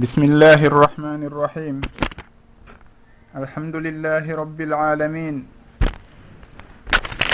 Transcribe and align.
بسم 0.00 0.22
الله 0.32 0.60
الرحمن 0.72 1.22
الرحيم 1.28 1.76
الحمد 3.36 3.76
لله 3.76 4.24
رب 4.42 4.58
العالمين 4.68 5.36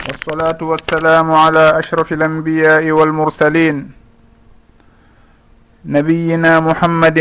والصلاة 0.06 0.60
والسلام 0.70 1.28
على 1.32 1.64
أشرف 1.78 2.08
الأنبياء 2.18 2.82
والمرسلين 2.90 3.76
نبينا 5.86 6.52
محمد 6.60 7.18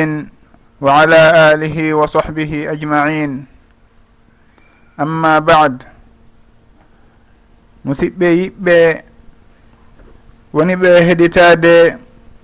وعلى 0.81 1.21
آله 1.53 1.77
وصحبه 1.93 2.51
أجمعين 2.73 3.31
أما 4.97 5.33
بعد 5.45 5.75
musidɓe 7.85 8.27
yiɓɓe 8.41 8.77
woni 10.57 10.73
ɓe 10.75 10.89
heɗitade 11.07 11.75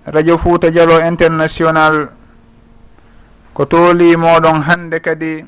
radio 0.06 0.38
fouta 0.38 0.70
dialo 0.70 1.02
international 1.02 2.21
ko 3.54 3.66
tooli 3.66 4.16
moɗon 4.18 4.62
hande 4.68 5.00
kadi 5.00 5.46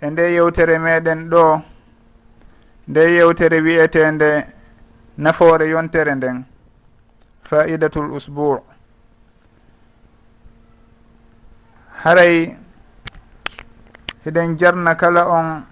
e 0.00 0.10
nde 0.10 0.22
yewtere 0.34 0.78
meɗen 0.78 1.28
ɗo 1.30 1.62
nde 2.88 3.00
yewtere 3.16 3.60
wi'etende 3.60 4.46
nafoore 5.18 5.66
yontere 5.68 6.14
nden 6.14 6.44
faidatul 7.48 8.12
usbour 8.16 8.60
haray 12.02 12.56
hiɗen 14.24 14.56
jarna 14.58 14.94
kala 14.96 15.22
on 15.28 15.62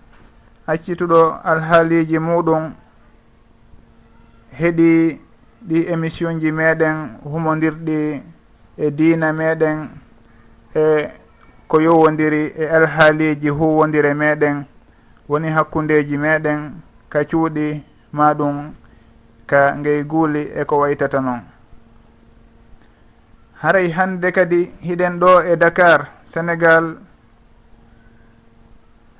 accituɗo 0.66 1.20
alhaaliji 1.44 2.18
muɗum 2.18 2.74
heɗi 4.58 5.20
ɗi 5.68 5.78
émission 5.92 6.38
ji 6.40 6.52
meɗen 6.52 6.96
humodirɗi 7.24 8.22
e 8.76 8.90
diina 8.90 9.32
meɗen 9.32 9.78
e 10.74 11.19
ko 11.70 11.78
yowodiri 11.80 12.42
e 12.58 12.64
alhaaliji 12.66 13.48
huwodire 13.48 14.10
meɗen 14.14 14.56
woni 15.28 15.48
hakkundeji 15.56 16.16
meɗen 16.18 16.60
ka 17.12 17.20
cuuɗi 17.30 17.66
ma 18.12 18.34
ɗum 18.38 18.56
ka 19.50 19.60
ngey 19.78 20.02
guuli 20.10 20.42
e 20.60 20.64
ko 20.68 20.74
waytata 20.82 21.20
noon 21.20 21.42
haray 23.62 23.88
hande 23.96 24.32
kadi 24.32 24.60
hiɗen 24.86 25.14
ɗo 25.20 25.32
e 25.52 25.56
dakar 25.56 26.00
sénégal 26.34 26.84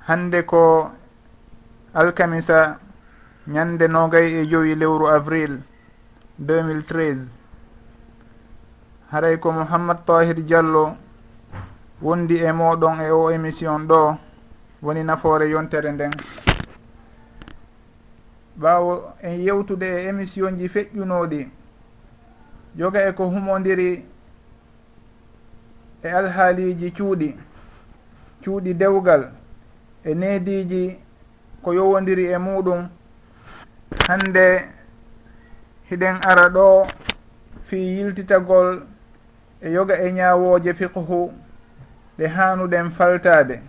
hande 0.09 0.43
ko 0.51 0.91
alkamisa 1.95 2.79
ñande 3.55 3.87
nogay 3.89 4.29
e 4.43 4.47
joyi 4.51 4.75
lewru 4.75 5.07
avril 5.09 5.63
2013 6.43 7.29
haray 9.13 9.37
ko 9.39 9.53
mouhammad 9.53 9.99
tahir 10.07 10.35
diallo 10.43 10.97
wondi 12.03 12.37
e 12.37 12.53
moɗon 12.53 13.01
e 13.01 13.11
o 13.11 13.31
émission 13.31 13.87
ɗo 13.87 14.17
woni 14.83 15.05
nafoore 15.05 15.51
yontere 15.51 15.93
nden. 15.93 16.11
Ɓaawo 18.61 19.13
en 19.23 19.37
yewtude 19.45 19.83
e 19.85 20.09
émission 20.09 20.57
ji 20.57 20.69
feƴƴunooɗi 20.69 21.49
joga 22.77 23.09
e 23.09 23.13
ko 23.13 23.25
humondiri 23.29 24.05
e 26.03 26.09
alhaaliiji 26.09 26.91
cuuɗi 26.93 27.37
cuuɗi 28.43 28.75
dewgal 28.75 29.33
e 30.05 30.15
neediiji 30.15 30.99
ko 31.63 31.73
yowondiri 31.75 32.25
e 32.33 32.39
muɗum. 32.39 32.89
Hannde 34.09 34.65
hiɗen 35.91 36.17
ara 36.25 36.49
ɗo 36.49 36.87
fii 37.67 37.97
yiltitagol 37.99 38.87
e 39.61 39.71
yoga 39.71 39.95
e 40.01 40.13
ñaawooje 40.13 40.75
fiqhu. 40.75 41.31
ɗe 42.21 42.27
hanuɗen 42.29 42.91
faltade 42.91 43.63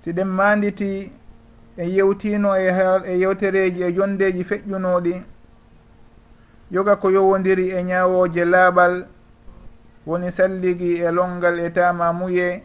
si 0.00 0.12
ɗen 0.12 0.28
manditi 0.28 1.12
e 1.76 1.84
yewtino 1.96 2.56
e 2.56 3.18
yewtereji 3.20 3.82
e, 3.82 3.86
e 3.88 3.92
jondeji 3.92 4.44
feƴƴunoɗi 4.44 5.22
yoga 6.70 6.96
ko 6.96 7.10
yowodiri 7.10 7.68
e 7.70 7.82
ñawoje 7.82 8.44
laaɓal 8.44 9.06
woni 10.06 10.32
salligi 10.32 11.02
e 11.04 11.10
longal 11.12 11.58
e 11.60 11.70
tama 11.70 12.12
muye 12.12 12.62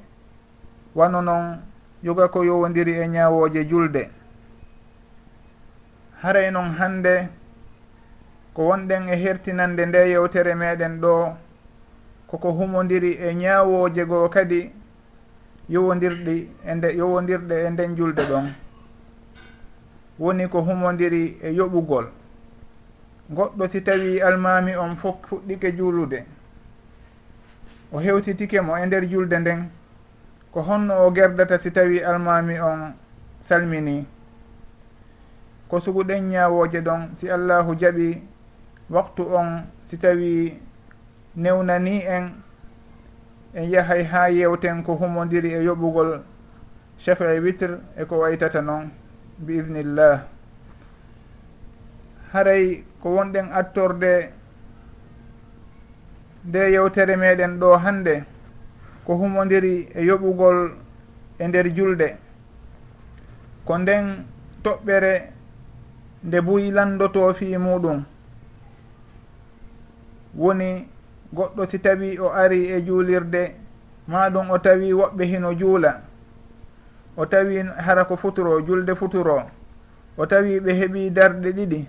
wano 0.95 1.21
noon 1.21 1.59
yoga 2.03 2.27
ko 2.27 2.43
yowodiri 2.43 2.91
e 3.03 3.07
ñawoje 3.07 3.65
julde. 3.69 4.09
Haray 6.21 6.51
noon 6.51 6.71
hande 6.79 7.27
ko 8.53 8.61
wonɗen 8.69 9.09
e 9.09 9.15
hertinande 9.15 9.85
nde 9.85 10.09
yewtere 10.09 10.55
meɗen 10.55 11.01
ɗo 11.01 11.35
koko 12.31 12.51
humodiri 12.51 13.11
e 13.27 13.33
ñaawoje 13.35 14.05
goo 14.05 14.29
kadi 14.29 14.71
yowodirɗi 15.69 16.35
e 16.65 16.75
nde 16.75 16.87
yowodirɗe 16.99 17.55
e 17.65 17.69
nden 17.69 17.95
julde 17.97 18.23
ɗon. 18.29 18.45
Woni 20.19 20.47
ko 20.47 20.61
humodiri 20.61 21.37
e 21.43 21.49
yoɓugol. 21.57 22.05
Goɗɗo 23.35 23.67
si 23.67 23.81
tawi 23.83 24.21
almami 24.21 24.75
on 24.75 24.95
fof 24.95 25.15
fuɗɗike 25.27 25.75
juulude 25.77 26.25
o 27.91 27.99
hewtitike 27.99 28.61
mo 28.61 28.77
e 28.77 28.85
nder 28.85 29.03
julde 29.09 29.33
nden 29.39 29.69
ko 30.51 30.61
honno 30.61 31.05
o 31.05 31.11
gerdata 31.11 31.59
si 31.59 31.71
tawi 31.71 31.99
almami 31.99 32.59
on 32.59 32.93
salmini. 33.47 34.05
Ko 35.67 35.79
suguɗen 35.79 36.29
ñawoje 36.29 36.79
ɗon 36.81 37.13
si 37.15 37.29
allahu 37.29 37.75
jaɓi 37.75 38.21
waktu 38.89 39.21
on 39.35 39.63
si 39.85 39.97
tawi 39.97 40.59
newnani 41.35 42.03
en 42.05 42.31
en 43.53 43.63
yahay 43.69 44.03
ha 44.03 44.27
yewten 44.29 44.83
ko 44.83 44.95
humodiri 44.95 45.53
e 45.53 45.63
yoɓugol 45.63 46.21
chafe 46.97 47.39
witre 47.39 47.77
eko 47.97 48.19
waytata 48.19 48.61
noon 48.61 48.89
bi 49.37 49.57
idnillah 49.59 50.23
haray 52.33 52.83
ko 53.01 53.09
wonɗen 53.15 53.51
attorde 53.51 54.29
nde 56.45 56.71
yewtere 56.71 57.15
meɗen 57.15 57.59
ɗo 57.59 57.77
hande 57.77 58.23
ko 59.05 59.13
humodiri 59.15 59.89
e 59.93 60.01
yoɓugol 60.05 60.71
e 61.39 61.47
nder 61.47 61.67
julde. 61.75 62.17
Ko 63.65 63.77
nden 63.77 64.25
toɓɓere 64.63 65.13
nde 66.23 66.37
buyi 66.45 66.71
landoto 66.71 67.33
fi 67.33 67.57
muɗum. 67.57 68.03
Woni 70.35 70.87
goɗɗo 71.33 71.65
si 71.69 71.79
tawi 71.79 72.19
o 72.19 72.29
ari 72.31 72.71
e 72.71 72.81
juulirde 72.85 73.55
maɗum 74.07 74.49
o 74.51 74.57
tawi 74.59 74.93
woɓɓe 74.93 75.23
hino 75.25 75.53
juula. 75.53 76.01
O 77.17 77.25
tawi 77.25 77.63
hara 77.77 78.05
ko 78.05 78.15
futuro 78.17 78.61
julde 78.65 78.95
futuro. 78.95 79.43
O 80.17 80.25
tawi 80.25 80.59
ɓe 80.59 80.71
heeɓi 80.73 81.09
darɗe 81.11 81.51
ɗiɗi 81.51 81.87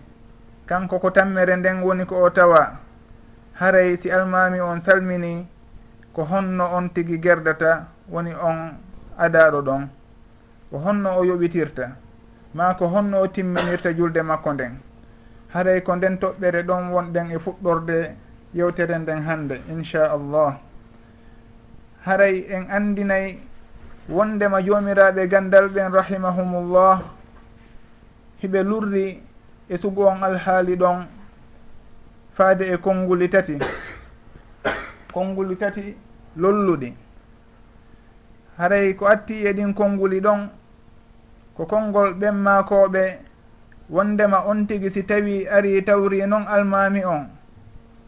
kanko 0.66 0.98
ko 0.98 1.10
tammere 1.10 1.56
nden 1.56 1.82
woni 1.82 2.04
ko 2.06 2.22
o 2.22 2.30
tawa. 2.30 2.78
Haray 3.54 3.96
si 3.98 4.10
almami 4.10 4.60
on 4.60 4.80
salmini 4.80 5.46
ko 6.12 6.24
honno 6.24 6.64
on 6.72 6.88
tigi 6.94 7.18
gerdata 7.18 7.86
woni 8.08 8.32
on 8.34 8.78
adaɗo 9.18 9.62
ɗon. 9.62 9.88
Ko 10.70 10.78
honno 10.78 11.18
o 11.18 11.24
yoɓitirta 11.24 11.96
ma 12.54 12.74
ko 12.74 12.86
honno 12.86 13.20
o 13.22 13.26
timminirta 13.28 13.92
julde 13.92 14.22
makko 14.22 14.52
nden. 14.52 14.78
Haray 15.54 15.82
ko 15.82 15.96
nden 15.96 16.18
toɓɓere 16.18 16.62
ɗon 16.62 16.92
wonɗen 16.92 17.30
e 17.30 17.38
fuɗɗorde 17.38 18.16
yewtere 18.54 18.98
nden 18.98 19.22
hande 19.22 19.60
inchallah 19.70 20.58
haray 22.04 22.44
en 22.50 22.70
andinayi 22.70 23.38
wondema 24.08 24.62
jomiraɓe 24.62 25.26
gandal 25.28 25.68
ɓen 25.68 25.92
rahimahumullah 25.92 27.02
hiɓe 28.42 28.62
lurri 28.62 29.22
e 29.68 29.78
sugu 29.78 30.02
on 30.06 30.22
alhaali 30.22 30.76
ɗon 30.76 31.06
faade 32.34 32.62
e 32.62 32.76
konnguli 32.76 33.28
tati. 33.28 33.58
Konnguli 35.12 35.56
tati 35.56 35.96
lolluɗi. 36.36 36.92
Haray 38.58 38.94
ko 38.94 39.06
atti 39.06 39.46
e 39.46 39.52
ɗin 39.52 39.74
konnguli 39.74 40.20
ɗon 40.20 40.48
ko 41.56 41.66
konngol 41.66 42.14
ɓen 42.14 42.34
makoɓe 42.34 43.18
wondema 43.90 44.44
on 44.46 44.66
tigi 44.66 44.90
si 44.90 45.02
tawi 45.04 45.46
ari 45.48 45.82
tawri 45.84 46.20
e 46.20 46.26
noon 46.26 46.46
almami 46.46 47.04
on. 47.04 47.28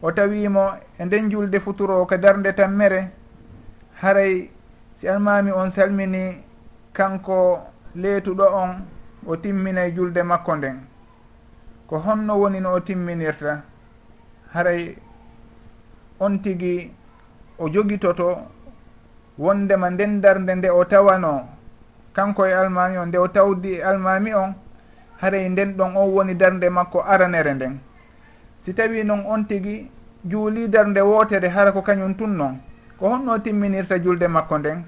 o 0.05 0.11
tawimo 0.11 0.65
e 0.99 1.05
nden 1.05 1.31
julde 1.31 1.59
futuro 1.59 2.01
o 2.01 2.05
ko 2.05 2.17
darde 2.17 2.53
tammere 2.53 3.09
haray 4.01 4.49
si 4.99 5.07
almami 5.07 5.51
on 5.51 5.69
salmini 5.71 6.43
kanko 6.93 7.59
leetuɗo 7.95 8.45
on 8.53 8.71
o 9.25 9.35
timminay 9.35 9.89
e 9.89 9.95
julde 9.95 10.21
makko 10.23 10.55
nden. 10.55 10.77
Ko 11.87 11.97
honno 11.97 12.37
woni 12.37 12.59
no 12.61 12.73
o 12.73 12.79
timminirta 12.79 13.63
haray 14.53 14.95
on 16.19 16.37
tigi 16.43 16.91
o 17.57 17.67
jogitoto 17.67 18.37
wondema 19.39 19.89
nden 19.89 20.21
darde 20.21 20.55
nde 20.55 20.69
o 20.69 20.85
tawano. 20.85 21.49
Kanko 22.13 22.45
e 22.45 22.53
almami 22.53 22.97
on 22.97 23.07
nde 23.07 23.17
o 23.17 23.27
tawdi 23.27 23.73
e 23.73 23.81
almami 23.81 24.33
on 24.35 24.53
haray 25.21 25.49
nden 25.49 25.73
ɗon 25.73 25.97
on 25.97 26.13
woni 26.13 26.35
darde 26.35 26.69
makko 26.69 27.01
aranere 27.01 27.53
nden. 27.53 27.79
Si 28.61 28.73
tawi 28.73 29.03
noon 29.03 29.25
on 29.25 29.45
tigi 29.45 29.94
juulidar 30.29 30.87
nde 30.87 31.01
wootere 31.01 31.47
hara 31.55 31.71
ko 31.71 31.81
kañum 31.81 32.13
tun 32.17 32.33
noon 32.37 32.55
ko 32.99 33.09
honno 33.09 33.39
timminirta 33.39 33.99
julde 34.03 34.27
makko 34.27 34.57
nden? 34.57 34.83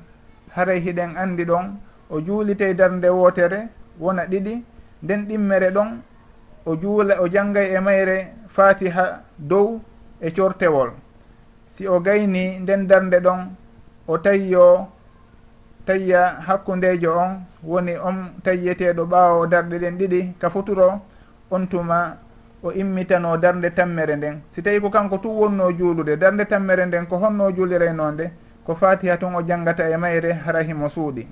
Haray 0.55 0.77
e 0.77 0.83
hiɗen 0.85 1.17
anndi 1.17 1.43
ɗon 1.45 1.65
o 2.09 2.21
juulitey 2.21 2.73
dar 2.73 2.91
nde 2.91 3.09
wootere 3.09 3.59
wona 3.99 4.25
ɗiɗi 4.25 4.63
nden 5.03 5.21
ɗimmere 5.27 5.69
ɗon 5.71 5.89
o 6.65 6.75
juula 6.81 7.21
o 7.21 7.27
janngay 7.27 7.75
e 7.75 7.79
mayre 7.79 8.17
fatiha 8.55 9.21
dow 9.37 9.79
e 10.21 10.31
cortewol. 10.31 10.89
Si 11.71 11.87
o 11.87 11.99
gayni 11.99 12.59
nden 12.59 12.87
darde 12.87 13.19
ɗon 13.19 13.39
o 14.07 14.17
tayyo 14.17 14.87
tayya 15.85 16.41
hakkundejo 16.47 17.11
on 17.15 17.31
woni 17.63 17.95
on 17.97 18.17
tayyeteɗo 18.43 19.03
ɓaawo 19.05 19.47
darɗe 19.47 19.79
ɗen 19.79 19.97
ɗiɗi 19.97 20.33
ka 20.39 20.49
futuro 20.49 21.01
on 21.51 21.67
tuma 21.67 22.17
o 22.63 22.71
immitano 22.71 23.37
darde 23.37 23.69
tammere 23.73 24.15
nden. 24.15 24.41
Si 24.53 24.61
tawi 24.61 24.79
ko 24.81 24.89
kanko 24.89 25.17
tum 25.17 25.37
wonno 25.37 25.71
juulude 25.71 26.17
darde 26.17 26.45
tammere 26.45 26.85
nden 26.85 27.05
ko 27.07 27.17
honno 27.17 27.51
juulireynonde 27.51 28.31
ko 28.65 28.75
fatiha 28.75 29.17
tun 29.17 29.35
o 29.35 29.41
janggata 29.41 29.89
e 29.89 29.97
mayre 29.97 30.33
hara 30.33 30.63
himo 30.63 30.89
suuɗi. 30.89 31.27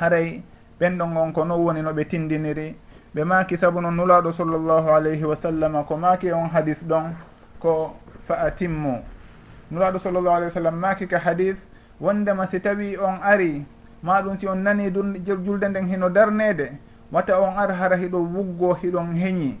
Haray 0.00 0.42
ɓen 0.80 0.98
ɗon 0.98 1.16
on 1.16 1.32
ko 1.32 1.44
non 1.44 1.60
woni 1.60 1.82
no 1.82 1.92
ɓe 1.92 2.04
tindiniri. 2.08 2.74
Ɓe 3.14 3.24
maaki 3.24 3.56
sabu 3.58 3.80
noon 3.80 3.94
nulaɗo 3.94 4.32
sallllahu 4.32 4.88
alayhi 4.88 5.24
wa 5.24 5.36
sallam 5.36 5.84
ko 5.84 5.96
maaki 5.96 6.32
on 6.32 6.48
hadis 6.48 6.82
ɗon 6.82 7.12
ko 7.60 7.94
fa 8.26 8.34
atimmu. 8.46 9.02
Nulaɗo 9.70 9.98
sallllahu 9.98 10.34
alayhi 10.36 10.54
wa 10.54 10.62
sallam 10.62 10.74
maaki 10.80 11.06
ka 11.06 11.18
hadis 11.18 11.56
wondema 12.00 12.46
si 12.46 12.58
tawi 12.60 12.96
on 12.96 13.20
ari 13.22 13.64
ma 14.02 14.22
ɗum 14.22 14.38
si 14.38 14.48
on 14.48 14.56
nani 14.62 14.90
julde 14.90 15.68
nden 15.68 15.86
hino 15.88 16.08
darnede 16.08 16.72
wata 17.12 17.38
on 17.38 17.54
ar 17.56 17.70
hara 17.72 17.96
hiɗo 17.96 18.18
wuggo 18.18 18.74
hiɗon 18.74 19.12
heñi. 19.14 19.58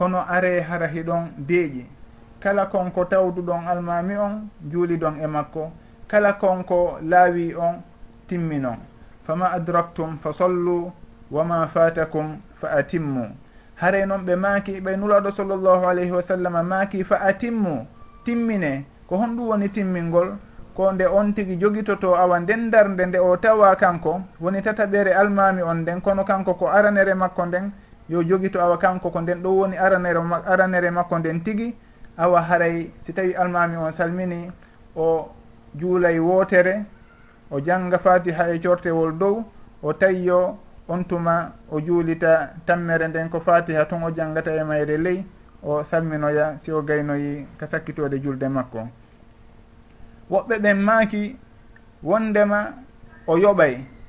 kono 0.00 0.24
are 0.28 0.60
hara 0.62 0.86
hiɗon 0.86 1.28
deeƴi. 1.36 1.84
Kala 2.40 2.66
konko 2.66 3.04
tawduɗon 3.04 3.68
almami 3.68 4.16
on 4.16 4.48
juuliɗon 4.72 5.20
e 5.22 5.26
makko. 5.26 5.70
Kala 6.08 6.32
konko 6.32 6.98
laawi 7.02 7.54
on 7.54 7.82
timminon 8.26 8.78
fama 9.26 9.52
adraktum 9.52 10.16
fa 10.22 10.32
sollu 10.32 10.90
wama 11.30 11.68
fatakum 11.68 12.40
fa 12.60 12.68
atimmu. 12.78 13.28
Hare 13.76 14.06
noon 14.06 14.24
ɓe 14.24 14.36
maaki 14.36 14.80
ɓe 14.80 14.96
nulaɗo 14.96 15.32
sallllahu 15.36 15.84
alayhi 15.84 16.12
wa 16.12 16.22
sallam 16.22 16.66
maaki 16.66 17.04
fa 17.04 17.20
atimmu 17.20 17.86
timmine. 18.24 18.86
Ko 19.06 19.16
honɗum 19.16 19.48
woni 19.48 19.68
timmingol 19.68 20.38
ko 20.74 20.92
nde 20.92 21.04
on 21.06 21.34
tigi 21.34 21.56
jogitoto 21.60 22.16
awa 22.16 22.40
nden 22.40 22.70
darde 22.70 23.06
nde 23.06 23.18
o 23.18 23.36
tawa 23.36 23.76
kanko 23.76 24.22
woni 24.40 24.62
tataɓere 24.62 25.12
almami 25.12 25.62
on 25.62 25.82
nden 25.82 26.00
kono 26.00 26.24
kanko 26.24 26.54
ko 26.54 26.68
aranere 26.68 27.14
makko 27.14 27.46
nden 27.46 27.72
yo 28.10 28.22
jogito 28.22 28.60
awa 28.60 28.76
kanko 28.78 29.10
ko 29.10 29.20
nden 29.20 29.42
ɗo 29.42 29.50
woni 29.58 29.76
aranere 29.78 30.18
aranere 30.46 30.90
makko 30.90 31.18
nden 31.18 31.40
tigi 31.44 31.74
awa 32.18 32.42
haray 32.42 32.90
si 33.06 33.12
tawi 33.12 33.34
almami 33.34 33.76
on 33.76 33.92
salmini 33.92 34.50
o 34.96 35.30
juulay 35.78 36.18
wootere 36.18 36.84
o 37.50 37.60
jannga 37.60 37.98
fatiha 37.98 38.50
e 38.54 38.58
cortewol 38.58 39.12
dow 39.18 39.44
o 39.82 39.92
tawiyo 39.92 40.58
on 40.88 41.04
tuma 41.04 41.52
o 41.70 41.80
juulita 41.80 42.50
tammere 42.66 43.08
nden 43.08 43.30
ko 43.30 43.40
fatiha 43.40 43.84
tun 43.86 44.02
o 44.02 44.10
jangata 44.10 44.50
e 44.54 44.64
mayre 44.64 44.96
ley 44.98 45.24
o 45.62 45.84
salminoya 45.84 46.58
si 46.58 46.72
o 46.72 46.82
gaynoyi 46.82 47.46
ka 47.58 47.66
sakkitode 47.66 48.18
julde 48.20 48.48
makko. 48.48 48.88
Woɓɓe 50.30 50.58
ɓen 50.58 50.78
maaki 50.82 51.36
wondema 52.02 52.74
o 53.26 53.36
yoɓay. 53.38 53.99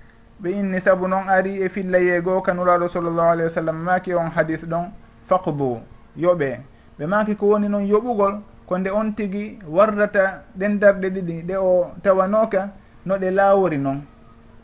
ɓe 0.41 0.49
inni 0.51 0.81
sabu 0.81 1.07
noon 1.07 1.29
ari 1.29 1.61
e 1.61 1.69
fillayeego 1.69 2.41
kanuraɗo 2.41 2.87
sallllahu 2.89 3.29
alayhi 3.29 3.43
wa 3.49 3.55
sallam 3.55 3.77
maaki 3.83 4.13
on 4.13 4.29
hadis 4.35 4.61
ɗon 4.65 4.85
faqdu 5.29 5.79
yoɓe. 6.17 6.59
Ɓe 6.97 7.05
maaki 7.07 7.35
ko 7.35 7.45
woni 7.47 7.67
noon 7.69 7.85
yoɓugol 7.85 8.41
ko 8.67 8.77
nde 8.77 8.89
on 8.89 9.11
tigi 9.15 9.59
warrata 9.67 10.43
ɗen 10.57 10.79
darɗe 10.79 11.09
ɗiɗi 11.09 11.43
ɗe 11.47 11.55
o 11.57 11.91
tawanoka 12.03 12.69
no 13.05 13.15
ɗe 13.17 13.31
laawori 13.31 13.77
noon 13.77 14.01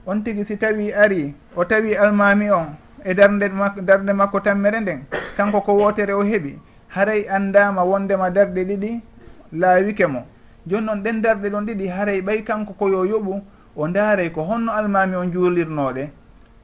on 0.07 0.23
tigi 0.23 0.45
si 0.45 0.57
tawi 0.57 0.91
ari 0.93 1.35
o 1.55 1.63
tawi 1.65 1.95
almami 1.95 2.49
on 2.51 2.67
e 3.05 3.13
darde 3.13 3.49
mak, 3.53 3.79
darde 3.81 4.13
makko 4.13 4.39
tammere 4.39 4.79
nden 4.81 4.99
kanko 5.37 5.61
ko 5.61 5.73
wootere 5.73 6.13
o 6.13 6.23
heeɓi 6.23 6.57
haray 6.95 7.27
andama 7.29 7.83
wondema 7.83 8.29
darɗe 8.31 8.63
ɗiɗi 8.65 9.01
laawike 9.53 10.07
mo. 10.07 10.25
Joni 10.65 10.85
noon 10.85 11.03
ɗen 11.03 11.21
darɗe 11.21 11.49
ɗon 11.49 11.65
ɗiɗi 11.65 11.87
haray 11.87 12.21
ɓay 12.21 12.43
kanko 12.43 12.73
koyo 12.73 13.05
yoɓu 13.05 13.41
o 13.77 13.87
ndaare 13.87 14.29
ko 14.31 14.41
honno 14.43 14.71
almami 14.71 15.15
on 15.15 15.31
juulirnoɗe 15.31 16.09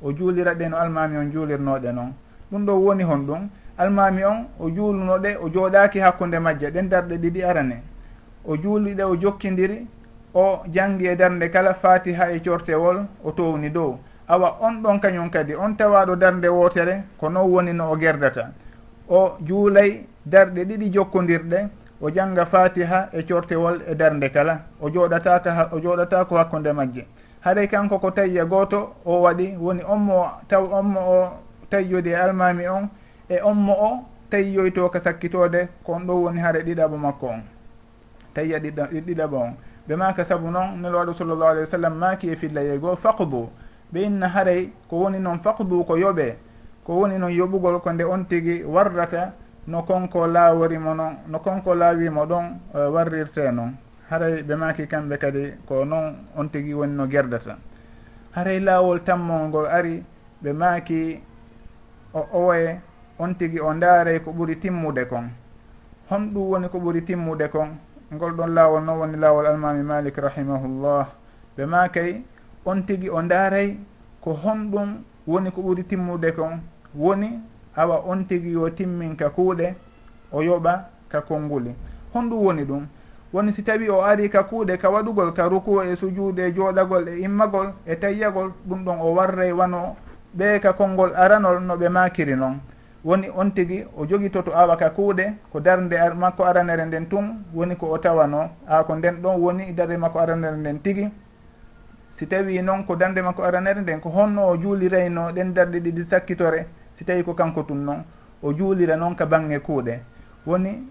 o 0.01 0.11
juulira 0.11 0.53
ɗe 0.55 0.69
no 0.69 0.77
almami 0.77 1.17
on 1.17 1.31
juulirnoɗe 1.31 1.91
noon 1.93 2.11
ɗum 2.51 2.65
ɗo 2.65 2.73
woni 2.73 3.03
hon 3.03 3.21
ɗum 3.27 3.49
almami 3.77 4.23
on 4.23 4.45
o 4.59 4.69
juulunoɗe 4.69 5.37
o 5.41 5.49
jooɗaki 5.49 5.99
hakkude 5.99 6.39
majje 6.39 6.71
ɗen 6.71 6.89
darɗe 6.89 7.17
ɗiɗi 7.17 7.43
arane. 7.43 7.81
O 8.45 8.55
juuliɗe 8.57 9.03
o 9.03 9.15
jokkidiri 9.15 9.87
o 10.33 10.63
jangi 10.71 11.05
e 11.07 11.15
darde 11.15 11.49
kala 11.49 11.73
fatiha 11.73 12.31
e 12.31 12.39
cortewol 12.41 13.05
o 13.23 13.31
towni 13.31 13.69
dow. 13.69 13.99
Awa 14.27 14.57
on 14.61 14.81
ɗon 14.81 14.99
kañum 14.99 15.29
kadi 15.29 15.55
on 15.55 15.75
tawaɗo 15.75 16.15
darde 16.15 16.47
wootere 16.47 17.03
ko 17.19 17.29
non 17.29 17.49
woni 17.49 17.73
no 17.73 17.91
o 17.91 17.97
gerdata. 17.97 18.51
O 19.09 19.37
juulay 19.45 20.05
darɗe 20.25 20.65
ɗiɗi 20.65 20.91
jokkodirɗe 20.93 21.67
o 22.03 22.09
janga 22.11 22.45
fatiha 22.45 23.09
e 23.13 23.23
cortewol 23.23 23.79
e 23.87 23.95
darde 23.95 24.29
kala 24.29 24.59
o 24.81 24.89
jooɗataka 24.89 25.69
o 25.71 25.79
joɗatako 25.79 26.35
hakkude 26.35 26.73
majje. 26.73 27.07
Haɗay 27.39 27.67
kanko 27.67 27.99
ko 27.99 28.11
tawiya 28.11 28.43
e 28.43 28.45
gooto 28.45 28.95
o 29.05 29.21
waɗi 29.21 29.55
woni 29.57 29.83
onmo 29.83 30.27
taw 30.49 30.63
onmo 30.79 30.99
o 30.99 31.31
tayyodi 31.69 32.09
e 32.09 32.15
almami 32.15 32.67
on 32.67 32.89
e 33.29 33.39
onmo 33.41 33.73
o 33.73 33.89
tayyoyto 34.29 34.89
ka 34.89 34.99
sakkitode 34.99 35.69
kon 35.85 35.99
ɗo 36.05 36.13
woni 36.23 36.39
haare 36.41 36.59
ɗiɗaɓo 36.63 36.97
makko 36.97 37.27
on. 37.27 37.41
Tawiya 38.33 38.59
ɗiɗaɓo 38.59 39.35
on. 39.35 39.53
Ɓe 39.87 39.95
maka 39.95 40.25
saabu 40.25 40.51
noon 40.51 40.81
nelwaɗo 40.81 41.13
sallllahu 41.13 41.51
alayhi 41.51 41.65
wa 41.65 41.71
sallam 41.71 41.93
maki 41.97 42.29
e 42.31 42.35
fillayey 42.35 42.79
goo 42.79 42.95
faqdu. 42.95 43.49
Ɓe 43.93 44.03
inna 44.03 44.27
haray 44.27 44.69
ko 44.89 44.97
woni 44.97 45.19
noon 45.19 45.39
faqdu 45.39 45.85
ko 45.85 45.95
yoɓe 45.95 46.35
ko 46.83 46.93
woni 46.93 47.17
noon 47.17 47.31
yoɓugol 47.31 47.79
ko 47.79 47.91
nde 47.93 48.03
on 48.03 48.25
tigi 48.25 48.63
warrata 48.63 49.31
no 49.67 49.83
konko 49.83 50.27
laaworimo 50.27 50.93
noon 50.93 51.13
no 51.27 51.39
konko 51.39 51.75
laawimo 51.75 52.25
ɗon 52.25 52.45
e, 52.75 52.79
warrirte 52.93 53.51
noon 53.51 53.73
haray 54.09 54.43
ɓe 54.43 54.55
maaki 54.55 54.87
kamɓe 54.87 55.17
kadi 55.17 55.53
ko 55.67 55.85
noon 55.85 56.15
on 56.35 56.49
tigi 56.49 56.73
woni 56.73 56.93
no 56.95 57.07
gerdata 57.07 57.57
haray 58.31 58.59
laawol 58.59 59.03
tammol 59.03 59.47
ngol 59.47 59.65
ari 59.67 60.03
ɓe 60.43 60.53
maaki 60.53 61.19
o 62.13 62.27
owoye 62.33 62.79
on 63.19 63.35
tigi 63.35 63.59
o 63.59 63.73
ndaaray 63.73 64.19
ko 64.19 64.31
ɓuri 64.31 64.55
timmude 64.59 65.05
kon. 65.05 65.29
Honɗum 66.09 66.49
woni 66.51 66.67
ko 66.69 66.77
ɓuri 66.79 67.01
timmude 67.05 67.47
kon. 67.51 67.69
Ngol 68.13 68.31
ɗon 68.33 68.53
laawol 68.53 68.83
noon 68.83 68.97
woni 68.99 69.17
laawol 69.17 69.45
almami 69.47 69.83
malik 69.83 70.17
rahimahullah. 70.17 71.07
Ɓe 71.57 71.65
maakay 71.65 72.21
on 72.65 72.81
tigi 72.85 73.09
o 73.09 73.21
ndaaray 73.21 73.77
ko 74.21 74.33
honɗum 74.33 75.03
woni 75.27 75.51
ko 75.51 75.61
ɓuri 75.61 75.83
timmude 75.83 76.31
kon. 76.35 76.59
Woni 76.95 77.39
awa 77.75 78.03
on 78.07 78.25
tigi 78.27 78.51
yo 78.51 78.69
timmin 78.69 79.15
ka 79.15 79.29
kuuɗe 79.29 79.75
o 80.31 80.41
yoɓa 80.41 80.89
ka 81.09 81.21
konnguli 81.21 81.75
honɗum 82.13 82.45
woni 82.45 82.63
ɗum. 82.63 82.87
Woni 83.33 83.51
si 83.51 83.63
tawi 83.63 83.89
o 83.89 84.01
ari 84.01 84.29
ka 84.29 84.43
kuuɗe 84.43 84.77
ka 84.77 84.89
waɗugol 84.89 85.33
ka 85.33 85.47
ruku 85.47 85.81
e 85.81 85.95
sujuude 85.95 86.39
e 86.47 86.51
jooɗagol 86.53 87.07
e 87.07 87.19
immagol 87.21 87.73
e 87.85 87.95
tayyagol 87.95 88.51
ɗum 88.67 88.85
ɗon 88.85 88.97
o 89.01 89.13
warray 89.13 89.51
wano 89.51 89.95
ɓe 90.37 90.59
ka 90.61 90.73
konngol 90.73 91.13
aranol 91.15 91.61
no 91.61 91.75
ɓe 91.75 91.89
makiri 91.89 92.35
noon 92.35 92.59
woni 93.03 93.29
on 93.35 93.51
tigi 93.51 93.83
o 93.97 94.05
jogitoto 94.05 94.51
awa 94.55 94.77
ka 94.77 94.89
kuuɗe 94.89 95.33
ko 95.51 95.59
darde 95.59 95.93
ar 95.97 96.15
makko 96.15 96.43
aranere 96.45 96.85
nden 96.85 97.07
tun 97.09 97.43
woni 97.53 97.75
ko 97.75 97.87
o 97.91 97.97
tawano. 97.97 98.49
A 98.67 98.83
ko 98.83 98.95
nden 98.95 99.21
ɗon 99.21 99.39
woni 99.39 99.73
darde 99.73 99.97
makko 99.97 100.19
aranere 100.19 100.55
nden 100.57 100.81
tigi. 100.81 101.09
Si 102.15 102.27
tawi 102.27 102.61
noon 102.61 102.85
ko 102.85 102.95
darde 102.95 103.21
makko 103.21 103.43
aranere 103.43 103.81
nden 103.81 103.99
ko 103.99 104.09
honno 104.09 104.47
o 104.49 104.57
juulirayno 104.57 105.31
ɗen 105.31 105.53
darɗe 105.53 105.79
ɗiɗi 105.79 106.05
sakkitore 106.05 106.65
si 107.03 107.05
tawi 107.05 107.23
ko 107.23 107.33
kanko 107.35 107.63
tum 107.63 107.83
noon 107.83 108.03
o 108.41 108.53
juulira 108.53 108.95
noon 108.95 109.15
ka 109.15 109.25
bange 109.25 109.59
kuuɗe. 109.59 109.99
Woni 110.45 110.87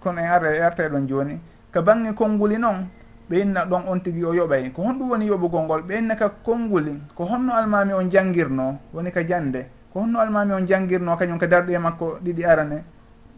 kono 0.00 0.20
en 0.20 0.26
ara 0.26 0.56
e 0.56 0.60
arta 0.60 0.88
ɗon 0.88 1.06
joni 1.06 1.38
ka 1.70 1.82
bange 1.82 2.14
konnguli 2.14 2.58
noon 2.58 2.88
ɓe 3.28 3.40
inna 3.40 3.64
ɗon 3.64 3.82
on 3.86 4.00
tigi 4.00 4.24
o 4.24 4.32
yoɓay. 4.32 4.72
Ko 4.72 4.82
honɗum 4.82 5.10
woni 5.10 5.26
yoɓugol 5.26 5.62
ngol 5.64 5.82
ɓe 5.82 5.98
inna 5.98 6.16
ka 6.16 6.30
konnguli. 6.42 6.98
Ko 7.14 7.24
honno 7.24 7.52
almami 7.52 7.92
on 7.92 8.10
janngirno 8.10 8.78
woni 8.94 9.10
ka 9.12 9.22
jande 9.26 9.66
ko 9.92 10.00
honno 10.00 10.20
almami 10.20 10.52
on 10.52 10.66
janngirno 10.66 11.16
kañum 11.16 11.38
ka 11.38 11.46
darɗe 11.46 11.78
makko 11.78 12.18
ɗiɗi 12.24 12.44
arane 12.44 12.84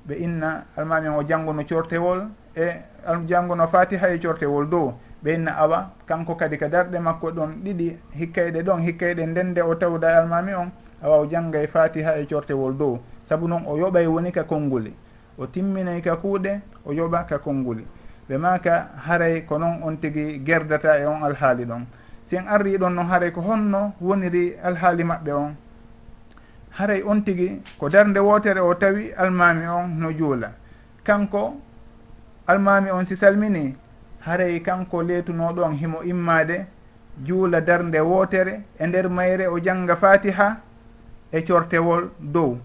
ɓe 0.06 0.14
inna 0.18 0.64
almami 0.76 1.08
on 1.08 1.18
o 1.18 1.22
janngono 1.26 1.62
cortewol 1.64 2.28
e 2.56 2.66
janngono 3.26 3.66
fatiha 3.66 4.08
e 4.14 4.18
cortewol 4.20 4.68
dow. 4.68 4.94
Ɓe 5.22 5.34
inna 5.34 5.52
awa 5.58 5.90
kanko 6.06 6.34
kadi 6.34 6.56
ka 6.58 6.68
darɗe 6.68 6.98
makko 6.98 7.30
ɗon 7.32 7.50
ɗiɗi 7.64 7.96
hikkayɗe 8.14 8.62
ɗon 8.62 8.80
hikkayɗe 8.82 9.26
ndende 9.26 9.60
o 9.62 9.74
tawda 9.74 10.16
almami 10.18 10.54
on 10.54 10.70
a 11.02 11.08
waw 11.08 11.26
jannga 11.26 11.62
e 11.62 11.66
fatiha 11.66 12.18
e 12.18 12.26
cortewol 12.26 12.76
dow. 12.76 13.00
Saabu 13.28 13.48
noon 13.48 13.64
o 13.66 13.76
yoɓay 13.76 14.06
woni 14.06 14.32
ka 14.32 14.44
konnguli 14.44 14.92
o 15.38 15.46
timminay 15.46 16.00
ka 16.02 16.16
kuuɗe 16.16 16.60
o 16.84 16.92
yoɓa 16.92 17.26
ka 17.26 17.38
konnguli 17.38 17.86
ɓe 18.28 18.38
maka 18.38 18.90
haray 19.06 19.44
ko 19.46 19.58
noon 19.58 19.82
on 19.82 19.96
tigi 19.96 20.42
gerdata 20.44 20.98
e 20.98 21.06
on 21.06 21.22
alhaali 21.22 21.64
ɗon. 21.64 21.84
Si 22.26 22.36
en 22.36 22.46
arri 22.46 22.76
ɗon 22.78 22.90
noon 22.94 23.06
haray 23.06 23.32
ko 23.32 23.40
honno 23.40 23.92
woniri 24.00 24.56
alhaali 24.62 25.04
maɓɓe 25.04 25.32
on. 25.32 25.54
Haray 26.78 27.02
on 27.02 27.22
tigi 27.22 27.60
ko 27.78 27.88
darde 27.88 28.18
wotere 28.18 28.60
o 28.60 28.74
tawi 28.74 29.12
almami 29.16 29.66
on 29.66 29.88
no 29.98 30.12
juula. 30.12 30.52
Kanko 31.04 31.60
almami 32.46 32.90
on 32.90 33.04
si 33.04 33.16
salmini 33.16 33.74
haray 34.26 34.60
kanko 34.60 35.02
leetunoɗon 35.02 35.78
himo 35.78 36.02
immade 36.02 36.66
juula 37.24 37.60
darde 37.60 38.00
wootere 38.00 38.60
e 38.78 38.86
nder 38.86 39.08
mayre 39.08 39.46
o 39.46 39.58
jangga 39.58 39.96
fatiha 39.96 40.56
e 41.32 41.42
cortewol 41.42 42.10
dow. 42.18 42.58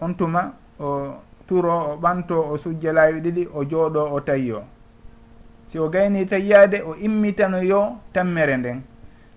On 0.00 0.14
tuma 0.14 0.52
o 0.80 1.14
turo 1.46 1.72
o 1.92 1.96
ɓanto 1.96 2.36
o 2.52 2.58
sujja 2.58 2.92
laawi 2.92 3.20
ɗiɗi 3.20 3.48
o 3.54 3.64
jooɗo 3.64 4.00
o 4.14 4.20
tayyo 4.20 4.62
si 5.68 5.78
o 5.78 5.88
gayni 5.88 6.26
tayyade 6.26 6.82
o 6.82 6.94
immitanoyo 6.96 7.96
tammere 8.12 8.56
nden. 8.56 8.82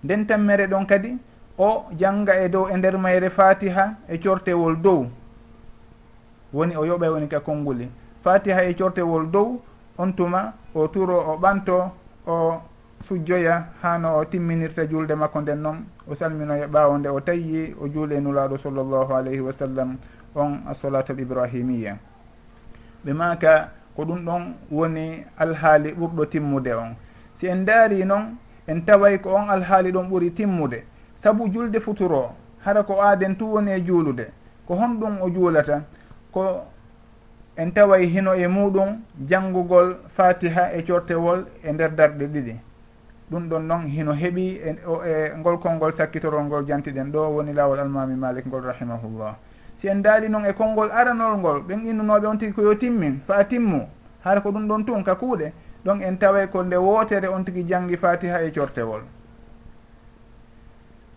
Nden 0.04 0.26
tammere 0.26 0.66
ɗon 0.66 0.86
kadi 0.86 1.16
o 1.58 1.86
janga 1.98 2.34
e 2.44 2.48
dow 2.48 2.68
e 2.68 2.76
nder 2.76 2.98
mayre 2.98 3.30
fatiha 3.30 3.94
e 4.08 4.18
cortewol 4.18 4.76
dow. 4.76 5.06
Woni 6.52 6.76
o 6.76 6.84
yoɓay 6.84 7.08
woni 7.08 7.28
ka 7.28 7.40
konnguli 7.40 7.88
fatiha 8.22 8.64
e 8.64 8.74
cortewol 8.74 9.30
dow 9.30 9.60
on 9.98 10.12
tuma 10.12 10.52
o 10.74 10.88
turo 10.88 11.16
o 11.16 11.36
ɓanto 11.38 11.90
o 12.26 12.60
sujjoya 13.08 13.66
hano 13.82 14.18
o 14.18 14.24
timminirta 14.24 14.86
julde 14.86 15.14
makko 15.14 15.40
nden 15.40 15.58
noon 15.58 15.78
o 16.10 16.14
salminoya 16.14 16.66
ɓawo 16.66 16.98
nde 16.98 17.08
o 17.08 17.20
tawi 17.20 17.74
o 17.80 17.88
juule 17.88 18.20
nulaaɗo 18.20 18.58
sallllahu 18.58 19.14
alayhi 19.14 19.40
wa 19.40 19.52
sallam 19.52 19.96
on 20.34 20.60
assolatul 20.70 21.20
ibrahimia 21.20 21.96
ɓe 23.04 23.12
maka 23.14 23.70
ko 23.96 24.04
ɗum 24.04 24.24
ɗon 24.24 24.42
woni 24.70 25.24
alhaali 25.38 25.92
ɓurɗo 25.92 26.26
timmude 26.26 26.74
on. 26.74 26.94
Si 27.36 27.46
en 27.46 27.64
daari 27.64 28.04
noon 28.04 28.36
en 28.66 28.80
taway 28.84 29.18
ko 29.18 29.34
on 29.34 29.48
alhaali 29.50 29.92
ɗon 29.92 30.08
ɓuri 30.10 30.30
timmude. 30.34 30.84
Saabu 31.22 31.48
julde 31.52 31.80
futuro 31.80 32.32
hara 32.64 32.82
ko 32.82 33.00
aaden 33.00 33.36
tu 33.36 33.44
woni 33.54 33.70
e 33.72 33.80
juulude 33.80 34.26
ko 34.66 34.74
honɗum 34.74 35.20
o 35.22 35.30
juulata 35.30 35.82
ko 36.32 36.64
en 37.56 37.70
taway 37.72 38.06
hino 38.06 38.34
e 38.34 38.46
muɗum 38.46 39.00
janngugol 39.28 39.96
fatiha 40.16 40.72
e 40.74 40.82
cortewol 40.84 41.46
e 41.64 41.72
nder 41.72 41.90
darɗe 41.96 42.26
ɗiɗi. 42.26 42.56
ɗum 43.30 43.48
ɗon 43.48 43.66
noon 43.66 43.86
hino 43.88 44.12
heeɓi 44.12 44.60
e 44.64 45.32
ngolkol 45.36 45.72
e 45.72 45.74
ngol 45.74 45.92
sakkitorol 45.92 46.44
ngol 46.44 46.64
jantiɗen 46.66 47.10
ɗo 47.10 47.28
woni 47.34 47.52
laawol 47.52 47.80
almami 47.80 48.14
malik 48.14 48.46
ngol 48.46 48.62
rahimahullah. 48.62 49.34
Si 49.78 49.88
en 49.88 50.00
daali 50.02 50.28
noon 50.28 50.44
e 50.44 50.52
konngol 50.52 50.90
aranol 50.92 51.36
ngol 51.38 51.60
ɓen 51.62 51.86
innunoɓe 51.86 52.26
on 52.26 52.38
tigi 52.38 52.52
ko 52.52 52.62
yo 52.62 52.74
timmin 52.76 53.20
fa 53.26 53.44
timmu 53.44 53.88
hara 54.24 54.40
ko 54.40 54.50
ɗum 54.50 54.68
ɗon 54.68 54.84
tun 54.84 55.02
ka 55.02 55.14
kuuɗe 55.16 55.52
ɗon 55.84 56.02
en 56.02 56.16
taway 56.18 56.46
ko 56.48 56.62
nde 56.62 56.76
wootere 56.76 57.26
on 57.28 57.42
tigi 57.44 57.64
janngi 57.66 57.96
fatiha 57.96 58.42
e 58.42 58.52
cortewol. 58.52 59.02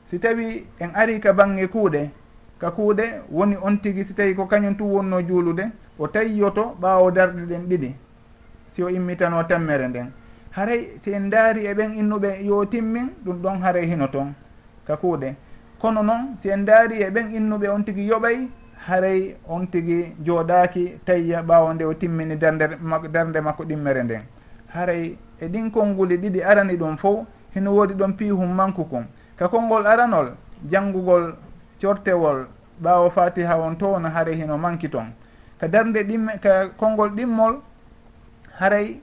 Si 0.10 0.20
tawi 0.20 0.66
en 0.80 0.90
ari 0.96 1.20
ka 1.20 1.32
bange 1.34 1.68
kuuɗe 1.68 2.10
ka 2.58 2.72
kuuɗe 2.72 3.22
woni 3.30 3.56
on 3.62 3.78
tigi 3.78 4.04
si 4.04 4.14
tawi 4.14 4.34
ko 4.36 4.46
kañum 4.48 4.76
tu 4.76 4.84
wonno 4.84 5.22
juulude 5.22 5.70
o 6.00 6.08
tayyoto 6.08 6.76
ɓaawo 6.82 7.12
darɗe 7.12 7.46
ɗen 7.46 7.68
ɗiɗi 7.70 7.94
si 8.72 8.82
o 8.84 8.90
immitano 8.90 9.44
tammere 9.44 9.88
nden. 9.88 10.12
haray 10.52 11.00
si 11.04 11.12
en 11.14 11.30
daari 11.30 11.66
e 11.66 11.74
ɓen 11.74 11.94
innuɓe 12.00 12.44
yo 12.46 12.66
timmin 12.66 13.10
ɗum 13.26 13.42
ɗon 13.42 13.62
haray 13.62 13.86
hino 13.88 14.08
toon 14.08 14.34
ka 14.88 14.96
kuuɗe 14.98 15.36
kono 15.80 16.02
noon 16.04 16.38
si 16.42 16.50
en 16.50 16.66
daari 16.66 17.02
e 17.02 17.10
ɓen 17.10 17.36
innuɓe 17.36 17.68
on 17.70 17.84
tigi 17.84 18.08
yoɓay 18.08 18.48
haray 18.88 19.36
on 19.48 19.66
tigi 19.68 20.16
jooɗaaki 20.26 21.00
tayya 21.06 21.42
ɓaawo 21.42 21.74
nde 21.74 21.84
o 21.86 21.94
timmini 21.94 22.36
darde 22.36 22.78
darde 23.12 23.40
makko 23.42 23.64
ɗimmere 23.64 24.04
nden. 24.04 24.22
Haray 24.74 25.18
e 25.40 25.48
ɗin 25.48 25.72
konnguli 25.72 26.18
ɗiɗi 26.18 26.44
arani 26.44 26.78
ɗum 26.78 26.98
fof 26.98 27.26
hino 27.54 27.72
woodi 27.76 27.94
ɗon 27.94 28.14
piihum 28.14 28.54
manku 28.56 28.86
kon. 28.86 29.06
Ka 29.38 29.48
konngol 29.48 29.86
aranol 29.86 30.34
janngugol 30.70 31.36
cortewol 31.82 32.48
ɓaawo 32.82 33.10
fatiha 33.12 33.58
on 33.60 33.76
to 33.76 33.86
wono 33.88 34.10
haray 34.10 34.36
hino 34.36 34.58
manki 34.58 34.90
toon 34.90 35.12
ka 35.60 35.68
darde 35.68 36.04
ɗimme 36.04 36.40
ka 36.42 36.70
konngol 36.78 37.10
ɗimmol 37.10 37.62
haray 38.60 39.00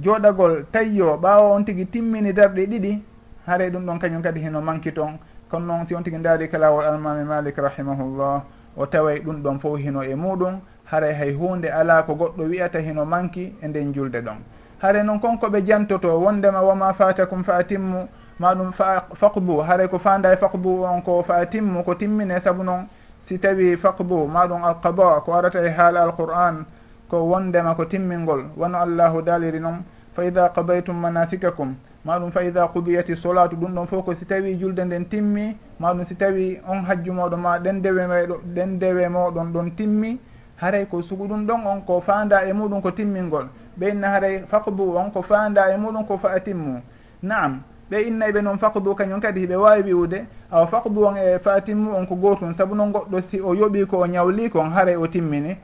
jooɗagol 0.00 0.64
tayyo 0.72 1.16
ɓawa 1.16 1.54
on 1.54 1.64
tigi 1.64 1.86
timmini 1.86 2.32
darɗe 2.32 2.66
ɗiɗi 2.66 3.02
haare 3.46 3.70
ɗum 3.70 3.86
ɗon 3.86 3.98
kañum 3.98 4.22
kadi 4.22 4.40
heno 4.40 4.60
manki 4.60 4.92
toon 4.92 5.18
kono 5.50 5.66
noon 5.66 5.86
si 5.86 5.94
on 5.94 6.02
tigui 6.02 6.18
daari 6.18 6.48
kalawol 6.48 6.84
almami 6.84 7.24
malik 7.24 7.56
rahimahullah 7.56 8.42
o 8.76 8.86
taway 8.86 9.20
ɗum 9.20 9.42
ɗon 9.42 9.58
fof 9.60 9.78
hino 9.78 10.02
e 10.02 10.14
muɗum 10.14 10.60
haare 10.90 11.12
hay 11.14 11.32
hunde 11.32 11.66
ala 11.70 12.02
ko 12.02 12.14
goɗɗo 12.14 12.42
wiyata 12.48 12.80
hino 12.80 13.04
manki 13.04 13.54
e 13.62 13.68
nden 13.68 13.92
julde 13.94 14.20
ɗon. 14.20 14.38
Haare 14.82 15.02
noon 15.04 15.20
konkoɓe 15.20 15.64
jantoto 15.66 16.18
wondema 16.20 16.60
woma 16.62 16.92
fatakum 16.94 17.44
fa 17.44 17.62
timmu 17.64 18.08
maɗum 18.40 18.72
fa 18.72 19.06
faqbu 19.14 19.62
haare 19.62 19.88
ko 19.88 19.98
fanda 19.98 20.32
e 20.32 20.36
faqbu 20.36 20.84
on 20.84 21.00
ko 21.02 21.22
fa 21.22 21.46
timmu 21.46 21.84
ko 21.84 21.94
timmine 21.94 22.40
saabu 22.40 22.64
noon. 22.64 22.86
Si 23.20 23.38
tawi 23.38 23.76
faqbu 23.76 24.26
maɗum 24.28 24.64
alqada 24.64 25.20
ko 25.24 25.32
arata 25.32 25.62
e 25.62 25.70
haala 25.70 26.02
alqur'an 26.02 26.64
ko 27.08 27.24
wondema 27.24 27.74
ko 27.74 27.84
timmingol. 27.84 28.44
Wono 28.56 28.78
allahu 28.78 29.22
daliri 29.22 29.60
noon 29.60 29.84
fa 30.14 30.24
ida 30.24 30.48
qadaytum 30.48 30.96
manasikakum 30.96 31.74
maɗum 32.04 32.30
fa 32.30 32.42
ida 32.44 32.68
qudiyati 32.68 33.16
solatu 33.16 33.56
ɗum 33.56 33.74
ɗon 33.74 33.86
fof 33.86 34.04
ko 34.04 34.14
si 34.14 34.24
tawi 34.26 34.56
julde 34.58 34.80
nden 34.84 35.06
timmi 35.08 35.56
maɗum 35.80 36.04
si 36.04 36.14
tawi 36.14 36.60
on 36.68 36.84
hajju 36.84 37.12
moɗon 37.12 37.40
ma 37.40 37.58
ɗen 37.58 37.80
dewe 37.82 38.06
meɗo 38.06 38.40
ɗen 38.54 38.78
dewe 38.78 39.08
moɗon 39.08 39.52
ɗon 39.52 39.70
timmi 39.76 40.18
haray 40.56 40.86
ko 40.86 41.02
sugu 41.02 41.26
ɗum 41.26 41.46
ɗon 41.46 41.66
on 41.66 41.80
ko 41.80 42.00
fanda 42.00 42.44
e 42.46 42.52
muɗum 42.52 42.80
ko 42.82 42.90
timmingol. 42.90 43.48
Ɓe 43.78 43.88
inna 43.90 44.08
haray 44.08 44.44
faqdu 44.48 44.96
on 44.96 45.10
ko 45.10 45.22
fanda 45.22 45.72
e 45.72 45.76
muɗum 45.76 46.04
ko 46.06 46.18
fa 46.18 46.28
atimmu 46.36 46.80
naam 47.22 47.62
ɓe 47.90 48.02
innayɓe 48.08 48.42
noon 48.42 48.58
faqdu 48.58 48.94
kañum 48.94 49.20
kadi 49.20 49.40
hiɓe 49.46 49.56
wawi 49.56 49.82
wiwde 49.82 50.26
awa 50.50 50.66
faqdu 50.66 51.04
on 51.06 51.16
e 51.16 51.38
fa 51.38 51.54
atimmu 51.54 51.90
on 51.96 52.06
ko 52.06 52.14
gotum 52.16 52.52
saabu 52.52 52.74
noon 52.74 52.92
goɗɗo 52.92 53.20
si 53.22 53.40
o 53.40 53.54
yooɓi 53.54 53.86
ko 53.86 53.98
o 53.98 54.06
ñawli 54.06 54.50
kon 54.50 54.70
haray 54.70 54.96
o 54.96 55.06
timmini. 55.06 55.56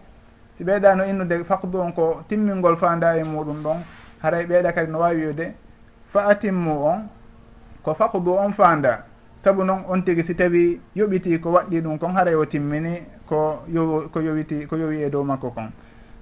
si 0.61 0.65
ɓeeɗano 0.65 1.09
innude 1.09 1.45
faqdu 1.45 1.81
on 1.81 1.93
ko 1.93 2.21
timmingol 2.29 2.77
fanda 2.77 3.17
e 3.17 3.25
muɗum 3.25 3.63
ɗon 3.63 3.79
haray 4.23 4.45
ɓeeɗa 4.45 4.73
kadi 4.75 4.93
no 4.93 4.99
wawi 4.99 5.27
wiide 5.27 5.55
fa 6.13 6.29
atimmu 6.29 6.71
on 6.85 7.09
ko 7.83 7.95
faqdu 7.95 8.31
on 8.37 8.53
fanda 8.53 9.07
saabu 9.43 9.65
noon 9.65 9.85
on 9.89 10.03
tigui 10.03 10.23
si 10.23 10.35
tawi 10.35 10.79
yoɓiti 10.95 11.41
ko 11.41 11.51
waɗɗi 11.53 11.81
ɗum 11.81 11.99
kon 11.99 12.13
haray 12.13 12.35
o 12.35 12.45
timmini 12.45 13.01
ko 13.27 13.63
yo 13.69 14.09
ko 14.13 14.21
yowiti 14.21 14.67
ko 14.67 14.77
yowi 14.77 15.03
e 15.03 15.09
dow 15.09 15.25
makko 15.25 15.51
kon. 15.51 15.73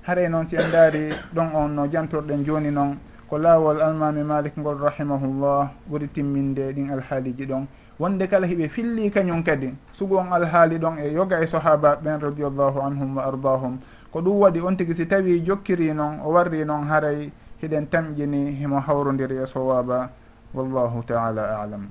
Haray 0.07 0.29
noon 0.29 0.47
si 0.47 0.55
en 0.55 0.71
daari 0.71 1.11
ɗon 1.35 1.51
on 1.55 1.69
no 1.75 1.89
jantorɗen 1.91 2.45
joni 2.45 2.71
noon 2.71 2.97
ko 3.29 3.39
laawol 3.39 3.83
almami 3.83 4.23
malik 4.23 4.57
ngol 4.57 4.79
rahimahullah 4.79 5.71
ɓuri 5.91 6.09
timminde 6.15 6.73
ɗin 6.73 6.91
alhaaliji 6.93 7.45
ɗon. 7.45 7.67
Wonde 7.99 8.29
kala 8.29 8.47
hiɓe 8.47 8.69
filli 8.69 9.11
kañum 9.11 9.43
kadi 9.43 9.75
sugu 9.95 10.15
on 10.17 10.31
alhaali 10.31 10.79
ɗon 10.79 10.99
e 11.03 11.13
yoga 11.13 11.43
e 11.43 11.47
sahaba 11.49 11.97
ɓen 11.97 12.21
radiallahu 12.23 12.79
anhum 12.81 13.17
wa 13.17 13.25
ardahum 13.27 13.79
ko 14.13 14.21
ɗum 14.21 14.39
waɗi 14.41 14.61
on 14.61 14.77
tigi 14.77 14.95
si 14.95 15.07
tawi 15.07 15.41
jokkiri 15.45 15.93
noon 15.95 16.21
o 16.25 16.31
warri 16.33 16.65
noon 16.65 16.87
haray 16.89 17.31
hiɗen 17.63 17.89
tamƴini 17.91 18.53
himo 18.59 18.81
hawrodiri 18.81 19.37
e 19.43 19.47
sowaba 19.47 20.11
wallahu 20.55 21.03
taala 21.05 21.61
alam. 21.63 21.89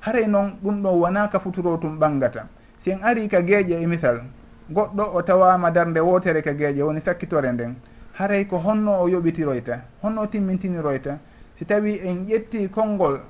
Haray 0.00 0.26
noon 0.26 0.58
ɗum 0.62 0.82
ɗo 0.82 0.90
wona 1.00 1.28
ka 1.28 1.38
futuro 1.40 1.76
tum 1.78 1.98
ɓangata. 1.98 2.46
Si 2.82 2.90
en 2.90 3.00
ari 3.02 3.28
ka 3.28 3.40
geeƴe 3.40 3.80
e 3.82 3.86
misal 3.86 4.20
goɗɗo 4.70 5.14
o 5.14 5.22
tawama 5.22 5.70
darde 5.70 6.00
wotere 6.00 6.42
ka 6.42 6.52
geeƴe 6.52 6.82
woni 6.82 7.00
sakkitore 7.00 7.52
nden 7.52 7.76
haray 8.14 8.44
ko 8.46 8.58
honno 8.58 9.02
o 9.02 9.08
yoɓitiroyta 9.08 9.80
honno 10.02 10.26
timmintiniroyta 10.26 11.18
si 11.58 11.64
tawi 11.66 11.98
en 12.00 12.26
ƴetti 12.26 12.68
konngol 12.70 13.20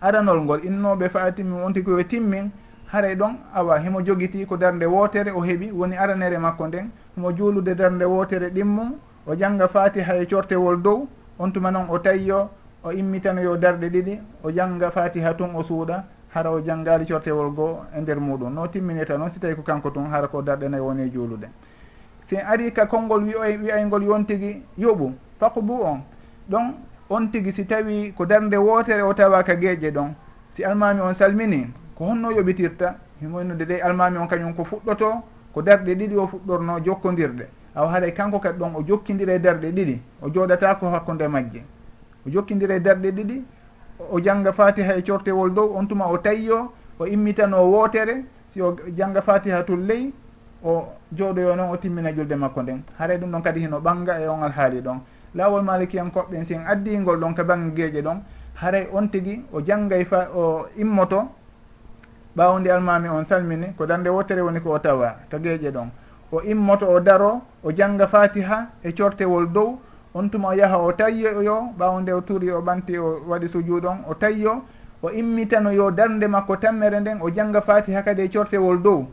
aranol 0.00 0.40
ngol 0.42 0.60
innoɓe 0.64 1.08
faatimi 1.08 1.52
wonti 1.52 1.82
koyo 1.82 2.04
timmin 2.06 2.50
haray 2.92 3.14
ɗon 3.14 3.36
awa 3.54 3.78
himo 3.78 4.00
jogiti 4.02 4.46
ko 4.46 4.56
darde 4.56 4.84
wootere 4.86 5.30
o 5.30 5.40
heeɓi 5.40 5.72
woni 5.72 5.96
aranere 5.96 6.38
makko 6.38 6.66
nden. 6.66 6.90
Himo 7.16 7.32
juulude 7.32 7.74
darde 7.74 8.04
wootere 8.04 8.50
ɗimmum 8.50 8.92
o 9.26 9.34
jannga 9.34 9.68
fatiha 9.68 10.16
e 10.16 10.26
cortewol 10.26 10.80
dow. 10.82 11.08
On 11.38 11.50
tuma 11.50 11.70
noon 11.70 11.86
o 11.90 11.98
tayyo 11.98 12.48
o 12.84 12.92
immitanoyo 12.92 13.56
darde 13.56 13.88
ɗiɗi 13.90 14.18
o 14.44 14.50
jannga 14.50 14.90
fatiha 14.90 15.34
tun 15.34 15.50
o 15.54 15.62
suuɗa 15.62 16.04
hara 16.34 16.50
o 16.50 16.60
janngari 16.60 17.06
cortewol 17.06 17.50
goo 17.50 17.80
e 17.96 18.00
nder 18.00 18.18
muɗum. 18.20 18.52
No 18.54 18.66
timminirta 18.68 19.18
noon 19.18 19.30
si 19.30 19.40
tawi 19.40 19.54
ko 19.56 19.62
kanko 19.62 19.90
tun 19.90 20.06
hara 20.10 20.28
ko 20.28 20.42
darɗe 20.42 20.68
nayyi 20.68 20.82
woni 20.82 21.02
e 21.02 21.10
juulude. 21.10 21.48
Si 22.24 22.36
ari 22.36 22.72
ka 22.72 22.86
konngol 22.86 23.24
wiyoy 23.24 23.56
wiyaygol 23.56 24.02
yon 24.02 24.24
tigi 24.24 24.62
yoɓu 24.78 25.12
faqubu 25.40 25.82
on. 25.82 26.00
Ɗon 26.48 26.74
on 27.10 27.26
tigi 27.30 27.52
si 27.52 27.66
tawi 27.66 28.12
ko 28.16 28.24
darde 28.24 28.54
wootere 28.56 29.02
o 29.02 29.12
tawa 29.12 29.42
ka 29.42 29.54
geeƴe 29.54 29.90
ɗon. 29.90 30.14
Si 30.54 30.64
almami 30.64 31.00
on 31.00 31.12
salmini 31.14 31.66
ko 31.96 32.04
honno 32.04 32.30
yoɓitirta 32.30 32.94
himoynude 33.20 33.64
dey 33.66 33.80
almami 33.80 34.18
on 34.18 34.26
kañum 34.28 34.54
ko 34.54 34.64
fuɗɗoto 34.64 35.22
ko 35.52 35.62
darɗe 35.62 35.94
ɗiɗi 35.94 36.16
o 36.16 36.26
fuɗɗorno 36.26 36.80
jokkodirɗe 36.84 37.46
aw 37.76 37.86
haray 37.88 38.12
kanko 38.12 38.38
kadi 38.40 38.58
ɗon 38.58 38.74
o 38.76 38.82
jokkidira 38.82 39.34
e 39.34 39.38
darɗe 39.38 39.70
ɗiɗi 39.72 40.00
o 40.22 40.28
jooɗata 40.30 40.74
ko 40.80 40.88
hakkude 40.88 41.28
majje. 41.28 41.62
O 42.26 42.30
jokkidira 42.30 42.74
e 42.76 42.80
darɗe 42.80 43.10
ɗiɗi 43.12 43.44
o 44.10 44.20
jangga 44.20 44.52
fatiha 44.52 44.96
e 44.96 45.02
cortewol 45.02 45.52
dow 45.52 45.76
on 45.76 45.86
tuma 45.86 46.06
o 46.08 46.16
tayyo 46.18 46.72
o 46.98 47.06
immitano 47.06 47.64
wootere 47.70 48.24
si 48.52 48.62
o 48.62 48.76
jangga 48.96 49.20
fatiha 49.22 49.62
tul 49.64 49.80
ley 49.80 50.12
o 50.64 50.88
jooɗoyo 51.12 51.54
noon 51.56 51.70
o 51.70 51.76
timmina 51.76 52.12
julde 52.14 52.34
makko 52.34 52.62
nden. 52.62 52.82
Haray 52.98 53.18
ɗum 53.18 53.30
ɗon 53.30 53.42
kadi 53.42 53.60
hino 53.60 53.78
ɓanga 53.80 54.20
e 54.20 54.28
on 54.28 54.42
alhaali 54.42 54.80
ɗon. 54.80 54.98
Laawol 55.34 55.62
malikiyankoɓɓen 55.62 56.44
si 56.44 56.54
en 56.54 56.64
addingol 56.66 57.20
ɗon 57.20 57.34
ka 57.34 57.44
banggue 57.44 57.74
gueeƴe 57.74 58.02
ɗon. 58.02 58.22
Haray 58.54 58.88
on 58.92 59.08
tigui 59.08 59.44
o 59.52 59.60
janggay 59.60 60.00
e 60.00 60.04
fa 60.04 60.28
o 60.34 60.66
immoto 60.78 61.28
ɓawo 62.36 62.58
nde 62.60 62.68
almami 62.70 63.08
on 63.08 63.24
salmini 63.24 63.72
ko 63.78 63.86
dande 63.86 64.08
wottere 64.08 64.40
woni 64.42 64.60
ko 64.60 64.70
o 64.72 64.78
tawa 64.78 65.16
to 65.30 65.38
tageje 65.38 65.70
ɗon. 65.70 65.88
O 66.32 66.42
immoto 66.42 66.86
o 66.86 67.00
daro 67.00 67.40
o 67.64 67.72
jangga 67.72 68.06
fatiha 68.08 68.66
e 68.84 68.92
cortewol 68.92 69.46
dow 69.52 69.78
on 70.14 70.28
tuma 70.28 70.48
o 70.48 70.52
yaha 70.52 70.76
o 70.78 70.92
tayyoyo 70.92 71.72
ɓawo 71.78 72.00
nde 72.00 72.12
o 72.12 72.20
turi 72.20 72.50
o 72.50 72.60
ɓanti 72.60 72.98
o 72.98 73.22
waɗi 73.28 73.48
sujuuɗon 73.48 74.04
o 74.08 74.14
tayyo 74.14 74.62
o 75.02 75.10
immitano 75.10 75.70
yo 75.72 75.90
darde 75.90 76.26
makko 76.26 76.56
tammere 76.56 77.00
nden 77.00 77.18
o 77.22 77.30
jangga 77.30 77.60
fatiha 77.62 78.02
kadi 78.02 78.22
e 78.22 78.28
cortewol 78.28 78.82
dow. 78.82 79.06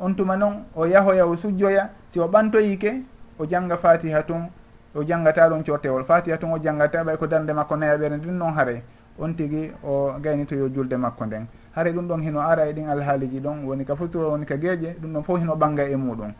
On 0.00 0.14
tuma 0.14 0.36
noon 0.36 0.64
o 0.76 0.84
yahoya 0.84 1.26
o 1.26 1.36
sujjoya 1.36 1.88
si 2.12 2.20
o 2.20 2.28
ɓantoyike 2.28 3.02
o 3.38 3.46
jangga 3.46 3.78
fatiha 3.78 4.22
tun 4.22 4.50
o 4.94 5.02
janggata 5.02 5.48
ɗon 5.48 5.64
cortewol. 5.64 6.04
Fatiha 6.04 6.36
tun 6.36 6.52
o 6.52 6.58
janggata 6.58 7.02
ɓay 7.04 7.16
ko 7.16 7.26
darde 7.26 7.52
makko 7.52 7.76
nayaɓere 7.76 8.16
ndin 8.16 8.36
noon 8.36 8.52
haare 8.52 8.82
on 9.18 9.32
tigui 9.34 9.72
o 9.82 10.12
gaynitoyo 10.20 10.68
julde 10.68 10.96
makko 10.96 11.24
nden. 11.24 11.46
haray 11.74 11.92
ɗum 11.92 12.08
ɗon 12.08 12.20
hino 12.22 12.40
ara 12.40 12.66
e 12.68 12.72
ɗin 12.72 12.88
alhaaliji 12.88 13.40
ɗon 13.40 13.64
woni 13.64 13.84
ka 13.84 13.96
futuro 13.96 14.30
woni 14.30 14.44
ka 14.46 14.56
geeƴe 14.56 14.96
ɗum 15.00 15.12
ɗon 15.12 15.22
fof 15.22 15.40
hino 15.40 15.54
ɓanga 15.56 15.84
e 15.88 15.96
muɗum 15.96 16.32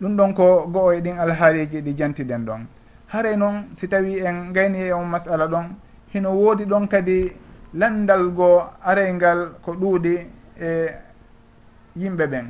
ɗum 0.00 0.16
ɗon 0.16 0.34
ko 0.34 0.66
go'o 0.72 0.92
e 0.92 1.00
ɗin 1.00 1.18
alhaaliji 1.18 1.80
ɗi 1.82 1.94
jantiɗen 1.96 2.44
ɗon. 2.44 2.66
Haray 3.08 3.36
noon 3.36 3.68
si 3.72 3.88
tawi 3.88 4.18
en 4.20 4.52
gayni 4.52 4.78
e 4.78 4.92
on 4.92 5.04
masala 5.06 5.46
ɗon 5.46 5.74
hino 6.12 6.30
woodi 6.32 6.64
ɗon 6.64 6.86
kadi 6.88 7.32
landal 7.74 8.28
goo 8.34 8.62
arayngal 8.82 9.52
ko 9.62 9.72
ɗuuɗi 9.72 10.18
e 10.60 10.86
yimɓe 11.96 12.26
ɓen. 12.26 12.46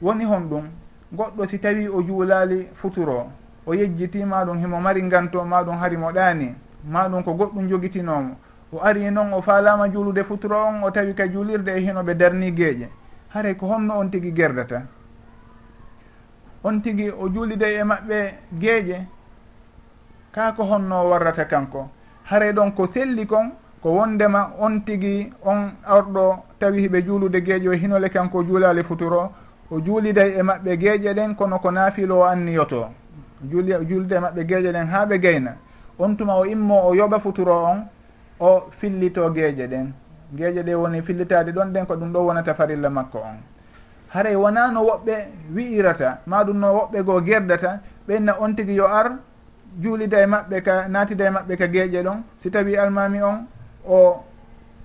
Woni 0.00 0.24
hon 0.24 0.40
ɗum 0.48 0.64
goɗɗo 1.12 1.46
si 1.46 1.58
tawi 1.58 1.88
o 1.88 2.02
juulali 2.02 2.68
futuro 2.74 3.30
o 3.66 3.74
yejjiti 3.74 4.24
maɗum 4.24 4.58
himo 4.58 4.80
mari 4.80 5.02
nganto 5.02 5.44
maɗum 5.44 5.76
harimo 5.78 6.10
ɗaani 6.12 6.54
maɗum 6.84 7.22
ko 7.22 7.34
goɗɗum 7.34 7.68
jogitinomo 7.68 8.34
E 8.72 8.76
o 8.76 8.80
ari 8.82 9.10
noon 9.10 9.32
o 9.34 9.42
faalama 9.42 9.88
juulude 9.88 10.24
futuro 10.24 10.56
on 10.56 10.82
o 10.82 10.90
tawi 10.90 11.14
ka 11.14 11.28
juulirde 11.28 11.68
e 11.76 11.80
hino 11.80 12.02
ɓe 12.02 12.14
darni 12.14 12.50
gueeƴe 12.52 12.88
haray 13.34 13.54
ko 13.54 13.66
honno 13.66 13.98
on 13.98 14.08
tigui 14.10 14.32
gerdata 14.32 14.82
on 16.64 16.80
tigui 16.80 17.10
o 17.10 17.28
juuliday 17.28 17.74
e 17.80 17.84
maɓɓe 17.84 18.34
gueeƴe 18.58 19.06
ka 20.32 20.52
ko 20.52 20.64
honno 20.64 21.10
warrata 21.10 21.44
kanko. 21.44 21.90
Haray 22.24 22.52
ɗon 22.52 22.72
ko 22.72 22.86
selli 22.86 23.26
kon 23.26 23.52
ko 23.82 23.90
wondema 23.90 24.52
on 24.58 24.80
tigui 24.86 25.30
on 25.44 25.72
arɗo 25.84 26.44
tawi 26.58 26.80
hiɓe 26.88 27.04
juulude 27.04 27.40
gueeƴe 27.42 27.68
o 27.68 27.72
hinole 27.72 28.08
kanko 28.08 28.42
juulali 28.42 28.82
futuro. 28.84 29.32
O 29.70 29.80
juuliday 29.80 30.38
e 30.38 30.42
maɓɓe 30.42 30.76
gueeƴe 30.78 31.14
ɗen 31.14 31.34
kono 31.34 31.58
ko 31.58 31.70
naafilo 31.70 32.20
o 32.20 32.24
anniyoto. 32.24 32.88
Juuli 33.44 33.72
juulida 33.86 34.16
e 34.16 34.20
maɓɓe 34.20 34.44
gueeƴe 34.46 34.72
ɗen 34.72 34.86
ha 34.86 35.04
ɓe 35.06 35.18
gayna. 35.18 35.56
On 35.98 36.14
tuma 36.16 36.36
o 36.36 36.44
immo 36.46 36.88
o 36.88 36.94
yoɓa 36.94 37.20
futuro 37.20 37.52
on 37.52 37.84
o 38.42 38.70
fillito 38.78 39.30
geeƴe 39.30 39.66
ɗen. 39.68 39.92
Geeƴe 40.36 40.62
ɗe 40.62 40.74
woni 40.74 41.02
fillitade 41.02 41.52
ɗon 41.52 41.72
ɗen 41.72 41.86
ko 41.86 41.94
ɗum 41.96 42.12
ɗo 42.12 42.18
wonata 42.26 42.54
farilla 42.54 42.90
makko 42.90 43.18
on. 43.18 43.38
Haray 44.08 44.34
wona 44.34 44.70
no 44.72 44.80
woɓɓe 44.82 45.14
wi'irata 45.54 46.18
ma 46.26 46.44
ɗum 46.44 46.58
no 46.58 46.68
woɓɓe 46.74 47.02
goo 47.04 47.20
gerdata 47.24 47.80
ɓenna 48.08 48.36
on 48.40 48.54
tigi 48.54 48.74
yo 48.74 48.86
ar 48.86 49.12
juulida 49.80 50.20
e 50.22 50.26
maɓɓe 50.26 50.62
ka 50.62 50.88
naatida 50.88 51.26
e 51.26 51.30
maɓɓe 51.30 51.56
ka 51.56 51.66
geeƴe 51.68 52.02
ɗon. 52.02 52.22
Si 52.42 52.50
tawi 52.50 52.76
almami 52.76 53.22
on 53.22 53.46
o 53.88 54.24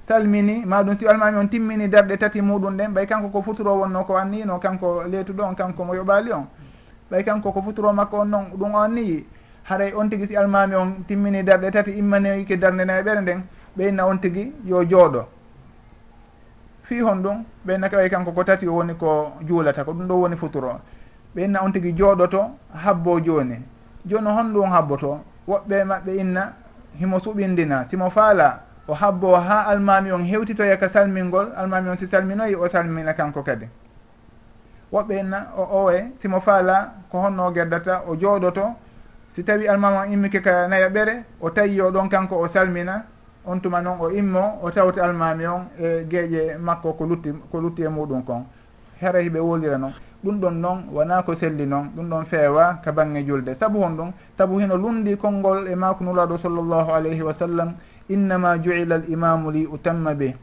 salmini 0.08 0.64
maɗum 0.66 0.96
si 1.00 1.08
almami 1.08 1.38
on 1.38 1.48
timmini 1.48 1.88
darɗe 1.90 2.18
tati 2.18 2.42
muɗum 2.42 2.78
ɗen 2.78 2.94
ɓay 2.94 3.08
kanko 3.08 3.30
ko 3.30 3.42
futuro 3.42 3.74
wonno 3.80 4.04
ko 4.04 4.18
anniyino 4.18 4.60
kanko 4.60 5.04
leetuɗo 5.10 5.44
on 5.44 5.56
kanko 5.56 5.84
mo 5.84 5.94
yoɓali 5.96 6.32
on. 6.32 6.46
Ɓay 7.12 7.24
kanko 7.24 7.52
ko 7.52 7.62
futuro 7.62 7.92
makko 7.94 8.18
on 8.20 8.26
noon 8.30 8.46
ɗum 8.56 8.76
o 8.76 8.78
anniyi 8.80 9.26
haray 9.70 9.92
on 9.94 10.10
tigui 10.10 10.28
si 10.28 10.36
almami 10.38 10.76
on 10.76 11.04
timmini 11.08 11.44
darɗe 11.44 11.72
tati 11.72 11.92
immanoyke 11.92 12.58
darde 12.58 12.86
nayi 12.86 13.00
e 13.00 13.04
ɓere 13.04 13.22
nden 13.22 13.42
ɓeyna 13.78 14.06
on 14.08 14.18
tigui 14.18 14.54
yo 14.66 14.84
jooɗo. 14.84 15.26
Fi 16.84 17.00
hon 17.02 17.22
ɗum 17.24 17.44
ɓeyna 17.66 17.90
ka 17.90 17.98
way 17.98 18.10
kanko 18.10 18.32
ko 18.32 18.44
tati 18.44 18.68
o 18.68 18.74
woni 18.76 18.94
ko 18.96 19.34
juulata 19.48 19.84
ko 19.84 19.92
ɗum 19.92 20.08
ɗo 20.08 20.14
woni 20.22 20.38
futuro. 20.38 20.80
Ɓeyna 21.36 21.64
on 21.64 21.72
tigui 21.72 21.94
jooɗoto 21.94 22.42
habbo 22.74 23.20
joni 23.20 23.58
joni 24.06 24.28
hon 24.30 24.54
ɗum 24.54 24.70
habboto 24.72 25.20
woɓɓe 25.48 25.84
maɓɓe 25.84 26.16
inna 26.18 26.54
himo 27.00 27.20
suɓindina. 27.20 27.86
Simo 27.90 28.10
faala 28.10 28.62
o 28.88 28.94
habbo 28.94 29.36
ha 29.36 29.66
almami 29.68 30.12
on 30.12 30.24
hewtitoya 30.24 30.78
ka 30.78 30.88
salmingol 30.88 31.52
almami 31.58 31.90
on 31.90 31.98
si 31.98 32.08
salminoyi 32.08 32.56
o 32.56 32.68
salmina 32.70 33.14
kanko 33.14 33.44
kadi. 33.44 33.68
Woɓɓe 34.94 35.20
inna 35.20 35.48
o 35.58 35.64
owe 35.80 36.12
simo 36.22 36.40
faala 36.40 36.94
ko 37.12 37.20
honno 37.20 37.52
gerdata 37.52 38.04
o 38.08 38.16
jooɗoto 38.16 38.87
si 39.38 39.44
tawi 39.44 39.68
almama 39.68 40.08
immike 40.08 40.42
ka 40.42 40.68
nayaɓere 40.68 41.24
o 41.40 41.50
tawi 41.52 41.78
ɗon 41.78 42.10
kanko 42.10 42.42
o 42.42 42.48
salmina 42.48 43.06
on 43.46 43.60
tuma 43.62 43.82
noon 43.82 43.98
o 44.02 44.10
immo 44.10 44.58
o 44.64 44.72
tawti 44.72 45.00
almami 45.00 45.46
on 45.46 45.68
e 45.80 46.06
gueeƴe 46.10 46.58
makko 46.58 46.94
ko 46.94 47.06
lutti 47.06 47.30
ko 47.52 47.60
lutti 47.62 47.84
e 47.84 47.88
muɗum 47.88 48.24
kon. 48.26 48.46
Hara 49.00 49.20
hiɓe 49.22 49.38
wolira 49.40 49.78
noon 49.78 49.94
ɗum 50.26 50.40
ɗon 50.40 50.52
noon 50.54 50.78
wona 50.92 51.22
ko 51.22 51.36
selli 51.36 51.68
noon. 51.68 51.92
Ɗum 51.96 52.10
ɗon 52.10 52.26
feewa 52.26 52.82
ka 52.84 52.92
bange 52.92 53.24
julde. 53.28 53.54
Saabu 53.54 53.78
hon 53.84 53.92
ɗum 53.96 54.12
saabu 54.36 54.58
hino 54.60 54.76
lundi 54.76 55.16
konngol 55.18 55.68
e 55.68 55.76
mako 55.76 56.04
nulaɗo 56.04 56.38
sallllahu 56.40 56.92
alayhi 56.92 57.22
wa 57.22 57.34
sallam 57.34 57.74
innama 58.10 58.58
juila 58.58 58.96
al 58.96 59.04
imamu 59.08 59.52
li 59.52 59.68
utamma 59.68 60.16
be. 60.16 60.34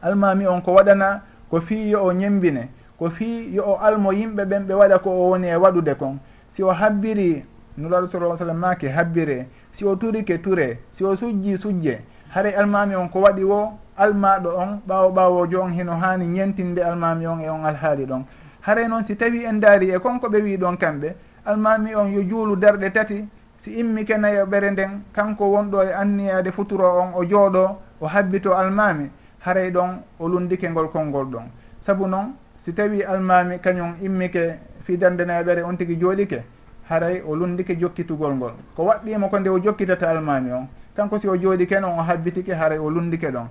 Almami 0.00 0.46
on 0.46 0.62
ko 0.62 0.72
waɗana 0.72 1.20
ko 1.50 1.60
fii 1.60 1.90
yo 1.90 2.00
o 2.06 2.12
ñembine 2.14 2.70
ko 2.98 3.10
fii 3.10 3.52
yo 3.52 3.62
o 3.62 3.76
almo 3.78 4.10
yimɓe 4.12 4.46
ɓen 4.46 4.64
ɓe 4.64 4.72
waɗa 4.72 4.98
ko 5.02 5.10
o 5.10 5.28
woni 5.32 5.48
e 5.48 5.56
waɗude 5.56 5.94
kon. 5.98 6.16
Si 6.54 6.62
o 6.62 6.72
habbiri 6.72 7.44
nulaɗo 7.78 8.08
sala 8.10 8.36
sallam 8.36 8.58
maake 8.58 8.88
habbire 8.88 9.46
si 9.72 9.84
o 9.84 9.96
turike 9.96 10.38
ture 10.42 10.78
si 10.92 11.04
o 11.04 11.14
sujji 11.16 11.58
sujje 11.58 12.00
haray 12.34 12.54
almami 12.54 12.94
on 12.94 13.08
ko 13.08 13.20
waɗi 13.20 13.44
wo 13.44 13.78
almaɗo 13.96 14.50
on 14.56 14.80
ɓawo 14.88 15.10
ɓawojo 15.12 15.60
on 15.62 15.70
hino 15.72 15.92
hani 15.92 16.26
ñentinde 16.26 16.80
almami 16.82 17.26
on 17.26 17.40
e 17.40 17.48
on 17.48 17.64
alhaali 17.64 18.04
ɗon. 18.06 18.24
Haray 18.60 18.88
noon 18.88 19.04
si 19.04 19.16
tawi 19.16 19.44
en 19.44 19.60
daari 19.60 19.90
e 19.90 19.98
konko 19.98 20.28
ɓe 20.28 20.42
wi 20.42 20.56
ɗon 20.56 20.76
kamɓe 20.76 21.14
almami 21.44 21.94
on 21.94 22.06
yo 22.12 22.22
juulu 22.22 22.56
darɗe 22.56 22.90
tati 22.92 23.24
si 23.60 23.70
immi 23.80 24.04
kenayo 24.04 24.44
ɓere 24.46 24.70
nden 24.70 25.02
kanko 25.12 25.44
wonɗo 25.44 25.82
e 25.82 25.92
anniyade 25.92 26.50
futuro 26.52 26.84
on 27.00 27.12
o 27.14 27.24
jooɗo 27.24 27.76
o 28.00 28.06
habbito 28.06 28.52
almami 28.54 29.10
haray 29.40 29.70
ɗon 29.70 30.02
o 30.18 30.28
lundike 30.28 30.68
ngol 30.70 30.88
konngol 30.90 31.26
ɗon. 31.26 31.44
Sabu 31.80 32.06
noon 32.06 32.34
si 32.58 32.72
tawi 32.74 33.02
almami 33.02 33.58
kañum 33.60 33.94
immike 34.02 34.58
fidande 34.84 35.24
nayaɓere 35.24 35.62
on 35.64 35.76
tigui 35.76 35.96
jooɗike. 36.00 36.42
haray 36.88 37.22
o 37.26 37.34
lundike 37.34 37.76
jokkitugol 37.78 38.34
ngol. 38.34 38.52
Ko 38.76 38.84
waɗɗimo 38.84 39.28
ko 39.30 39.38
nde 39.38 39.48
o 39.50 39.58
jokkitata 39.58 40.10
almami 40.10 40.52
on 40.52 40.66
kanko 40.96 41.18
si 41.18 41.28
o 41.28 41.36
jooɗi 41.36 41.66
ken 41.66 41.84
on 41.84 41.98
o 41.98 42.02
habbitike 42.02 42.52
haray 42.54 42.78
o 42.78 42.90
lundike 42.90 43.30
ɗon. 43.30 43.48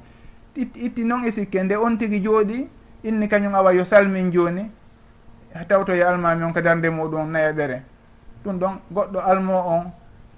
Itti 0.56 0.86
itti 0.86 1.04
noon 1.04 1.26
e 1.26 1.32
sikke 1.32 1.64
nde 1.64 1.76
on 1.76 1.98
tigui 1.98 2.22
jooɗi 2.24 2.68
inni 3.04 3.28
kañum 3.28 3.56
awa 3.56 3.74
yo 3.74 3.86
salmin 3.86 4.32
jooni 4.32 4.70
tawtoyo 5.68 6.02
e 6.02 6.04
almami 6.04 6.44
on 6.44 6.54
ka 6.54 6.62
darde 6.62 6.88
muɗum 6.90 7.32
naya 7.32 7.52
ɓere. 7.54 7.82
Ɗum 8.44 8.58
ɗon 8.60 8.74
goɗɗo 8.92 9.20
almo 9.20 9.54
on 9.54 9.84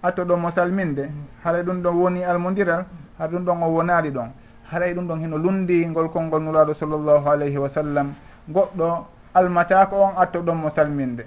attoɗomo 0.03 0.51
salminde. 0.51 1.09
Haray 1.43 1.63
ɗum 1.63 1.81
ɗon 1.81 1.95
woni 1.95 2.23
almodiral 2.23 2.85
hara 3.17 3.31
ɗum 3.31 3.43
ɗon 3.45 3.63
o 3.63 3.67
wonali 3.69 4.11
ɗon. 4.11 4.29
Haray 4.71 4.93
ɗum 4.93 5.07
ɗon 5.07 5.19
hino 5.19 5.37
lundi 5.37 5.85
ngol 5.87 6.09
konngol 6.09 6.41
nuraɗo 6.43 6.73
sallllahu 6.73 7.27
alayhi 7.29 7.57
wa 7.57 7.69
sallam 7.69 8.13
goɗɗo 8.49 9.05
almatako 9.33 9.95
on 9.95 10.13
attoɗonmo 10.17 10.69
salminde. 10.69 11.25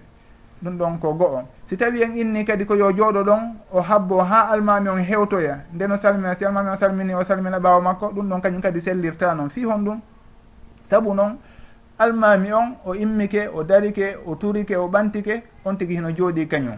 Ɗum 0.63 0.77
ɗon 0.79 0.99
ko 0.99 1.15
go'o. 1.15 1.43
si 1.71 1.77
tawi 1.79 2.03
en 2.03 2.19
inni 2.19 2.45
kadi 2.45 2.67
ko 2.67 2.75
yo 2.75 2.91
jooɗo 2.91 3.23
ɗon 3.23 3.43
o 3.71 3.81
habbo 3.81 4.19
ha 4.19 4.51
almami 4.51 4.89
on 4.89 4.99
hewtoya 4.99 5.61
ndeno 5.73 5.97
salmina 5.97 6.35
si 6.35 6.45
almami 6.45 6.71
on 6.71 6.77
salmini 6.77 7.15
o 7.15 7.23
salmina 7.23 7.61
ɓawa 7.61 7.81
makko 7.81 8.11
ɗum 8.11 8.27
ɗon 8.29 8.41
kañum 8.41 8.61
kadi 8.61 8.81
sellirta 8.83 9.35
noon 9.35 9.51
fi 9.51 9.63
hon 9.65 9.79
ɗum? 9.85 10.01
Saabu 10.91 11.15
noon 11.15 11.39
almami 11.97 12.53
on 12.53 12.75
o 12.85 12.95
immike 12.95 13.47
o 13.55 13.63
darike 13.63 14.17
o 14.27 14.35
turike 14.35 14.75
o 14.77 14.89
ɓantike 14.89 15.43
on 15.65 15.77
tigi 15.77 15.95
hino 15.95 16.11
jooɗi 16.11 16.49
kañum. 16.49 16.75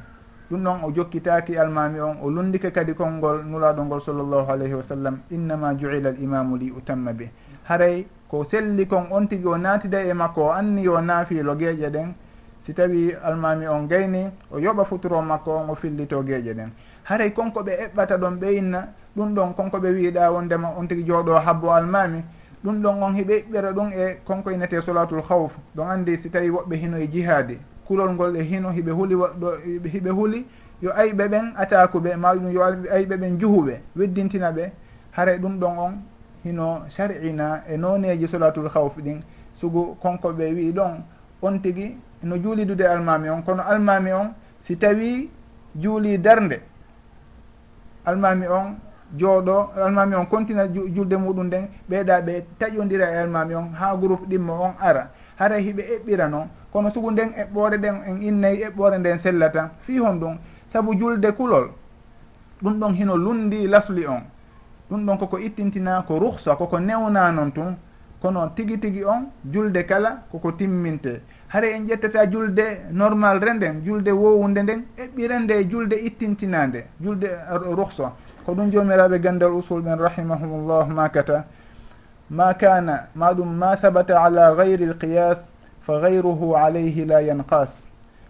Ɗum 0.51 0.63
ɗon 0.63 0.85
o 0.85 0.93
jokkitaki 0.95 1.57
almami 1.57 1.99
on 2.01 2.17
o 2.23 2.29
lundike 2.29 2.71
kadi 2.71 2.93
konngol 2.93 3.45
nulaɗo 3.49 3.85
ngol 3.85 4.01
sallllahu 4.03 4.51
alayhi 4.53 4.75
wa 4.75 4.83
sallam 4.83 5.19
innama 5.31 5.73
juila 5.75 6.11
al 6.11 6.21
imamu 6.21 6.57
li 6.59 6.71
utamma 6.71 7.15
be 7.15 7.31
haray 7.65 8.05
ko 8.29 8.45
selli 8.45 8.87
kon 8.87 9.07
on 9.11 9.27
tigi 9.27 9.47
o 9.47 9.57
naatida 9.57 10.05
e 10.05 10.13
makko 10.13 10.43
o 10.43 10.53
anni 10.53 10.83
yo 10.83 11.01
naafi 11.01 11.41
logeeƴe 11.43 11.89
ɗen 11.89 12.13
si 12.65 12.73
tawi 12.75 13.15
almami 13.25 13.67
on 13.67 13.87
gayni 13.89 14.31
o 14.51 14.59
yoɓa 14.59 14.85
futuro 14.85 15.21
makko 15.23 15.51
on 15.51 15.71
o 15.71 15.75
fillito 15.75 16.23
gueeƴe 16.23 16.55
ɗen. 16.55 16.71
Haray 17.05 17.33
konko 17.33 17.61
ɓe 17.63 17.73
eɓɓata 17.85 18.17
ɗon 18.19 18.39
ɓe 18.39 18.57
inna 18.57 18.89
ɗum 19.17 19.35
ɗon 19.35 19.55
konko 19.55 19.79
ɓe 19.79 19.91
wiiɗa 19.91 20.31
wondema 20.33 20.69
on 20.79 20.87
tigui 20.87 21.05
jooɗo 21.05 21.35
habbo 21.45 21.71
almami. 21.73 22.23
Ɗum 22.65 22.81
ɗon 22.83 23.03
on 23.03 23.15
hiɓe 23.15 23.45
ɓɓira 23.51 23.73
ɗum 23.73 23.91
e 23.93 24.19
konko 24.25 24.51
innete 24.51 24.81
solatul 24.83 25.23
hawf 25.29 25.53
ɗon 25.77 25.91
andi 25.91 26.19
si 26.19 26.31
tawi 26.31 26.51
woɓɓe 26.51 26.77
hino 26.77 26.97
e 26.99 27.09
jihaadi. 27.09 27.59
Kulol 27.87 28.13
ngol 28.13 28.37
e 28.37 28.43
hino 28.45 28.71
hiɓe 28.71 28.91
huuli 28.93 29.15
ɗo 29.15 29.53
hiɓe 29.85 30.11
huuli 30.11 30.47
yo 30.81 30.91
ayɓe 30.93 31.29
ɓen 31.29 31.53
atakuɓe 31.57 32.17
maɗum 32.17 32.51
yo 32.53 32.63
ayɓe 32.63 33.17
ɓen 33.17 33.39
juhuɓe 33.41 33.81
weddintina 33.97 34.53
ɓe. 34.53 34.71
Haray 35.11 35.39
ɗum 35.39 35.59
ɗon 35.59 35.79
on 35.79 35.93
hino 36.45 36.83
sar'ina 36.91 37.65
e 37.69 37.77
noneji 37.77 38.29
solatul 38.29 38.69
hawf 38.69 38.97
ɗin. 38.99 39.21
Sugu 39.55 39.97
konko 40.01 40.33
ɓe 40.33 40.55
wi 40.55 40.73
ɗon 40.73 41.03
on 41.43 41.59
tigui 41.59 41.97
no 42.23 42.37
juulidude 42.37 42.83
almami 42.87 43.29
on. 43.29 43.43
Kono 43.43 43.63
almami 43.63 44.13
on 44.13 44.35
si 44.63 44.77
tawi 44.77 45.31
juuli 45.75 46.19
darde 46.19 46.61
almami 48.05 48.47
on 48.47 48.77
jooɗo 49.17 49.73
almami 49.85 50.15
on 50.15 50.27
continua 50.27 50.67
julde 50.69 51.17
muɗum 51.17 51.47
nden 51.47 51.69
ɓeeɗa 51.91 52.21
ɓe 52.21 52.45
taƴodira 52.59 53.11
e 53.13 53.19
almami 53.19 53.55
on 53.55 53.73
ha 53.79 53.97
groupe 53.97 54.27
ɗimmo 54.29 54.53
on 54.53 54.75
ara. 54.81 55.11
Hara 55.39 55.57
hiɓe 55.57 55.83
eɓɓira 55.97 56.29
noon 56.29 56.49
kono 56.73 56.91
sugu 56.91 57.11
nden 57.11 57.31
eɓɓore 57.37 57.79
ɗen 57.79 57.95
en 58.07 58.23
innayi 58.23 58.65
eɓɓore 58.65 58.99
nden 58.99 59.19
sellata 59.19 59.71
fi 59.81 59.99
hon 59.99 60.15
ɗum. 60.21 60.37
Saabu 60.73 60.95
julde 60.99 61.33
kulol 61.37 61.71
ɗum 62.63 62.79
ɗon 62.79 62.95
hino 62.95 63.17
lundi 63.17 63.67
lasli 63.67 64.07
on. 64.07 64.23
Ɗum 64.91 65.07
ɗon 65.07 65.19
koko 65.19 65.39
ittintina 65.39 66.03
ko 66.07 66.19
ruhsa 66.19 66.57
koko 66.57 66.79
newna 66.79 67.33
noon 67.33 67.53
tun. 67.53 67.77
Kono 68.23 68.47
tigi 68.55 68.79
tigi 68.79 69.05
on 69.05 69.31
julde 69.45 69.85
kala 69.87 70.23
koko 70.31 70.53
timminte 70.53 71.21
hara 71.53 71.67
en 71.69 71.87
ƴettata 71.87 72.27
julde 72.31 72.81
normal 72.91 73.39
re 73.41 73.53
nden 73.55 73.83
julde 73.85 74.09
wowunde 74.11 74.63
nden 74.63 74.85
eɓɓirende 74.99 75.53
e 75.61 75.69
julde 75.71 75.95
ittintinande 75.97 76.85
julde 77.01 77.29
ruhsa 77.77 78.13
ko 78.47 78.55
ɗum 78.55 78.71
jomiraɓe 78.73 79.19
gandal 79.21 79.53
usul 79.53 79.83
ɓen 79.83 79.99
rahimahumllah 79.99 80.89
makata 80.89 81.45
ma 82.31 82.55
kana 82.55 83.09
ma 83.15 83.33
ɗum 83.35 83.53
ma 83.59 83.77
sabata 83.77 84.23
ala 84.23 84.55
gayri 84.57 84.87
lqiyas 84.87 85.39
fa 85.83 86.01
gayruhu 86.01 86.55
alayhi 86.57 87.05
la 87.05 87.21
yanqas. 87.21 87.85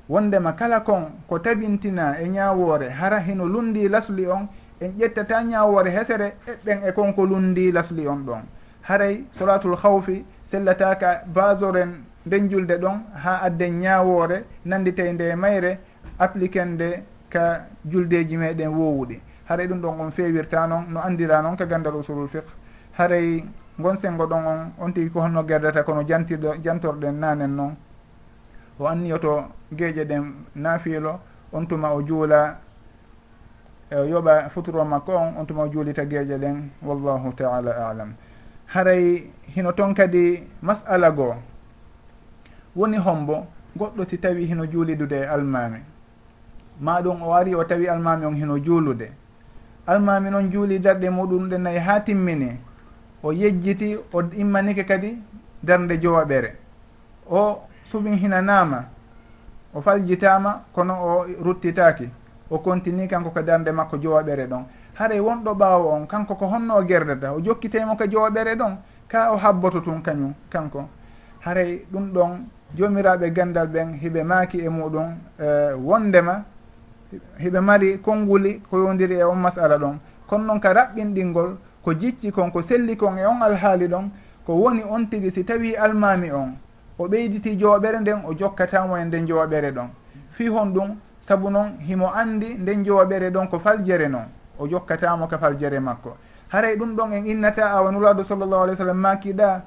Wondema 0.09 0.53
kala 0.57 0.81
kon 0.81 1.13
ko 1.29 1.39
tabintina 1.39 2.17
e 2.21 2.29
ñawore 2.29 2.91
hara 2.91 3.21
hino 3.21 3.47
lundi 3.47 3.89
lasli 3.89 4.27
on 4.27 4.49
en 4.81 4.91
ƴettata 4.99 5.45
ñawore 5.45 5.91
hesere 5.91 6.35
eɓɓen 6.49 6.83
e, 6.85 6.89
e 6.89 6.93
konko 6.93 7.25
lundi 7.25 7.71
lasli 7.71 8.09
on 8.09 8.25
ɗon. 8.27 8.43
Haray 8.83 9.25
solatul 9.39 9.77
hawfi 9.77 10.25
sellataka 10.51 11.23
basoren 11.33 12.03
nden 12.27 12.49
julde 12.51 12.79
ɗon 12.79 13.01
ha 13.15 13.41
adden 13.43 13.81
ñawore 13.81 14.45
nanditey 14.65 15.13
nde 15.13 15.35
mayre 15.37 15.79
appliquen 16.19 16.75
nde 16.75 17.03
ka 17.31 17.67
juldeji 17.85 18.37
meɗen 18.37 18.69
wowuɗi 18.69 19.21
haray 19.53 19.67
ɗum 19.67 19.81
ɗon 19.81 20.01
on 20.01 20.11
fewirta 20.11 20.67
noon 20.67 20.85
no 20.93 21.01
andira 21.01 21.43
noon 21.43 21.57
ka 21.57 21.67
gandal 21.67 21.95
usulul 21.97 22.29
fiqh. 22.29 22.49
Haray 22.99 23.45
gon 23.79 23.97
sengo 23.97 24.27
ɗon 24.27 24.45
on 24.47 24.73
on 24.79 24.93
tigui 24.93 25.11
ko 25.11 25.21
honno 25.21 25.43
gerdata 25.45 25.83
kono 25.83 26.03
jantirɗo 26.07 26.55
jantorɗen 26.65 27.13
nanen 27.19 27.55
noon. 27.57 27.77
O 28.79 28.87
anniyoto 28.87 29.45
geeƴe 29.75 30.05
ɗen 30.05 30.25
naafiilo 30.57 31.21
on 31.53 31.67
tuma 31.67 31.93
o 31.95 32.03
juula 32.07 32.59
e 33.91 33.97
o 33.97 34.05
yoɓa 34.05 34.49
futuro 34.51 34.85
makko 34.85 35.13
on 35.13 35.35
on 35.39 35.45
tuma 35.47 35.63
o 35.65 35.69
juulita 35.73 36.05
geeƴe 36.05 36.39
ɗen 36.39 36.69
wallahu 36.83 37.33
taala 37.35 37.71
alam. 37.91 38.15
Haray 38.75 39.31
hino 39.55 39.73
toon 39.73 39.95
kadi 39.95 40.43
masala 40.63 41.11
goo 41.11 41.35
woni 42.77 42.97
hombo 42.97 43.47
goɗɗo 43.77 44.05
si 44.05 44.19
tawi 44.19 44.47
hino 44.47 44.67
juulidude 44.67 45.17
e 45.17 45.27
almami 45.27 45.79
ma 46.81 47.01
ɗum 47.01 47.23
o 47.23 47.33
ari 47.35 47.55
o 47.55 47.65
tawi 47.65 47.89
almami 47.89 48.27
on 48.27 48.35
hino 48.35 48.59
juulude. 48.59 49.13
Almami 49.87 50.31
noon 50.31 50.51
juuli 50.51 50.79
darɗe 50.79 51.11
muɗum 51.11 51.49
ɗe 51.49 51.59
nayi 51.59 51.79
ha 51.79 52.01
timmini 52.01 52.59
o 53.23 53.33
yejjiti 53.33 53.97
o 54.13 54.23
immanike 54.37 54.85
kadi 54.87 55.19
darde 55.63 55.99
jowaɓere 56.01 56.57
o 57.29 57.63
suɓin 57.91 58.15
hina 58.15 58.37
hinanama 58.39 58.85
o 59.75 59.81
faljitama 59.81 60.65
kono 60.73 60.95
o 60.95 61.27
ruttitaki 61.43 62.09
o 62.51 62.59
continue 62.59 63.09
kanko 63.09 63.31
ko 63.31 63.43
darde 63.43 63.73
makko 63.73 63.97
jowaɓere 63.97 64.47
ɗon. 64.47 64.65
Haray 64.95 65.21
wonɗo 65.21 65.55
ɓaawo 65.55 65.93
on 65.95 66.07
kanko 66.07 66.35
ko 66.35 66.47
honno 66.47 66.77
o 66.77 66.85
gerdata 66.85 67.33
o 67.33 67.41
jokkitemo 67.41 67.97
ko 67.97 68.05
jowaɓere 68.07 68.55
ɗon 68.55 68.77
ka 69.09 69.33
o 69.33 69.37
habboto 69.37 69.81
tun 69.81 70.01
kañum 70.03 70.33
kanko. 70.49 70.89
Haray 71.41 71.85
ɗum 71.91 72.13
ɗon 72.13 72.31
jomiraɓe 72.77 73.31
gandal 73.33 73.67
ɓen 73.69 73.99
hiɓe 74.01 74.23
maaki 74.23 74.59
e 74.61 74.69
muɗum 74.69 75.15
e 75.39 75.73
wondema 75.75 76.45
hiɓe 77.39 77.61
mari 77.61 77.99
konnguli 77.99 78.61
ko 78.71 78.79
yondiri 78.79 79.15
e 79.19 79.25
on 79.25 79.37
masala 79.39 79.77
ɗon. 79.79 79.99
Kono 80.27 80.45
noon 80.45 80.61
ka 80.61 80.73
raɓɓinɗingol 80.73 81.57
ko 81.85 81.93
jicci 81.95 82.31
kon 82.33 82.51
ko 82.51 82.63
selli 82.63 82.97
kon 82.97 83.19
e 83.19 83.27
on 83.27 83.43
alhaali 83.43 83.89
ɗon 83.89 84.11
ko 84.47 84.55
woni 84.55 84.83
on 84.89 85.07
tigi 85.09 85.31
si 85.31 85.45
tawi 85.45 85.77
almami 85.77 86.31
on 86.33 86.55
o 86.99 87.09
ɓeyditi 87.09 87.57
jooɓere 87.59 88.01
nden 88.01 88.23
o 88.27 88.35
jokkatamo 88.35 88.97
e 88.97 89.05
nden 89.05 89.27
jooɓere 89.27 89.73
ɗon. 89.73 89.89
Fi 90.31 90.49
hon 90.49 90.73
ɗum 90.73 90.97
saabu 91.21 91.51
noon 91.51 91.79
himo 91.81 92.11
andi 92.15 92.55
nden 92.55 92.85
jooɓere 92.85 93.31
ɗon 93.31 93.49
ko 93.49 93.59
faljere 93.59 94.09
noon 94.09 94.27
o 94.59 94.67
jokkatamo 94.69 95.27
ka 95.27 95.39
faljere 95.39 95.81
makko. 95.81 96.17
Haray 96.49 96.77
ɗum 96.77 96.97
ɗon 96.97 97.13
en 97.13 97.27
innata 97.27 97.71
awanulaɗo 97.71 98.25
sallllahu 98.25 98.63
alih 98.63 98.73
w 98.73 98.77
sallam 98.77 98.99
makiɗa 98.99 99.63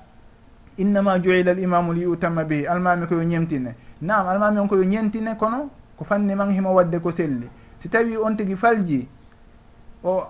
innama 0.78 1.20
juila 1.20 1.52
l 1.54 1.60
imamu 1.60 1.94
li 1.94 2.06
utamma 2.06 2.44
bihi 2.44 2.66
almami 2.68 3.08
koyo 3.08 3.24
ñemtine. 3.24 3.76
Nam 4.02 4.28
almami 4.28 4.60
on 4.60 4.68
koyo 4.68 4.84
ñentine 4.84 5.36
kono 5.38 5.70
ko 5.98 6.04
fanni 6.06 6.36
man 6.36 6.52
himo 6.52 6.74
wadde 6.74 7.00
ko 7.00 7.12
selli. 7.12 7.48
Si 7.80 7.90
tawi 7.90 8.18
on 8.18 8.36
tigui 8.36 8.56
falji 8.56 9.08
o 10.04 10.24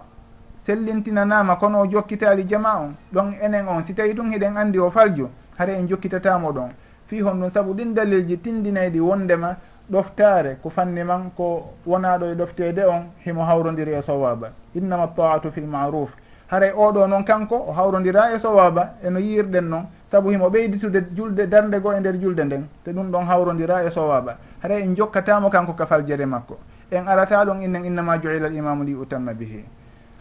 sellintinanama 0.66 1.56
kono 1.58 1.82
o 1.82 1.88
jokkitali 1.88 2.46
jama 2.48 2.78
on 2.80 2.96
ɗon 3.14 3.34
enen 3.42 3.68
on 3.68 3.84
si 3.86 3.94
tawi 3.94 4.14
ɗum 4.14 4.30
hiɗen 4.32 4.58
andi 4.58 4.80
o 4.80 4.90
falju 4.92 5.30
hara 5.58 5.74
en 5.74 5.88
jokkitatamo 5.88 6.52
ɗon. 6.52 6.70
Fi 7.08 7.22
hon 7.22 7.40
ɗum 7.40 7.50
saabu 7.50 7.74
ɗin 7.74 7.94
dalilji 7.94 8.38
tindinayɗi 8.38 9.00
wondema 9.00 9.56
ɗoftare 9.92 10.58
ko 10.62 10.70
fanni 10.70 11.04
man 11.04 11.32
ko 11.38 11.74
wonaɗo 11.86 12.26
e 12.32 12.36
ɗoftede 12.36 12.86
on 12.86 13.10
himo 13.26 13.44
hawrodiri 13.46 13.94
e 13.94 14.02
sowaba 14.02 14.50
innama 14.74 15.08
taatu 15.16 15.52
fi 15.52 15.62
lmaruf 15.62 16.10
haray 16.48 16.72
oɗo 16.72 17.08
noon 17.08 17.24
kanko 17.24 17.56
o 17.70 17.72
hawrodira 17.72 18.34
e 18.34 18.40
sowaba 18.40 18.96
eno 19.04 19.20
yirɗen 19.20 19.70
noon 19.70 19.86
saabu 20.16 20.30
himo 20.30 20.50
ɓeyditude 20.50 21.04
julde 21.16 21.48
darde 21.48 21.80
goo 21.82 21.92
e 21.94 22.00
nder 22.00 22.16
julde 22.22 22.44
nden 22.44 22.64
te 22.84 22.92
ɗum 22.92 23.12
ɗon 23.12 23.26
hawrodira 23.26 23.84
e 23.84 23.90
sowaɓa 23.92 24.38
haray 24.64 24.82
en 24.84 24.96
jokkatamo 24.96 25.50
kanko 25.50 25.74
ka 25.74 25.86
faljere 25.86 26.26
makko. 26.26 26.58
En 26.92 27.08
arata 27.08 27.44
ɗon 27.46 27.62
innen 27.62 27.84
innama 27.86 28.18
juila 28.22 28.48
l 28.48 28.56
imamu 28.56 28.84
li 28.86 28.94
utamma 28.96 29.34
bihi. 29.34 29.66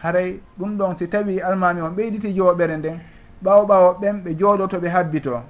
Haray 0.03 0.41
ɗum 0.59 0.77
ɗon 0.77 0.97
si 0.97 1.09
tawi 1.09 1.41
almami 1.41 1.81
on 1.81 1.91
ɓeyditi 1.95 2.35
jooɓere 2.35 2.77
nden 2.77 2.99
ɓawo 3.45 3.67
ɓawo 3.67 3.99
ɓen 4.01 4.23
ɓe 4.25 4.35
jooɗoto 4.37 4.79
ɓe 4.81 4.89
habbito. 4.89 5.43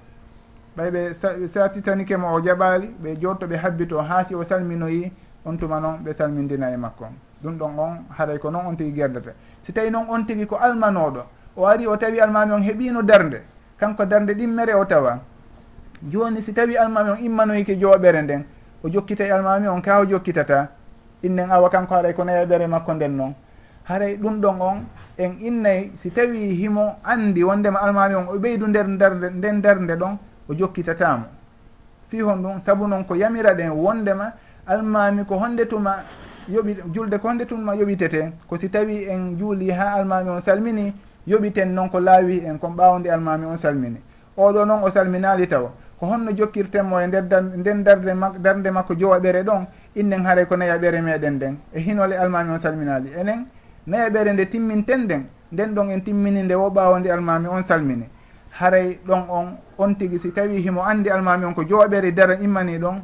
Ɓay 0.77 0.91
ɓe 0.91 1.15
satitanike 1.49 2.17
mo 2.17 2.35
o 2.35 2.41
jaɓali 2.41 2.89
ɓe 3.03 3.17
jooɗto 3.21 3.47
ɓe 3.47 3.57
habbito 3.57 3.99
ha 4.03 4.25
si 4.25 4.35
o 4.35 4.45
salminoyi 4.45 5.11
on 5.47 5.57
tuma 5.57 5.81
noon 5.81 6.05
ɓe 6.05 6.13
salmindina 6.13 6.71
e 6.71 6.77
makko. 6.77 7.07
Ɗum 7.43 7.57
ɗon 7.57 7.79
on 7.79 7.97
haray 8.19 8.39
ko 8.39 8.51
noon 8.51 8.67
on 8.67 8.77
tigui 8.77 8.93
gerdata 8.93 9.31
si 9.65 9.73
tawi 9.73 9.91
noon 9.91 10.05
on 10.11 10.25
tigui 10.27 10.47
ko 10.47 10.57
almanoɗo 10.57 11.23
o 11.57 11.67
ari 11.67 11.87
o 11.87 11.97
tawi 11.97 12.21
almami 12.21 12.53
on 12.53 12.61
heeɓino 12.63 13.03
darde 13.03 13.54
kanko 13.79 14.05
darde 14.05 14.35
ɗimmere 14.35 14.75
o 14.75 14.85
tawa. 14.85 15.21
Joni 16.03 16.43
si 16.43 16.53
tawi 16.53 16.77
almami 16.77 17.11
on 17.11 17.25
immanoyke 17.25 17.77
jooɓere 17.81 18.23
nden 18.23 18.45
o 18.83 18.89
jokkitay 18.89 19.31
almami 19.33 19.69
on 19.69 19.81
ka 19.81 20.01
o 20.01 20.05
jokkitata 20.05 20.69
innen 21.23 21.51
awa 21.51 21.71
kanko 21.71 21.95
haray 21.95 22.13
ko 22.13 22.25
nayaɓere 22.25 22.67
makko 22.67 22.93
nden 22.95 23.17
noon 23.17 23.35
haray 23.85 24.17
ɗum 24.17 24.41
ɗon 24.41 24.61
on 24.61 24.77
en 25.19 25.33
innay 25.41 25.91
si 26.03 26.11
tawi 26.11 26.55
himo 26.61 26.97
andi 27.05 27.43
wondema 27.43 27.81
almami 27.81 28.15
on 28.15 28.27
o 28.29 28.39
ɓeydu 28.39 28.67
nder 28.67 28.87
darde 28.99 29.31
nden 29.31 29.61
darde 29.63 29.97
ɗon 29.97 30.19
o 30.49 30.55
jokkitatamo 30.55 31.25
fi 32.11 32.21
hon 32.21 32.37
ɗum 32.43 32.61
saabu 32.61 32.87
noon 32.87 33.05
ko 33.05 33.15
yamira 33.15 33.55
ɗen 33.55 33.71
wondema 33.71 34.33
almami 34.67 35.25
ko 35.25 35.37
honde 35.39 35.67
tuma 35.67 36.05
yoɓi 36.51 36.77
julde 36.93 37.19
ko 37.19 37.29
honde 37.29 37.47
tuma 37.47 37.75
yoɓitete 37.75 38.33
ko 38.47 38.59
si 38.59 38.69
tawi 38.69 39.09
en 39.09 39.39
juuli 39.39 39.71
ha 39.71 39.95
almami 39.97 40.31
on 40.31 40.41
salmini 40.41 40.93
yoɓiten 41.27 41.75
noon 41.75 41.89
ko 41.91 42.01
laawi 42.01 42.45
en 42.45 42.59
kon 42.59 42.71
ɓawde 42.77 43.09
almami 43.11 43.47
on 43.47 43.57
salmini. 43.57 44.01
Oɗo 44.37 44.65
noon 44.65 44.83
o 44.83 44.91
salminali 44.91 45.47
taw 45.47 45.71
ko 45.99 46.07
honno 46.07 46.33
jokkirtenmo 46.33 47.01
e 47.01 47.07
nder 47.07 47.23
nden 47.57 47.83
darde 47.83 48.15
mak 48.15 48.39
darde 48.39 48.71
makko 48.71 48.95
jowaɓere 48.95 49.43
ɗon 49.43 49.67
innen 49.97 50.25
haray 50.27 50.47
ko 50.47 50.57
nayaɓere 50.57 51.01
meɗen 51.01 51.35
nden. 51.35 51.57
E 51.73 51.81
hinole 51.81 52.15
almami 52.17 52.51
on 52.51 52.59
salminali 52.59 53.11
enen 53.17 53.47
nayaɓere 53.87 54.33
nde 54.33 54.51
timminten 54.51 55.05
nden 55.05 55.27
nden 55.53 55.75
ɗon 55.75 55.91
en 55.91 56.01
timmini 56.01 56.43
nde 56.43 56.55
wo 56.55 56.71
ɓawo 56.71 56.95
almami 56.97 57.49
on 57.49 57.63
salmini. 57.63 58.09
Haray 58.61 58.99
ɗon 59.07 59.25
on 59.29 59.47
on 59.79 59.95
tigui 59.95 60.19
si 60.19 60.33
tawi 60.33 60.61
himo 60.61 60.83
andi 60.83 61.11
almami 61.11 61.45
on 61.45 61.55
ko 61.55 61.63
jowaɓere 61.63 62.13
dara 62.13 62.35
immani 62.35 62.79
ɗon 62.79 63.01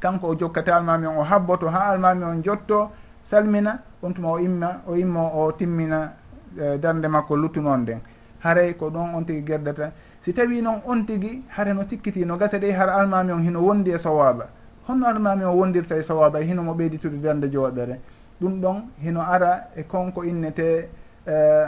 kanko 0.00 0.28
o 0.28 0.34
jokkata 0.38 0.76
almami 0.76 1.06
on 1.06 1.18
o 1.18 1.22
habboto 1.22 1.68
ha 1.68 1.90
almami 1.92 2.24
on 2.24 2.42
jotto 2.42 2.90
salmina 3.24 3.78
on 4.02 4.12
tuma 4.12 4.28
o 4.30 4.38
imma 4.38 4.82
o 4.86 4.94
immo 4.96 5.20
o 5.34 5.52
timmina 5.52 6.12
Eh, 6.58 6.78
darde 6.80 7.08
makko 7.08 7.36
luttunoon 7.36 7.80
nden. 7.82 8.00
Haray 8.40 8.74
ko 8.76 8.88
ɗon 8.90 9.14
on 9.14 9.24
tigui 9.24 9.44
gerdata. 9.44 9.92
Si 10.22 10.32
tawi 10.32 10.62
noon 10.62 10.80
on 10.86 11.04
tigui 11.04 11.42
hara 11.48 11.74
no 11.74 11.82
sikkiti 11.82 12.24
no 12.24 12.36
gasa 12.36 12.58
ɗe 12.58 12.72
hara 12.72 12.94
almami 12.94 13.32
on 13.32 13.42
hino 13.42 13.60
wondi 13.60 13.90
e 13.90 13.98
sowaba 13.98 14.48
honno 14.88 15.06
almami 15.06 15.44
o 15.44 15.52
wondirta 15.52 15.96
e 15.96 16.02
sowaba 16.02 16.40
hino 16.40 16.62
mo 16.62 16.72
ɓeyditude 16.72 17.20
darde 17.20 17.50
jooɗere. 17.52 18.00
Ɗum 18.40 18.60
ɗon 18.60 18.82
hino 19.02 19.20
ara 19.20 19.68
e 19.76 19.82
konko 19.82 20.22
innete 20.24 20.88
eh, 21.26 21.66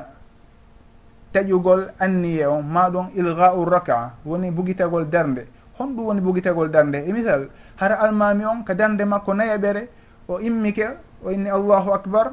taƴugol 1.33 1.91
anniye 1.99 2.47
on. 2.47 2.63
Ma 2.63 2.89
ɗon 2.89 3.11
ilga 3.15 3.55
u 3.57 3.65
raka 3.65 4.13
woni 4.25 4.51
bugitagol 4.51 5.05
darde 5.11 5.47
honɗum 5.79 6.07
woni 6.07 6.21
bugitagol 6.21 6.71
darde 6.71 7.05
e 7.07 7.13
misal 7.13 7.49
hara 7.77 7.97
almami 8.01 8.45
on 8.47 8.63
ka 8.65 8.75
darde 8.75 9.05
makko 9.05 9.35
nayaɓere 9.35 9.89
o 10.29 10.39
immike 10.41 10.97
o 11.25 11.31
inni 11.31 11.51
allahu 11.51 11.93
acbar 11.93 12.33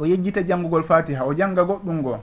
o 0.00 0.04
yejjita 0.06 0.42
janngugol 0.42 0.82
fatiha 0.82 1.24
o 1.24 1.34
jannga 1.34 1.62
goɗɗum 1.62 1.96
ngo 2.00 2.18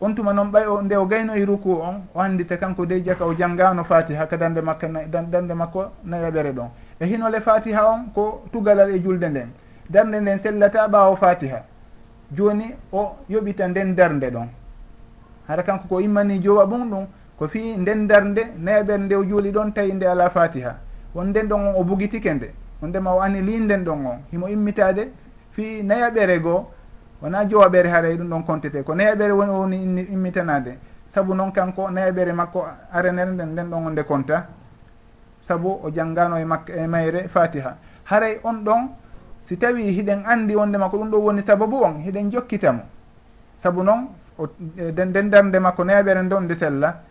on 0.00 0.14
tuma 0.14 0.32
noon 0.32 0.50
ɓay 0.50 0.66
o 0.66 0.82
nde 0.82 0.96
o 0.96 1.06
gaynoyi 1.06 1.44
ruku 1.44 1.72
on 1.72 2.02
o 2.14 2.20
anndita 2.20 2.56
kanko 2.56 2.86
dey 2.86 3.02
jaka 3.02 3.24
o 3.26 3.34
janngano 3.34 3.84
fatiha 3.84 4.26
ka 4.26 4.36
dande 4.36 4.60
makka 4.60 4.88
dande 5.06 5.52
makko 5.54 5.90
nayaɓere 6.04 6.52
ɗon. 6.52 6.68
E 7.00 7.04
hinole 7.06 7.40
fatiha 7.40 7.84
on 7.84 8.10
ko 8.14 8.42
tugalal 8.52 8.90
e 8.94 8.98
julde 9.02 9.28
nden. 9.28 9.50
Darde 9.90 10.20
nden 10.20 10.38
sellata 10.38 10.88
ɓawo 10.88 11.16
fatiha. 11.16 11.62
Joni 12.32 12.74
o 12.92 13.16
yoɓita 13.28 13.68
nden 13.68 13.94
darde 13.94 14.30
ɗon. 14.30 14.48
Hara 15.48 15.62
kanko 15.62 15.88
ko 15.88 16.00
immani 16.00 16.40
jowa 16.42 16.64
ɓum 16.64 16.90
ɗum 16.90 17.06
ko 17.38 17.48
fi 17.48 17.76
nden 17.76 18.06
darde 18.06 18.42
nayaɓere 18.58 18.98
nde 18.98 19.14
o 19.14 19.24
juuli 19.24 19.52
ɗon 19.52 19.72
tawi 19.72 19.92
nde 19.92 20.04
ala 20.06 20.30
fatiha. 20.30 20.76
Won 21.14 21.26
nden 21.26 21.46
ɗon 21.46 21.60
on 21.60 21.74
o 21.76 21.84
bugitike 21.84 22.34
nde. 22.34 22.50
On 22.82 22.88
ndema 22.88 23.12
o 23.14 23.20
ani 23.20 23.42
linden 23.42 23.84
ɗon 23.84 24.06
on 24.06 24.18
himo 24.32 24.48
immitade 24.48 25.12
fi 25.52 25.82
nayaɓere 25.82 26.40
goo 26.40 26.66
wona 27.22 27.44
jowaɓere 27.44 27.88
haaray 27.88 28.14
e 28.14 28.16
ɗum 28.16 28.28
ɗon 28.28 28.42
contete 28.44 28.82
ko 28.82 28.94
nayaɓere 28.94 29.32
woni 29.32 29.50
woni 29.52 30.06
immitanade. 30.12 30.78
Saabu 31.14 31.34
noon 31.34 31.52
kanko 31.52 31.90
nayaɓere 31.90 32.32
makko 32.32 32.64
arenere 32.92 33.30
nden 33.32 33.48
nden 33.52 33.70
ɗon 33.70 33.86
o 33.86 33.90
nde 33.90 34.02
conta 34.04 34.46
saabu 35.40 35.80
o 35.82 35.90
janngano 35.90 36.36
e 36.38 36.44
makka 36.44 36.72
e 36.72 36.86
mayre 36.86 37.28
fatiha. 37.28 37.76
Haray 38.04 38.40
on 38.44 38.62
ɗon 38.64 38.88
si 39.42 39.56
tawi 39.58 39.90
hiɗen 39.92 40.22
andi 40.24 40.54
wondema 40.54 40.88
ko 40.88 40.98
ɗum 40.98 41.10
ɗo 41.10 41.18
woni 41.18 41.42
sababu 41.42 41.82
on 41.82 42.00
hiɗen 42.04 42.30
jokkitamo. 42.30 42.80
Saabu 43.62 43.82
noon 43.82 44.08
o 44.38 44.48
e 44.76 44.92
nden 44.92 45.30
darde 45.30 45.58
makko 45.58 45.84
nayaɓere 45.84 46.22
nde 46.22 46.34
on 46.34 46.42
nde 46.44 46.54
sella 46.54 47.02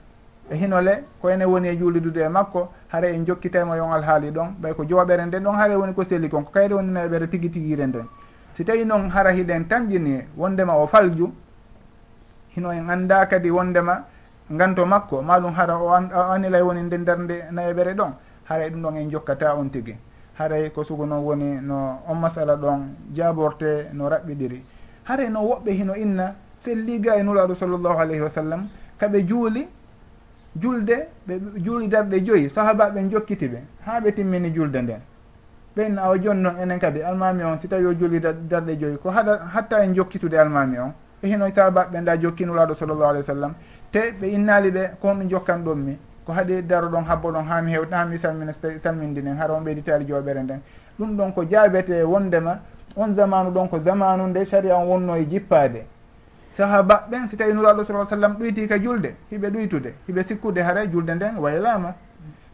e 0.49 0.55
hinole 0.55 1.03
ko 1.21 1.29
ene 1.29 1.43
woni 1.45 1.67
e 1.67 1.77
juulidude 1.77 2.17
e 2.21 2.29
makko 2.29 2.71
hara 2.87 3.07
en 3.09 3.25
jokkitaymo 3.25 3.73
e 3.75 3.77
yon 3.77 3.91
alhaali 3.91 4.31
ɗon. 4.31 4.55
Ɓay 4.61 4.73
ko 4.73 4.85
jowaɓere 4.85 5.25
nden 5.25 5.43
ɗon 5.43 5.55
haara 5.55 5.77
woni 5.77 5.93
ko 5.93 6.03
seli 6.03 6.29
kon 6.29 6.43
ko 6.43 6.51
kayre 6.51 6.73
woni 6.73 6.91
nayaɓere 6.91 7.29
tigui 7.29 7.49
tiguire 7.51 7.85
nden. 7.85 8.05
si 8.59 8.65
tawi 8.65 8.83
noon 8.83 9.07
hara 9.09 9.31
hiɗen 9.31 9.67
tamƴini 9.69 10.27
wondema 10.35 10.73
o 10.75 10.85
falju 10.87 11.31
hino 12.49 12.71
en 12.73 12.89
annda 12.89 13.25
kadi 13.25 13.49
wondema 13.49 14.03
nganto 14.51 14.85
makko 14.85 15.21
maɗum 15.21 15.53
hara 15.55 15.77
o 15.79 15.87
anilay 16.33 16.61
woni 16.61 16.81
nde 16.83 16.97
nder 16.97 17.19
nde 17.19 17.35
nayeɓere 17.51 17.93
ɗon 17.95 18.11
haray 18.49 18.67
e 18.67 18.69
ɗum 18.71 18.81
ɗon 18.81 18.97
en 18.97 19.09
jokkata 19.11 19.55
on 19.55 19.69
tigi. 19.69 19.95
Haray 20.37 20.65
e 20.65 20.69
ko 20.71 20.83
sugu 20.83 21.05
noon 21.05 21.23
woni 21.23 21.61
no 21.61 22.01
on 22.05 22.15
masala 22.19 22.57
ɗon 22.57 22.79
jaborte 23.15 23.93
no 23.93 24.09
raɓɓiɗiri 24.09 24.61
haray 25.05 25.27
e 25.27 25.29
no 25.29 25.39
woɓɓe 25.39 25.71
hino 25.71 25.93
inna 25.95 26.35
selliga 26.59 27.15
e 27.15 27.23
nulaɗo 27.23 27.55
sallllahu 27.55 27.97
alayhi 27.97 28.21
wa 28.21 28.29
sallam 28.29 28.67
kaɓe 28.99 29.23
juuli 29.25 29.67
julde 30.59 31.07
ɓe 31.25 31.39
juuli 31.63 31.87
darɗe 31.87 32.25
joyi 32.25 32.49
sahabaɓe 32.49 33.07
jokkiti 33.09 33.47
ɓe 33.47 33.59
ha 33.85 34.01
ɓe 34.01 34.11
timmini 34.15 34.51
julde 34.53 34.81
nden. 34.81 34.99
ɓen 35.75 35.97
awa 35.97 36.17
joni 36.17 36.41
noon 36.41 36.57
enen 36.59 36.79
kadi 36.79 37.01
almami 37.01 37.43
on 37.43 37.57
si 37.59 37.67
tawi 37.67 37.85
o 37.85 37.93
julli 37.93 38.19
darɗe 38.19 38.77
joyi 38.79 38.97
ko 38.97 39.09
haɗa 39.09 39.39
hatta 39.53 39.83
en 39.83 39.93
jokkitude 39.93 40.33
almami 40.37 40.77
on 40.79 40.93
e 41.21 41.27
hino 41.27 41.45
e 41.47 41.51
sahabaɓe 41.51 42.01
nda 42.01 42.17
jokkinulaɗo 42.17 42.75
sallllahu 42.75 43.09
alih 43.09 43.19
w 43.21 43.23
sallam 43.23 43.53
te 43.91 44.11
ɓe 44.19 44.27
innali 44.27 44.71
ɓe 44.71 44.91
ko 45.01 45.07
honɗum 45.07 45.29
jokkan 45.29 45.63
ɗummi 45.63 45.97
ko 46.29 46.33
haɗi 46.33 46.61
daro 46.61 46.87
ɗon 46.89 47.05
habbo 47.05 47.31
ɗon 47.31 47.43
hami 47.49 47.71
hew 47.71 47.85
hami 47.91 48.17
salmina 48.19 48.53
salmindinen 48.53 49.35
hara 49.37 49.53
on 49.53 49.63
ɓeyditali 49.63 50.05
joɓere 50.05 50.43
nden. 50.43 50.61
Ɗum 50.99 51.17
ɗon 51.17 51.31
ko 51.33 51.43
jaabete 51.49 52.03
wondema 52.03 52.59
on 52.95 53.15
zamanu 53.15 53.49
ɗon 53.49 53.67
ko 53.67 53.79
zamanu 53.79 54.27
nde 54.27 54.45
saria 54.45 54.75
on 54.77 54.85
wonno 54.85 55.15
e 55.15 55.25
jippade. 55.27 55.85
Sahaba 56.55 57.07
ɓen 57.09 57.27
si 57.27 57.35
tawi 57.35 57.53
nuraɗo 57.53 57.83
sa 57.83 58.05
sallam 58.05 58.35
ɗoyti 58.37 58.67
ka 58.67 58.77
julde 58.77 59.15
hiɓe 59.31 59.49
ɗoytude 59.49 59.93
hiɓe 60.07 60.23
sikkude 60.23 60.59
hara 60.61 60.83
e 60.83 60.89
julde 60.91 61.15
nden 61.15 61.37
waylama. 61.37 61.95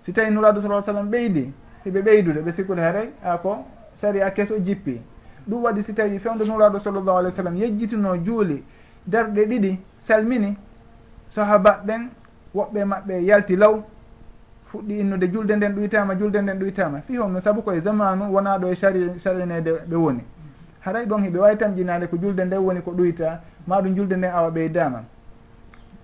Si 0.05 0.13
tawi 0.13 0.31
nuraɗo 0.31 0.61
sa 0.61 0.81
sallam 0.81 1.09
ɓeydi 1.09 1.51
hiɓe 1.85 2.01
ɓeydude 2.01 2.41
ɓe 2.41 2.51
sikkude 2.53 2.79
heeray 2.81 3.09
a 3.23 3.37
ko 3.37 3.65
sari 3.95 4.21
a 4.21 4.31
keso 4.31 4.57
jippi. 4.59 5.01
Ɗum 5.47 5.63
waɗi 5.63 5.83
si 5.83 5.93
tawi 5.93 6.19
fewde 6.19 6.45
nuraɗo 6.45 6.79
sallllahu 6.79 7.17
alah 7.17 7.29
w 7.31 7.35
sallam 7.35 7.55
yejjitino 7.55 8.17
juuli 8.25 8.63
darɗe 9.07 9.45
ɗiɗi 9.45 9.77
salmini 10.01 10.57
sahaba 11.35 11.81
ɓen 11.85 12.09
woɓɓe 12.55 12.85
maɓɓe 12.85 13.23
yalti 13.25 13.55
law 13.55 13.83
fuɗɗi 14.71 14.99
innude 14.99 15.27
julde 15.31 15.55
nden 15.55 15.73
ɗoytama 15.75 16.15
julde 16.17 16.41
nden 16.41 16.59
ɗoytama 16.59 17.01
fi 17.07 17.17
honno 17.17 17.39
saabu 17.39 17.61
koye 17.61 17.81
zamanu 17.81 18.31
wona 18.33 18.57
ɗo 18.57 18.71
e 18.71 18.75
sari 18.75 19.19
sarinede 19.19 19.71
ɓe 19.89 19.95
woni. 19.95 20.23
Haray 20.81 21.05
ɗon 21.05 21.21
hiɓe 21.23 21.37
wawi 21.39 21.55
tamƴinade 21.57 22.07
ko 22.09 22.17
julde 22.17 22.45
nde 22.45 22.55
woni 22.57 22.81
ko 22.81 22.91
ɗoyta 22.91 23.39
maɗum 23.67 23.95
julde 23.95 24.15
nden 24.17 24.31
awa 24.31 24.49
ɓeydama. 24.51 25.03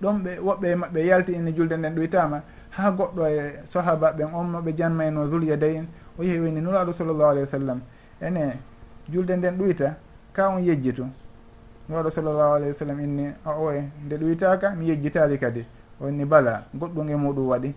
Ɗon 0.01 0.21
ɓe 0.23 0.39
woɓɓe 0.39 0.75
maɓɓe 0.75 1.05
yalti 1.05 1.31
inne 1.33 1.51
julde 1.55 1.73
nden 1.77 1.95
ɗoytama 1.95 2.41
ha 2.71 2.91
goɗɗo 2.91 3.25
e 3.27 3.59
sahaba 3.69 4.11
ɓen 4.13 4.29
on 4.33 4.45
noɓe 4.51 4.73
janma 4.77 5.05
eno 5.05 5.27
zulyaday 5.27 5.75
en 5.77 5.87
o 6.17 6.23
yehi 6.23 6.39
wini 6.39 6.61
nuraɗo 6.61 6.93
sallllahu 6.93 7.29
alayhi 7.29 7.41
wa 7.41 7.47
sallam. 7.59 7.81
Ene 8.21 8.59
julde 9.09 9.31
nden 9.35 9.57
ɗoyta 9.57 9.95
ka 10.33 10.49
on 10.49 10.59
yejjitu? 10.61 11.05
Nuraɗo 11.89 12.11
sallllahu 12.11 12.53
alayhi 12.55 12.71
wa 12.71 12.73
sallam 12.77 12.99
inni 12.99 13.27
a 13.45 13.51
o 13.51 13.71
e 13.71 13.83
nde 14.05 14.15
ɗoytaka 14.17 14.69
mi 14.75 14.85
yejjitali 14.87 15.37
kadi. 15.37 15.65
O 15.99 16.07
inni 16.07 16.25
bala 16.25 16.63
goɗɗum 16.73 17.09
e 17.09 17.15
muɗum 17.15 17.47
waɗi. 17.47 17.73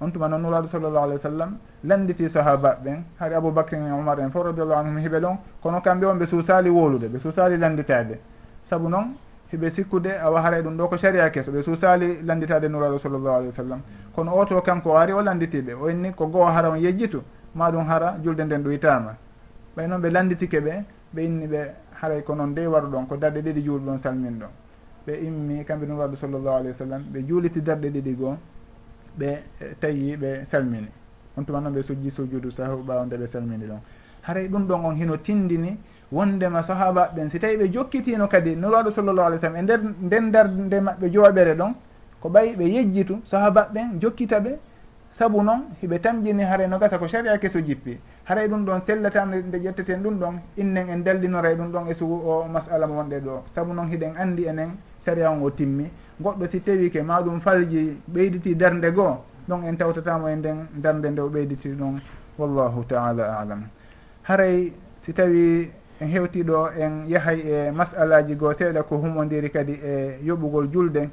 On 0.00 0.10
tuma 0.10 0.28
noon 0.28 0.42
nuraɗo 0.42 0.68
sallllahu 0.68 1.04
alayhi 1.04 1.22
wa 1.22 1.30
sallam 1.30 1.58
landiti 1.84 2.28
sahaba 2.28 2.78
ɓen. 2.84 3.02
Haari 3.20 3.34
aboubacre 3.34 3.74
en 3.76 3.92
omar 3.92 4.18
en 4.20 4.30
fof 4.30 4.46
radiallahu 4.46 4.78
anhum 4.80 4.98
heɓe 4.98 5.20
ɗon 5.20 5.36
kono 5.62 5.80
kamɓe 5.80 6.06
on 6.06 6.14
ɓe 6.18 6.26
suusali 6.26 6.68
wolude 6.70 7.08
ɓe 7.08 7.18
suusali 7.20 7.56
landitade 7.56 8.18
saabu 8.64 8.88
noon 8.88 9.14
hiɓe 9.52 9.70
sikkude 9.70 10.18
awa 10.20 10.40
haray 10.40 10.62
ɗum 10.62 10.76
ɗo 10.76 10.88
ko 10.88 10.96
saria 10.98 11.30
keso. 11.30 11.50
Ɓe 11.52 11.62
suusali 11.62 12.22
landitade 12.24 12.68
nuraɗo 12.68 12.98
sallllahu 12.98 13.34
alih 13.36 13.46
wa 13.48 13.52
sallam 13.52 13.80
kono 14.14 14.32
oto 14.36 14.60
kanko 14.62 14.90
o 14.90 14.96
ari 14.96 15.12
o 15.12 15.20
landitiɓe. 15.22 15.72
O 15.74 15.88
inni 15.90 16.12
ko 16.14 16.26
goo 16.28 16.44
hara 16.44 16.70
on 16.70 16.76
yejjitu 16.78 17.22
ma 17.54 17.70
ɗum 17.70 17.84
hara 17.86 18.16
julde 18.22 18.40
nden 18.44 18.62
ɗoytama 18.62 19.14
ɓay 19.76 19.86
noon 19.88 20.00
ɓe 20.00 20.10
landitike 20.10 20.60
ɓe 20.60 20.84
ɓe 21.14 21.20
inni 21.24 21.46
ɓe 21.46 21.70
haray 22.00 22.22
ko 22.22 22.34
noon 22.34 22.54
de 22.54 22.66
waru 22.66 22.88
ɗon 22.88 23.06
ko 23.06 23.16
darɗe 23.16 23.42
ɗiɗi 23.42 23.62
juulɓe 23.64 23.84
ɗon 23.86 23.98
salmin 23.98 24.38
ɗon. 24.38 24.50
Ɓe 25.06 25.12
immi 25.26 25.64
kamɓe 25.64 25.86
nuraɗo 25.86 26.16
sallllahu 26.16 26.56
alih 26.56 26.68
wa 26.70 26.74
sallam 26.78 27.02
ɓe 27.12 27.26
juuliti 27.28 27.60
darɗe 27.62 27.90
ɗiɗi 27.90 28.14
goo 28.16 28.36
ɓe 29.18 29.26
e, 29.60 29.74
tawi 29.80 30.16
ɓe 30.16 30.44
salmini. 30.46 30.88
On 31.36 31.42
tuma 31.44 31.60
noon 31.60 31.72
ɓe 31.74 31.82
sujji 31.82 32.10
sujudu 32.10 32.50
sahu 32.50 32.82
ɓawde 32.82 33.16
ɓe 33.18 33.26
salmini 33.26 33.66
ɗon. 33.66 33.80
Haray 34.22 34.48
ɗum 34.48 34.66
ɗon 34.66 34.84
on 34.84 34.94
hino 34.96 35.16
tindini 35.18 35.76
wondema 36.12 36.62
sahaba 36.62 37.10
ɓen. 37.14 37.30
Si 37.30 37.38
tawi 37.40 37.56
ɓe 37.56 37.72
jokkitino 37.72 38.28
kadi 38.28 38.54
nuraɗo 38.56 38.90
sallllahu 38.90 39.26
alih 39.26 39.38
w 39.38 39.40
sallam 39.40 39.56
e 39.56 39.62
nder 39.62 39.80
nden 39.80 39.94
ndendarde 40.06 40.80
maɓɓe 40.80 41.10
jooɓere 41.10 41.54
ɗon 41.54 41.72
ko 42.20 42.28
ɓayi 42.28 42.56
ɓe 42.56 42.64
yejjitu 42.64 43.20
sahaba 43.24 43.68
ɓen 43.72 43.98
jokkita 44.00 44.40
ɓe 44.40 44.58
saabu 45.12 45.42
noon 45.42 45.62
hiɓe 45.82 45.98
tamƴini 45.98 46.42
haray 46.42 46.68
no 46.68 46.78
gasa 46.78 46.98
ko 46.98 47.08
saria 47.08 47.38
keso 47.38 47.60
jippi. 47.60 47.98
Haray 48.24 48.48
ɗum 48.48 48.64
ɗon 48.64 48.80
sellatande 48.86 49.42
nde 49.42 49.56
ƴetteten 49.58 50.02
ɗum 50.02 50.18
ɗon 50.18 50.34
innen 50.56 50.88
en 50.88 51.02
dallinora 51.02 51.54
ɗum 51.54 51.70
ɗon 51.72 51.88
e 51.90 51.94
sugu 51.94 52.14
o 52.14 52.44
masala 52.48 52.86
mo 52.86 52.94
wonɗe 53.00 53.20
ɗo. 53.20 53.42
Saabu 53.54 53.72
noon 53.72 53.88
hiɗen 53.88 54.16
andi 54.16 54.44
enen 54.46 54.76
saria 55.04 55.30
on 55.30 55.42
o 55.42 55.50
timmi. 55.50 55.90
Goɗɗo 56.20 56.48
si 56.48 56.60
tawi 56.60 56.90
ke 56.90 57.02
maɗum 57.02 57.40
falji 57.40 57.98
ɓeyditi 58.08 58.54
darde 58.56 58.92
goo 58.92 59.18
ɗon 59.48 59.64
en 59.64 59.76
tawtatamo 59.76 60.28
e 60.28 60.36
nden 60.36 60.68
darde 60.74 61.06
nde 61.10 61.20
o 61.20 61.28
ɓeyditi 61.28 61.68
ɗon 61.76 62.00
wallahu 62.38 62.84
taala 62.86 63.38
alam. 63.40 63.64
Haray 64.22 64.72
si 64.98 65.12
tawi 65.12 65.70
en 66.02 66.08
hewtiɗo 66.08 66.70
en 66.78 67.08
yahay 67.08 67.40
e 67.40 67.70
masalaji 67.70 68.34
goo 68.34 68.52
seeɗa 68.52 68.82
ko 68.82 68.96
humodiri 68.96 69.50
kadi 69.50 69.72
e 69.72 70.18
yoɓugol 70.24 70.68
julde. 70.72 71.08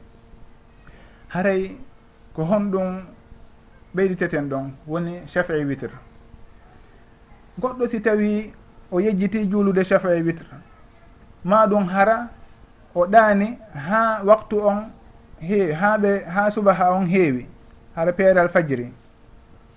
Haray 1.30 1.78
ko 2.34 2.44
honɗum 2.44 3.04
ɓeyditeten 3.96 4.50
ɗon 4.50 4.72
woni 4.88 5.22
chafii 5.28 5.66
witre. 5.66 5.92
Goɗɗo 7.60 7.88
si 7.88 8.02
tawi 8.02 8.52
o 8.92 9.00
yejjiti 9.00 9.48
juulude 9.50 9.84
chafii 9.84 10.22
witre 10.24 10.48
ma 11.44 11.68
ɗum 11.68 11.86
hara 11.88 12.30
o 12.96 13.06
ɗaani 13.06 13.58
ha 13.76 14.22
waktu 14.26 14.62
on 14.62 14.90
heewi 15.40 15.72
ha 15.74 15.98
ɓe 15.98 16.24
ha 16.26 16.50
subaha 16.52 16.92
on 16.92 17.06
heewi 17.06 17.48
hara 17.96 18.12
peeral 18.14 18.50
fajiri 18.50 18.92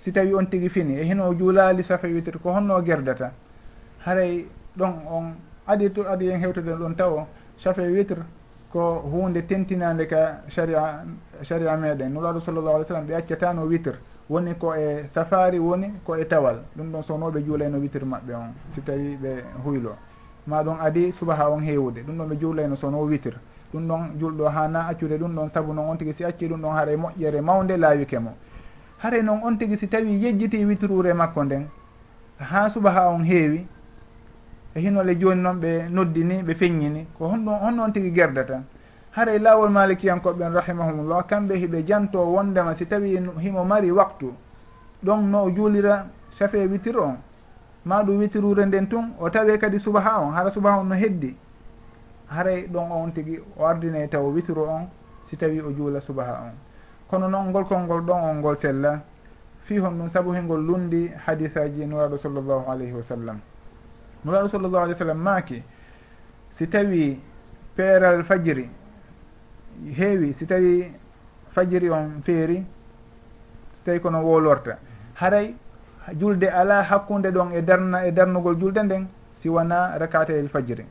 si 0.01 0.13
tawi 0.13 0.35
on 0.35 0.47
tigi 0.47 0.69
fini 0.69 0.99
e 0.99 1.05
hino 1.05 1.35
juulaali 1.35 1.85
safa 1.85 2.09
witre 2.09 2.39
ko 2.39 2.53
honno 2.53 2.83
gerdata. 2.83 3.33
Haray 4.05 4.47
ɗon 4.77 4.93
on 5.11 5.35
adi 5.67 5.91
to 5.93 6.03
adi 6.09 6.31
en 6.31 6.41
hewtuden 6.41 6.77
ɗon 6.79 6.95
taw 6.97 7.27
chafe 7.59 7.81
witre 7.81 8.23
ko 8.73 9.03
hunde 9.13 9.47
tentinande 9.47 10.07
ka 10.07 10.43
sharia 10.49 11.05
sharia 11.43 11.77
meɗen 11.77 12.13
nuraɗo 12.13 12.41
sallllahu 12.41 12.77
alih 12.77 12.87
sallam 12.87 13.07
ɓe 13.07 13.15
accatano 13.15 13.63
witre 13.67 13.99
woni 14.29 14.55
ko 14.55 14.75
e 14.75 15.09
safari 15.13 15.59
woni 15.59 15.93
ko 16.05 16.17
e 16.17 16.25
tawal. 16.25 16.63
Ɗum 16.77 16.91
ɗon 16.93 17.03
sownoɓe 17.03 17.45
juulayno 17.45 17.79
witre 17.79 18.05
maɓɓe 18.05 18.35
on 18.35 18.53
si 18.75 18.81
tawi 18.81 19.17
ɓe 19.17 19.45
huylo. 19.65 19.97
Ma 20.47 20.63
ɗum 20.63 20.81
adi 20.81 21.13
subaha 21.13 21.51
on 21.51 21.61
hewude 21.61 22.03
ɗum 22.03 22.17
ɗon 22.17 22.29
ɓe 22.29 22.37
juulayno 22.41 22.77
sowno 22.77 23.03
witre 23.05 23.37
ɗum 23.73 23.87
ɗon 23.87 24.19
julɗo 24.19 24.49
ha 24.49 24.69
na 24.69 24.87
accude 24.89 25.19
ɗum 25.19 25.35
ɗon 25.35 25.49
saabu 25.49 25.73
noon 25.75 25.91
on 25.91 25.97
tigui 25.97 26.15
si 26.15 26.25
acci 26.25 26.49
ɗum 26.49 26.61
ɗon 26.61 26.73
haara 26.73 26.97
moƴƴere 26.97 27.41
mawde 27.43 27.77
laawike 27.77 28.19
mo. 28.19 28.35
Haare 29.03 29.23
noon 29.23 29.41
on 29.45 29.57
tigui 29.57 29.77
si 29.77 29.87
tawi 29.89 30.17
yejjiti 30.19 30.65
witrure 30.65 31.13
makko 31.13 31.45
nden 31.45 31.67
ha 32.39 32.71
subaha 32.71 33.09
on 33.11 33.25
heewi 33.25 33.67
e 34.75 34.81
hinole 34.81 35.17
joni 35.19 35.41
noon 35.43 35.61
ɓe 35.61 35.89
noddini 35.91 36.43
ɓe 36.43 36.55
feññini 36.55 37.07
ko 37.19 37.29
honɗum 37.29 37.59
honnoon 37.63 37.93
tigui 37.93 38.13
gerdata 38.13 38.53
tan. 38.53 38.65
Haray 39.13 39.37
e 39.37 39.39
lawol 39.39 39.71
malikiyankoɓe 39.71 40.49
rahimahumullah 40.55 41.27
kamɓe 41.27 41.55
hiɓe 41.57 41.85
janto 41.87 42.19
wondema 42.25 42.75
si 42.75 42.87
tawi 42.87 43.21
himo 43.41 43.65
mari 43.65 43.91
waktu. 43.91 44.33
Ɗon 45.05 45.31
no 45.31 45.45
o 45.45 45.51
juulira 45.51 46.07
chafe 46.39 46.67
witire 46.67 46.99
on. 46.99 47.17
Ma 47.85 48.03
ɗum 48.03 48.19
witirure 48.19 48.65
nden 48.65 48.89
tun 48.89 49.13
o 49.21 49.29
tawe 49.29 49.59
kadi 49.59 49.79
subaha 49.79 50.21
on 50.21 50.33
hara 50.33 50.51
subaha 50.51 50.79
on 50.79 50.85
no 50.89 50.95
heddi. 50.95 51.37
Haray 52.29 52.67
ɗon 52.69 52.91
on 52.91 53.11
tigui 53.13 53.39
o 53.59 53.65
ardine 53.67 54.09
taw 54.09 54.25
witiro 54.33 54.65
on 54.65 54.89
si 55.29 55.37
tawi 55.37 55.61
o 55.61 55.71
juula 55.71 56.01
subaha 56.01 56.33
on. 56.47 56.55
Kono 57.11 57.29
noon 57.29 57.51
ngolkol 57.51 57.81
ngol 57.85 58.01
ɗon 58.01 58.23
on 58.23 58.35
ngol 58.39 58.57
sella. 58.59 59.03
Fi 59.65 59.77
hon 59.79 59.91
ɗum 59.99 60.09
saabu 60.09 60.33
hengol 60.33 60.65
lundi 60.65 61.11
hadisaji 61.27 61.85
nuraɗo 61.85 62.17
sallllahu 62.17 62.71
alayhi 62.71 62.93
wa 62.93 63.03
sallam. 63.03 63.41
nuraɗo 64.25 64.49
sallllahu 64.49 64.83
alih 64.85 64.95
w 64.95 64.99
sallam 64.99 65.19
maaki 65.19 65.63
si 66.51 66.67
tawi 66.69 67.21
peeral 67.77 68.25
fajiri 68.25 68.69
heewi 69.99 70.33
si 70.35 70.47
tawi 70.47 70.93
fajiri 71.55 71.91
on 71.91 72.23
feeri 72.25 72.65
si 73.75 73.85
tawi 73.85 74.01
kono 74.01 74.23
wolorta 74.23 74.79
haray 75.15 75.55
julde 76.19 76.49
ala 76.51 76.83
hakkunde 76.83 77.31
ɗon 77.31 77.53
e 77.55 77.63
darna 77.63 78.07
e 78.07 78.13
darnugol 78.13 78.57
julde 78.59 78.83
nden 78.83 79.07
siwana 79.35 79.99
rakata 79.99 80.33
el 80.33 80.49
fajiri. 80.49 80.85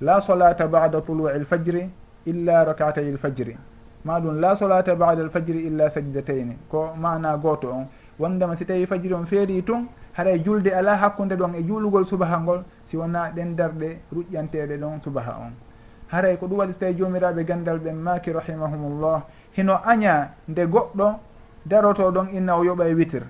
La 0.00 0.20
solata 0.20 0.66
bada 0.66 1.00
tului 1.00 1.32
l 1.38 1.44
fajiri 1.44 1.88
illa 2.26 2.64
rakatay 2.64 3.10
l 3.12 3.18
fajiri. 3.18 3.56
Maɗum 4.04 4.40
la 4.40 4.56
solata 4.56 4.94
bada 4.94 5.22
l 5.22 5.30
fajiri 5.30 5.66
illa 5.66 5.90
sajdatayni 5.90 6.56
ko 6.68 6.94
mana 6.96 7.36
goto 7.36 7.68
on. 7.68 7.86
Wondema 8.18 8.56
si 8.56 8.64
tawi 8.64 8.86
fajiri 8.86 9.14
on 9.14 9.26
feeri 9.26 9.62
tun 9.62 9.88
haɗa 10.16 10.30
e 10.30 10.42
julde 10.44 10.68
ala 10.72 10.96
hakkude 10.96 11.34
ɗon 11.36 11.54
e 11.54 11.62
juulugol 11.62 12.06
subaha 12.06 12.38
ngol 12.40 12.64
si 12.84 12.96
wona 12.96 13.30
ɗen 13.30 13.54
darɗe 13.56 13.98
ruƴƴanteɗe 14.12 14.78
ɗon 14.78 15.00
subaha 15.02 15.36
on. 15.38 15.52
Haray 16.08 16.34
e 16.34 16.36
ko 16.36 16.46
ɗum 16.46 16.58
waɗi 16.58 16.72
so 16.72 16.78
tawi 16.78 16.94
jomiraɓe 16.96 17.44
gandal 17.44 17.78
ɓen 17.78 17.94
maki 17.96 18.32
rahimahumullah 18.32 19.22
hino 19.56 19.80
aña 19.84 20.34
nde 20.48 20.66
goɗɗo 20.66 21.18
daroto 21.64 22.10
ɗon 22.10 22.28
inna 22.32 22.56
o 22.56 22.64
yoɓa 22.64 22.88
e 22.88 22.94
witir 22.94 23.22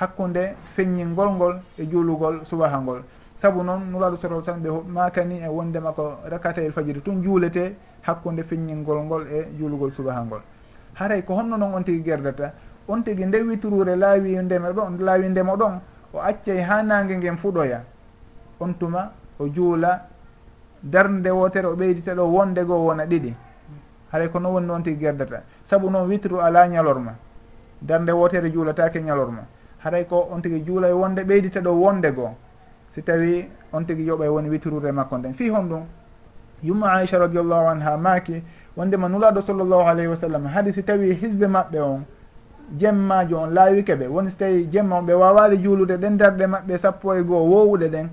hakkude 0.00 0.54
feññingol 0.74 1.30
ngol 1.36 1.60
e 1.78 1.86
juulugol 1.86 2.40
subaha 2.44 2.78
ngol. 2.80 3.02
Saabu 3.40 3.62
noon 3.62 3.90
nuraɗo 3.90 4.16
sotol 4.16 4.42
tan 4.42 4.62
ɓe 4.62 4.70
makani 4.88 5.42
e 5.42 5.48
wondema 5.48 5.92
ko 5.92 6.18
rakata 6.24 6.62
el 6.62 6.72
fajiri 6.72 7.02
tun 7.02 7.22
juulete 7.22 7.76
hakkude 8.02 8.42
feññingol 8.44 9.02
ngol 9.04 9.26
e 9.26 9.48
juulugol 9.58 9.92
subaha 9.92 10.24
ngol. 10.24 10.40
Haray 10.94 11.18
e 11.18 11.22
ko 11.24 11.34
honno 11.34 11.56
noon 11.56 11.74
on 11.74 11.82
tigui 11.84 12.02
gerdata 12.02 12.52
on 12.88 13.02
tigui 13.02 13.26
nde 13.26 13.36
witirure 13.42 13.96
laawi 13.96 14.36
ndemer 14.36 14.72
ɗon 14.72 14.98
laawi 15.00 15.28
ndemo 15.28 15.56
ɗon 15.56 15.80
o 16.12 16.18
accay 16.20 16.60
ha 16.62 16.82
nangue 16.82 17.16
nguen 17.16 17.36
fuɗoya 17.36 17.80
on 18.60 18.74
tuma 18.78 19.12
o 19.38 19.46
juula 19.48 20.08
darde 20.82 21.28
wotere 21.30 21.66
o 21.66 21.74
ɓeydita 21.76 22.14
ɗo 22.14 22.24
wonde 22.24 22.64
goo 22.64 22.84
wona 22.86 23.04
ɗiɗi. 23.06 23.34
Haray 24.12 24.28
ko 24.28 24.38
noon 24.40 24.52
woni 24.54 24.66
noon 24.66 24.82
tigui 24.82 24.98
gerdata. 25.00 25.42
Saabu 25.64 25.88
noon 25.90 26.08
witru 26.08 26.40
ala 26.40 26.66
ñalorma. 26.68 27.14
Darde 27.80 28.10
wotere 28.12 28.50
juulatake 28.52 29.00
ñalorma. 29.00 29.46
Haray 29.84 30.04
ko 30.06 30.28
on 30.30 30.40
tigui 30.42 30.62
juula 30.64 30.88
e 30.88 30.92
wonde 30.92 31.24
ɓeydita 31.24 31.60
ɗo 31.60 31.70
wonde 31.70 32.12
goo. 32.12 32.34
Si 32.94 33.02
tawi 33.02 33.48
on 33.72 33.84
tigui 33.84 34.04
yoɓay 34.04 34.28
woni 34.28 34.48
witrude 34.50 34.92
makko 34.92 35.16
nden. 35.18 35.34
Fi 35.34 35.48
hon 35.48 35.68
ɗum 35.68 35.82
yumma 36.62 36.92
aicha 36.92 37.18
radiallahu 37.18 37.66
anha 37.68 37.96
maaki 37.96 38.42
wondema 38.76 39.08
nulaɗo 39.08 39.42
sallllahu 39.42 39.88
alayhi 39.88 40.08
wa 40.08 40.16
sallam 40.16 40.46
haade 40.46 40.72
si 40.72 40.82
tawi 40.82 41.14
hisbe 41.14 41.46
maɓɓe 41.46 41.80
on 41.80 42.04
jemmajo 42.78 43.38
on 43.38 43.54
laawike 43.54 43.94
ɓe 43.94 44.06
woni 44.08 44.30
so 44.30 44.36
tawi 44.38 44.66
jemma 44.70 44.96
on 44.96 45.02
ɓe 45.06 45.12
wawali 45.14 45.58
juulude 45.58 45.96
ɗen 45.96 46.16
darɗe 46.16 46.46
maɓɓe 46.46 46.78
sappo 46.78 47.14
e 47.14 47.22
goho 47.22 47.44
wowuɗe 47.44 47.88
ɗen. 47.88 48.08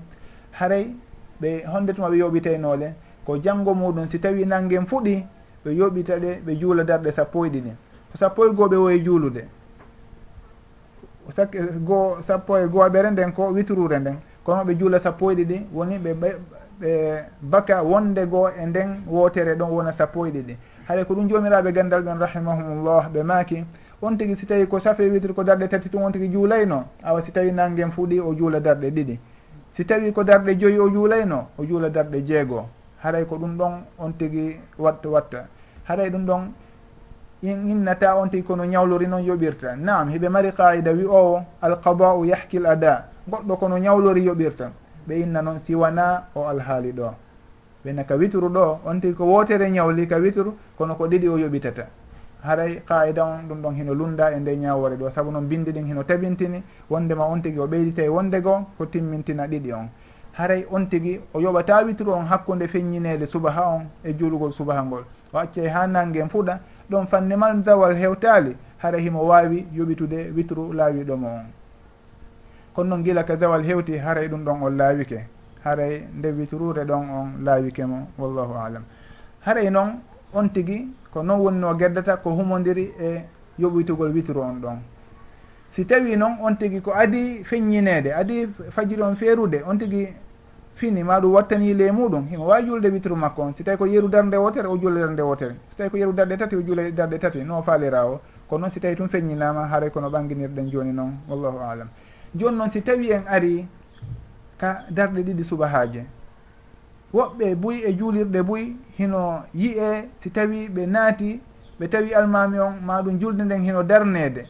Haray 0.52 0.94
ɓe 1.40 1.64
honde 1.66 1.92
tuma 1.92 2.08
ɓe 2.08 2.16
yoɓiteynole 2.18 2.92
ko 3.24 3.38
janngo 3.38 3.74
muɗum 3.74 4.06
si 4.08 4.18
tawi 4.18 4.44
nangen 4.44 4.86
fuɗi 4.86 5.24
ɓe 5.64 5.70
yoɓita 5.74 6.18
ɗe 6.18 6.40
ɓe 6.46 6.56
juula 6.58 6.84
darɗe 6.84 7.12
sappo 7.12 7.46
e 7.46 7.48
ɗiɗi 7.50 7.72
ko 8.12 8.18
sappo 8.18 8.46
e 8.46 8.52
goo 8.54 8.68
ɓe 8.68 8.76
woye 8.76 8.98
juulude. 9.04 9.44
Sak 11.30 11.56
goo 11.84 12.16
sappo 12.20 12.58
e 12.58 12.66
gooɓere 12.66 13.10
nden 13.10 13.32
ko 13.32 13.52
witrure 13.52 13.98
nden. 13.98 14.16
Kono 14.44 14.64
ɓe 14.64 14.74
juula 14.78 14.98
sappo 14.98 15.30
e 15.30 15.34
ɗiɗi 15.34 15.66
woni 15.72 15.98
ɓe 15.98 16.14
ɓe 16.80 17.24
baka 17.40 17.82
wonde 17.82 18.26
goo 18.26 18.48
e 18.48 18.66
nden 18.66 19.04
wotere 19.06 19.54
ɗon 19.54 19.70
wona 19.70 19.92
sappo 19.92 20.26
e 20.26 20.30
ɗiɗi 20.30 20.56
haɗa 20.88 21.04
ko 21.04 21.14
ɗum 21.14 21.28
jomiraɓe 21.28 21.72
gandal 21.72 22.02
ɓen 22.02 22.18
rahimahumullah 22.18 23.08
ɓe 23.12 23.22
maaki. 23.22 23.64
on 24.02 24.16
tigui 24.16 24.34
si 24.36 24.46
tawi 24.46 24.66
ko 24.66 24.78
safe 24.80 25.00
witri 25.10 25.34
ko 25.34 25.42
darɗe 25.44 25.68
tati 25.68 25.88
tum 25.90 26.02
on 26.02 26.12
tigui 26.12 26.28
juulayno 26.28 26.84
awa 27.04 27.22
si 27.22 27.32
tawi 27.32 27.52
nanguen 27.52 27.90
fuuɗi 27.92 28.20
o 28.20 28.34
juula 28.34 28.60
darɗe 28.60 28.90
ɗiɗi. 28.90 29.18
Si 29.72 29.84
tawi 29.84 30.12
ko 30.12 30.24
darɗe 30.24 30.56
joyi 30.58 30.78
o 30.78 30.88
juulayno 30.88 31.48
o 31.58 31.64
juula 31.64 31.90
darɗe 31.90 32.24
jeegoo 32.26 32.64
haray 33.02 33.24
ko 33.26 33.36
ɗum 33.36 33.56
ɗon 33.56 33.72
on 33.98 34.12
tigui 34.12 34.56
watta 34.78 35.08
watta. 35.08 35.46
Haray 35.84 36.10
ɗum 36.10 36.24
ɗon 36.26 36.52
in 37.42 37.68
innata 37.68 38.16
on 38.16 38.28
tigui 38.30 38.44
kono 38.46 38.64
ñawlori 38.64 39.06
noon 39.06 39.22
yoɓirta. 39.22 39.76
Nam 39.76 40.08
hiɓe 40.08 40.28
mari 40.28 40.52
qaida 40.52 40.92
wi 40.92 41.04
owo 41.04 41.44
alqada'u 41.60 42.24
yahkil 42.24 42.66
ada. 42.66 43.08
Goɗɗo 43.28 43.56
kono 43.58 43.76
ñawlori 43.78 44.24
yoɓirta. 44.24 44.70
Ɓe 45.08 45.20
inna 45.20 45.42
noon 45.42 45.58
siwana 45.58 46.24
o 46.34 46.44
alhaali 46.48 46.92
ɗo. 46.92 47.14
Ɓenna 47.84 48.04
ka 48.04 48.14
witru 48.16 48.48
ɗo 48.48 48.80
on 48.84 49.00
tigui 49.00 49.14
ko 49.16 49.24
wotere 49.24 49.70
ñawli 49.70 50.06
ka 50.08 50.16
witru 50.16 50.54
kono 50.76 50.94
ko 50.94 51.06
ɗiɗi 51.06 51.28
o 51.28 51.36
yoɓitata. 51.38 51.86
haray 52.42 52.82
qaida 52.86 53.24
on 53.24 53.48
ɗum 53.48 53.62
ɗon 53.62 53.74
hino 53.74 53.94
lunda 53.94 54.30
e 54.32 54.38
nde 54.40 54.56
ñawore 54.56 54.96
ɗo. 54.96 55.10
Saabu 55.10 55.30
noon 55.30 55.46
bindi 55.48 55.72
ɗin 55.72 55.86
hino 55.86 56.02
tabintini 56.04 56.62
wondema 56.90 57.24
on 57.24 57.40
tigui 57.40 57.60
o 57.60 57.66
ɓeydita 57.66 58.02
e 58.04 58.08
wonde 58.08 58.40
goo 58.42 58.66
ko 58.78 58.86
timmintina 58.86 59.46
ɗiɗi 59.46 59.72
on. 59.72 59.88
Haray 60.38 60.66
on 60.70 60.86
tigui 60.86 61.20
o 61.34 61.40
yoɓata 61.40 61.84
witru 61.84 62.10
on 62.12 62.24
hakkude 62.26 62.66
feññinede 62.68 63.26
subaha 63.26 63.68
on 63.68 63.86
e 64.04 64.14
juulugol 64.16 64.52
subaha 64.52 64.82
ngol. 64.82 65.04
O 65.32 65.38
acca 65.38 65.60
ha 65.72 65.86
nangue 65.86 66.28
fuɗa 66.28 66.58
ɗon 66.90 67.06
fanne 67.06 67.36
man 67.36 67.62
zawal 67.62 67.94
hewtali 67.96 68.56
hara 68.78 68.98
himo 68.98 69.24
wawi 69.26 69.66
yoɓitude 69.72 70.32
witru 70.34 70.72
laawiɗomo 70.72 71.26
on. 71.26 71.46
Kono 72.74 72.88
noon 72.90 73.02
guila 73.02 73.24
ka 73.24 73.36
zawal 73.36 73.62
hewti 73.62 73.98
haray 73.98 74.28
ɗum 74.28 74.44
ɗon 74.44 74.62
on 74.62 74.76
laawike. 74.76 75.26
Haray 75.64 76.04
nde 76.16 76.28
witrure 76.32 76.84
ɗon 76.84 77.10
on 77.10 77.44
laawike 77.44 77.84
mo 77.84 78.08
wallahu 78.18 78.54
alam 78.56 78.84
haray 79.44 79.70
noon 79.70 80.00
on 80.32 80.48
tigui 80.48 80.88
ko 81.12 81.22
noon 81.22 81.40
woni 81.40 81.58
no 81.58 81.74
gerdata 81.76 82.16
ko 82.16 82.30
humodiri 82.30 82.92
e 83.00 83.24
yoɓitugol 83.58 84.12
witru 84.12 84.40
on 84.40 84.60
ɗon. 84.60 84.78
Si 85.72 85.84
tawi 85.84 86.16
noon 86.16 86.38
on 86.40 86.56
tigui 86.56 86.80
ko 86.80 86.92
adi 86.92 87.42
feññinede 87.44 88.12
adi 88.12 88.46
fajiri 88.70 89.02
on 89.02 89.14
feerude 89.16 89.62
on 89.66 89.76
tigui 89.78 90.08
fini 90.74 91.02
ma 91.02 91.20
ɗum 91.20 91.32
wattani 91.32 91.74
le 91.74 91.90
muɗum 91.92 92.26
himo 92.28 92.46
wawi 92.46 92.66
julde 92.66 92.88
witru 92.90 93.16
makko 93.16 93.42
on. 93.42 93.52
Si 93.52 93.62
tawi 93.62 93.76
ko 93.76 93.86
yeru 93.86 94.08
darde 94.08 94.36
wotere 94.36 94.66
o 94.66 94.76
julle 94.78 95.00
darde 95.00 95.20
wotere. 95.22 95.54
Si 95.68 95.76
tawi 95.76 95.90
ko 95.90 95.96
yeru 95.96 96.12
darde 96.12 96.36
tati 96.36 96.56
o 96.56 96.62
juule 96.62 96.92
darde 96.92 97.18
tati 97.18 97.42
no 97.42 97.62
falira 97.62 98.06
o 98.06 98.20
ko 98.48 98.58
noon 98.58 98.70
si 98.70 98.80
tawi 98.80 98.96
tum 98.96 99.08
feññinama 99.08 99.66
haara 99.66 99.90
kono 99.90 100.10
ɓanginirɗen 100.10 100.70
joni 100.70 100.92
noon 100.92 101.12
wallahu 101.28 101.58
alam 101.58 101.88
joni 102.34 102.56
noon 102.56 102.70
si 102.70 102.82
tawi 102.82 103.12
en 103.12 103.22
ari 103.28 103.66
ka 104.58 104.84
darɗe 104.90 105.22
ɗiɗi 105.22 105.44
subahaje 105.44 106.04
woɓɓe 107.14 107.54
buyi 107.54 107.82
e 107.84 107.92
juulirɗe 107.98 108.42
buyi 108.42 108.76
hino 108.98 109.42
yiye 109.54 110.08
si 110.20 110.30
tawi 110.30 110.68
ɓe 110.68 110.86
naati 110.86 111.40
ɓe 111.78 111.88
tawi 111.88 112.14
almami 112.14 112.58
on 112.58 112.74
ma 112.86 113.02
ɗum 113.02 113.18
julde 113.20 113.42
nden 113.44 113.62
hino 113.64 113.82
darnede 113.82 114.46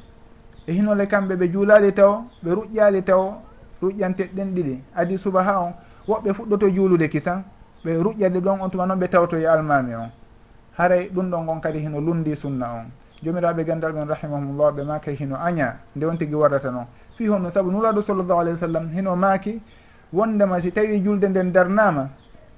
e 0.67 0.73
hinole 0.73 1.07
kamɓe 1.07 1.35
ɓe 1.37 1.49
juulali 1.53 1.93
taw 1.93 2.25
ɓe 2.45 2.51
ruƴƴali 2.55 3.03
taw 3.03 3.35
ruƴƴanteɗɗen 3.83 4.55
ɗiɗi. 4.55 4.81
Adi 4.95 5.19
subaha 5.19 5.59
on 5.61 5.73
woɓɓe 6.09 6.33
fuɗɗoto 6.35 6.69
juulude 6.71 7.09
kisan 7.09 7.43
ɓe 7.85 7.91
ruƴƴade 8.03 8.41
ɗon 8.41 8.61
on 8.61 8.69
tuma 8.71 8.87
noon 8.87 8.99
ɓe 9.01 9.09
tawtoye 9.09 9.47
almami 9.47 9.95
on. 9.95 10.11
Haray 10.79 11.09
ɗum 11.13 11.31
ɗon 11.31 11.49
on 11.49 11.61
kadi 11.61 11.79
hino 11.79 12.01
lundi 12.01 12.37
sunna 12.37 12.67
on. 12.75 12.87
Jomiraɓe 13.23 13.65
gandal 13.65 13.93
ɓen 13.93 14.09
rahimahumllah 14.09 14.73
ɓe 14.73 14.83
maka 14.85 15.11
hino 15.11 15.37
aña 15.37 15.77
nde 15.97 16.05
on 16.07 16.17
tigui 16.17 16.35
warrata 16.37 16.71
noon 16.71 16.87
fi 17.17 17.27
honno 17.29 17.51
saabu 17.51 17.71
nuraɗo 17.71 18.03
sallllahu 18.03 18.41
alayhi 18.41 18.57
wa 18.61 18.67
sallam 18.67 18.89
hino 18.93 19.17
maaki 19.17 19.61
wondema 20.13 20.61
si 20.63 20.71
tawi 20.73 21.01
julde 21.03 21.25
nden 21.29 21.53
darnama 21.53 22.09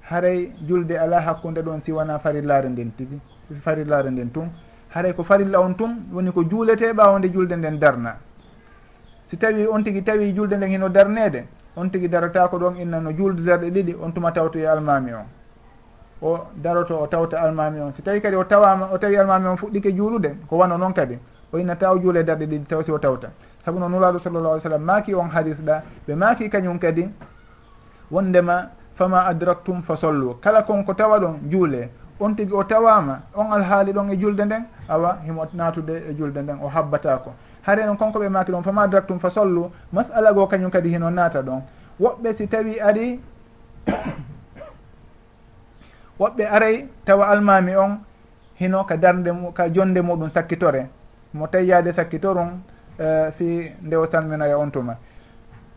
haray 0.09 0.51
julde 0.67 0.91
ala 0.99 1.21
hakkunde 1.21 1.61
ɗon 1.61 1.79
siwana 1.81 2.19
farillare 2.19 2.69
nden 2.69 2.91
tigi 2.95 3.19
farillare 3.61 4.09
nden 4.11 4.31
tum 4.31 4.49
haray 4.89 5.13
ko 5.13 5.23
farilla 5.23 5.59
on 5.61 5.73
tum 5.75 5.91
woni 6.13 6.31
ko 6.31 6.43
juulete 6.43 6.93
ɓawde 6.93 7.31
julde 7.31 7.55
nden 7.55 7.77
darna. 7.79 8.17
Si 9.25 9.37
tawi 9.37 9.65
on 9.67 9.83
tigi 9.83 10.03
tawi 10.03 10.33
julde 10.33 10.55
nden 10.57 10.69
hino 10.69 10.89
darnede 10.89 11.45
on 11.75 11.89
tigi 11.89 12.07
darata 12.09 12.47
ko 12.47 12.57
ɗon 12.57 12.77
inna 12.81 12.99
no 12.99 13.11
julde 13.11 13.41
darɗe 13.41 13.69
ɗiɗi 13.71 13.95
on 14.01 14.11
tuma 14.13 14.31
tawto 14.31 14.59
e 14.59 14.65
almami 14.65 15.13
on. 15.13 15.25
O 16.21 16.47
daroto 16.55 16.99
o 16.99 17.07
tawta 17.07 17.41
almami 17.41 17.79
on. 17.79 17.91
Si 17.93 18.01
tawi 18.01 18.21
kadi 18.21 18.35
o 18.35 18.43
tawama 18.43 18.89
o 18.93 18.97
tawi 18.97 19.15
almami 19.17 19.47
on 19.47 19.55
fuɗɗike 19.57 19.95
juulude 19.95 20.35
ko 20.47 20.57
wano 20.57 20.77
noon 20.77 20.93
kadi 20.93 21.17
o 21.51 21.57
inna 21.57 21.75
taw 21.75 21.97
juule 21.99 22.19
e 22.19 22.23
darɗe 22.23 22.45
ɗiɗi 22.45 22.65
taw 22.65 22.83
si 22.83 22.91
o 22.91 22.99
tawta. 22.99 23.31
Saabu 23.65 23.79
no 23.79 23.87
nulaɗo 23.89 24.19
sallallah 24.19 24.51
alih 24.51 24.63
w 24.63 24.67
sallam 24.69 24.83
maaki 24.83 25.13
on 25.15 25.29
hadis 25.29 25.55
ɗa 25.57 25.81
ɓe 26.07 26.15
maaki 26.15 26.49
kañum 26.49 26.77
kadi 26.79 27.09
wondema 28.11 28.69
fama 28.95 29.25
adraktum 29.25 29.81
fa 29.83 29.95
sollu. 29.95 30.35
Kala 30.41 30.63
konko 30.63 30.93
tawa 30.93 31.19
ɗon 31.19 31.39
juule. 31.49 31.89
On 32.19 32.33
tigi 32.35 32.53
o 32.53 32.63
tawama 32.63 33.21
on 33.35 33.51
alhaali 33.51 33.91
ɗon 33.93 34.11
e 34.13 34.17
julde 34.17 34.45
nden 34.45 34.63
awa 34.89 35.17
himo 35.25 35.45
natude 35.53 36.03
e 36.09 36.13
julde 36.17 36.37
nden 36.41 36.57
o 36.61 36.67
habbatako 36.69 37.33
hare 37.63 37.85
noon 37.85 37.97
konko 37.97 38.19
ɓe 38.19 38.29
maki 38.29 38.51
ɗon 38.51 38.63
fama 38.63 38.83
adraktum 38.83 39.19
fa 39.19 39.29
sollu 39.29 39.71
masala 39.91 40.33
goo 40.33 40.47
kañum 40.47 40.69
kadi 40.71 40.89
hino 40.89 41.09
naata 41.09 41.41
ɗon. 41.41 41.61
Woɓɓe 41.99 42.33
si 42.33 42.47
tawi 42.47 42.79
ari 42.79 43.19
woɓɓe 46.19 46.45
aray 46.45 46.87
tawa 47.05 47.27
almami 47.27 47.75
on 47.75 47.97
hino 48.59 48.83
ka 48.83 48.97
darde 48.97 49.31
ka 49.53 49.69
jonde 49.73 50.01
muɗum 50.01 50.29
sakkitore. 50.29 50.87
Mo 51.33 51.47
tawi 51.47 51.93
sakkitorum 51.93 52.61
uh, 52.99 53.27
e, 53.27 53.31
fi 53.37 53.71
nde 53.81 53.95
o 53.95 54.05
salminoya 54.05 54.57
on 54.57 54.69
tuma. 54.71 54.97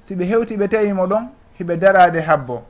Si 0.06 0.14
ɓe 0.14 0.24
hewti 0.24 0.56
ɓe 0.56 0.68
tawimo 0.68 1.06
ɗon 1.06 1.28
hiɓe 1.58 1.76
darade 1.78 2.20
habbo. 2.20 2.62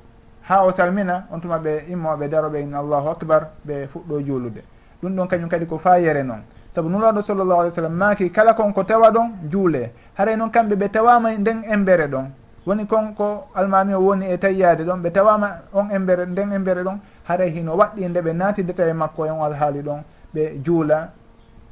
ha 0.48 0.64
o 0.64 0.72
salmina 0.72 1.26
on 1.30 1.40
tuma 1.40 1.58
ɓe 1.58 1.84
immoɓe 1.90 2.28
daroɓe 2.28 2.60
in 2.62 2.74
allahu 2.74 3.08
acbar 3.08 3.48
ɓe 3.66 3.86
fuɗɗo 3.92 4.20
juulude. 4.26 4.62
Ɗum 5.02 5.14
ɗon 5.16 5.26
kañum 5.28 5.48
kadi 5.48 5.66
ko 5.66 5.78
fayere 5.78 6.22
noon 6.22 6.42
saabu 6.76 6.88
nuraɗo 6.90 7.22
sallllahu 7.22 7.60
alih 7.60 7.70
w 7.72 7.74
sallam 7.74 7.92
maaki 7.96 8.30
kala 8.30 8.52
konko 8.54 8.84
tawa 8.84 9.10
ɗon 9.10 9.48
juule. 9.50 9.92
Haray 10.14 10.36
noon 10.36 10.50
kamɓe 10.50 10.74
ɓe 10.76 10.88
tawama 10.92 11.32
nden 11.32 11.62
embere 11.64 12.06
ɗon. 12.06 12.26
Woni 12.66 12.86
konko 12.86 13.46
almami 13.54 13.94
o 13.94 14.00
woni 14.00 14.26
e 14.30 14.36
tayyade 14.38 14.84
ɗon 14.84 15.00
ɓe 15.02 15.10
tawama 15.12 15.48
on 15.72 15.88
embere 15.90 16.26
nden 16.26 16.52
embere 16.52 16.82
ɗon. 16.84 16.98
Haray 17.24 17.50
hino 17.50 17.76
waɗɗi 17.76 18.08
nde 18.08 18.20
ɓe 18.20 18.32
natideta 18.34 18.88
e 18.88 18.92
makko 18.92 19.24
en 19.26 19.40
alhaali 19.40 19.80
ɗon 19.82 20.00
ɓe 20.34 20.62
juula 20.64 21.10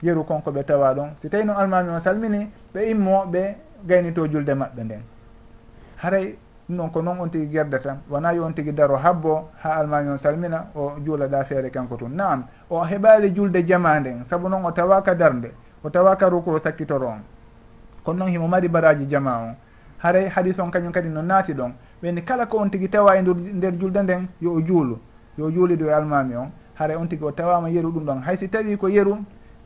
yeru 0.03 0.25
konko 0.25 0.51
ɓe 0.51 0.65
tawa 0.65 0.95
ɗon. 0.95 1.09
Si 1.21 1.29
tawi 1.29 1.45
noon 1.45 1.57
almami 1.57 1.91
o 1.91 2.01
salmini 2.01 2.49
ɓe 2.75 2.91
immo 2.91 3.25
ɓe 3.27 3.55
gaynito 3.87 4.27
julde 4.27 4.55
maɓɓe 4.55 4.83
nden. 4.85 5.03
Haray 6.03 6.37
ɗum 6.69 6.77
ɗon 6.79 6.91
ko 6.91 7.03
noon 7.03 7.21
on 7.21 7.29
tigui 7.29 7.49
gerdata 7.49 7.99
wona 8.09 8.33
yo 8.33 8.45
on 8.45 8.53
tigui 8.55 8.73
daro 8.73 8.97
habbo 8.97 9.51
ha 9.63 9.77
almami 9.77 10.11
on 10.11 10.17
salmina 10.19 10.67
o 10.75 10.93
juulaɗa 11.05 11.45
feere 11.45 11.71
kanko 11.71 11.97
tun. 11.97 12.09
Naam 12.15 12.45
o 12.71 12.83
heɓali 12.83 13.35
julde 13.35 13.67
jama 13.67 14.01
nden 14.01 14.25
saabu 14.25 14.49
noon 14.49 14.65
o 14.65 14.71
tawaka 14.71 15.15
darde 15.15 15.53
o 15.83 15.91
tawaka 15.91 16.29
rukuro 16.29 16.59
sakkitoro 16.59 17.07
on. 17.07 17.21
Kono 18.03 18.19
noon 18.19 18.31
himo 18.31 18.49
mari 18.49 18.69
baraji 18.69 19.07
jama 19.07 19.39
on. 19.39 19.55
Haray 19.99 20.29
hadis 20.29 20.59
on 20.59 20.71
kañum 20.71 20.93
kadi 20.93 21.09
no 21.09 21.21
naati 21.23 21.53
ɗon. 21.53 21.73
Ɓeni 22.03 22.25
kala 22.25 22.47
ko 22.47 22.59
on 22.59 22.71
tigui 22.71 22.89
tawa 22.89 23.17
e 23.19 23.23
nder 23.23 23.73
julde 23.79 24.03
nden 24.03 24.29
yo 24.41 24.55
o 24.55 24.61
juulu. 24.61 24.99
Yo 25.37 25.51
juulido 25.51 25.87
e 25.87 25.93
almami 25.93 26.35
on. 26.37 26.51
Haray 26.79 26.97
on 26.97 27.07
tigui 27.07 27.29
o 27.29 27.33
tawama 27.33 27.69
yeru 27.69 27.91
ɗum 27.93 28.05
ɗon. 28.05 28.23
Haysi 28.23 28.49
tawi 28.49 28.77
ko 28.79 28.89
yeru 28.89 29.19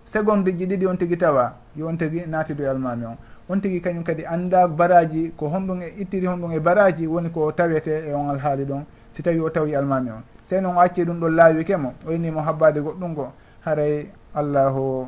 seconde 0.05 0.51
ji 0.57 0.67
ɗiɗi 0.67 0.87
on 0.89 0.97
tigui 0.97 1.17
tawa 1.17 1.55
yo 1.77 1.87
on 1.87 1.97
tigui 1.97 2.27
naatido 2.27 2.65
e 2.65 2.67
almami 2.67 3.05
on. 3.07 3.17
on 3.49 3.61
tigui 3.61 3.81
kañum 3.81 4.05
kadi 4.05 4.25
anda 4.27 4.69
baraji 4.69 5.33
ko 5.37 5.49
honɗum 5.49 5.83
e 5.83 5.89
ittiri 5.99 6.27
honɗum 6.27 6.53
e 6.53 6.61
baraji 6.61 7.07
woni 7.07 7.31
ko 7.31 7.53
tawete 7.53 8.09
e 8.09 8.13
on 8.13 8.29
alhaali 8.31 8.65
ɗon. 8.65 8.85
Si 9.15 9.23
tawi 9.23 9.41
o 9.41 9.51
tawi 9.51 9.75
almami 9.75 10.11
on. 10.11 10.23
Sey 10.49 10.61
noon 10.61 10.77
o 10.77 10.81
acci 10.81 11.05
ɗum 11.05 11.19
ɗon 11.21 11.35
laawikemo 11.35 11.95
o 12.07 12.13
innimo 12.13 12.41
habbade 12.41 12.81
goɗɗum 12.81 13.15
ko 13.15 13.33
haray 13.65 14.07
allahu 14.35 15.07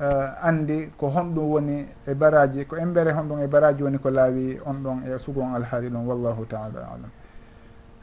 uh, 0.00 0.04
e, 0.04 0.32
andi 0.42 0.90
ko 0.96 1.08
honɗum 1.08 1.44
woni 1.50 1.86
e 2.06 2.14
baraji 2.14 2.64
ko 2.66 2.76
embere 2.76 3.12
honɗum 3.12 3.42
e 3.44 3.46
baraji 3.46 3.82
woni 3.82 3.98
ko 3.98 4.10
laawi 4.10 4.58
on 4.64 4.74
ɗon 4.82 4.98
e 5.06 5.18
sugon 5.18 5.54
alhaali 5.54 5.88
ɗon 5.88 6.06
wallahu 6.06 6.46
taala 6.48 6.88
alam. 6.88 7.10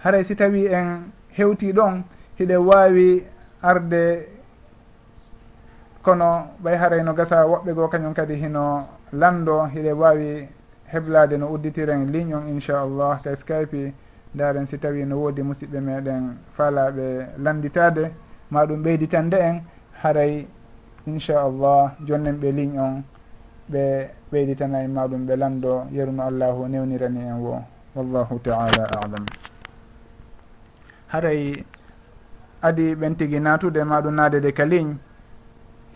Haray 0.03 0.23
si 0.23 0.35
tawi 0.35 0.67
en 0.67 1.11
hewti 1.37 1.73
ɗon 1.73 2.03
hiɗe 2.37 2.55
wawi 2.55 3.23
arde 3.61 4.27
kono 6.01 6.47
ɓay 6.63 6.77
haray 6.77 7.03
no 7.03 7.13
gasa 7.13 7.45
woɓɓe 7.45 7.73
goo 7.73 7.87
kañum 7.87 8.13
kadi 8.13 8.35
hino 8.35 8.87
lamɗo 9.13 9.65
hiɗe 9.73 9.91
wawi 9.93 10.47
heblade 10.91 11.37
no 11.37 11.47
udditiren 11.53 12.11
ligne 12.11 12.33
on 12.35 12.47
inchallah 12.47 13.21
ta 13.23 13.35
skype 13.35 13.93
daren 14.33 14.65
si 14.65 14.77
tawi 14.77 15.05
no 15.05 15.17
woodi 15.17 15.41
musidɓe 15.41 15.79
meɗen 15.79 16.37
faalaɓe 16.55 17.27
landitade 17.37 18.11
ma 18.51 18.65
ɗum 18.65 18.83
ɓeyditande 18.83 19.37
en 19.39 19.61
haray 20.03 20.47
inchallah 21.07 21.95
jonnen 22.05 22.37
ɓe 22.39 22.51
ligne 22.51 22.79
on 22.79 23.03
ɓe 23.71 24.09
ɓeyditana 24.31 24.83
en 24.83 24.91
maɗum 24.93 25.25
ɓe 25.27 25.35
lamɗo 25.35 25.87
yeruno 25.91 26.23
allahu 26.23 26.67
newnirani 26.67 27.19
en 27.21 27.37
wo 27.41 27.61
wallahu 27.95 28.39
taala 28.39 28.83
alam. 29.03 29.25
Haray 31.07 31.65
adi 32.61 32.95
ɓen 32.95 33.15
tigui 33.15 33.39
natude 33.39 33.83
maɗum 33.83 34.13
nadede 34.15 34.51
ka 34.53 34.65
ligne 34.65 34.97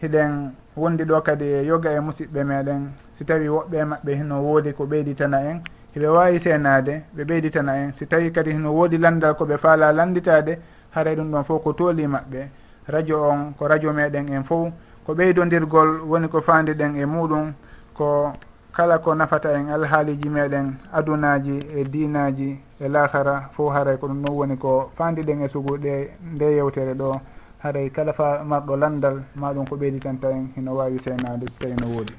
hiɗen 0.01 0.53
wondi 0.75 1.03
ɗo 1.05 1.21
kadi 1.21 1.45
e 1.45 1.65
yoga 1.65 1.91
e 1.91 1.99
musidɓe 1.99 2.43
meɗen. 2.43 2.91
Si 3.17 3.25
tawi 3.25 3.47
woɓɓe 3.47 3.85
maɓɓe 3.85 4.15
hino 4.15 4.41
woodi 4.41 4.73
ko 4.73 4.85
ɓeyditana 4.85 5.37
en 5.49 5.61
heɓe 5.95 6.07
wawi 6.07 6.39
senade 6.39 7.03
ɓe 7.15 7.23
ɓeyditana 7.23 7.73
en. 7.77 7.93
Si 7.93 8.05
tawi 8.07 8.31
kadi 8.31 8.51
hino 8.51 8.71
woodi 8.73 8.97
landal 8.97 9.35
koɓe 9.35 9.57
faala 9.57 9.91
landitade 9.93 10.57
haray 10.91 11.15
ɗum 11.15 11.31
ɗon 11.31 11.43
fof 11.43 11.63
ko 11.63 11.73
tooli 11.73 12.07
maɓɓe. 12.07 12.47
Radio 12.87 13.21
on 13.29 13.53
ko 13.57 13.67
radio 13.67 13.93
meɗen 13.93 14.29
en 14.29 14.43
fof 14.43 14.71
ko 15.05 15.13
ɓeydodirgol 15.13 16.01
woni 16.07 16.27
ko 16.27 16.41
fandiɗen 16.41 16.97
e 16.97 17.05
muɗum 17.05 17.53
ko 17.93 18.33
kala 18.73 18.97
ko 18.99 19.13
nafata 19.15 19.53
en 19.53 19.69
alhaaliji 19.69 20.29
meɗen 20.29 20.73
adunaji 20.91 21.59
e 21.77 21.83
dinaji 21.83 22.59
e 22.79 22.87
lahara 22.89 23.49
fof 23.53 23.73
haray 23.73 23.97
ko 23.97 24.07
ɗum 24.07 24.21
ɗon 24.23 24.33
woni 24.35 24.57
ko 24.57 24.91
fandiɗen 24.97 25.43
e 25.43 25.47
suguɗe 25.49 26.09
nde 26.33 26.45
yewtere 26.55 26.93
ɗo. 26.95 27.21
haray 27.63 27.87
kala 27.95 28.11
fa 28.11 28.43
marɗo 28.43 28.75
landal 28.75 29.23
maɗum 29.39 29.63
ko 29.65 29.75
ɓeyditanta 29.79 30.27
en 30.35 30.51
hino 30.55 30.75
wawi 30.75 30.99
seynade 30.99 31.47
so 31.47 31.57
tawi 31.63 31.75
no 31.79 31.87
woodi. 31.95 32.13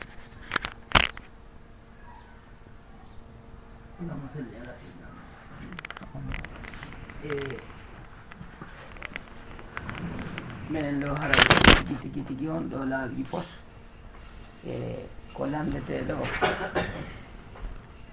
E, 7.24 7.28
minen 10.72 11.00
ɗo 11.00 11.12
haray 11.20 11.40
tigi 11.76 11.94
tigi 12.02 12.20
tigi 12.24 12.48
on 12.48 12.64
ɗo 12.72 12.78
laabi 12.88 13.22
pos. 13.30 13.48
E 14.64 15.04
ko 15.36 15.44
landete 15.46 15.92
e 15.92 16.04
ɗo 16.08 16.16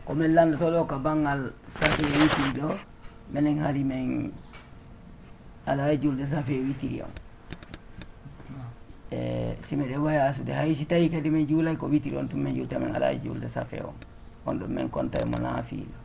komin 0.05 0.35
landoto 0.35 0.67
ɗo 0.67 0.83
ko 0.87 0.95
banggal 0.99 1.53
sahi 1.79 2.03
e 2.03 2.59
ɗo 2.59 2.75
minen 3.31 3.59
haari 3.63 3.83
min 3.87 4.33
ala 5.65 5.91
e 5.91 5.97
julde 5.97 6.25
safe 6.25 6.49
witiri 6.51 7.01
on 7.01 7.11
e 9.11 9.55
si 9.61 9.75
miɗe 9.75 9.97
wayasude 9.97 10.53
hay 10.53 10.73
si 10.73 10.85
tawi 10.85 11.09
kadi 11.09 11.29
min 11.29 11.47
juulay 11.47 11.75
ko 11.75 11.87
witiri 11.87 12.17
on 12.17 12.27
tum 12.27 12.39
min 12.41 12.55
julta 12.55 12.79
min 12.79 12.95
ala 12.95 13.11
e 13.11 13.19
julde 13.19 13.47
safe 13.47 13.81
on. 13.81 13.93
On 14.43 14.57
ɗum 14.57 14.73
min 14.73 14.89
konta 14.89 15.23
mo 15.25 15.37
naafiilo 15.37 15.99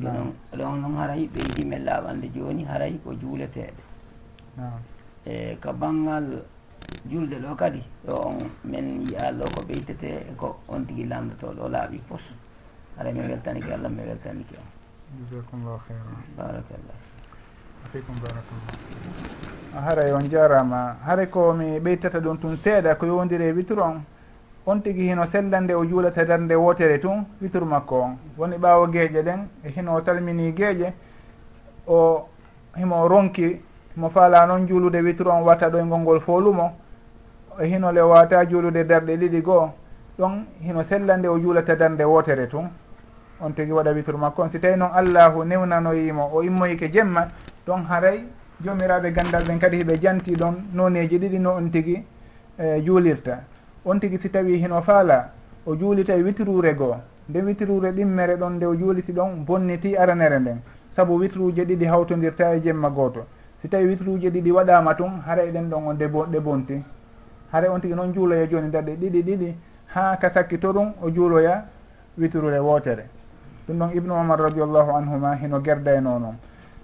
ɗonon 0.00 0.32
ɗon 0.56 0.80
noon 0.80 0.96
haray 0.96 1.28
ɓe 1.28 1.40
yiɗi 1.44 1.64
min 1.66 1.84
laaɓande 1.84 2.30
jooni 2.34 2.64
haray 2.64 2.98
ko 3.04 3.12
juuleteeɓe 3.12 3.82
e 5.26 5.56
ko 5.60 5.72
banggal 5.72 6.42
julde 7.10 7.36
ɗo 7.36 7.54
kadi 7.54 7.82
ɗo 8.06 8.14
on 8.28 8.38
min 8.64 9.04
yiya 9.04 9.32
ko 9.54 9.60
ɓeytete 9.68 10.36
ko 10.36 10.58
on 10.68 10.86
tigi 10.86 11.04
lamdoto 11.04 11.52
ɗo 11.52 11.68
laaɓi 11.68 11.98
pos. 12.08 12.22
Haray 12.96 13.12
mi 13.12 13.20
weltanike 13.20 13.72
allah 13.72 13.90
mi 13.90 14.02
weltanike 14.08 14.56
on 14.56 14.68
jasakumllahu 15.20 15.80
heyra 15.88 16.16
barakallah. 16.36 16.96
afikum 17.86 18.14
baratullah 18.16 18.88
haray 19.80 20.12
on 20.12 20.28
jarama. 20.28 20.96
Haara 21.04 21.26
ko 21.26 21.52
mi 21.52 21.78
ɓeytata 21.80 22.20
ɗum 22.20 22.38
tun 22.38 22.56
seeɗa 22.56 22.94
ko 22.96 23.06
yowdiri 23.06 23.44
e 23.44 23.52
witre 23.52 23.80
on. 23.80 24.02
On 24.66 24.80
tigui 24.80 25.08
hino 25.08 25.24
sellande 25.26 25.72
o 25.74 25.84
juulata 25.84 26.22
e 26.22 26.26
darde 26.26 26.54
wotere 26.54 26.98
tun 26.98 27.24
witre 27.40 27.64
makko 27.64 28.00
on. 28.00 28.16
Woni 28.36 28.56
ɓaawo 28.56 28.86
gueeƴe 28.88 29.22
ɗen 29.22 29.48
e 29.64 29.70
hino 29.70 30.00
salmini 30.04 30.52
gueeƴe 30.52 30.92
o 31.86 32.28
himo 32.76 33.08
ronki 33.08 33.60
mo 33.96 34.10
faala 34.10 34.46
noon 34.46 34.66
juulude 34.66 35.00
witre 35.02 35.28
on 35.28 35.42
watta 35.42 35.68
ɗo 35.70 35.78
e 35.78 35.84
ngolngol 35.84 36.20
foolumo 36.20 36.72
e 37.60 37.66
hino 37.66 37.92
le 37.92 38.00
wata 38.00 38.44
juulude 38.46 38.84
darɗe 38.84 39.16
ɗiɗi 39.16 39.42
goo 39.42 39.70
ɗon 40.18 40.44
hino 40.60 40.84
sellande 40.84 41.26
o 41.28 41.38
juulata 41.38 41.76
darde 41.76 42.02
wotere 42.04 42.46
tun. 42.48 42.68
On 43.40 43.52
tigui 43.52 43.72
waɗa 43.72 43.92
witre 43.92 44.16
makko 44.16 44.42
on. 44.42 44.50
Si 44.50 44.58
tawi 44.58 44.76
noon 44.76 44.90
allahu 44.92 45.44
newnanoyimo 45.44 46.30
o 46.34 46.42
immoyike 46.42 46.90
jemma 46.92 47.28
ɗon 47.68 47.84
haray 47.84 48.24
jomiraɓe 48.64 49.12
gandal 49.12 49.44
ɓen 49.44 49.58
kadi 49.58 49.76
hiɓe 49.76 50.00
janti 50.00 50.34
ɗon 50.34 50.54
noneji 50.72 51.18
ɗiɗi 51.18 51.38
no 51.38 51.50
on 51.56 51.68
tigui 51.70 52.02
e 52.58 52.80
juulirta. 52.82 53.44
On 53.84 53.98
tigui 54.00 54.18
si 54.18 54.30
tawi 54.30 54.56
hino 54.56 54.80
faala 54.80 55.30
o 55.66 55.76
juulita 55.76 56.14
e 56.16 56.22
witrure 56.22 56.74
goo. 56.74 56.96
Nde 57.28 57.38
witrure 57.42 57.92
ɗimmere 57.92 58.36
ɗon 58.36 58.50
nde 58.56 58.64
o 58.66 58.74
juuliti 58.74 59.12
ɗon 59.12 59.44
bonniti 59.44 59.96
aranere 59.96 60.38
nden. 60.38 60.60
Saabu 60.96 61.18
witruje 61.18 61.64
ɗiɗi 61.64 61.84
hawtodirta 61.86 62.54
e 62.54 62.60
jemma 62.62 62.88
gooto. 62.88 63.26
Si 63.60 63.68
tawi 63.68 63.84
witruje 63.84 64.30
ɗiɗi 64.30 64.50
waɗama 64.50 64.94
tun 64.94 65.20
hara 65.26 65.42
eɗen 65.44 65.68
ɗon 65.68 65.86
o 65.88 65.92
debo 65.92 66.24
ɗe 66.24 66.40
bonti. 66.40 66.82
Hara 67.52 67.70
on 67.70 67.80
tigui 67.80 67.94
noon 67.96 68.14
juuloya 68.14 68.46
joni 68.48 68.70
darɗe 68.70 68.96
ɗiɗi 68.96 69.22
ɗiɗi 69.22 69.54
ha 69.94 70.16
ka 70.16 70.30
sakkito 70.30 70.72
ɗum 70.72 70.94
o 71.02 71.10
juuloya 71.10 71.66
witrure 72.16 72.58
wootere. 72.60 73.04
Ɗum 73.68 73.76
ɗon 73.78 73.90
ibnu 73.94 74.12
omar 74.14 74.40
radiallahu 74.40 74.90
anhuma 74.96 75.36
hino 75.36 75.60
gerda 75.60 75.94
e 75.94 76.00
no 76.00 76.18
noon 76.18 76.36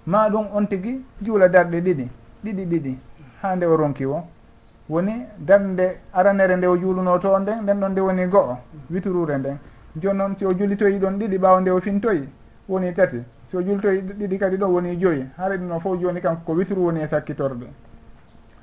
ma 0.05 0.29
ɗum 0.29 0.47
on 0.53 0.65
tigui 0.67 1.03
juula 1.21 1.47
darɗe 1.49 1.81
ɗiɗi 1.81 2.07
ɗiɗi 2.43 2.65
ɗiɗi 2.65 2.97
ha 3.41 3.55
nde 3.55 3.65
o 3.65 3.75
ronki 3.75 4.05
o. 4.05 4.23
Woni 4.89 5.25
darde 5.37 5.99
aranere 6.13 6.55
nde 6.57 6.65
o 6.67 6.77
juuluno 6.77 7.17
to 7.19 7.39
nden 7.39 7.61
nden 7.63 7.79
ɗon 7.79 7.89
nde 7.91 7.99
woni 8.01 8.27
go'o 8.27 8.57
witurure 8.89 9.37
nden. 9.37 9.57
Joni 9.99 10.17
noon 10.17 10.35
si 10.37 10.45
o 10.45 10.51
julitoyi 10.53 10.99
ɗon 10.99 11.17
ɗiɗi 11.17 11.37
ɓawa 11.37 11.61
nde 11.61 11.69
o 11.71 11.79
fintoyi 11.81 12.29
woni 12.67 12.93
tati. 12.93 13.17
So 13.51 13.61
jultoyi 13.61 14.01
ɗiɗi 14.01 14.37
kadi 14.37 14.57
ɗo 14.57 14.67
woni 14.67 14.97
joyi. 14.99 15.25
Haray 15.37 15.57
ɗum 15.57 15.69
ɗon 15.69 15.79
fof 15.79 15.99
joni 15.99 16.21
kanko 16.21 16.41
ko 16.45 16.53
witru 16.53 16.81
woni 16.85 17.01
e 17.01 17.07
sakkitorde. 17.07 17.67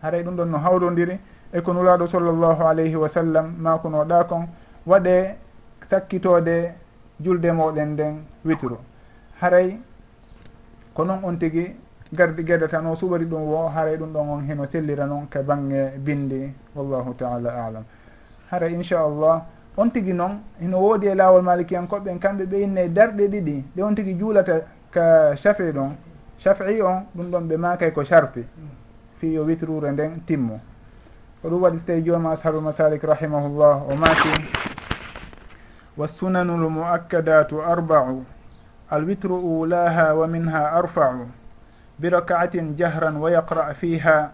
Haray 0.02 0.22
ɗum 0.22 0.36
ɗon 0.36 0.46
no 0.50 0.58
hawrodiri 0.58 1.18
e 1.52 1.60
ko 1.60 1.72
nulaɗo 1.72 2.06
sallllahu 2.08 2.62
alayhi 2.62 2.96
wa 2.96 3.08
sallam 3.08 3.54
makunoɗa 3.58 4.24
kon 4.28 4.46
waɗe 4.86 5.36
sakkitode 5.86 6.72
julde 7.20 7.52
moɗen 7.52 7.92
nden 7.92 8.14
witru 8.44 8.78
haray 9.40 9.78
ko 10.94 11.04
noon 11.04 11.20
on 11.24 11.36
tigi 11.38 11.74
gardi 12.12 12.42
gueɗe 12.44 12.68
tan 12.68 12.86
o 12.86 12.94
suɓari 12.94 13.24
ɗum 13.24 13.42
wo 13.42 13.68
haray 13.68 13.96
ɗum 13.96 14.12
ɗon 14.12 14.28
on 14.28 14.40
heno 14.46 14.66
sellira 14.66 15.06
noon 15.06 15.26
ka 15.28 15.42
bangge 15.42 15.96
bindi 15.98 16.52
wallahu 16.74 17.14
taala 17.16 17.50
alam. 17.66 17.84
Hara 18.50 18.68
inchallah 18.68 19.46
on 19.76 19.88
tigi 19.90 20.12
noon 20.12 20.40
hino 20.60 20.78
woodi 20.78 21.06
e 21.06 21.14
laawol 21.14 21.42
malikiyankoɓɓen 21.42 22.18
kamɓe 22.18 22.44
ɓe 22.46 22.62
inne 22.62 22.88
darɗe 22.92 23.28
ɗiɗi 23.28 23.64
ɗe 23.76 23.82
on 23.82 23.94
tigi 23.94 24.14
juulata 24.18 24.60
ka 24.90 25.34
shafi 25.36 25.72
ɗon 25.72 25.96
chafi 26.38 26.82
on 26.82 27.06
ɗum 27.16 27.30
ɗon 27.30 27.48
ɓe 27.48 27.56
makay 27.56 27.92
ko 27.92 28.04
sharpi 28.04 28.44
fi 29.16 29.32
yo 29.32 29.44
witrure 29.44 29.90
nden 29.90 30.20
timmo 30.26 30.60
ko 31.40 31.48
ɗum 31.48 31.62
waɗi 31.62 31.78
so 31.78 31.86
tawi 31.86 32.02
joma 32.04 32.32
ashabu 32.32 32.60
masalik 32.60 33.02
rahimahullah 33.02 33.82
o 33.88 33.96
maaki 33.96 34.28
wa 35.96 36.06
sunanul 36.08 36.68
muakkadatu 36.70 37.60
arbau. 37.60 38.24
alwitru 38.90 39.60
ulaha 39.60 40.14
wa 40.14 40.26
minha 40.28 40.72
arfau 40.72 41.28
birakaatin 41.98 42.76
jahran 42.76 43.16
wa 43.16 43.30
yaqra 43.30 43.74
fiha 43.74 44.32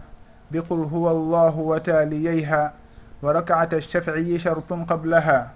biqul 0.51 0.85
huwa 0.89 1.11
allahu 1.11 1.69
wa 1.69 1.79
taaliyeyha 1.79 2.73
wa 3.21 3.33
rakaata 3.33 3.75
alshafciyi 3.77 4.39
shartun 4.39 4.85
qablaha 4.85 5.51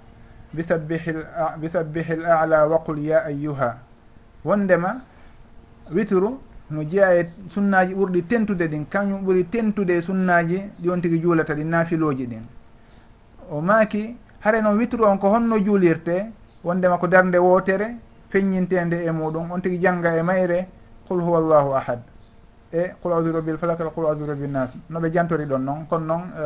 bisabbih 0.53 2.09
l 2.17 2.25
ala 2.25 2.67
wa 2.67 2.79
qul 2.85 2.99
ya 2.99 3.25
ayuha 3.25 3.77
wondema 4.45 5.01
witru 5.91 6.39
no 6.71 6.83
jeeya 6.83 7.19
e 7.19 7.29
sunnaji 7.49 7.93
ɓurɗi 7.93 8.21
tentude 8.27 8.67
ɗin 8.67 8.85
kañum 8.89 9.23
ɓuri 9.25 9.43
tentude 9.49 9.93
e 9.97 10.01
sunnaji 10.01 10.57
ɗon 10.83 11.01
tigui 11.01 11.19
juulata 11.21 11.53
ɗi 11.53 11.63
naafiloji 11.63 12.25
ɗin 12.27 12.43
o 13.51 13.61
maaki 13.61 14.15
hare 14.39 14.61
noon 14.61 14.77
witru 14.77 15.03
on 15.05 15.17
ko 15.17 15.29
honno 15.29 15.57
juulirte 15.59 16.31
wondema 16.63 16.97
ko 16.97 17.07
darde 17.07 17.37
wootere 17.37 17.95
feññintende 18.33 19.05
e 19.05 19.11
muɗum. 19.11 19.51
On 19.51 19.59
tigui 19.61 19.79
jangga 19.79 20.17
e 20.17 20.21
mayre 20.23 20.67
qul 21.07 21.21
huwa 21.21 21.39
llahu 21.39 21.73
ahad. 21.75 22.01
E 22.73 22.93
qul 23.01 23.13
audu 23.13 23.31
rabbil 23.31 23.57
falak 23.57 23.79
al 23.81 23.91
qul 23.93 24.05
audu 24.05 24.25
rabbi 24.25 24.47
nnas 24.47 24.73
noɓe 24.89 25.11
jantori 25.13 25.45
ɗon 25.45 25.59
noon 25.61 25.85
kono 25.87 26.05
noon 26.05 26.21
e, 26.33 26.43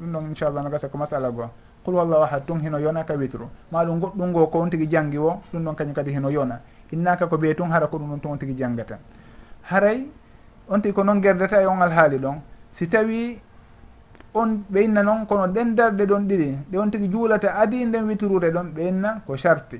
ɗum 0.00 0.12
ɗon 0.12 0.24
inchallah 0.30 0.62
no 0.62 0.70
gasa 0.70 0.88
ko 0.88 0.96
masala 0.96 1.30
goo. 1.30 1.50
Qul 1.84 1.94
huwa 1.94 2.04
llahu 2.04 2.22
ahad 2.22 2.46
tun 2.46 2.58
hino 2.60 2.78
yona 2.78 3.04
ka 3.04 3.14
witru. 3.14 3.46
Maɗum 3.70 4.00
goɗɗum 4.00 4.28
ngo 4.30 4.46
ko 4.46 4.58
on 4.60 4.70
tigui 4.70 4.88
janggi 4.88 5.18
o 5.18 5.40
ɗum 5.52 5.62
ɗon 5.64 5.74
kañum 5.74 5.94
kadi 5.94 6.10
hino 6.12 6.30
yona. 6.30 6.60
Innaka 6.92 7.26
ko 7.26 7.36
ɓee 7.36 7.54
tun 7.54 7.70
hara 7.70 7.86
ko 7.86 7.98
ɗum 7.98 8.08
ɗon 8.12 8.20
tun 8.20 8.30
on 8.32 8.38
tigui 8.38 8.56
janggata 8.56 8.98
haray 9.70 10.06
on 10.68 10.80
tigui 10.80 10.94
ko 10.94 11.02
noon 11.04 11.20
gerdata 11.20 11.60
e 11.60 11.66
on 11.66 11.82
alhaali 11.82 12.18
ɗon. 12.18 12.40
Si 12.72 12.88
tawi 12.88 13.38
on 14.32 14.64
ɓe 14.72 14.80
inna 14.84 15.02
noon 15.02 15.26
kono 15.26 15.46
ɗen 15.46 15.74
darɗe 15.74 16.06
ɗon 16.06 16.24
ɗiɗi 16.26 16.58
ɗe 16.70 16.78
on 16.78 16.88
tigui 16.90 17.08
juulata 17.10 17.54
adi 17.54 17.84
nden 17.84 18.06
witrude 18.08 18.48
ɗon 18.50 18.72
ɓe 18.72 18.88
inna 18.88 19.20
ko 19.26 19.36
charti 19.36 19.78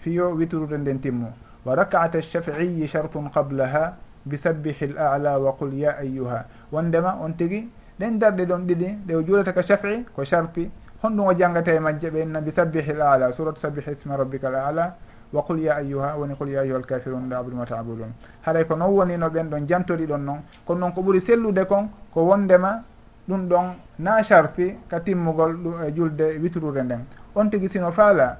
fiyo 0.00 0.30
witrude 0.34 0.76
nden 0.78 1.00
timmo 1.00 1.32
wa 1.64 1.74
rakaata 1.74 2.22
shafiiyi 2.22 2.88
chartun 2.88 3.30
qablaha 3.30 3.94
bisabbihi 4.26 4.84
l 4.94 4.98
ala 4.98 5.38
wa 5.38 5.52
qul 5.52 5.74
ya 5.74 5.96
ayuha 5.98 6.44
wondema 6.72 7.18
on 7.22 7.32
tigui 7.36 7.68
ɗen 7.98 8.18
darɗe 8.18 8.44
ɗon 8.46 8.66
ɗiɗi 8.66 8.88
ɗe 9.06 9.14
o 9.16 9.22
juulata 9.22 9.52
ka 9.52 9.62
shafii 9.62 10.04
ko 10.14 10.24
sharti 10.24 10.70
honɗum 11.02 11.26
o 11.26 11.32
janggata 11.34 11.72
e 11.74 11.78
majje 11.80 12.10
ɓe 12.10 12.24
na 12.26 12.40
bisabbihi 12.40 12.90
l 12.92 13.02
ala 13.02 13.32
suratu 13.32 13.60
sabbihi 13.60 13.90
isma 13.92 14.16
rabbika 14.16 14.48
l 14.48 14.54
ala 14.54 14.94
wa 15.32 15.42
qul 15.42 15.58
ya 15.60 15.76
ayuha 15.76 16.16
woni 16.16 16.34
qul 16.34 16.48
ya 16.48 16.60
ayuha 16.62 16.78
alkafirun 16.78 17.28
la 17.28 17.38
abudu 17.38 17.56
ma 17.56 17.64
taabudun 17.66 18.12
haray 18.42 18.64
ko 18.66 18.76
noon 18.76 18.90
woni 18.92 19.16
no 19.18 19.28
ɓen 19.28 19.48
ɗon 19.50 19.66
jantori 19.66 20.06
ɗon 20.06 20.18
noon 20.24 20.40
kono 20.64 20.80
noon 20.80 20.92
ko 20.92 21.02
ɓuuri 21.02 21.20
sellude 21.20 21.64
kon 21.66 21.88
ko 22.14 22.22
wondema 22.22 22.82
ɗum 23.28 23.48
ɗon 23.48 23.74
na 23.98 24.22
sharti 24.22 24.76
ka 24.88 25.00
timmugol 25.00 25.52
ɗum 25.56 25.82
e 25.86 25.92
julde 25.94 26.38
witrude 26.40 26.82
nden. 26.82 27.04
On 27.34 27.48
tigui 27.50 27.68
sino 27.68 27.90
faala 27.92 28.38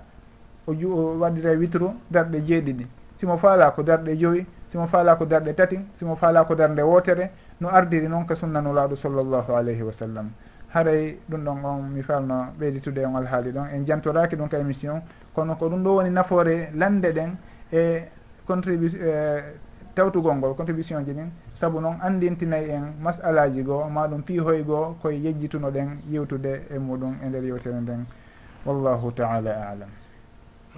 o 0.68 0.74
ju 0.74 0.88
waddita 1.20 1.50
witru 1.56 1.90
darɗe 2.10 2.40
jeeɗiɗi. 2.46 2.86
Simo 3.16 3.36
faala 3.38 3.70
ko 3.70 3.82
darɗe 3.82 4.16
joyi 4.18 4.46
simo 4.70 4.86
faala 4.86 5.16
ko 5.16 5.24
darɗe 5.24 5.54
tati 5.54 5.78
simo 5.96 6.14
faala 6.16 6.44
ko 6.44 6.54
darde 6.54 6.80
wotere 6.82 7.30
no 7.60 7.68
ardiri 7.68 8.06
noon 8.08 8.26
ka 8.26 8.34
sunnanulaɗo 8.34 8.96
sallllahu 8.96 9.52
alayhi 9.52 9.82
wa 9.82 9.92
sallam. 9.92 10.30
Haray 10.74 11.18
ɗum 11.28 11.44
ɗon 11.44 11.64
on 11.64 11.82
mi 11.90 12.02
falno 12.02 12.52
ɓeyditude 12.60 13.04
on 13.06 13.16
alhaali 13.16 13.50
ɗon 13.50 13.66
en 13.72 13.84
jantoraki 13.86 14.36
ɗum 14.36 14.48
ka 14.48 14.58
émission 14.58 15.00
kono 15.34 15.56
ko 15.56 15.68
ɗum 15.68 15.82
ɗo 15.82 15.94
woni 15.96 16.10
nafoore 16.10 16.70
lande 16.74 17.12
ɗen 17.12 17.36
e 17.72 18.02
contribu 18.46 18.86
e 18.86 19.42
tawtugol 19.94 20.36
ngol 20.36 20.54
contribution 20.54 21.02
ji 21.04 21.12
ɗin. 21.12 21.30
Saabu 21.54 21.80
noon 21.80 21.96
andintinayi 22.02 22.70
en 22.70 22.92
masalaji 23.02 23.62
goo 23.62 23.88
maɗum 23.88 24.22
piihoy 24.22 24.62
goo 24.62 24.94
koye 25.02 25.18
yejjituno 25.18 25.70
ɗen 25.70 25.98
yewtude 26.10 26.66
e 26.70 26.78
muɗum 26.78 27.16
e 27.24 27.28
nder 27.28 27.42
yewtere 27.44 27.80
nden. 27.80 28.04
Wallahu 28.66 29.10
taala 29.12 29.50
alam. 29.70 29.88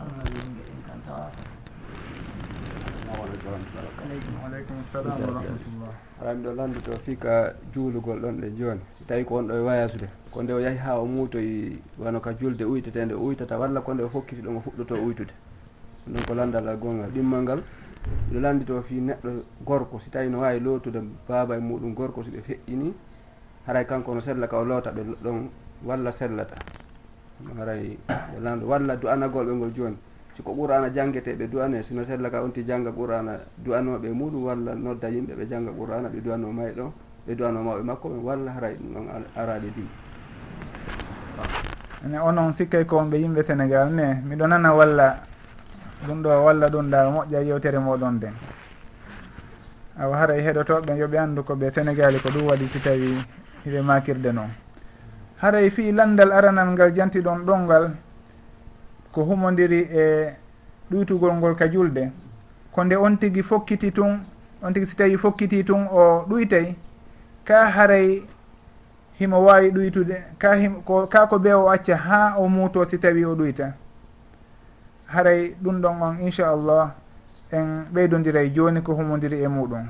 Allah 0.01 1.31
aleykum 4.47 4.83
salam 4.93 5.21
wa 5.21 5.27
rahmatullah 5.27 5.93
aɗa 6.21 6.35
miɗo 6.35 6.53
landuto 6.55 6.93
fika 7.05 7.55
juulugol 7.75 8.21
ɗon 8.21 8.41
ɗe 8.41 8.51
jooni 8.59 8.81
si 8.99 9.05
tawi 9.05 9.25
ko 9.25 9.35
on 9.37 9.47
ɗo 9.49 9.55
e 9.55 9.61
wayasude 9.61 10.09
ko 10.31 10.43
nde 10.43 10.53
o 10.53 10.61
yahi 10.61 10.77
ha 10.79 10.99
o 11.01 11.05
muutoyi 11.07 11.83
wano 11.99 12.21
ka 12.21 12.33
julde 12.35 12.65
uytete 12.65 13.05
nde 13.05 13.15
uytata 13.15 13.59
walla 13.59 13.81
ko 13.81 13.95
nde 13.95 14.03
o 14.03 14.09
fokkiti 14.09 14.43
ɗon 14.43 14.57
o 14.57 14.61
fuɗɗoto 14.61 14.95
uytude. 15.05 15.33
Ɗum 16.07 16.25
ko 16.27 16.35
landal 16.35 16.77
gongal 16.79 17.11
ɗimmal 17.11 17.43
ngal 17.43 17.63
ɗo 18.33 18.41
landito 18.41 18.83
fi 18.83 18.95
neɗɗo 19.01 19.31
gorko. 19.65 20.01
Si 20.01 20.11
tawi 20.11 20.29
no 20.29 20.41
wawi 20.41 20.61
lootude 20.61 21.01
baaba 21.29 21.57
e 21.57 21.61
muɗum 21.61 21.95
gorko 21.95 22.25
si 22.25 22.31
ɓe 22.31 22.41
feƴƴini 22.43 22.95
haray 23.67 23.85
kanko 23.87 24.15
no 24.15 24.21
sella 24.21 24.47
ka 24.49 24.59
o 24.59 24.65
loota 24.65 24.91
ɓe 24.93 25.03
ɗon 25.23 25.49
walla 25.85 26.13
sellata 26.13 26.55
haray 27.59 27.99
lanɗo 28.41 28.67
walla 28.67 28.97
du'anagolɓe 28.97 29.53
ngol 29.53 29.73
joni. 29.75 29.97
Siko 30.37 30.55
qur'ana 30.55 30.91
jangguete 30.91 31.35
ɓe 31.37 31.49
du'ane 31.51 31.83
sino 31.83 32.05
sella 32.05 32.31
ka 32.31 32.41
onti 32.43 32.65
jangga 32.65 32.91
qur'ana 32.93 33.39
du'anoɓe 33.59 34.09
muɗum 34.13 34.45
walla 34.45 34.75
nodda 34.75 35.09
yimɓe 35.09 35.35
ɓe 35.35 35.45
jangga 35.49 35.71
qur'ana 35.73 36.09
ɓe 36.09 36.21
du'ano 36.23 36.53
may 36.53 36.73
ɗo 36.73 36.93
ɓe 37.27 37.35
du'ano 37.35 37.63
mawɓe 37.63 37.83
makko 37.83 38.09
ɓe 38.09 38.19
walla 38.23 38.51
haray 38.53 38.75
ɗum 38.81 38.95
ɗon 38.95 39.25
araɗe 39.37 39.69
di 39.77 39.85
ene 42.05 42.19
onon 42.19 42.53
sikkay 42.53 42.85
ko 42.87 42.97
on 42.97 43.11
ɓe 43.11 43.17
yimɓe 43.21 43.43
sénégal 43.43 43.93
ne 43.93 44.23
miɗo 44.25 44.47
nana 44.47 44.73
walla 44.73 45.21
ɗum 46.07 46.23
ɗo 46.23 46.31
walla 46.45 46.69
ɗum 46.71 46.91
ɗa 46.91 47.11
moƴƴa 47.11 47.41
yewtere 47.45 47.79
moɗon 47.79 48.15
nden. 48.17 48.35
Awa 50.01 50.17
haray 50.17 50.41
heɗotoɓe 50.41 50.97
yooɓe 50.97 51.19
anndu 51.19 51.43
ko 51.45 51.55
ɓe 51.57 51.71
sénégali 51.71 52.19
ko 52.23 52.29
ɗum 52.31 52.47
waɗi 52.49 52.67
si 52.73 52.79
tawi 52.81 53.19
hiɓe 53.67 53.83
makirde 53.83 54.33
noon 54.33 54.49
haray 55.43 55.71
fi 55.71 55.93
landal 55.93 56.33
aranal 56.33 56.69
ngal 56.73 56.93
jantiɗon 56.95 57.45
ɗonngal 57.47 57.91
ko 59.13 59.23
humodiri 59.25 59.81
e 59.93 60.35
ɗuytugol 60.91 61.33
ngol 61.35 61.55
ka 61.57 61.67
julde. 61.69 62.13
Ko 62.73 62.85
nde 62.85 62.97
on 62.97 63.17
tigi 63.17 63.43
fokkiti 63.43 63.93
tun 63.93 64.21
on 64.63 64.73
tigi 64.73 64.87
si 64.87 64.97
tawi 64.97 65.17
fokkiti 65.17 65.65
tun 65.65 65.87
o 65.91 66.25
ɗuytay 66.29 66.75
ka 67.45 67.71
haray 67.71 68.23
himo 69.19 69.45
wawi 69.45 69.71
ɗuytude 69.71 70.17
ka 70.39 70.55
him, 70.55 70.83
ko 70.83 71.07
ka 71.07 71.27
ko 71.27 71.37
ɓe 71.39 71.53
o 71.55 71.69
acca 71.69 71.97
ha 71.97 72.35
o 72.39 72.49
muuto 72.49 72.85
si 72.89 72.99
tawi 72.99 73.25
o 73.25 73.35
ɗuyta. 73.35 73.73
Haray 75.07 75.57
ɗum 75.63 75.81
ɗon 75.81 76.03
on 76.03 76.17
inchallah 76.21 76.95
en 77.51 77.85
ɓeydodira 77.93 78.43
e 78.43 78.53
joni 78.55 78.83
ko 78.83 78.93
humodiri 78.95 79.43
e 79.43 79.49
muɗum. 79.49 79.87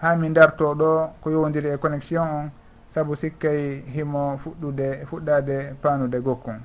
Ha 0.00 0.16
mi 0.16 0.30
darto 0.30 0.74
ɗo 0.74 1.10
ko 1.20 1.30
yowodiri 1.30 1.68
e 1.68 1.76
connexion 1.78 2.22
on 2.22 2.50
saabu 2.96 3.12
sikkay 3.12 3.84
himo 3.92 4.40
fuɗɗude 4.42 5.04
fuɗɗade 5.04 5.76
panude 5.82 6.18
gokkon. 6.24 6.60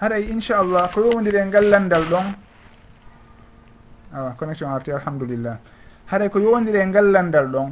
Haray 0.00 0.26
inchallah 0.34 0.90
ko 0.90 1.00
yowdiri 1.06 1.38
e 1.38 1.44
ngallandal 1.46 2.02
ɗon 2.10 2.26
awa 4.12 4.34
connexion 4.34 4.74
arti 4.74 4.90
alhamdulillah. 4.90 5.56
Haray 6.10 6.28
ko 6.28 6.40
yowdiri 6.40 6.78
e 6.82 6.86
ngallandal 6.86 7.46
ɗon 7.46 7.70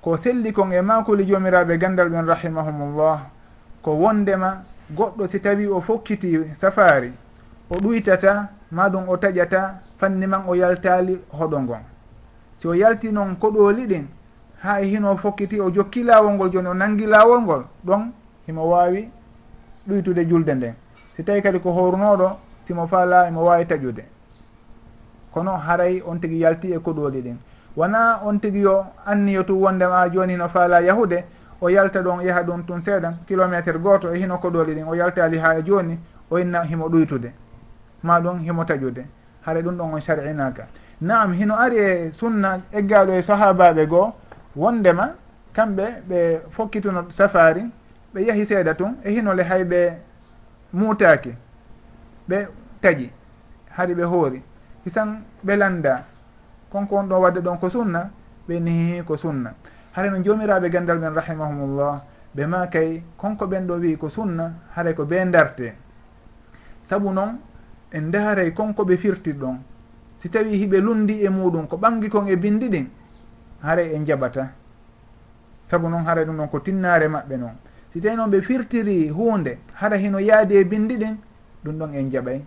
ko 0.00 0.16
selli 0.16 0.52
kon 0.52 0.70
e 0.70 0.80
makuli 0.80 1.26
jomiraɓe 1.26 1.74
gandal 1.78 2.08
ɓen 2.08 2.22
rahimahumullah 2.26 3.18
ko 3.82 3.90
wondema 3.98 4.62
goɗɗo 4.94 5.26
si 5.26 5.40
tawi 5.40 5.66
o 5.66 5.80
fokkiti 5.80 6.54
safari 6.54 7.10
o 7.68 7.80
ɗuytata 7.82 8.46
maɗum 8.70 9.08
o 9.08 9.16
taƴata 9.16 9.85
fanni 9.98 10.26
man 10.26 10.42
o 10.48 10.54
yaltali 10.54 11.18
hoɗo 11.30 11.60
ngon. 11.60 11.82
Si 12.58 12.68
o 12.68 12.74
yalti 12.74 13.10
noon 13.12 13.36
koɗoli 13.36 13.86
ɗin 13.86 14.06
ha 14.62 14.80
e 14.80 14.86
hino 14.86 15.16
fokkiti 15.16 15.60
o 15.60 15.70
jokki 15.70 16.02
laawol 16.02 16.34
ngol 16.34 16.50
joni 16.50 16.68
o 16.68 16.74
nangi 16.74 17.06
laawol 17.06 17.40
ngol 17.42 17.64
ɗon 17.86 18.12
himo 18.46 18.68
wawi 18.70 19.08
ɗuytude 19.88 20.28
julde 20.28 20.54
nden. 20.54 20.74
Si 21.16 21.22
tawi 21.24 21.42
kadi 21.42 21.58
ko 21.60 21.70
horunoɗo 21.72 22.36
simo 22.66 22.86
faala 22.86 23.28
imo 23.28 23.42
wawi 23.44 23.64
taƴude. 23.66 24.04
Kono 25.32 25.56
haray 25.56 26.02
on 26.06 26.18
tigui 26.18 26.38
yalti 26.40 26.72
e 26.72 26.78
koɗoli 26.78 27.22
ɗin 27.22 27.36
wona 27.76 28.20
on 28.24 28.38
tigui 28.40 28.60
yo 28.60 28.84
anniyo 29.06 29.42
tu 29.44 29.52
wondema 29.62 30.08
joni 30.08 30.32
hino 30.32 30.48
faala 30.48 30.80
yahude 30.80 31.24
o 31.60 31.68
yalta 31.68 32.00
ɗon 32.02 32.22
yaha 32.22 32.42
ɗum 32.42 32.64
tun 32.66 32.80
seeɗa 32.80 33.14
kilométre 33.26 33.78
goto 33.78 34.12
e 34.14 34.18
hino 34.18 34.38
koɗoli 34.38 34.74
ɗin 34.74 34.88
o 34.88 34.94
yaltali 34.94 35.38
ha 35.38 35.60
joni 35.62 35.98
o 36.30 36.38
inna 36.38 36.62
himo 36.64 36.88
ɗuytude. 36.88 37.32
Ma 38.02 38.20
ɗum 38.20 38.38
himo 38.40 38.64
taƴude. 38.64 39.04
haɗa 39.46 39.62
ɗum 39.62 39.76
ɗon 39.76 39.94
on 39.94 40.00
shar'inaka. 40.00 40.66
Naam 41.00 41.32
hino 41.32 41.54
ari 41.54 41.76
e 41.76 42.12
sunna 42.12 42.60
eggaɗo 42.72 43.12
e 43.12 43.22
sahabaɓe 43.22 43.86
goo 43.86 44.12
wondema 44.56 45.14
kamɓe 45.52 45.84
ɓe 46.08 46.40
fokkituno 46.50 47.06
safari 47.10 47.64
ɓe 48.14 48.20
yahi 48.26 48.46
seeɗa 48.46 48.74
tun 48.74 48.96
e 49.04 49.10
hinole 49.10 49.42
hay 49.42 49.64
ɓe 49.64 49.92
muutaki 50.72 51.32
ɓe 52.28 52.48
taƴi 52.80 53.10
hari 53.70 53.94
ɓe 53.94 54.02
hoori. 54.04 54.42
Hisan 54.84 55.22
ɓe 55.44 55.56
landa 55.56 56.04
konko 56.70 56.96
on 56.96 57.04
ɗon 57.08 57.20
wadde 57.20 57.40
ɗon 57.40 57.58
ko 57.58 57.70
sunna 57.70 58.10
ɓe 58.48 58.60
nihihi 58.60 59.02
ko 59.04 59.16
sunna. 59.16 59.54
Hara 59.92 60.10
no 60.10 60.22
jomiraɓe 60.22 60.70
gandal 60.70 60.98
men 60.98 61.14
rahimahumullah 61.14 62.02
ɓe 62.36 62.46
ma 62.46 62.66
kay 62.66 63.02
konko 63.16 63.46
ɓen 63.46 63.66
ɗo 63.66 63.74
wi 63.80 63.96
ko 63.96 64.08
sunna 64.10 64.52
haray 64.74 64.94
ko 64.94 65.04
ɓe 65.04 65.30
darte 65.30 65.72
saabu 66.84 67.12
noon 67.12 67.38
en 67.96 68.08
ndaaray 68.08 68.52
konko 68.52 68.84
ɓe 68.84 68.96
firtir 68.96 69.34
ɗon. 69.34 69.56
Si 70.20 70.28
tawi 70.28 70.56
hiɓe 70.56 70.78
lundi 70.80 71.24
e 71.24 71.28
muɗum 71.28 71.66
ko 71.66 71.76
ɓangi 71.76 72.08
kon 72.08 72.26
e 72.28 72.36
bindi 72.36 72.68
ɗin 72.68 72.86
haray 73.62 73.94
en 73.94 74.04
jaɓata. 74.04 74.52
Saabu 75.70 75.88
noon 75.88 76.04
haray 76.04 76.24
ɗum 76.24 76.36
ɗon 76.36 76.48
ko 76.48 76.60
tinnare 76.60 77.08
maɓɓe 77.08 77.36
noon 77.36 77.56
si 77.92 78.00
tawi 78.00 78.16
noon 78.16 78.30
ɓe 78.30 78.42
firtiri 78.42 79.08
hunde 79.08 79.58
hara 79.74 79.96
hino 79.96 80.18
yaadi 80.18 80.56
e 80.56 80.64
bindi 80.64 80.96
ɗin 80.96 81.16
ɗum 81.64 81.78
ɗon 81.78 81.94
en 81.94 82.10
jaɓay. 82.10 82.40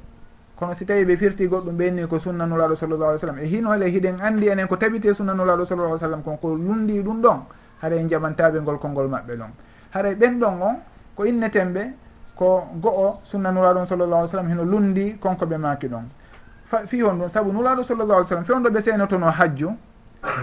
Kono 0.56 0.74
si 0.74 0.86
tawi 0.86 1.06
ɓe 1.06 1.18
firti 1.18 1.48
goɗɗum 1.48 1.76
ɓenni 1.78 2.08
ko 2.08 2.20
sunnanulaɗo 2.20 2.76
sallallah 2.76 3.10
alih 3.10 3.20
sallam 3.20 3.40
e 3.40 3.46
hinole 3.48 3.86
hiɗen 3.90 4.20
anndi 4.22 4.48
enen 4.50 4.68
ko 4.68 4.76
tabite 4.78 5.14
sunnanulaɗo 5.14 5.66
sallallah 5.66 5.92
alih 5.92 6.02
sallam 6.02 6.22
kon 6.22 6.38
ko 6.38 6.56
lundi 6.56 7.02
ɗum 7.02 7.22
ɗon 7.22 7.40
haɗa 7.82 7.96
en 7.96 8.08
jaɓantaɓe 8.10 8.60
ngol 8.62 8.78
konngol 8.78 9.08
maɓɓe 9.08 9.36
ɗon. 9.38 9.52
Haray 9.94 10.16
ɓen 10.16 10.40
ɗon 10.40 10.62
on 10.62 10.76
ko 11.16 11.24
inneten 11.26 11.74
ɓe 11.74 11.94
ko 12.40 12.64
go'o 12.80 13.20
sunna 13.26 13.52
nuraɗon 13.52 13.86
sallallah 13.86 14.20
alih 14.20 14.32
sallam 14.32 14.48
hino 14.48 14.64
lundi 14.64 15.18
konko 15.20 15.46
ɓe 15.46 15.58
maki 15.58 15.88
ɗon. 15.88 16.06
Fi 16.88 17.02
hon 17.02 17.20
ɗum 17.20 17.28
saabu 17.30 17.52
nuraɗo 17.52 17.84
sallallah 17.84 18.16
alih 18.18 18.28
sallam 18.28 18.46
fewndo 18.46 18.70
ɓe 18.70 18.82
seynotono 18.82 19.28
hajju 19.28 19.70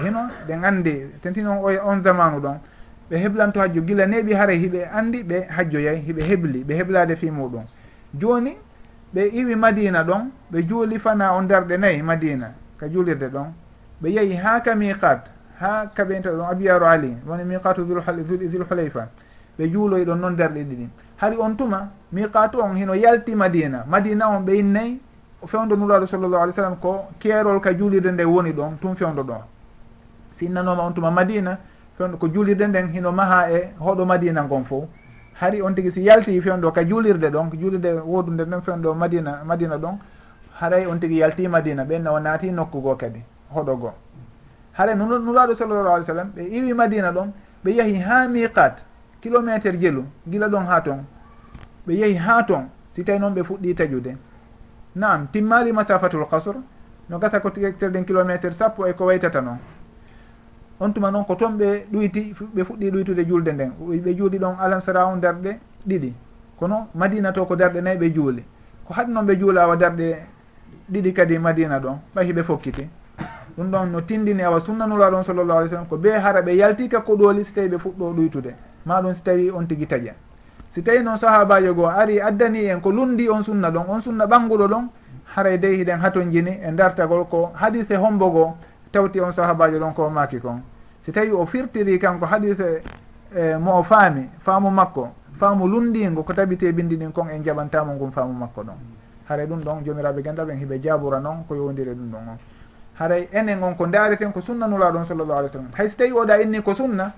hino 0.04 0.20
ɓe 0.46 0.60
gandi 0.60 0.94
tentino 1.22 1.52
on 1.64 1.72
e 1.72 1.78
on 1.78 2.02
zamanu 2.02 2.38
ɗon 2.40 2.58
ɓe 3.10 3.16
heblanto 3.16 3.60
hajju 3.60 3.80
gila 3.86 4.06
neɓi 4.06 4.32
haara 4.34 4.52
hiɓe 4.52 4.80
andi 4.92 5.22
ɓe 5.24 5.46
hajjoyay 5.48 5.96
hiɓe 6.06 6.22
hebli 6.28 6.64
ɓe 6.64 6.74
heblade 6.76 7.16
fi 7.16 7.30
muɗum. 7.30 7.64
Joni 8.12 8.52
ɓe 9.14 9.30
iwi 9.32 9.56
madina 9.56 10.04
ɗon 10.04 10.28
ɓe 10.52 10.68
juuli 10.68 10.98
fana 10.98 11.32
on 11.32 11.44
darɗe 11.48 11.78
nayyi 11.78 12.02
madina 12.02 12.52
ka 12.78 12.88
juulirde 12.88 13.28
ɗon. 13.32 13.48
Ɓe 14.02 14.08
yeehi 14.10 14.36
ha 14.36 14.60
ka 14.60 14.74
miqat 14.74 15.30
ha 15.60 15.86
kaɓe 15.94 16.20
ɗon 16.20 16.44
abiyaru 16.50 16.84
ali 16.84 17.16
woni 17.26 17.44
miqatu 17.44 17.84
dhulhulayfa 17.84 19.08
ɓe 19.58 19.70
juuloyi 19.72 20.04
ɗon 20.04 20.16
noon 20.20 20.36
darɗe 20.36 20.60
ɗiɗi. 20.62 20.88
hari 21.16 21.36
on 21.38 21.56
tuma 21.56 21.90
miqatu 22.12 22.60
on 22.60 22.74
hino 22.76 22.94
yalti 22.94 23.34
madina. 23.34 23.84
Madina 23.86 24.28
on 24.28 24.44
ɓe 24.44 24.58
innayi 24.58 25.00
fewndo 25.46 25.76
nuraɗo 25.76 26.06
sallllahu 26.06 26.42
alih 26.42 26.52
w 26.54 26.56
sallam 26.56 26.76
ko 26.80 27.04
keerol 27.18 27.60
ka 27.60 27.72
juulirde 27.72 28.10
nde 28.12 28.24
woni 28.24 28.52
ɗon 28.52 28.78
tum 28.80 28.94
fewndo 28.96 29.22
ɗon. 29.22 29.42
Si 30.34 30.46
innanoma 30.46 30.82
on 30.82 30.92
tuma 30.92 31.10
madina 31.10 31.58
fewndo 31.96 32.16
ko 32.18 32.28
juulirde 32.28 32.66
nden 32.68 32.88
hino 32.88 33.12
maha 33.12 33.50
e 33.50 33.72
hoɗo 33.80 34.04
madina 34.06 34.42
ngon 34.42 34.64
fof 34.64 34.84
hari 35.40 35.62
on 35.62 35.72
tigui 35.74 35.90
si 35.92 36.02
yalti 36.02 36.40
fewndo 36.40 36.70
ka 36.72 36.84
juulirde 36.84 37.28
ɗon 37.30 37.50
juulirde 37.52 38.00
wodude 38.04 38.44
nden 38.44 38.60
fewndo 38.62 38.94
madina 38.94 39.42
madina 39.44 39.76
ɗon 39.76 39.96
haray 40.60 40.86
on 40.86 40.98
tigui 40.98 41.18
yalti 41.18 41.48
madina 41.48 41.84
ɓenna 41.84 42.12
o 42.12 42.18
naati 42.20 42.50
nokku 42.50 42.80
goo 42.80 42.96
kadi 42.96 43.22
hoɗo 43.54 43.76
goo 43.76 43.92
haray 44.72 44.94
nuraɗo 44.94 45.54
sallllahu 45.56 45.88
alih 45.88 46.04
w 46.04 46.06
sallam 46.06 46.32
ɓe 46.36 46.42
iwi 46.50 46.72
madina 46.74 47.12
ɗon 47.12 47.32
ɓe 47.64 47.70
yeehi 47.70 48.00
ha 48.00 48.28
miqat 48.28 48.84
kilométre 49.20 49.78
jelu 49.80 50.04
gila 50.28 50.48
ɗon 50.48 50.66
ha 50.66 50.80
ton. 50.80 51.04
Ɓe 51.86 51.92
yehi 51.94 52.16
ha 52.16 52.42
ton 52.42 52.68
si 52.94 53.04
tawi 53.04 53.18
noon 53.18 53.34
ɓe 53.34 53.42
fuɗɗi 53.44 53.74
taƴude 53.74 54.16
naam 54.96 55.26
timmali 55.32 55.72
masafatul 55.72 56.26
kasre 56.30 56.58
no 57.08 57.18
gasa 57.18 57.40
ko 57.40 57.50
terɗen 57.50 58.04
kilométre 58.04 58.52
sappo 58.52 58.86
e 58.86 58.92
ko 58.94 59.04
waytata 59.06 59.40
noon. 59.40 59.58
On 60.80 60.90
tuma 60.92 61.10
noon 61.10 61.24
ko 61.24 61.34
toon 61.34 61.56
ɓe 61.56 61.86
ɗuyti 61.92 62.34
ɓe 62.54 62.64
fuɗɗi 62.64 62.90
ɗuytude 62.90 63.24
julde 63.26 63.52
nden. 63.52 63.72
Ɓe 64.04 64.14
juuɗi 64.16 64.38
ɗon 64.38 64.56
alansara 64.60 65.06
on 65.06 65.16
darɗe 65.20 65.58
ɗiɗi. 65.86 66.12
Kono 66.58 66.88
madina 66.94 67.32
to 67.32 67.44
ko 67.46 67.56
darɗe 67.56 67.80
nayyi 67.80 67.98
ɓe 67.98 68.14
juuli 68.14 68.44
ko 68.86 68.94
haɗi 68.94 69.12
noon 69.12 69.26
ɓe 69.26 69.38
juulawa 69.38 69.76
darɗe 69.76 70.16
ɗiɗi 70.92 71.12
kadi 71.12 71.38
madina 71.38 71.78
ɗon 71.80 71.98
ɓayi 72.14 72.32
ɓe 72.32 72.42
fokkiti 72.44 72.88
ɗum 73.56 73.70
ɗon 73.70 73.86
no 73.90 74.00
tindini 74.00 74.42
awa 74.42 74.60
sunnanuraɗon 74.60 75.24
sallllahu 75.24 75.58
alih 75.58 75.68
w 75.68 75.70
sallam 75.70 75.86
ko 75.88 75.96
be 75.96 76.10
hara 76.10 76.40
ɓe 76.42 76.56
yaltika 76.56 77.00
koɗoli 77.00 77.42
ɗooli 77.42 77.44
so 77.44 77.52
tawi 77.54 77.68
ɓe 77.68 77.78
fuɗɗo 77.78 78.12
ɗuytude. 78.14 78.54
maɗum 78.86 79.14
si 79.14 79.22
tawi 79.22 79.50
on 79.50 79.66
tigui 79.66 79.86
taƴen 79.86 80.14
si 80.70 80.82
tawi 80.82 81.02
noon 81.02 81.16
sahabajo 81.18 81.74
goo 81.74 81.86
ari 81.88 82.20
addani 82.20 82.66
en 82.70 82.80
ko 82.80 82.90
lundi 82.90 83.28
on 83.28 83.42
sunna 83.42 83.70
ɗon 83.70 83.84
on 83.88 84.00
sunna 84.00 84.26
ɓanguɗo 84.26 84.68
ɗon 84.68 84.88
haray 85.34 85.58
dey 85.58 85.76
hiɗen 85.76 86.00
haton 86.00 86.30
jini 86.30 86.50
e 86.62 86.70
dartagol 86.72 87.26
ko 87.28 87.50
hadise 87.54 87.96
hombo 87.96 88.30
goo 88.30 88.54
tawti 88.92 89.20
on 89.20 89.32
sahabajo 89.32 89.78
ɗon 89.78 89.94
ko 89.94 90.08
maki 90.10 90.38
kon. 90.40 90.62
Si 91.04 91.12
tawi 91.12 91.30
o 91.32 91.46
firtiri 91.46 91.98
kanko 91.98 92.26
hadise 92.26 92.82
eh, 93.34 93.56
mo 93.58 93.78
o 93.78 93.82
faami 93.82 94.28
faamu 94.44 94.70
makko 94.70 95.08
faamu 95.38 95.66
lundingo 95.66 96.22
ko 96.22 96.32
tabite 96.32 96.72
bindi 96.72 96.96
ɗin 96.96 97.12
kon 97.12 97.28
en 97.28 97.42
jaɓantamo 97.42 97.92
ngun 97.94 98.12
faamu 98.12 98.32
makko 98.32 98.62
ɗon. 98.62 98.76
Haray 99.28 99.46
ɗum 99.46 99.60
ɗon 99.60 99.84
jomiraɓe 99.84 100.22
gandaɓe 100.22 100.52
ɓen 100.52 100.58
hiɓe 100.58 100.80
jaabura 100.82 101.20
noon 101.20 101.44
ko 101.48 101.54
yowdiri 101.54 101.90
ɗum 101.90 102.10
ɗon 102.10 102.28
on. 102.28 102.38
Haray 102.98 103.28
enen 103.32 103.62
on 103.62 103.74
ko 103.74 103.86
dareten 103.86 104.32
ko 104.32 104.40
sunna 104.40 104.66
nuraɗon 104.66 105.04
sallllahu 105.04 105.38
alih 105.38 105.48
w 105.48 105.52
sallam. 105.52 105.70
Hay 105.76 105.88
so 105.90 105.96
tawi 105.96 106.12
oɗa 106.12 106.42
inni 106.42 106.62
ko 106.62 106.74
sunna 106.74 107.12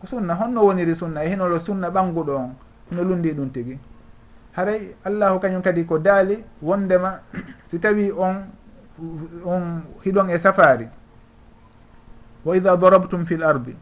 ko 0.00 0.06
sunna 0.06 0.34
honno 0.34 0.64
woniri 0.64 0.94
sunna 0.94 1.24
e 1.24 1.28
hinolo 1.30 1.58
sunna 1.58 1.88
ɓanguɗo 1.90 2.34
on 2.36 2.54
no 2.92 3.02
lundi 3.02 3.32
ɗum 3.32 3.50
tigi. 3.50 3.78
Haray 4.52 4.94
allahu 5.04 5.38
kañum 5.40 5.62
kadi 5.62 5.84
ko 5.84 5.98
daali 5.98 6.42
wondema 6.62 7.20
si 7.70 7.78
tawi 7.78 8.10
on 8.12 8.46
on 9.44 9.82
hiɗon 10.04 10.30
e 10.30 10.38
safari 10.38 10.88
wa 12.44 12.56
ida 12.56 12.76
darabtum 12.76 13.26
fi 13.26 13.34
l 13.34 13.42
ardi 13.44 13.76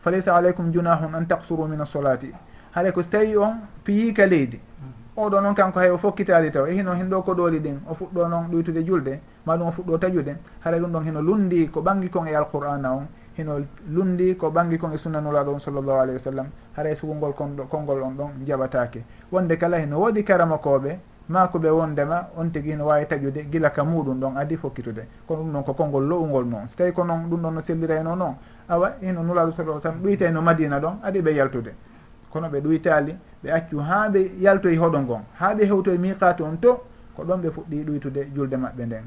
fa 0.00 0.10
laysa 0.10 0.34
aleykum 0.34 0.72
junahun 0.72 1.14
an 1.14 1.26
taksuru 1.26 1.66
min 1.68 1.80
assolati 1.80 2.32
haray 2.72 2.92
ko 2.92 3.02
so 3.02 3.08
tawi 3.10 3.36
on 3.36 3.60
piyika 3.84 4.26
leydi. 4.26 4.60
Oɗo 5.16 5.40
noon 5.40 5.54
kanko 5.54 5.78
hay 5.80 5.90
o 5.90 5.98
fokkitali 5.98 6.50
taw 6.50 6.66
e 6.66 6.74
hino 6.74 6.94
hinɗo 6.94 7.22
koɗoli 7.22 7.60
ɗin 7.60 7.80
o 7.88 7.94
fuɗɗo 7.94 8.28
noon 8.28 8.48
ɗoytude 8.50 8.84
julde 8.86 9.20
maɗum 9.46 9.68
o 9.68 9.72
fuɗɗo 9.72 9.98
tajude. 9.98 10.36
Haray 10.64 10.80
ɗum 10.80 10.92
ɗon 10.92 11.04
hino 11.04 11.20
lundi 11.20 11.68
ko 11.68 11.80
ɓangi 11.82 12.08
kon 12.10 12.26
e 12.26 12.34
alqur'ana 12.34 12.92
on. 12.92 13.06
hino 13.40 13.60
lundi 13.88 14.36
ko 14.36 14.50
ɓangi 14.50 14.78
kon 14.78 14.92
e 14.92 14.98
sunnanulaɗo 14.98 15.52
on 15.52 15.58
sallllahu 15.60 15.98
alayhi 16.00 16.18
wa 16.18 16.24
sallam 16.24 16.46
haray 16.76 16.92
e 16.92 16.96
sugungol 16.96 17.32
konɗo 17.32 17.64
konngol 17.68 18.02
on 18.02 18.14
ɗon 18.16 18.30
jaɓatake. 18.46 19.04
Wonde 19.32 19.56
kala 19.58 19.78
heno 19.78 19.98
woodi 19.98 20.22
karamakoɓe 20.22 20.98
ma 21.30 21.46
ko 21.48 21.58
ɓe 21.58 21.70
wondema 21.70 22.28
on 22.36 22.50
tigui 22.50 22.74
no 22.76 22.86
wawi 22.86 23.06
taƴude 23.06 23.46
gila 23.50 23.70
ka 23.70 23.84
muɗum 23.84 24.18
ɗon 24.20 24.36
adi 24.36 24.56
fokkitude 24.56 25.06
kono 25.26 25.42
ɗum 25.42 25.52
ɗon 25.52 25.62
ko 25.64 25.74
konngol 25.74 26.04
lowugol 26.08 26.44
noon 26.44 26.68
so 26.68 26.76
tawi 26.76 26.92
ko 26.92 27.04
noon 27.04 27.28
ɗum 27.30 27.40
ɗon 27.40 27.54
no 27.54 27.60
sellirayno 27.62 28.16
noon 28.16 28.34
awa 28.68 28.96
hino 29.00 29.22
nulaɗo 29.22 29.52
sa 29.52 29.64
sallam 29.80 30.02
ɗoytayno 30.02 30.42
madina 30.42 30.80
ɗon 30.80 30.98
adi 31.02 31.20
ɓe 31.20 31.34
yaltude. 31.34 31.72
Kono 32.30 32.48
ɓe 32.48 32.60
ɗoytali 32.60 33.16
ɓe 33.44 33.50
accu 33.52 33.78
ha 33.78 34.08
ɓe 34.08 34.32
yaltoye 34.40 34.76
hoɗo 34.76 34.98
ngon. 35.00 35.22
Ha 35.38 35.54
ɓe 35.54 35.64
hewtoye 35.66 35.98
miqatu 35.98 36.44
on 36.44 36.56
to 36.58 36.80
ko 37.16 37.22
ɗon 37.22 37.40
ɓe 37.42 37.50
fuɗɗi 37.50 37.84
ɗoytude 37.84 38.26
julde 38.34 38.56
maɓɓe 38.56 38.86
nden. 38.86 39.04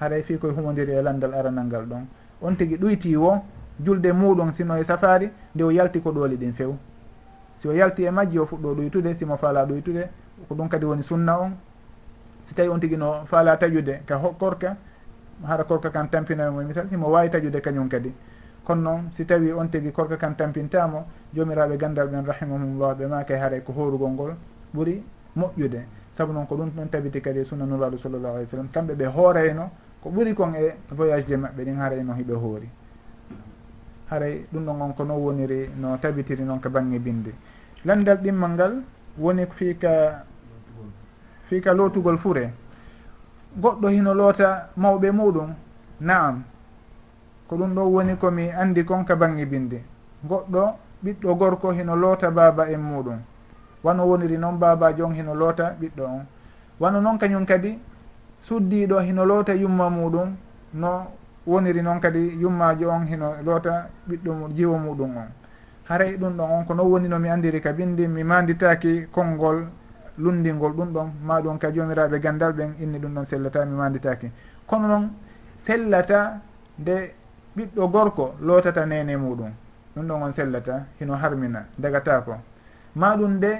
Haray 0.00 0.20
e 0.20 0.22
fi 0.22 0.38
koye 0.38 0.52
humodiri 0.52 0.92
e 0.92 1.02
landal 1.02 1.32
aranal 1.34 1.64
ngal 1.64 1.86
ɗon 1.86 2.04
on 2.42 2.56
tigui 2.56 2.76
ɗoyti 2.76 3.16
wo 3.16 3.40
julde 3.78 4.12
muɗum 4.12 4.52
sino 4.52 4.76
e 4.76 4.84
safari 4.84 5.30
nde 5.54 5.64
o 5.64 5.70
yalti 5.70 6.00
ko 6.00 6.10
ɗooli 6.12 6.36
ɗin 6.36 6.52
few. 6.52 6.76
Si 7.58 7.68
o 7.68 7.72
yalti 7.72 8.04
e 8.04 8.10
majji 8.10 8.38
o 8.38 8.46
fuɗɗo 8.46 8.74
ɗoytude 8.74 9.14
simo 9.14 9.36
faala 9.36 9.64
ɗoytude 9.64 10.08
ko 10.48 10.54
ɗum 10.54 10.68
kadi 10.68 10.84
woni 10.84 11.02
sunna 11.02 11.38
on. 11.40 11.52
Si 12.46 12.54
tawi 12.54 12.68
on 12.68 12.78
tigui 12.78 12.96
no 12.96 13.24
faala 13.26 13.56
taƴude 13.56 14.02
ka 14.06 14.18
korka 14.38 14.76
hara 15.46 15.64
korka 15.64 15.90
kan 15.90 16.08
tampinomo 16.10 16.60
e 16.60 16.64
misal 16.64 16.88
simo 16.88 17.08
wawi 17.08 17.28
taƴude 17.30 17.60
kañum 17.60 17.88
kadi. 17.88 18.12
Kono 18.64 18.80
noon 18.82 19.10
si 19.10 19.24
tawi 19.24 19.50
on 19.52 19.68
tigui 19.68 19.92
korka 19.92 20.16
kan 20.16 20.34
tampintamo 20.36 21.04
jomiraɓe 21.34 21.76
gandal 21.76 22.08
ɓen 22.08 22.24
rahimahumllah 22.26 22.94
ɓe 22.96 23.06
maka 23.08 23.38
haray 23.38 23.62
ko 23.62 23.72
horugol 23.72 24.10
ngol 24.10 24.34
ɓuuri 24.74 25.02
moƴƴude. 25.36 25.80
Saabu 26.12 26.32
noon 26.32 26.46
ko 26.46 26.56
ɗum 26.56 26.70
ɗon 26.70 26.88
tabiti 26.90 27.20
kadi 27.20 27.40
e 27.40 27.44
sunna 27.44 27.64
nuraɗo 27.64 27.96
sallllahu 27.98 28.36
alih 28.36 28.46
w 28.46 28.50
sallam. 28.50 28.68
Kamɓe 28.72 28.94
ɓe 28.94 29.06
hoorayno 29.06 29.70
ko 30.02 30.10
ɓuuri 30.10 30.34
kon 30.34 30.54
e 30.54 30.74
voyage 30.92 31.26
je 31.28 31.36
maɓɓe 31.36 31.64
ɗin 31.64 31.76
harayno 31.80 32.12
hiɓe 32.14 32.34
hoori. 32.34 32.68
haray 34.10 34.46
ɗum 34.52 34.64
ɗon 34.64 34.80
on 34.82 34.92
ko 34.94 35.04
non 35.04 35.18
woniri 35.18 35.70
no 35.76 35.96
tabitiri 35.96 36.44
noon 36.44 36.60
ko 36.60 36.70
bange 36.70 36.98
binde. 36.98 37.32
Landal 37.84 38.18
ɗimmal 38.18 38.50
ngal 38.50 38.82
woni 39.18 39.46
fiika 39.46 40.24
fiika 41.48 41.72
lootugol 41.74 42.18
fure. 42.18 42.50
Goɗɗo 43.56 43.88
hino 43.88 44.14
loota 44.14 44.70
mawɓe 44.76 45.10
muɗum? 45.10 45.54
Naam. 46.00 46.42
Ko 47.48 47.56
ɗum 47.56 47.74
ɗo 47.74 47.82
woni 47.82 48.16
komi 48.16 48.50
andi 48.50 48.84
kon 48.84 49.04
ka 49.04 49.14
bange 49.16 49.46
binde. 49.46 49.82
Goɗɗo 50.26 50.76
ɓiɗɗo 51.04 51.34
gorko 51.36 51.72
hino 51.72 51.96
loota 51.96 52.30
baaba 52.30 52.68
en 52.70 52.80
muɗum. 52.80 53.18
Wano 53.84 54.04
woniri 54.06 54.38
noon 54.38 54.58
babajo 54.58 55.04
on 55.06 55.14
hino 55.14 55.34
loota 55.34 55.76
ɓiɗɗo 55.80 56.02
on. 56.04 56.26
Wano 56.80 57.00
noon 57.00 57.18
kañum 57.18 57.46
kadi 57.46 57.78
suddiɗo 58.48 59.00
hino 59.00 59.24
loota 59.24 59.54
yumma 59.54 59.90
muɗum 59.90 60.34
no 60.74 61.06
woniri 61.46 61.82
noon 61.82 62.00
kadi 62.00 62.36
yummajo 62.40 62.88
on 62.90 63.04
hino 63.06 63.34
loota 63.44 63.88
ɓiɗɗo 64.08 64.48
jiwo 64.54 64.78
muɗum 64.78 65.16
on. 65.16 65.28
Haray 65.88 66.16
ɗum 66.16 66.36
ɗon 66.36 66.50
on 66.50 66.64
ko 66.64 66.74
non 66.74 66.86
woni 66.88 67.08
no 67.08 67.18
mi 67.18 67.28
andiri 67.28 67.60
ka 67.60 67.72
bindi 67.72 68.06
mi 68.08 68.24
manditaki 68.24 69.06
konngol 69.12 69.66
lundingol 70.18 70.72
ɗum 70.72 70.92
ɗon 70.92 71.08
ma 71.22 71.40
ɗum 71.40 71.58
ka 71.58 71.70
jomiraɓe 71.70 72.18
gandal 72.20 72.52
ɓen 72.52 72.74
inni 72.80 72.98
ɗum 72.98 73.14
ɗon 73.14 73.26
sellata 73.26 73.64
mi 73.64 73.76
manditaki 73.76 74.30
kono 74.66 74.86
noon 74.88 75.10
sellata 75.66 76.40
nde 76.78 77.12
ɓiɗɗo 77.56 77.88
gorko 77.90 78.34
lootata 78.40 78.86
nene 78.86 79.16
muɗum 79.16 79.50
ɗum 79.94 80.06
ɗon 80.06 80.22
on 80.22 80.32
sellata 80.32 80.86
hino 80.98 81.14
harmina 81.14 81.66
dagatako 81.78 82.36
ma 82.96 83.16
ɗum 83.16 83.36
nde 83.36 83.50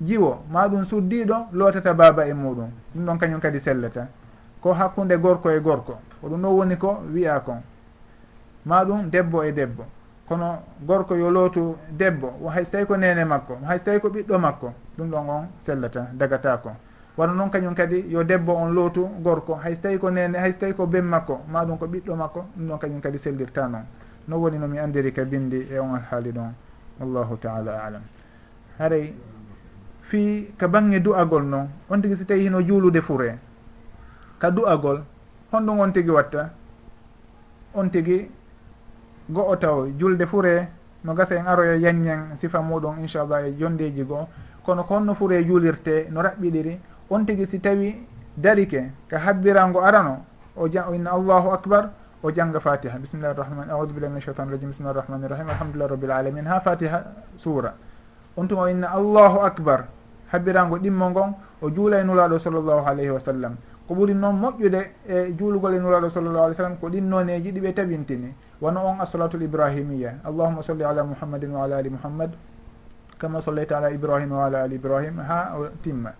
jiwo 0.00 0.44
ma 0.50 0.68
ɗum 0.68 0.84
suddiɗo 0.84 1.48
lootata 1.52 1.94
baaba 1.94 2.26
e 2.26 2.34
muɗum 2.34 2.68
ɗum 2.94 3.04
ɗon 3.06 3.18
kañum 3.18 3.40
kadi 3.40 3.60
sellata. 3.60 4.06
ko 4.64 4.72
hakkunde 4.72 5.18
gorko 5.20 5.50
e 5.50 5.60
gorko. 5.60 5.98
Ko 6.20 6.28
ɗum 6.28 6.40
ɗon 6.40 6.56
woni 6.56 6.76
ko 6.78 7.02
wiya 7.12 7.40
kon. 7.40 7.60
Ma 8.64 8.84
ɗum 8.84 9.10
debbo 9.10 9.42
e 9.44 9.52
debbo. 9.52 9.84
Kono 10.26 10.62
gorko 10.80 11.14
yo 11.16 11.30
lootu 11.30 11.76
debbo 11.90 12.32
hay 12.48 12.64
so 12.64 12.70
tawi 12.72 12.86
ko 12.86 12.96
nene 12.96 13.24
makko 13.26 13.58
hay 13.68 13.78
so 13.78 13.84
tawi 13.84 14.00
ko 14.00 14.08
ɓiɗɗo 14.08 14.38
makko 14.38 14.72
ɗum 14.96 15.10
ɗon 15.10 15.28
on 15.28 15.48
sellata 15.60 16.08
dagata 16.14 16.56
ko 16.62 16.70
wano 17.16 17.34
noon 17.34 17.50
kañum 17.50 17.74
kadi 17.74 18.06
yo 18.08 18.24
debbo 18.24 18.54
on 18.54 18.72
lootu 18.72 19.06
gorko 19.20 19.54
hay 19.62 19.74
so 19.74 19.82
tawi 19.82 19.98
ko 19.98 20.08
nene 20.10 20.36
hay 20.38 20.52
so 20.52 20.60
tawi 20.60 20.72
ko 20.72 20.86
ben 20.86 21.04
makko 21.04 21.40
ma 21.46 21.64
ɗum 21.64 21.76
ko 21.76 21.86
ɓiɗɗo 21.86 22.16
makko 22.16 22.44
ɗum 22.56 22.68
ɗon 22.68 22.78
kañum 22.78 23.00
kadi 23.02 23.18
sellirta 23.18 23.68
noon 23.68 23.84
no 24.28 24.38
woni 24.38 24.56
nomi 24.58 24.78
andiri 24.78 25.12
ka 25.12 25.24
bindi 25.24 25.68
e 25.70 25.78
on 25.78 25.94
alhaali 25.94 26.32
ɗon. 26.32 26.52
Wallahu 27.00 27.36
taala 27.36 27.84
alam. 27.84 28.02
Haray 28.78 29.12
fi 30.08 30.48
ka 30.56 30.68
bange 30.68 31.00
du'agol 31.00 31.44
noon 31.44 31.68
on 31.90 32.00
tigui 32.00 32.16
so 32.16 32.24
tawi 32.24 32.48
hino 32.48 32.62
juulude 32.62 33.02
fure 33.02 33.36
ka 34.44 34.52
du'agol 34.52 35.00
hon 35.52 35.68
on 35.68 35.92
tigi 35.92 36.12
watta. 36.12 36.52
On 37.74 37.88
tigi 37.88 38.28
go'o 39.32 39.56
taw 39.56 39.88
julde 39.98 40.26
fure 40.28 40.68
no 41.04 41.14
gasa 41.14 41.36
en 41.40 41.46
aroya 41.48 41.74
e 41.76 41.80
yanñen 41.80 42.36
sifa 42.36 42.60
muɗum 42.60 43.00
inchallah 43.00 43.48
e 43.48 43.56
jondeji 43.56 44.04
goo. 44.04 44.28
Kono 44.64 44.84
ko 44.84 44.94
honno 44.96 45.14
fure 45.14 45.40
juulirte 45.44 46.08
no 46.10 46.20
raɓɓiɗiri 46.20 46.78
on 47.10 47.24
tigi 47.24 47.46
si 47.46 47.60
tawi 47.60 48.06
darike 48.36 48.92
ka 49.08 49.18
habbirango 49.18 49.80
arano 49.80 50.24
o 50.56 50.68
ja 50.68 50.86
inna 50.92 51.10
allahu 51.12 51.50
acbar 51.52 51.90
o 52.22 52.30
jangga 52.30 52.60
fatiha. 52.60 52.98
Bisimillahi 52.98 53.36
rahmani 53.36 53.70
audubillah 53.70 54.10
min 54.10 54.20
cheitan 54.20 54.50
rajim 54.50 54.68
bisimillahi 54.68 55.00
rahmani 55.00 55.28
rahim. 55.28 55.48
Alhamdulillah 55.48 55.88
rabbil 55.88 56.10
alamin 56.10 56.46
ha 56.46 56.60
fatiha 56.60 57.00
suura. 57.38 57.74
On 58.36 58.46
tuma 58.46 58.62
o 58.62 58.68
inna 58.68 58.88
allahu 58.92 59.40
acbar 59.40 59.88
habbirango 60.32 60.76
ɗimmo 60.78 61.10
ngon 61.10 61.34
o 61.62 61.70
juulaynulaɗo 61.70 62.38
sallllahu 62.38 62.86
alayhi 62.86 63.10
wa 63.10 63.20
sallam. 63.20 63.56
ko 63.88 63.94
ɓuri 63.94 64.14
noon 64.14 64.36
moƴƴude 64.40 64.80
e 65.08 65.32
juulugol 65.36 65.74
e 65.74 65.78
nuraɗo 65.78 66.10
sallallah 66.10 66.44
alih 66.44 66.56
sallam 66.56 66.76
ko 66.80 66.88
ɗin 66.88 67.08
noneji 67.08 67.52
ɗi 67.52 67.72
tabintini 67.74 68.34
wono 68.60 68.80
on 68.80 69.00
assolatul 69.00 69.42
ibrahimia 69.42 70.20
allahuma 70.24 70.62
solli 70.62 70.84
ala 70.84 71.04
muhammadin 71.04 71.50
wa 71.52 71.64
ala 71.64 71.76
ali 71.76 71.90
muhammad 71.90 72.30
kama 73.18 73.42
sollayta 73.42 73.76
ala 73.78 73.90
ibrahima 73.90 74.36
wa 74.36 74.46
ala 74.46 74.62
ali 74.62 74.76
ibrahima 74.76 75.22
ha 75.22 75.54
o 75.58 75.68
timma. 75.82 76.12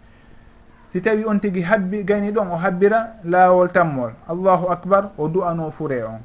Si 0.93 1.01
tawi 1.01 1.25
on 1.27 1.39
tigui 1.41 1.62
habbi 1.62 2.05
gayni 2.05 2.31
ɗon 2.31 2.53
o 2.53 2.57
habbira 2.57 3.17
laawol 3.25 3.69
tammol. 3.73 4.12
Allahu 4.29 4.71
acbar 4.71 5.11
o 5.19 5.29
du'ano 5.29 5.71
fure 5.71 6.03
on. 6.05 6.21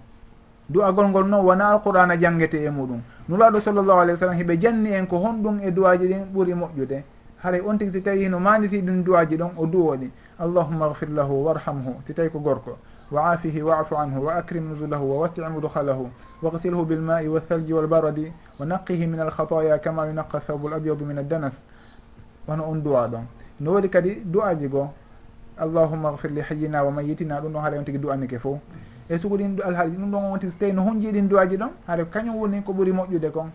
Du'agol 0.70 1.08
ngol 1.10 1.28
noon 1.28 1.44
wona 1.46 1.70
alqur'ana 1.74 2.18
jangete 2.20 2.62
e 2.64 2.70
muɗum. 2.70 3.02
Nuraɗo 3.30 3.62
sallllahu 3.62 4.00
alih 4.00 4.14
wa 4.14 4.20
sallam 4.20 4.38
hiɓe 4.38 4.60
janni 4.62 4.94
en 4.94 5.08
ko 5.08 5.18
honɗum 5.18 5.62
e 5.64 5.72
duwaji 5.72 6.06
ɗin 6.08 6.24
ɓuuri 6.34 6.54
moƴƴude. 6.54 7.04
Haray 7.44 7.62
on 7.66 7.78
tigui 7.78 7.94
si 7.94 8.02
tawi 8.02 8.30
no 8.30 8.40
manditi 8.40 8.82
ɗum 8.82 9.04
duwaji 9.04 9.38
ɗon 9.38 9.52
o 9.58 9.66
duwoɗi 9.66 10.10
allahuma 10.40 10.86
agfir 10.86 11.10
lahu 11.10 11.46
warhamhu 11.46 12.02
si 12.08 12.14
tawi 12.14 12.30
ko 12.30 12.40
gorko. 12.40 12.78
Wa 13.12 13.32
afihi 13.34 13.62
wa 13.62 13.80
afu 13.80 13.96
anhu 13.96 14.26
wa 14.26 14.36
acrim 14.36 14.70
nuzulahu 14.70 15.12
wa 15.12 15.20
wasi 15.22 15.42
mudhalahu 15.42 16.10
wagsilhu 16.42 16.86
bilmai 16.86 17.28
walthalji 17.28 17.74
walbaradi 17.74 18.32
wa 18.60 18.66
naqihi 18.66 19.08
min 19.08 19.20
alkhataya 19.20 19.80
kama 19.80 20.06
yunaqa 20.08 20.40
thawbu 20.40 20.70
labyadu 20.70 21.06
min 21.06 21.18
addanas 21.18 21.56
wono 22.48 22.64
on 22.70 22.84
duwa 22.84 23.08
ɗon. 23.08 23.26
No 23.60 23.72
woodi 23.72 23.90
kadi 23.90 24.22
du'aji 24.24 24.68
goo 24.70 24.90
allahuma 25.58 26.12
gfir 26.14 26.32
li 26.32 26.42
hayyina 26.42 26.84
wa 26.84 26.92
mayitina 26.92 27.42
ɗum 27.42 27.52
ɗon 27.52 27.62
haɗa 27.64 27.78
on 27.80 27.84
tigi 27.84 27.98
du'anike 27.98 28.40
fo 28.40 28.60
e 29.10 29.18
sugo 29.18 29.38
ɗin 29.38 29.60
alhaali 29.66 29.98
ɗum 29.98 30.12
ɗon 30.12 30.32
on 30.32 30.40
tigi 30.40 30.52
so 30.52 30.58
tawi 30.60 30.74
no 30.74 30.84
hunji 30.84 31.12
ɗin 31.12 31.28
duwaji 31.28 31.58
ɗon 31.58 31.70
haɗa 31.88 32.06
kañum 32.06 32.36
woni 32.36 32.62
ko 32.64 32.74
ɓuuri 32.74 32.92
moƴƴude 32.92 33.32
kon. 33.32 33.52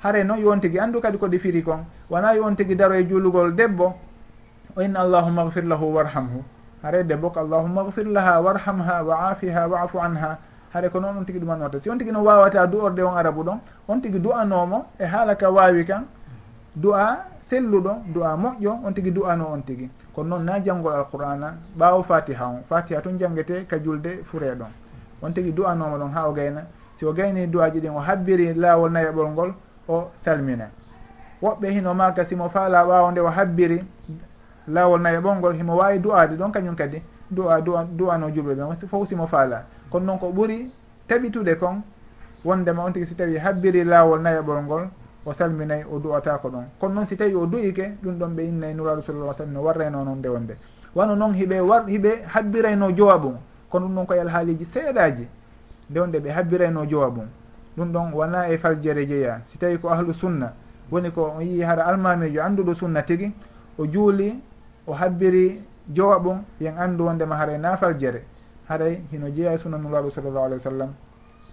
Hare 0.00 0.24
noon 0.24 0.38
yon 0.38 0.60
tigi 0.60 0.78
anndu 0.78 1.00
kadi 1.00 1.18
ko 1.18 1.26
ɗi 1.28 1.38
firi 1.38 1.62
kon. 1.62 1.84
Wona 2.08 2.34
yon 2.34 2.54
tigi 2.56 2.74
daro 2.74 2.94
e 2.94 3.04
juulugol 3.06 3.54
debbo 3.54 3.94
wa 4.78 4.84
inna 4.84 5.00
allahuma 5.00 5.50
gfir 5.50 5.64
lahu 5.66 5.90
warhamhu 5.94 6.44
hare 6.82 7.02
debbo 7.02 7.30
ko 7.34 7.40
allahuma 7.40 7.82
gfir 7.90 8.06
laha 8.06 8.38
warhamha 8.40 9.02
wa 9.02 9.14
afiha 9.34 9.66
wa 9.66 9.80
afu 9.82 9.98
anha 9.98 10.38
haɗa 10.72 10.88
ko 10.92 11.00
noon 11.00 11.16
on 11.18 11.24
tigi 11.26 11.40
ɗumanorta 11.40 11.80
si 11.82 11.90
on 11.90 11.98
tigi 11.98 12.12
no 12.12 12.22
wawata 12.22 12.66
du'orde 12.66 13.02
on 13.02 13.16
arabu 13.18 13.42
ɗon 13.42 13.58
on 13.88 13.98
tigi 14.00 14.20
du'anomo 14.20 14.86
e 15.00 15.04
haala 15.04 15.34
ka 15.34 15.50
wawi 15.50 15.84
kan 15.84 16.06
du'a 16.76 17.26
selluɗo 17.50 17.92
du'a 18.14 18.36
moƴƴo 18.36 18.72
on 18.86 18.92
tigi 18.94 19.10
du'ano 19.10 19.46
on 19.50 19.62
tigi 19.66 19.90
kono 20.14 20.36
noon 20.36 20.44
na 20.44 20.60
janngol 20.62 20.92
alqur'ana 20.92 21.56
ɓawo 21.76 22.02
fatiha 22.04 22.46
on 22.46 22.62
fatiha 22.68 23.00
tun 23.00 23.18
janngete 23.18 23.66
ka 23.66 23.78
julde 23.82 24.22
fure 24.30 24.54
ɗon 24.54 24.70
on 25.22 25.32
tigi 25.32 25.50
du'anoma 25.50 25.98
ɗon 25.98 26.12
ha 26.14 26.28
o 26.28 26.32
gayna 26.32 26.62
si 26.96 27.04
o 27.04 27.12
gayni 27.12 27.48
du'aji 27.48 27.80
ɗin 27.80 27.96
o 27.96 27.98
habbiri 27.98 28.54
laawol 28.54 28.92
nayaɓol 28.92 29.28
ngol 29.32 29.54
o 29.88 30.10
salmina 30.24 30.70
woɓɓe 31.42 31.66
hino 31.70 31.94
maka 31.94 32.24
simo 32.24 32.48
faala 32.48 32.84
ɓawo 32.84 33.10
nde 33.10 33.20
o 33.20 33.26
habbiri 33.26 33.82
laawol 34.68 35.00
nayi 35.00 35.16
e 35.16 35.20
ɓolngol 35.20 35.54
himo 35.56 35.76
waawi 35.76 35.98
du'aade 35.98 36.36
ɗon 36.36 36.50
kañum 36.52 36.74
kadi 36.76 37.02
du'a 37.30 37.60
du'a 37.60 37.84
du'ano 37.84 38.28
julɓe 38.30 38.54
ɓen 38.54 38.76
fof 38.88 39.08
simo 39.08 39.26
faala. 39.26 39.64
Kono 39.90 40.06
noon 40.06 40.18
ko 40.18 40.30
ɓuri 40.32 40.70
taɓitude 41.08 41.56
kon 41.58 41.82
wondema 42.44 42.84
on 42.84 42.92
tigi 42.92 43.06
si 43.06 43.14
tawi 43.14 43.38
habbiri 43.38 43.84
laawol 43.84 44.20
nayaɓol 44.20 44.58
e 44.58 44.62
ngol 44.62 44.88
o 45.24 45.32
salminayi 45.32 45.84
o 45.90 45.98
du'atako 45.98 46.48
ɗon. 46.48 46.64
Kono 46.80 46.94
noon 46.94 47.06
si 47.06 47.16
tawi 47.16 47.34
o 47.34 47.46
du'ike 47.46 47.96
ɗum 48.02 48.18
ɗon 48.18 48.28
ɓe 48.36 48.42
innayi 48.44 48.74
nuraɗo 48.74 49.02
sallallah 49.02 49.34
sallam 49.34 49.52
no 49.54 49.62
warrayno 49.62 50.04
noon 50.04 50.18
nde 50.18 50.28
wonde. 50.28 50.56
Wano 50.94 51.14
noon 51.16 51.32
hiɓe 51.34 51.60
war 51.60 51.84
hiɓe 51.86 52.24
habbirayno 52.26 52.90
jowaɓum 52.92 53.34
kono 53.70 53.86
ɗum 53.86 53.94
ɗon 53.94 54.06
koye 54.06 54.20
alhaaliji 54.20 54.64
seeɗaji 54.64 55.26
nde 55.90 56.00
wonde 56.00 56.18
ɓe 56.20 56.30
habbirayno 56.30 56.84
jowaɓum 56.86 57.26
ɗum 57.76 57.92
ɗon 57.92 58.12
wona 58.12 58.48
e 58.50 58.58
faljere 58.58 59.06
jeeya 59.06 59.40
si 59.46 59.58
tawi 59.58 59.78
ko 59.78 59.88
ahlu 59.88 60.12
sunna 60.14 60.52
woni 60.90 61.10
ko 61.10 61.34
o 61.38 61.40
yii 61.40 61.62
hara 61.62 61.86
almamijo 61.86 62.42
annduɗo 62.42 62.74
sunna 62.74 63.02
tigi 63.02 63.32
o 63.78 63.86
juuli 63.86 64.34
o 64.88 64.92
habbiri 64.94 65.60
jowa 65.92 66.18
ɓum 66.18 66.38
yen 66.60 66.78
anndu 66.78 67.04
wondema 67.04 67.36
haray 67.36 67.58
nafarjere 67.58 68.22
haray 68.68 69.00
hino 69.12 69.28
jeeya 69.30 69.52
e 69.54 69.58
sunna 69.58 69.76
nulaɗo 69.78 70.10
sallllahu 70.10 70.44
alih 70.46 70.56
wa 70.56 70.62
sallam. 70.70 70.90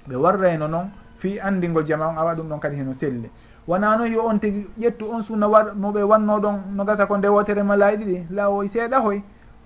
Ɓe 0.08 0.16
warrayno 0.16 0.68
noon 0.68 0.88
fi 1.20 1.40
anndingol 1.40 1.84
jama 1.86 2.08
on 2.08 2.18
awa 2.18 2.34
ɗum 2.36 2.48
ɗon 2.50 2.60
kadi 2.60 2.76
hino 2.78 2.94
selli 2.94 3.30
wona 3.68 3.98
noon 3.98 4.12
yo 4.12 4.26
on 4.26 4.40
tigi 4.40 4.66
ƴettu 4.80 5.04
on 5.12 5.22
sunna 5.22 5.48
war 5.48 5.76
no 5.76 5.92
ɓe 5.92 6.04
wanno 6.04 6.40
ɗon 6.40 6.56
no 6.76 6.84
gasa 6.86 7.06
ko 7.06 7.18
ndewotere 7.18 7.64
ma 7.64 7.76
laayi 7.76 7.98
ɗiɗi 7.98 8.26
laawoy 8.32 8.68
seeɗa 8.70 9.00
hoy. 9.02 9.22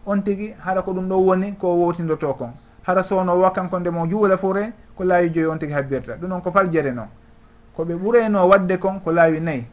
On 0.06 0.22
tigi 0.24 0.54
hara 0.66 0.82
ko 0.82 0.92
ɗum 0.94 1.08
ɗo 1.08 1.16
woni 1.26 1.54
ko 1.60 1.68
wowtindoto 1.76 2.34
kon. 2.34 2.52
Hara 2.84 3.04
sowno 3.04 3.38
wakkanko 3.40 3.80
ndemo 3.80 4.08
juula 4.08 4.38
fore 4.38 4.74
ko 4.96 5.04
laawi 5.04 5.30
joyi 5.30 5.46
on 5.46 5.58
tigi 5.60 5.74
habbirta. 5.74 6.14
Ɗum 6.18 6.28
noon 6.30 6.42
ko 6.42 6.52
faljere 6.52 6.92
noon 6.92 7.08
koɓe 7.78 7.94
ɓurayno 7.94 8.48
wadde 8.48 8.80
kon 8.80 9.00
ko 9.00 9.12
laawi 9.12 9.40
nayyi 9.40 9.66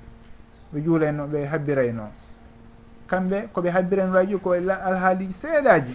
ɓe 0.75 0.83
juulayno 0.85 1.27
ɓe 1.27 1.47
habbirayno. 1.47 2.03
kamɓe 3.09 3.49
koɓe 3.53 3.71
habbiren 3.71 4.13
joyi 4.13 4.39
ko 4.39 4.53
alhaaliji 4.53 5.35
seeɗaji 5.43 5.95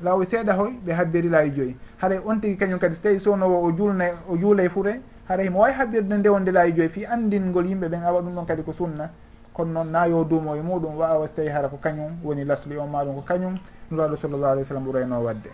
laawol 0.00 0.26
seeɗa 0.26 0.52
hoy 0.54 0.72
ɓe 0.84 0.92
habbiri 0.92 1.28
laawi 1.28 1.50
joyi. 1.50 1.76
Haray 1.98 2.18
e 2.18 2.20
on 2.24 2.40
tigi 2.40 2.56
kañum 2.56 2.78
kadi 2.78 2.94
so 2.94 3.02
tawi 3.02 3.18
sownowo 3.20 3.64
o 3.66 3.72
juulnay 3.72 4.12
o 4.28 4.36
juulay 4.36 4.68
fure 4.68 5.00
haray 5.28 5.48
mo 5.48 5.60
wawi 5.60 5.72
habbirde 5.72 6.12
ndewonde 6.16 6.52
laawi 6.52 6.72
joyi 6.72 6.88
fi 6.88 7.06
andingol 7.06 7.66
yimɓe 7.66 7.88
ɓen 7.88 8.02
awa 8.04 8.20
ɗum 8.22 8.34
ɗon 8.34 8.46
kadi 8.46 8.62
ko 8.62 8.72
sunna. 8.72 9.10
Kono 9.52 9.72
noon 9.72 9.90
naayo 9.90 10.24
duumo 10.24 10.54
e 10.54 10.60
muɗum 10.62 10.96
wawa 10.96 11.26
so 11.26 11.34
tawi 11.34 11.48
hara 11.48 11.68
ko 11.68 11.78
kañum 11.82 12.18
woni 12.22 12.44
lasli 12.44 12.76
o 12.76 12.84
e 12.84 12.88
maɗum 12.88 13.14
ko 13.16 13.22
kañum 13.26 13.58
nuraɗo 13.90 14.16
sallllahu 14.16 14.52
alih 14.52 14.62
w 14.62 14.66
sallam 14.66 14.84
ɓurayno 14.86 15.22
wadde 15.22 15.50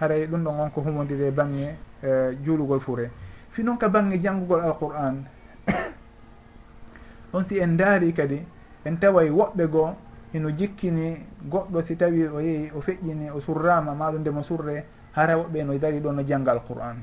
haray 0.00 0.22
e 0.22 0.26
ɗum 0.26 0.44
ɗon 0.44 0.60
on 0.60 0.70
ko 0.70 0.80
humodiri 0.80 1.24
humodire 1.24 1.30
bange 1.30 1.74
juulugol 2.44 2.80
fure. 2.80 3.10
Fi 3.50 3.62
noon 3.62 3.76
ka 3.78 3.88
bange 3.88 4.20
janngugol 4.22 4.60
alqur'an 4.60 5.24
on 7.32 7.44
si 7.44 7.58
en 7.58 7.76
daari 7.76 8.12
kadi 8.12 8.42
en 8.86 8.94
taway 8.96 9.28
woɓɓe 9.30 9.66
goo 9.66 9.90
ino 10.34 10.50
jikkini 10.50 11.24
goɗɗo 11.48 11.82
si 11.82 11.96
tawi 11.96 12.26
o 12.26 12.40
yehi 12.40 12.70
o 12.74 12.80
feƴƴini 12.80 13.30
o 13.30 13.40
surrama 13.40 13.94
maɗo 13.94 14.18
ndemo 14.18 14.42
surre 14.42 14.84
hara 15.12 15.36
woɓɓe 15.36 15.64
no 15.64 15.78
dari 15.78 16.00
ɗon 16.00 16.12
no 16.16 16.22
jangga 16.22 16.52
alqur'an. 16.52 16.96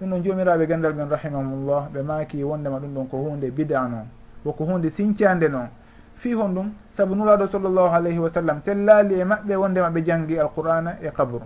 Ɗum 0.00 0.10
ɗon 0.10 0.22
jomiraɓe 0.24 0.66
gandal 0.66 0.94
men 0.94 1.08
rahimahumllah 1.08 1.88
ɓe 1.92 2.02
maaki 2.02 2.42
wondema 2.42 2.78
ɗum 2.78 2.94
ɗon 2.94 3.06
ko 3.08 3.16
hunde 3.16 3.50
bida 3.50 3.86
noon 3.88 4.06
woko 4.44 4.64
hunde 4.64 4.90
sincande 4.90 5.48
noon. 5.48 5.68
Fi 6.16 6.32
hon 6.34 6.54
ɗum 6.54 6.72
saabu 6.96 7.14
nuraɗo 7.14 7.46
sallllahu 7.46 7.94
alayhi 7.94 8.18
wa 8.18 8.28
sallam 8.28 8.60
sellali 8.62 9.20
e 9.20 9.24
maɓɓe 9.24 9.56
wondema 9.56 9.90
ɓe 9.90 10.04
jangi 10.04 10.38
alqur'ana 10.38 10.98
e 11.00 11.10
kabru 11.10 11.40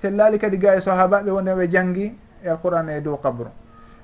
sellali 0.00 0.38
kadi 0.38 0.58
ga 0.58 0.76
e 0.76 0.80
sahabaɓe 0.80 1.30
wondema 1.30 1.62
ɓe 1.62 1.70
jangi 1.70 2.14
e 2.44 2.48
alqur'ana 2.48 2.96
e 2.96 3.00
dow 3.00 3.16
kabru 3.16 3.50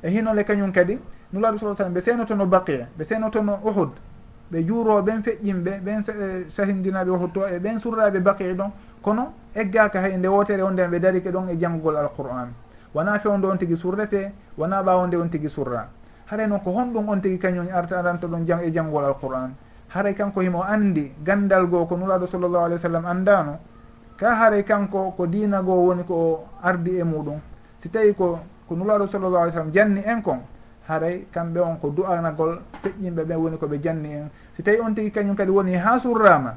e 0.03 0.09
hinole 0.11 0.45
kañum 0.45 0.73
kadi 0.73 0.99
nuraɗo 1.33 1.59
sa 1.59 1.75
sallam 1.75 1.93
ɓe 1.95 2.01
senotono 2.01 2.47
baqiya 2.47 2.89
ɓe 2.97 3.05
senotono 3.05 3.61
uhud 3.65 3.91
ɓe 4.51 4.65
juuroɓen 4.67 5.23
feƴƴinɓe 5.23 5.81
ɓen 5.85 6.03
sahindinaɓe 6.49 7.11
hotto 7.11 7.47
e 7.47 7.59
ɓen 7.59 7.79
surraɓe 7.81 8.21
baqii 8.21 8.55
ɗon. 8.55 8.71
Kono 9.03 9.33
eggaka 9.55 10.01
hay 10.01 10.17
nde 10.17 10.27
wotere 10.29 10.63
on 10.63 10.73
nden 10.73 10.91
ɓe 10.91 11.01
darike 11.01 11.31
ɗon 11.31 11.49
e 11.51 11.57
janngugol 11.59 11.97
alqur'an 11.97 12.49
wona 12.95 13.19
fewde 13.19 13.45
on 13.47 13.57
tigi 13.57 13.77
surrete 13.77 14.33
wona 14.57 14.83
ɓawonde 14.83 15.17
on 15.17 15.29
tigi 15.29 15.49
surra. 15.49 15.89
Haray 16.31 16.47
noon 16.47 16.61
ko 16.61 16.71
honɗum 16.71 17.09
on 17.09 17.21
tigi 17.21 17.39
kañum 17.39 17.69
arta 17.73 17.99
aranta 17.99 18.27
ɗon 18.27 18.47
jang 18.47 18.63
e 18.63 18.73
janngugol 18.73 19.05
alqur'an 19.05 19.55
haray 19.89 20.15
kanko 20.15 20.41
himo 20.41 20.63
andi 20.63 21.13
gandal 21.25 21.67
goo 21.67 21.87
ko 21.87 21.97
nuraɗo 21.97 22.27
sallllahu 22.29 22.65
alih 22.65 22.77
w 22.77 22.81
sallam 22.81 23.07
andano 23.07 23.59
ka 24.17 24.35
haray 24.37 24.63
kanko 24.63 25.15
ko 25.17 25.27
diina 25.27 25.63
goo 25.63 25.89
woni 25.89 26.05
ko 26.05 26.45
ardi 26.63 26.99
e 27.01 27.05
muɗum 27.05 27.41
si 27.81 27.89
tawi 27.89 28.15
ko 28.15 28.39
ko 28.69 28.75
nuraɗo 28.77 29.09
sallllahu 29.09 29.43
alih 29.43 29.53
w 29.53 29.57
sallam 29.57 29.73
janni 29.73 30.03
en 30.05 30.21
kon 30.21 30.41
haray 30.89 31.27
kamɓe 31.31 31.61
on 31.61 31.77
ko 31.77 31.91
du'anagol 31.91 32.61
feƴƴinɓe 32.83 33.25
ɓen 33.25 33.37
woni 33.37 33.57
koɓe 33.59 33.79
janni 33.83 34.13
en. 34.13 34.29
Si 34.57 34.63
tawi 34.63 34.81
on 34.81 34.95
tigui 34.95 35.11
kañum 35.11 35.37
kadi 35.37 35.51
woni 35.51 35.75
ha 35.77 35.99
surrama 36.01 36.57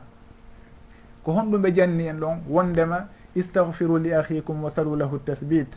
ko 1.23 1.31
honɗum 1.33 1.61
ɓe 1.61 1.73
janni 1.75 2.07
en 2.07 2.19
ɗon 2.19 2.37
wondema 2.49 3.07
istahfiru 3.35 3.97
li 3.99 4.13
ahikum 4.13 4.63
wa 4.63 4.69
salu 4.69 4.95
lahu 4.95 5.19
tathbit 5.19 5.67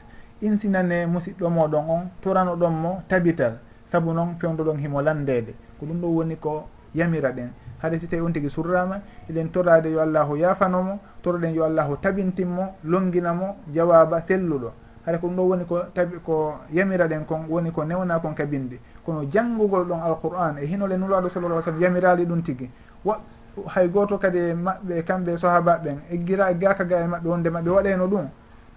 insinane 0.41 1.07
musidɗo 1.07 1.51
moɗon 1.51 1.85
on 1.89 2.11
torano 2.23 2.57
ɗon 2.57 2.71
mo 2.73 3.03
tabital 3.09 3.59
saabu 3.87 4.13
noon 4.13 4.37
fewdoɗon 4.39 4.79
himo 4.79 5.03
landede. 5.03 5.55
Ko 5.79 5.87
ɗum 5.87 6.01
ɗo 6.01 6.07
woni 6.07 6.37
ko 6.37 6.69
yamira 6.95 7.33
ɗen 7.33 7.51
haade 7.83 7.99
si 7.99 8.07
tawi 8.07 8.23
on 8.23 8.33
tigui 8.33 8.51
surrama 8.51 9.01
eɗen 9.29 9.51
torade 9.51 9.87
yo 9.91 10.01
allahu 10.01 10.37
yafanomo 10.37 11.01
toroɗen 11.23 11.55
yo 11.55 11.65
allahu 11.65 11.97
tabintinmo 12.01 12.77
longinamo 12.85 13.57
jawaba 13.73 14.23
selluɗo. 14.29 14.84
hara 15.07 15.19
ko 15.19 15.27
ɗum 15.29 15.37
ɗo 15.37 15.43
woni 15.43 15.65
ko 15.65 15.79
tabi 15.95 16.17
ko 16.25 16.55
yamira 16.73 17.07
ɗen 17.07 17.25
kon 17.27 17.45
woni 17.49 17.71
ko 17.71 17.85
newna 17.85 18.19
kon 18.21 18.35
ka 18.35 18.45
kabinde. 18.45 18.79
Kono 19.05 19.25
janngugol 19.31 19.85
ɗon 19.85 20.01
alqur'an 20.01 20.57
e 20.59 20.67
hinole 20.67 20.97
nulaɗo 20.97 21.29
sallallah 21.29 21.63
sallam 21.63 21.81
yamirali 21.81 22.25
ɗum 22.25 22.43
tigi. 22.43 22.71
Wa 23.05 23.21
hay 23.69 23.89
goto 23.89 24.19
kadi 24.19 24.39
e 24.39 24.55
maɓɓe 24.55 25.05
kamɓe 25.05 25.33
e 25.33 25.37
sahabaɓen 25.37 25.99
eggira 26.11 26.51
e 26.51 26.55
gaka 26.59 26.85
ga 26.85 27.01
e 27.01 27.07
maɓɓe 27.07 27.29
wonde 27.29 27.49
maɓɓe 27.51 27.71
waɗeno 27.71 28.07
ɗum. 28.07 28.29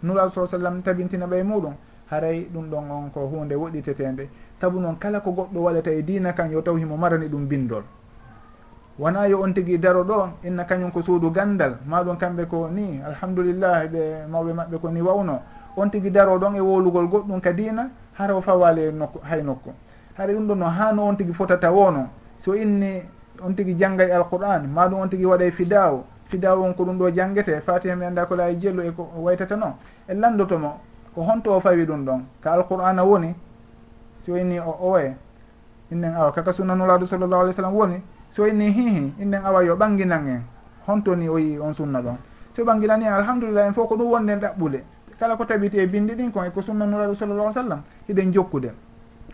Nulaɗo 0.04 0.32
sa 0.34 0.48
sallam 0.48 0.82
tabintina 0.84 1.26
ɓe 1.28 1.44
muɗum. 1.44 1.74
Haray 2.12 2.48
ɗum 2.54 2.70
ɗon 2.70 2.92
on 2.92 3.10
ko 3.10 3.28
hunde 3.28 3.56
woɗɗitetende. 3.56 4.30
Saabu 4.60 4.80
noon 4.80 4.98
kala 5.00 5.22
ko 5.22 5.32
goɗɗo 5.32 5.60
waɗata 5.60 5.92
e 5.92 6.02
dina 6.04 6.34
kan 6.34 6.52
yo 6.52 6.62
taw 6.62 6.76
himo 6.76 6.98
marani 6.98 7.28
ɗum 7.30 7.48
bindol. 7.48 7.84
Wona 9.00 9.28
yo 9.30 9.42
on 9.44 9.54
tigui 9.54 9.78
daro 9.78 10.04
ɗo 10.04 10.30
inna 10.44 10.66
kañum 10.66 10.92
ko 10.92 11.02
suudu 11.02 11.32
gandal. 11.32 11.78
Maɗum 11.88 12.18
kamɓe 12.18 12.46
ko 12.50 12.68
ni 12.68 13.00
alhamdulillah 13.02 13.88
ɓe 13.88 14.28
mawɓe 14.28 14.54
maɓɓe 14.54 14.78
ko 14.82 14.90
ni 14.90 15.02
wawno. 15.02 15.40
on 15.78 15.90
tigui 15.90 16.10
daro 16.10 16.38
ɗon 16.40 16.56
e 16.56 16.60
wolugol 16.60 17.08
goɗɗum 17.08 17.40
ka 17.42 17.54
dina 17.54 17.90
hara 18.14 18.36
o 18.36 18.42
fawali 18.42 18.92
nokku 18.92 19.20
hay 19.24 19.44
nokku. 19.44 19.72
Haɗa 20.18 20.34
ɗum 20.34 20.48
ɗon 20.48 20.56
no 20.58 20.66
hano 20.66 21.04
on 21.08 21.16
tigui 21.16 21.34
fotata 21.34 21.72
wono 21.72 22.10
so 22.42 22.54
inni 22.56 23.02
on 23.42 23.54
tigui 23.54 23.76
janggay 23.78 24.12
alquran 24.12 24.68
maɗum 24.68 25.02
on 25.02 25.08
tigui 25.10 25.26
waɗa 25.26 25.46
e 25.46 25.52
fidawo 25.52 26.04
fidawo 26.30 26.64
on 26.66 26.74
ko 26.74 26.84
ɗum 26.84 26.98
ɗo 26.98 27.12
jangguete 27.14 27.62
fatiha 27.62 27.96
mi 27.96 28.06
anda 28.06 28.26
ko 28.26 28.36
laayi 28.36 28.58
jellu 28.60 28.82
e 28.84 28.92
ko 28.92 29.08
waytatano 29.18 29.78
e 30.10 30.14
landotomo 30.14 30.80
ko 31.14 31.22
honto 31.22 31.56
o 31.56 31.60
fawi 31.60 31.86
ɗum 31.86 32.06
ɗon 32.06 32.22
ka 32.42 32.54
alqur'ana 32.54 33.04
woni 33.06 33.36
so 34.26 34.36
inni 34.36 34.60
o 34.60 34.76
owe. 34.82 35.16
Innen 35.92 36.16
awa 36.16 36.32
kaka 36.32 36.52
sunnanulaɗo 36.54 37.06
sallllahu 37.08 37.42
alih 37.42 37.54
w 37.54 37.56
sallam 37.56 37.74
woni 37.76 38.02
so 38.32 38.48
inni 38.48 38.72
hihi 38.72 39.14
innen 39.22 39.46
awa 39.46 39.64
yo 39.64 39.76
ɓanginan 39.76 40.28
en 40.28 40.42
honto 40.88 41.16
ni 41.16 41.30
o 41.30 41.38
yi 41.38 41.60
on 41.60 41.74
sunna 41.74 42.02
ɗon. 42.02 42.18
So 42.56 42.64
ɓanginani 42.66 43.06
en 43.06 43.14
alhamdulillah 43.14 43.68
en 43.68 43.74
fof 43.74 43.88
ko 43.88 43.96
ɗum 43.96 44.10
wonden 44.10 44.40
ɗaɓɓule 44.40 44.82
kala 45.20 45.36
ko 45.36 45.46
tabiti 45.46 45.78
e 45.78 45.88
bindi 45.88 46.14
ɗin 46.14 46.32
kon 46.32 46.46
eko 46.46 46.62
sunna 46.62 46.86
nuraɗo 46.86 47.14
sallallah 47.16 47.52
sallam 47.54 47.82
hiɗen 48.08 48.32
jokkude. 48.34 48.72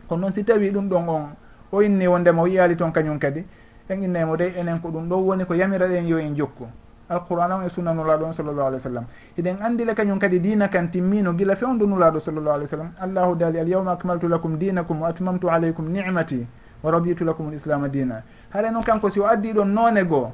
Kono 0.08 0.22
noon 0.22 0.34
si 0.34 0.44
tawi 0.44 0.72
ɗum 0.72 0.88
ɗon 0.90 1.10
on 1.10 1.30
o 1.72 1.82
inni 1.82 2.08
wondema 2.08 2.42
o 2.42 2.48
yiyali 2.48 2.76
toon 2.76 2.92
kañum 2.92 3.20
kadi 3.20 3.44
en 3.90 4.04
innemo 4.04 4.36
de 4.38 4.54
enen 4.56 4.80
ko 4.80 4.90
ɗum 4.90 5.08
ɗo 5.08 5.16
woni 5.16 5.46
ko 5.46 5.54
yamiraɗen 5.54 6.08
yo 6.08 6.18
en 6.18 6.36
jokku. 6.36 6.66
Alquran 7.10 7.52
e 7.52 7.54
on 7.54 7.64
e 7.66 7.70
sunnanulaɗo 7.70 8.26
on 8.26 8.34
sallllahu 8.34 8.68
alih 8.68 8.78
w 8.78 8.82
sallam 8.82 9.06
hiɗen 9.38 9.62
andile 9.62 9.94
kañum 9.94 10.20
kadi 10.20 10.40
dina 10.40 10.68
kan 10.70 10.88
timmino 10.90 11.34
gila 11.34 11.56
fewndo 11.56 11.86
nulaɗo 11.86 12.20
sallllahu 12.20 12.56
alih 12.56 12.66
w 12.66 12.70
sallam 12.70 12.92
allahu 13.00 13.36
daali 13.36 13.60
alyawma 13.60 13.92
akmaltu 13.92 14.28
lakum 14.28 14.58
dinakum 14.58 15.02
wa 15.02 15.10
atmamtu 15.10 15.50
aleykum 15.50 15.90
nicmati 15.92 16.48
wa 16.82 16.92
raditu 16.92 17.26
lakum 17.26 17.52
lislama 17.52 17.90
dina 17.90 18.24
haɗa 18.54 18.72
noon 18.72 18.84
kanko 18.84 19.10
si 19.10 19.20
o 19.20 19.26
addi 19.26 19.54
ɗon 19.54 19.66
noone 19.68 20.04
goo 20.08 20.32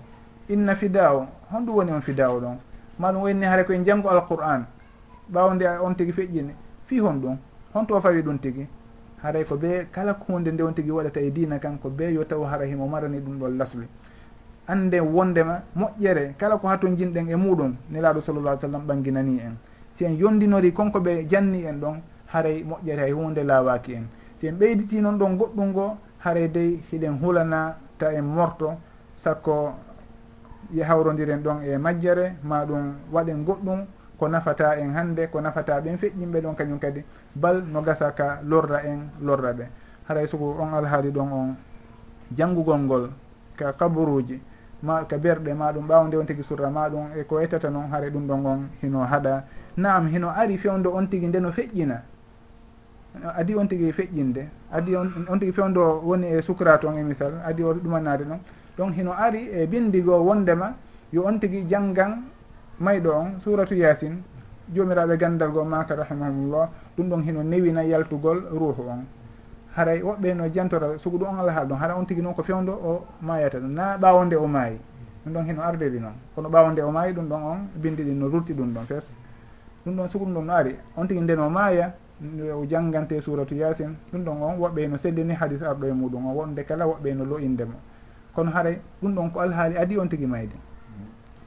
inna 0.50 0.76
fida 0.76 1.14
o 1.14 1.28
honɗum 1.52 1.76
woni 1.76 1.92
on 1.92 2.02
fida 2.02 2.30
o 2.30 2.40
ɗon. 2.40 2.58
Maɗum 3.00 3.22
wonni 3.22 3.46
haara 3.46 3.64
koye 3.64 3.84
janggo 3.86 4.10
alquran. 4.10 4.66
ɓawo 5.34 5.54
nde 5.54 5.66
on 5.82 5.94
tigui 5.96 6.14
feƴƴini 6.14 6.54
fi 6.86 7.00
hon 7.00 7.20
ɗum 7.22 7.38
honto 7.74 8.00
fawi 8.02 8.22
ɗum 8.22 8.40
tigui 8.40 8.68
haray 9.24 9.44
ko 9.46 9.56
be 9.58 9.88
kala 9.92 10.14
hunde 10.28 10.52
nde 10.52 10.62
on 10.64 10.74
tigui 10.74 10.92
waɗata 10.92 11.20
e 11.22 11.32
dina 11.32 11.60
kan 11.60 11.78
ko 11.80 11.90
be 11.90 12.12
yo 12.14 12.24
taw 12.26 12.44
hara 12.44 12.66
himo 12.66 12.88
marani 12.88 13.20
ɗum 13.20 13.38
ɗon 13.40 13.58
lasli 13.58 13.88
ande 14.68 15.00
wondema 15.00 15.62
moƴƴere 15.76 16.36
kala 16.38 16.58
ko 16.58 16.68
haton 16.68 16.96
jinɗen 16.96 17.30
e 17.30 17.36
muɗum 17.36 17.76
nelaɗo 17.92 18.22
sallallah 18.22 18.52
alih 18.52 18.62
sallam 18.62 18.86
ɓanginani 18.88 19.40
en. 19.40 19.56
Si 19.94 20.06
en 20.06 20.16
yondinori 20.18 20.72
konko 20.72 21.00
ɓe 21.00 21.28
janni 21.28 21.66
en 21.66 21.80
ɗon 21.80 22.02
haray 22.28 22.64
moƴƴere 22.64 23.00
hay 23.02 23.12
hunde 23.12 23.44
lawaki 23.44 23.94
en. 23.94 24.04
Si 24.40 24.48
en 24.48 24.54
ɓeyditi 24.58 25.02
noon 25.02 25.18
ɗon 25.18 25.38
goɗɗum 25.38 25.70
ngo 25.70 25.98
haray 26.20 26.48
dey 26.50 26.80
hiɗen 26.92 27.18
hulana 27.22 27.78
ta 27.98 28.12
en 28.14 28.22
morto 28.26 28.78
sakko 29.18 29.74
hawrodiren 30.88 31.42
ɗon 31.42 31.64
e 31.64 31.78
majjere 31.78 32.36
ma 32.44 32.66
ɗum 32.66 32.94
waɗen 33.12 33.44
goɗɗum 33.44 33.86
ko 34.20 34.28
nafata 34.28 34.76
en 34.78 34.92
hande 34.94 35.28
ko 35.32 35.40
nafata 35.42 35.80
ɓen 35.82 35.98
feƴƴinɓe 35.98 36.42
ɗon 36.42 36.56
kañum 36.56 36.80
kadi. 36.80 37.04
Bal 37.36 37.64
no 37.64 37.82
gasa 37.82 38.12
ka 38.12 38.40
lorra 38.44 38.84
en 38.84 39.10
lorra 39.22 39.54
ɓe. 39.54 39.66
Haray 40.08 40.28
soko 40.28 40.58
on 40.60 40.74
alhaali 40.74 41.12
ɗon 41.12 41.32
on 41.32 41.56
janngugol 42.36 42.80
ngol 42.80 43.10
ka 43.56 43.74
kaburuji 43.74 44.42
ma 44.84 45.06
ka 45.06 45.18
berɗe 45.18 45.54
maɗum 45.54 45.88
ɓaawo 45.88 46.08
nde 46.08 46.16
on 46.18 46.26
tigui 46.26 46.44
surra 46.44 46.70
maɗum 46.70 47.16
e 47.18 47.24
ko 47.24 47.40
ettata 47.40 47.70
noon 47.70 47.90
haara 47.92 48.10
ɗum 48.10 48.28
ɗon 48.28 48.46
on 48.46 48.70
hino 48.82 49.00
haɗa. 49.00 49.44
Naam 49.78 50.08
hino 50.08 50.30
ari 50.30 50.58
fewndo 50.58 50.92
on 50.94 51.08
tigui 51.08 51.28
nde 51.28 51.40
no 51.40 51.52
feƴƴina. 51.52 52.04
Adi 53.36 53.56
on 53.56 53.68
tigui 53.68 53.92
feƴƴinde 53.92 54.48
adi 54.72 54.96
on, 54.96 55.40
tigui 55.40 55.52
fewndo 55.52 56.02
woni 56.04 56.28
e 56.28 56.42
sucrate 56.42 56.86
on 56.86 56.98
e 56.98 57.04
misal 57.04 57.34
adi 57.44 57.64
o 57.64 57.74
ɗumanade 57.74 58.24
ɗon 58.24 58.40
ɗon 58.78 58.94
hino 58.94 59.12
ari 59.12 59.50
e 59.52 59.66
bindigo 59.66 60.14
wondema 60.24 60.76
yo 61.12 61.24
on 61.26 61.40
tigui 61.40 61.66
janggan 61.68 62.24
mayɗo 62.80 63.10
on 63.12 63.40
suratu 63.44 63.76
yasin 63.76 64.24
jomiraɓe 64.74 65.18
gandal 65.18 65.52
go 65.52 65.64
maka 65.64 65.96
rahimahumullah 65.96 66.70
ɗum 66.98 67.10
ɗon 67.10 67.22
hino 67.24 67.44
newina 67.44 67.84
yaltugol 67.84 68.40
ruhu 68.52 68.82
on. 68.88 69.06
Haray 69.76 70.02
woɓɓe 70.02 70.34
no 70.36 70.48
jantora 70.54 70.98
sugu 70.98 71.18
ɗum 71.18 71.30
on 71.30 71.40
allah 71.40 71.54
haal 71.56 71.68
ɗon 71.68 71.78
hara 71.80 71.96
on 71.98 72.06
tigui 72.06 72.22
noon 72.24 72.34
ko 72.36 72.44
fewdo 72.44 72.72
o 72.74 73.06
mayata 73.22 73.60
ɗum. 73.60 73.74
Na 73.74 73.98
ɓawonde 73.98 74.36
o 74.36 74.48
maayi. 74.48 74.80
Ɗum 75.26 75.34
ɗon 75.34 75.46
hino 75.46 75.62
ardedi 75.62 76.00
noon. 76.00 76.14
Kono 76.36 76.50
ɓawonde 76.50 76.82
o 76.82 76.92
maayi 76.92 77.14
ɗum 77.14 77.28
ɗon 77.28 77.42
on 77.44 77.58
bindi 77.76 78.04
ɗin 78.04 78.18
no 78.20 78.28
rurti 78.30 78.54
ɗum 78.54 78.74
ɗon 78.74 78.86
fes. 78.86 79.14
Ɗum 79.86 79.96
ɗon 79.96 80.08
sugu 80.10 80.26
ɗum 80.26 80.34
ɗon 80.34 80.46
no 80.46 80.54
ari. 80.54 80.76
On 80.98 81.06
tigui 81.08 81.22
ndeno 81.24 81.50
maaya 81.50 81.94
o 82.54 82.66
janggante 82.66 83.22
suratu 83.22 83.56
yasin 83.56 83.96
ɗum 84.12 84.24
ɗon 84.24 84.42
on 84.42 84.58
woɓɓe 84.60 84.88
no 84.90 84.98
seddini 84.98 85.34
hadis 85.34 85.62
arɗo 85.62 85.88
e 85.88 85.92
muɗum 85.94 86.26
on 86.28 86.34
wonde 86.36 86.64
kala 86.66 86.86
woɓɓe 86.86 87.16
no 87.16 87.26
loyindemo 87.26 87.74
kono 88.36 88.52
haray 88.52 88.80
ɗum 89.02 89.16
ɗon 89.16 89.30
ko 89.32 89.40
alhaali 89.40 89.78
adi 89.78 89.98
on 89.98 90.08
tigui 90.10 90.28
mayde 90.28 90.56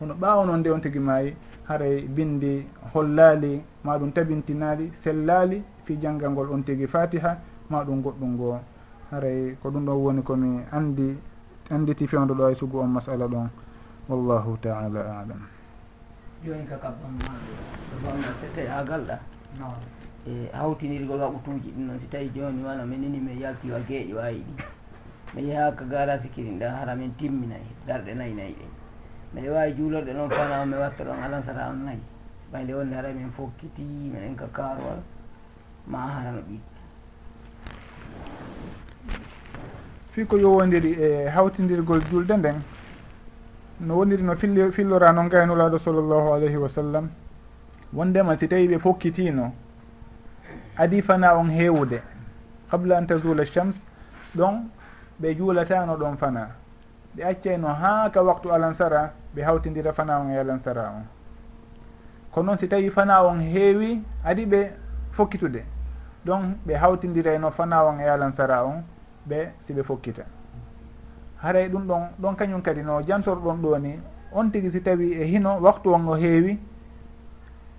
kono 0.02 0.14
ɓaawo 0.18 0.42
noon 0.46 0.60
nde 0.60 0.70
on 0.74 0.80
tigi 0.82 0.98
maayi 0.98 1.30
haray 1.68 2.02
bindi 2.16 2.66
hollaali 2.92 3.62
ma 3.84 3.98
ɗum 3.98 4.10
tabintinaali 4.12 4.90
sellaali 5.02 5.62
fi 5.84 5.92
janngal 6.02 6.30
ngol 6.32 6.50
on 6.50 6.62
tigi 6.66 6.86
fatiha 6.86 7.38
ma 7.70 7.84
ɗum 7.86 8.02
goɗɗum 8.02 8.30
ngoo 8.34 8.58
haray 9.10 9.54
ko 9.62 9.70
ɗum 9.70 9.84
ɗon 9.86 9.96
woni 10.04 10.22
komi 10.22 10.50
anndi 10.72 11.06
annditi 11.70 12.06
fewndo 12.10 12.34
ɗo 12.34 12.50
e 12.50 12.54
sugu 12.54 12.78
on 12.80 12.90
masala 12.90 13.26
ɗon. 13.28 13.48
Wallahu 14.08 14.58
taala 14.60 15.00
alam. 15.22 15.46
Jooni 16.44 16.66
ka 16.66 16.76
to 16.82 16.88
bamma 18.02 18.28
so 18.40 18.46
tawi 18.54 18.66
a 18.66 18.82
galɗa 18.84 19.16
e 20.26 20.50
hawtinirgol 20.52 21.20
waɓutuji 21.20 21.70
ɗin 21.78 21.86
noon 21.86 21.98
si 22.00 22.08
tawi 22.08 22.28
jooni 22.34 22.64
wala 22.64 22.84
minini 22.84 23.20
mi 23.20 23.38
yaltiwa 23.40 23.78
geeƴe 23.86 24.14
waawi 24.14 24.42
ɗi 24.42 24.64
mi 25.34 25.42
yehaa 25.46 25.70
ka 25.76 25.84
garage 25.84 26.26
kirinɗa 26.34 26.70
hara 26.70 26.96
min 26.96 27.14
timminayi 27.16 27.70
darɗe 27.86 28.14
nayi 28.14 28.34
nayi 28.34 28.54
ɗen 28.58 28.81
miɗe 29.34 29.48
wawi 29.50 29.72
juulorɗe 29.74 30.12
noon 30.12 30.30
fana 30.30 30.64
mi 30.66 30.76
watta 30.76 31.04
ɗon 31.04 31.22
alan 31.22 31.42
sara 31.42 31.68
on 31.70 31.84
nayyi. 31.84 32.00
Ɓayde 32.52 32.74
wonde 32.74 32.94
hara 32.94 33.08
min 33.12 33.30
fokkiti 33.32 33.82
miɗen 33.82 34.34
ka 34.36 34.46
karowal 34.52 35.00
ma 35.86 35.98
harano 35.98 36.40
ɓitti 36.40 36.80
fii 40.12 40.26
ko 40.26 40.36
yowodiri 40.36 40.92
e 41.00 41.28
hawtidirgol 41.28 42.02
julde 42.10 42.32
nden 42.36 42.60
no 43.80 43.94
woniri 43.96 44.22
no 44.22 44.36
filli 44.36 44.70
fillora 44.72 45.12
noon 45.12 45.28
gaynulaɗo 45.28 45.78
sallllahu 45.78 46.34
alayhi 46.34 46.56
wa 46.56 46.68
sallam 46.68 47.08
wondema 47.92 48.36
si 48.36 48.46
tawi 48.48 48.68
ɓe 48.68 48.78
fokkitino 48.78 49.52
adi 50.76 51.02
fana 51.02 51.34
on 51.36 51.48
heewude. 51.50 52.02
Qable 52.70 52.92
an 52.94 53.06
tazula 53.06 53.44
chams 53.44 53.82
ɗon 54.36 54.68
ɓe 55.20 55.34
juulatano 55.36 55.96
ɗon 55.96 56.16
fana. 56.16 56.48
ɓe 57.16 57.24
accayno 57.24 57.68
haa 57.68 58.10
ka 58.10 58.22
waktu 58.22 58.52
alansara 58.52 59.12
ɓe 59.34 59.42
hawtidira 59.42 59.92
fana 59.92 60.18
on 60.20 60.30
e 60.30 60.38
alansara 60.38 60.90
on. 60.96 61.04
Ko 62.32 62.42
noon 62.42 62.56
si 62.56 62.68
tawi 62.68 62.90
fana 62.90 63.22
on 63.22 63.40
heewi 63.40 64.02
adi 64.24 64.46
ɓe 64.46 64.70
fokkitude. 65.12 65.64
Ɗon 66.24 66.54
ɓe 66.66 66.74
hawtidirayno 66.74 67.50
fana 67.50 67.84
on 67.84 68.00
e 68.00 68.08
alansara 68.08 68.64
on 68.64 68.82
ɓe 69.28 69.52
siɓe 69.66 69.82
fokkita. 69.82 70.22
Haray 71.42 71.68
ɗum 71.68 71.86
ɗon 71.86 72.02
ɗon 72.18 72.36
kañum 72.36 72.62
kadi 72.62 72.82
no 72.82 73.02
jantorɗon 73.02 73.60
ɗo 73.62 73.78
ni 73.78 74.00
on 74.32 74.50
tigi 74.50 74.70
si 74.70 74.80
tawi 74.80 75.12
e 75.12 75.24
hino 75.24 75.60
waktu 75.60 75.92
on 75.92 76.08
o 76.08 76.14
heewi 76.14 76.58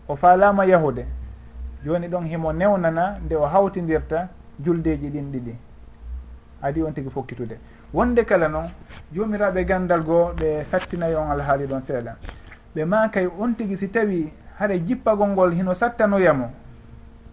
o 0.07 0.15
faalama 0.15 0.65
yahude. 0.65 1.05
Joni 1.83 2.07
ɗon 2.07 2.25
himo 2.27 2.53
newnana 2.53 3.19
nde 3.25 3.35
o 3.35 3.45
hawtidirta 3.47 4.29
juldeji 4.59 5.09
ɗin 5.09 5.31
ɗiɗi. 5.31 5.55
Adi 6.61 6.83
on 6.83 6.93
tigi 6.93 7.09
fokkitude. 7.09 7.57
wonde 7.93 8.25
kala 8.25 8.47
noon 8.49 8.69
jomiraɓe 9.13 9.65
gandal 9.65 10.01
goo 10.03 10.33
ɓe 10.33 10.65
sattinayi 10.71 11.15
on 11.15 11.31
alhaali 11.31 11.65
ɗon 11.65 11.81
seeɗa. 11.87 12.15
Ɓe 12.75 12.85
makay 12.85 13.27
on 13.39 13.53
tigui 13.53 13.77
si 13.77 13.89
tawi 13.89 14.31
haɗa 14.59 14.77
jippagol 14.85 15.29
ngol 15.29 15.53
hino 15.53 15.73
sattanoyamo 15.73 16.49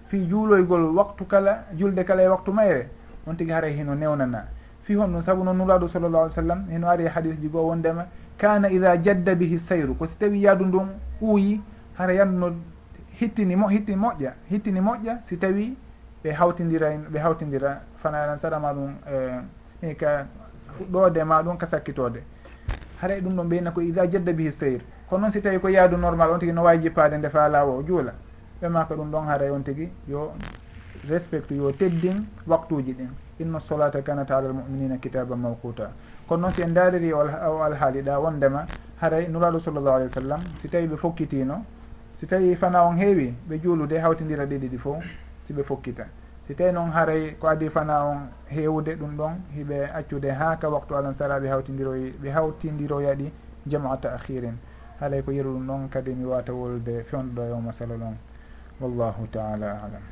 fi 0.08 0.26
juuloygol 0.28 0.94
waktu 0.94 1.24
kala 1.26 1.64
julde 1.76 2.04
kala 2.04 2.22
e 2.22 2.28
waktu 2.28 2.52
mayre 2.52 2.88
on 3.26 3.34
tigui 3.36 3.52
haray 3.52 3.72
hino 3.72 3.94
newnana. 3.94 4.44
Fi 4.82 4.94
hon 4.94 5.08
ɗum 5.08 5.22
saabu 5.22 5.44
noon 5.44 5.56
nuraɗo 5.56 5.88
sallallah 5.88 6.22
alih 6.22 6.34
sallam 6.34 6.66
hino 6.70 6.88
ari 6.88 7.04
e 7.04 7.08
hadis 7.08 7.40
ji 7.40 7.48
goo 7.48 7.68
wondema 7.68 8.06
kana 8.36 8.68
ida 8.70 8.96
jadda 9.02 9.34
bihi 9.34 9.58
sayru. 9.58 9.94
Ko 9.94 10.06
si 10.06 10.16
tawi 10.18 10.42
yaadu 10.42 10.64
ndun 10.66 10.88
uuyi 11.22 11.60
hara 11.96 12.12
yandu 12.12 12.38
no 12.38 12.54
hittini 13.20 13.56
mo 13.56 13.68
hitti 13.68 13.92
moƴƴa 13.94 14.32
hittini 14.50 14.80
moƴƴa 14.80 15.20
si 15.28 15.36
tawi 15.36 15.76
ɓe 16.24 16.32
hawtidira 16.32 16.88
ɓe 17.12 17.18
hawtidira 17.18 17.80
fana 18.02 18.22
alan 18.24 18.38
sarama 18.38 18.72
ɗum 18.72 18.94
e 19.82 19.94
ka 19.94 20.26
fuɗɗode 20.80 21.24
ma 21.24 21.42
ɗum 21.42 21.56
ka 21.58 21.66
sakkitode 21.66 22.22
haray 23.00 23.20
ɗum 23.20 23.36
ɗon 23.36 23.48
ɓeyna 23.48 23.70
ko 23.70 23.80
ida 23.80 24.06
jedda 24.06 24.32
bihi 24.32 24.52
seyr. 24.52 24.80
Kono 25.08 25.22
noon 25.22 25.32
si 25.32 25.40
tawi 25.40 25.58
ko 25.60 25.68
yaadu 25.68 25.96
normal 25.96 26.30
on 26.30 26.38
tigui 26.38 26.52
no 26.54 26.62
wawi 26.62 26.78
jippade 26.82 27.16
nde 27.18 27.28
fa 27.30 27.48
laawa 27.48 27.72
o 27.76 27.82
juula. 27.82 28.12
Ɓema 28.62 28.86
ko 28.86 28.94
ɗum 28.94 29.10
ɗon 29.10 29.26
haray 29.26 29.50
on 29.50 29.62
tigui 29.62 29.90
yo 30.08 30.32
respecte 31.08 31.52
yo 31.54 31.72
teddin 31.72 32.24
waktuji 32.46 32.92
ɗin. 32.94 33.08
Inna 33.40 33.58
solata 33.60 34.02
kanata 34.02 34.36
ala 34.36 34.52
muminina 34.52 34.96
kitaba 34.98 35.36
mawquta 35.36 35.90
kono 36.28 36.42
noon 36.42 36.52
si 36.52 36.62
en 36.62 36.72
daariri 36.72 37.12
o 37.12 37.62
alhaaliɗa 37.62 38.18
wondema 38.20 38.66
haray 39.00 39.26
nuraɗo 39.28 39.60
sallllahu 39.60 39.96
alih 39.96 40.06
w 40.08 40.12
sallam 40.12 40.40
si 40.62 40.68
tawi 40.68 40.86
ɓe 40.86 40.96
fokkitino 40.96 41.64
si 42.20 42.26
tawi 42.26 42.54
fana 42.56 42.84
on 42.84 42.96
heewi 42.96 43.34
ɓe 43.48 43.60
juulude 43.62 43.98
hawtidira 43.98 44.44
ɗiɗiɗi 44.46 44.78
si 45.46 45.52
ɓe 45.52 45.62
fokkita. 45.64 46.06
si 46.50 46.56
tawi 46.58 46.72
noon 46.74 46.90
haray 46.90 47.38
ko 47.38 47.46
adi 47.46 47.70
fana 47.70 48.02
on 48.10 48.26
hewde 48.50 48.98
ɗum 48.98 49.14
ɗon 49.16 49.34
hiɓe 49.54 49.86
accude 49.94 50.30
ha 50.34 50.56
ka 50.58 50.68
waktu 50.68 50.96
alan 50.96 51.14
sara 51.14 51.38
ɓe 51.38 51.46
hawtidiroy 51.48 52.10
ɓe 52.22 52.28
hawtidiroyaɗi 52.30 53.30
jamaa 53.70 53.96
tahirin 53.96 54.58
haalay 54.98 55.22
ko 55.22 55.30
yeru 55.30 55.52
ɗum 55.54 55.66
ɗon 55.66 55.88
kadi 55.90 56.10
mi 56.10 56.24
wata 56.24 56.52
wolde 56.52 57.04
fewnuɗo 57.06 57.42
e 57.46 57.50
o 57.52 57.60
masala 57.60 57.94
ɗon. 57.94 58.16
W 58.80 58.84
allahu 58.84 59.26
taala 59.30 59.78
alam. 59.78 60.02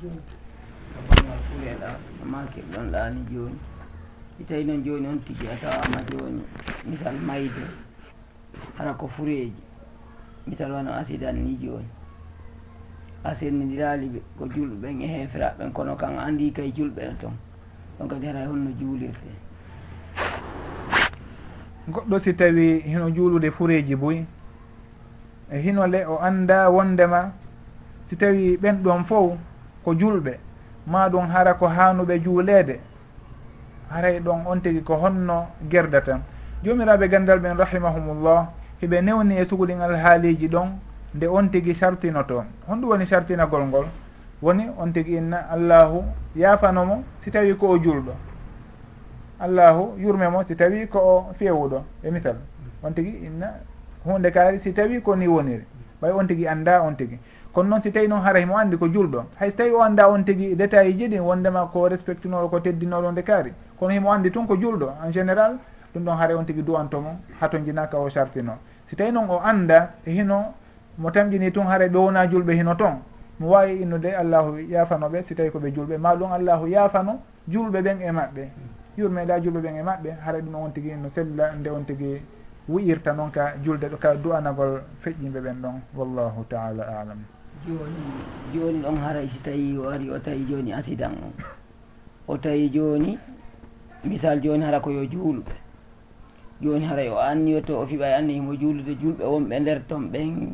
Bagal 0.00 1.38
fuleɗa 1.44 1.90
maket 2.24 2.64
ɗon 2.72 2.90
ɗani 2.90 3.20
joni 3.30 3.58
si 4.38 4.44
tawi 4.44 4.64
noon 4.64 4.82
joni 4.82 5.06
on 5.08 5.18
tigui 5.20 5.48
a 5.52 5.56
tawama 5.60 6.00
joni 6.08 6.40
misal 6.88 7.14
mayde 7.20 7.68
hara 8.78 8.94
ko 8.94 9.06
fureji 9.06 9.52
misal 10.46 10.72
wano 10.72 10.90
accident 10.90 11.36
ni 11.36 11.58
joni. 11.60 11.99
a 13.24 13.28
asirnidiraali 13.30 14.06
ɓe 14.08 14.20
ko 14.38 14.44
julɓeɓen 14.46 15.02
e 15.02 15.06
heferaɓen 15.06 15.72
kono 15.72 15.96
kan 15.96 16.16
andi 16.18 16.52
kay 16.52 16.72
julɓe 16.72 17.02
toon 17.20 17.32
ɗon 17.98 18.08
kadi 18.08 18.26
haray 18.26 18.46
honno 18.46 18.70
juulirte. 18.78 19.28
Goɗɗo 21.88 22.18
si 22.18 22.34
tawi 22.34 22.80
hino 22.86 23.10
juulude 23.10 23.50
fureji 23.50 23.96
boy 23.96 24.24
e 25.50 25.58
hino 25.58 25.86
le 25.86 26.04
o 26.06 26.18
anda 26.18 26.70
wondema 26.70 27.32
si 28.06 28.16
tawi 28.16 28.56
ɓen 28.56 28.82
ɗon 28.82 29.04
fof 29.04 29.36
ko 29.84 29.94
julɓe 29.94 30.38
ma 30.86 31.08
ɗum 31.08 31.26
hara 31.28 31.54
ko 31.54 31.66
hanuɓe 31.68 32.20
juulede 32.24 32.80
haray 33.90 34.20
ɗon 34.20 34.46
on 34.46 34.60
tigui 34.60 34.82
ko 34.82 34.94
honno 34.96 35.46
gerdatan 35.68 36.22
jomiraɓe 36.64 37.08
gandal 37.08 37.38
ɓen 37.40 37.56
rahimahumullah 37.58 38.48
hiɓe 38.80 39.02
newni 39.02 39.36
e 39.36 39.44
suguɗin 39.44 39.80
alhaaliji 39.80 40.48
ɗon 40.48 40.68
nde 41.14 41.26
on 41.26 41.48
tigui 41.50 41.74
sartinoto 41.74 42.44
honɗum 42.68 42.90
woni 42.90 43.06
sartinagol 43.06 43.64
ngol 43.66 43.86
woni 44.42 44.68
on 44.78 44.92
tigui 44.92 45.16
inna 45.16 45.48
allahu 45.50 46.04
yafanomo 46.36 47.02
si 47.24 47.30
tawi 47.30 47.54
ko 47.56 47.68
o 47.68 47.78
julɗo. 47.78 48.12
Allahu 49.40 49.96
yurmemo 49.98 50.44
si 50.46 50.54
tawi 50.54 50.86
ko 50.86 50.98
o 50.98 51.32
fewuɗo. 51.38 51.82
E 52.04 52.10
misal 52.10 52.36
on 52.82 52.92
tigui 52.92 53.26
inna 53.26 53.54
hunde 54.04 54.30
kaari 54.30 54.60
si 54.60 54.72
tawi 54.72 55.00
ko 55.02 55.14
ni 55.16 55.26
woniri. 55.26 55.64
Ɓay 56.00 56.12
on 56.12 56.26
tigui 56.26 56.46
anda 56.46 56.82
on 56.82 56.94
tigui 56.94 57.18
kono 57.52 57.68
noon 57.68 57.82
si 57.82 57.90
tawi 57.90 58.06
noon 58.08 58.22
haray 58.22 58.44
mo 58.46 58.56
andi 58.56 58.78
ko 58.78 58.86
julɗo 58.86 59.24
hayso 59.38 59.56
tawi 59.56 59.70
o 59.72 59.80
anda 59.82 60.08
on 60.08 60.22
tigui 60.22 60.54
détail 60.54 60.96
ji 60.96 61.08
ɗi 61.08 61.18
wondema 61.18 61.66
ko 61.72 61.88
respectinoɗo 61.88 62.48
ko 62.48 62.60
teddinoɗo 62.60 63.12
nde 63.12 63.22
kaari. 63.22 63.52
Kono 63.78 63.92
himo 63.92 64.12
andi 64.12 64.30
tun 64.30 64.46
ko 64.46 64.56
julɗo 64.56 64.92
en 65.04 65.12
général 65.12 65.58
ɗum 65.92 66.04
ɗon 66.04 66.16
haara 66.16 66.36
on 66.36 66.44
tigui 66.44 66.62
duwantomo 66.62 67.18
hato 67.40 67.58
jinaka 67.58 67.98
o 67.98 68.08
sartino 68.08 68.56
si 68.88 68.96
tawi 68.96 69.12
noon 69.12 69.28
o 69.28 69.40
anda 69.42 69.94
e 70.06 70.12
hino 70.12 70.54
mo 71.00 71.10
tamƴini 71.10 71.50
tun 71.50 71.64
haara 71.66 71.88
ɓe 71.88 71.96
wona 71.98 72.26
julɓe 72.28 72.52
hino 72.54 72.74
toon 72.74 73.00
mi 73.40 73.46
wawi 73.46 73.80
innude 73.82 74.12
allahu 74.14 74.58
yafanoɓe 74.68 75.22
si 75.22 75.34
tawi 75.34 75.48
koɓe 75.50 75.72
julɓe. 75.72 75.96
Ma 75.98 76.14
ɗum 76.14 76.30
allahu 76.32 76.66
yafano 76.68 77.20
julɓe 77.48 77.80
ɓen 77.82 78.00
e 78.02 78.10
maɓɓe. 78.12 78.44
Yurmeɗa 78.98 79.40
julɓe 79.40 79.60
ɓen 79.62 79.76
e 79.76 79.82
maɓɓe 79.82 80.10
haara 80.24 80.38
ɗum 80.40 80.54
on 80.54 80.70
tigui 80.72 80.92
no 81.00 81.08
sella 81.08 81.52
nde 81.56 81.68
on 81.70 81.84
tigui 81.84 82.20
wuyirta 82.68 83.12
noon 83.14 83.30
ka 83.30 83.54
julde 83.64 83.88
ɗo 83.88 83.96
ka 83.96 84.14
du'anagol 84.14 84.82
feƴƴimɓe 85.02 85.40
ɓen 85.40 85.56
ɗon. 85.62 85.80
Wallahu 85.96 86.44
taala 86.50 86.82
alam. 87.00 87.24
Joni 87.66 88.02
joni 88.52 88.82
ɗon 88.82 88.96
haray 89.00 89.26
si 89.26 89.38
tawi 89.40 89.78
o 89.78 89.88
ari 89.88 90.10
o 90.10 90.18
tawi 90.18 90.44
joni 90.46 90.72
accident 90.74 91.16
o. 91.24 91.32
O 92.32 92.36
tawi 92.36 92.68
joni 92.70 93.18
misal 94.04 94.38
joni 94.42 94.62
hara 94.64 94.80
koyo 94.80 95.04
juulɓe 95.08 95.52
joni 96.60 96.84
haray 96.84 97.08
o 97.08 97.16
anniyoto 97.16 97.80
o 97.80 97.86
fiɓa 97.86 98.16
anni 98.18 98.34
himo 98.34 98.52
juulude 98.54 98.94
julɓe 99.00 99.24
wonɓe 99.24 99.60
nder 99.60 99.80
ton 99.88 100.10
ɓen. 100.12 100.52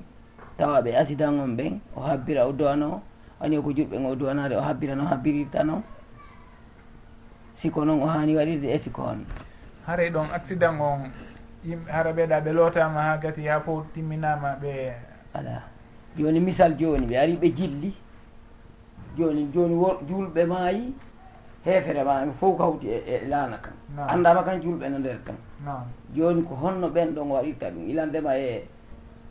tawa 0.57 0.81
ɓe 0.83 0.97
accident 0.97 1.39
on 1.41 1.57
ɓen 1.57 1.81
o 1.97 2.01
habbira 2.01 2.47
o 2.49 2.53
duwano 2.53 3.03
ani 3.41 3.57
ko 3.63 3.71
juɗɓe 3.71 3.97
o 4.07 4.15
duwanade 4.17 4.55
o 4.57 4.61
habbira 4.61 4.95
no 4.95 5.05
habbirirta 5.05 5.65
noon 5.65 5.83
siko 7.55 7.85
noon 7.85 8.03
o 8.03 8.07
hani 8.07 8.37
waɗirde 8.37 8.69
e 8.75 8.79
siko 8.79 9.03
on. 9.03 9.25
Haray 9.87 10.11
ɗon 10.11 10.29
accident 10.33 10.81
on 10.81 11.11
yimɓe 11.65 11.91
hara 11.93 12.13
ɓeeɗa 12.13 12.41
ɓe 12.45 12.53
lootama 12.53 13.01
ha 13.03 13.17
gati 13.19 13.47
ha 13.49 13.61
fof 13.61 13.85
timminama 13.93 14.57
ɓe 14.63 14.93
ala. 15.35 15.63
Joni 16.17 16.41
misal 16.41 16.73
joni 16.79 17.07
ɓe 17.07 17.17
ari 17.19 17.37
ɓe 17.37 17.49
jilli. 17.57 17.95
Joni 19.17 19.49
joni 19.55 19.75
julɓe 20.09 20.45
maayi 20.47 20.95
heefere 21.65 22.05
maami 22.05 22.33
fof 22.41 22.57
kawti 22.59 22.87
e, 22.89 23.03
e 23.07 23.29
laana 23.29 23.59
kan. 23.59 23.73
Andama 24.09 24.43
kan 24.45 24.61
julɓe 24.61 24.89
no 24.91 24.99
nder 24.99 25.19
kan. 25.25 25.37
Joni 26.15 26.43
ko 26.43 26.55
honno 26.55 26.89
ɓen 26.89 27.15
ɗon 27.15 27.29
waɗirta 27.31 27.71
ɗum 27.71 27.89
ilandema 27.89 28.37
e 28.39 28.69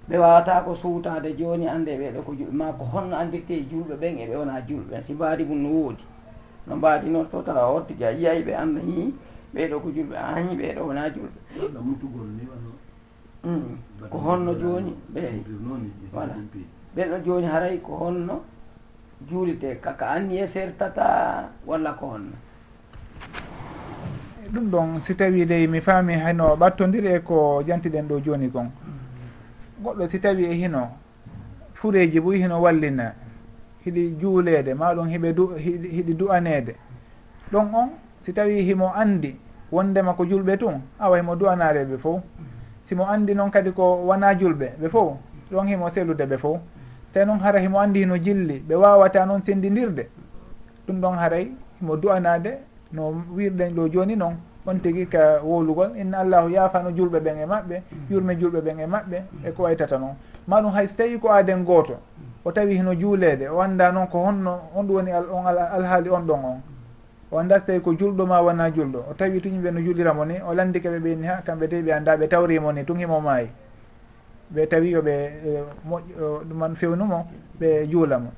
ɓe 0.09 0.17
wawata 0.17 0.61
ko 0.65 0.75
suutade 0.75 1.33
joni 1.35 1.67
ande 1.67 1.89
e 1.93 1.97
ɓeɗo 1.97 2.21
ko 2.25 2.31
julɓe 2.33 2.51
ma 2.53 2.71
ko 2.77 2.83
honno 2.85 3.15
andirte 3.17 3.51
e 3.53 3.65
julɓe 3.69 3.95
ɓen 4.01 4.17
eɓe 4.23 4.35
wona 4.37 4.61
julɓe 4.67 4.89
ɓen 4.91 5.01
si 5.03 5.13
mbaadi 5.13 5.43
mum 5.43 5.61
no 5.63 5.69
woodi. 5.69 6.03
No 6.67 6.75
mbaadi 6.75 7.09
noon 7.09 7.27
so 7.31 7.41
tawa 7.41 7.69
o 7.73 7.77
a 7.79 8.11
yiyayi 8.11 8.43
ɓe 8.43 8.53
anda 8.55 8.81
hi 8.81 9.13
ɓeɗo 9.55 9.79
ko 9.81 9.89
julɓe 9.89 10.15
ahi 10.15 10.55
ɓeɗo 10.55 10.81
wona 10.87 11.09
julɓe 11.09 11.39
mm. 13.43 13.77
ko 14.09 14.17
honno 14.17 14.53
joni 14.53 14.93
ɓe 15.13 15.21
voilà. 16.13 16.33
ɓenɗo 16.95 17.17
joni 17.25 17.45
haray 17.47 17.77
ko 17.81 17.95
honno 17.97 18.41
juulite. 19.27 19.79
Kaka 19.81 20.05
anni 20.09 20.37
e 20.37 20.47
sertata 20.47 21.49
walla 21.65 21.93
ko 21.93 22.05
honno. 22.13 22.35
Ɗum 24.53 24.69
ɗon 24.69 24.99
si 24.99 25.15
tawi 25.15 25.45
dey 25.45 25.65
mi 25.67 25.81
faami 25.81 26.13
hayno 26.13 26.55
ɓattodiri 26.55 27.07
e 27.15 27.19
ko 27.21 27.63
jantiɗen 27.65 28.07
ɗo 28.07 28.19
joni 28.21 28.47
gon 28.49 28.69
goɗɗo 29.83 30.07
si 30.09 30.19
tawi 30.19 30.45
e 30.45 30.53
hino 30.53 30.89
fureji 31.73 32.19
bo 32.19 32.31
hino 32.31 32.61
wallina 32.61 33.13
hiɗi 33.85 34.15
juulede 34.19 34.73
maɗum 34.73 35.07
hiɓe 35.07 35.33
du 35.33 35.53
hiɗi 35.57 36.13
du'anede 36.13 36.75
ɗon 37.51 37.73
on 37.73 37.89
si 38.21 38.33
tawi 38.33 38.61
himo 38.61 38.91
andi 38.95 39.35
wondema 39.71 40.13
ko 40.13 40.23
julɓe 40.25 40.57
tun 40.57 40.81
awa 40.99 41.17
himo 41.17 41.35
du'anareɓe 41.35 41.97
fof 41.97 42.21
simo 42.87 43.05
andi 43.07 43.33
noon 43.35 43.51
kadi 43.51 43.71
ko 43.71 44.05
wona 44.05 44.33
julɓe 44.33 44.73
ɓe 44.81 44.89
fof 44.89 45.17
ɗon 45.51 45.67
himo 45.67 45.89
selude 45.89 46.25
ɓe 46.25 46.37
fof 46.37 46.59
te 47.13 47.25
noon 47.25 47.39
hara 47.39 47.59
himo 47.59 47.79
andi 47.79 47.99
hino 47.99 48.17
jilli 48.17 48.59
ɓe 48.67 48.75
wawata 48.75 49.25
noon 49.25 49.41
sendidirde 49.45 50.09
ɗum 50.87 51.01
ɗon 51.01 51.17
haray 51.17 51.51
himo 51.79 51.95
du'anade 51.97 52.57
no 52.93 53.13
wirɗen 53.35 53.73
ɗo 53.75 53.87
joni 53.91 54.15
noon 54.15 54.35
on 54.67 54.79
tigui 54.79 55.07
ka 55.07 55.39
wolugol 55.43 55.91
inna 55.97 56.17
allahu 56.19 56.49
yaafano 56.49 56.89
julɓe 56.91 57.19
ɓen 57.19 57.37
e 57.37 57.45
maɓɓe 57.45 57.81
mm. 57.91 57.97
yurme 58.09 58.35
julɓe 58.39 58.61
ɓen 58.61 58.79
e 58.79 58.85
maɓɓe 58.87 59.17
e 59.45 59.51
ko 59.51 59.63
waytata 59.63 59.97
noon 59.97 60.15
ma 60.47 60.61
ɗum 60.61 60.71
hay 60.73 60.87
so 60.87 60.95
tawi 60.97 61.19
ko 61.19 61.29
aaden 61.29 61.63
gooto 61.63 61.97
o 62.45 62.51
tawi 62.51 62.75
hino 62.77 62.93
juuleede 62.95 63.47
o 63.49 63.59
annda 63.61 63.91
noon 63.91 64.07
ko 64.07 64.19
honno 64.25 64.59
on 64.75 64.83
ɗum 64.87 64.95
woni 64.95 65.11
on 65.13 65.45
alhaali 65.47 66.09
on 66.09 66.21
ɗon 66.27 66.45
on. 66.45 66.61
O 67.31 67.39
annda 67.39 67.59
so 67.59 67.65
tawi 67.65 67.79
ko 67.81 67.91
julɗo 67.93 68.25
ma 68.27 68.39
wona 68.41 68.69
julɗo 68.69 68.99
o 69.09 69.13
tawi 69.17 69.39
tuñimɓe 69.41 69.71
no 69.71 69.79
juliramo 69.81 70.25
ni 70.25 70.35
o 70.47 70.53
landike 70.53 70.85
ɓe 70.89 70.99
ɓeyni 70.99 71.25
ha 71.27 71.41
kamɓe 71.45 71.67
de 71.67 71.81
ɓe 71.81 71.91
annda 71.93 72.15
ɓe 72.17 72.27
tawrimo 72.27 72.71
ni 72.71 72.83
tun 72.85 72.97
himo 72.99 73.19
maayi. 73.19 73.49
Ɓe 74.53 74.67
tawi 74.69 74.89
yoɓe 74.91 75.11
e, 75.11 75.63
moƴ 75.89 76.01
ɗuman 76.49 76.75
fewnumo 76.75 77.25
ɓe 77.59 77.87
juulamo. 77.89 78.29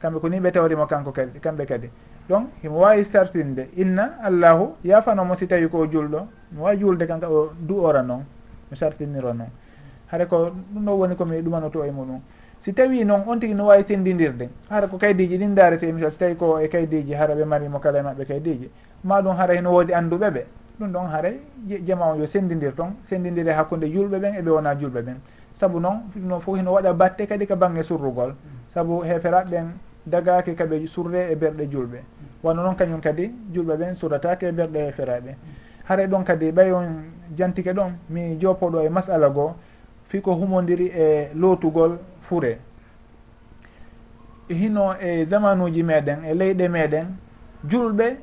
Kamɓe 0.00 0.20
ko 0.20 0.28
ni 0.28 0.38
ɓe 0.40 0.50
tawrimo 0.52 0.86
kanko 0.86 1.10
kadi 1.12 1.40
kamɓe 1.40 1.66
kadi. 1.66 1.90
donc 2.28 2.48
himo 2.62 2.78
wawi 2.80 3.04
sartinde 3.04 3.68
inna 3.76 4.18
allahu 4.22 4.74
yafanomo 4.84 5.36
si 5.36 5.46
tawi 5.46 5.68
ko 5.68 5.86
julɗo. 5.86 6.26
Mi 6.52 6.60
wawi 6.60 6.76
julde 6.78 7.06
kanka 7.06 7.28
o 7.30 7.50
du 7.58 7.74
ora 7.84 8.02
noon 8.02 8.24
mi 8.70 8.76
sartiniro 8.76 9.32
noon 9.32 9.48
haɗa 10.10 10.26
ko 10.26 10.50
ɗum 10.74 10.84
ɗo 10.84 10.92
woni 10.98 11.14
komi 11.16 11.40
ɗumanoto 11.42 11.84
e 11.84 11.90
muɗum. 11.90 12.20
Si 12.58 12.72
tawi 12.72 13.04
noon 13.04 13.22
on 13.26 13.38
tigui 13.38 13.54
no 13.54 13.66
wawi 13.66 13.84
sendidirde 13.86 14.48
hara 14.70 14.86
ko 14.88 14.96
kaydiji 14.98 15.38
ɗin 15.38 15.54
darete 15.54 15.84
misal 15.92 16.10
si 16.12 16.18
tawi 16.18 16.36
ko 16.36 16.58
e 16.58 16.68
kaydiji 16.68 17.12
hara 17.14 17.34
ɓe 17.34 17.44
marimo 17.44 17.78
kala 17.78 17.98
e 17.98 18.02
mabɓe 18.02 18.24
kaydiji. 18.26 18.70
Ma 19.04 19.20
ɗum 19.22 19.36
hara 19.36 19.54
heno 19.54 19.70
woodi 19.72 19.92
anduɓe 19.92 20.30
ɓe. 20.30 20.44
Ɗum 20.80 20.92
ɗon 20.92 21.06
haray 21.10 21.40
jama 21.84 22.12
o 22.12 22.16
yo 22.16 22.26
sendidir 22.26 22.74
toon 22.74 22.94
sendindire 23.08 23.50
hakkude 23.52 23.86
julɓe 23.86 24.18
ɓen 24.18 24.34
eɓe 24.38 24.50
wona 24.50 24.74
julɓe 24.74 25.02
ɓen. 25.02 25.16
Saabu 25.60 25.80
noon 25.80 26.02
no 26.16 26.40
fof 26.40 26.56
hino 26.58 26.72
waɗa 26.72 26.92
batte 26.92 27.26
kadi 27.26 27.46
ka 27.46 27.56
bangge 27.56 27.82
surrugol. 27.82 28.34
Saabu 28.74 29.02
heferaɓe 29.04 29.50
ɓen 29.50 29.66
dagaki 30.06 30.54
kaɓe 30.54 30.86
surre 30.86 31.30
e 31.32 31.34
berɗe 31.36 31.66
julɓe. 31.70 31.98
wano 32.46 32.62
noon 32.62 32.76
kañum 32.76 33.00
kadi 33.00 33.30
julɓe 33.52 33.76
ɓen 33.76 33.94
suratake 33.96 34.46
e 34.48 34.52
nder 34.52 34.68
ɗo 34.68 34.78
heferaɓe 34.78 35.34
haray 35.84 36.06
ɗon 36.06 36.24
kadi 36.24 36.52
ɓay 36.52 36.72
on 36.72 36.86
jantike 37.36 37.72
ɗon 37.72 37.92
mi 38.08 38.36
jopoɗo 38.40 38.80
e 38.86 38.88
masala 38.88 39.28
goo 39.30 39.54
fi 40.08 40.20
ko 40.20 40.34
humodiri 40.34 40.86
e 40.86 41.28
lootugol 41.34 41.98
fure. 42.28 42.58
Hino 44.48 44.94
e 45.00 45.24
zamanuji 45.24 45.82
meɗen 45.82 46.24
e 46.24 46.34
leyɗe 46.34 46.68
meɗen 46.68 47.06
julɓe 47.68 48.16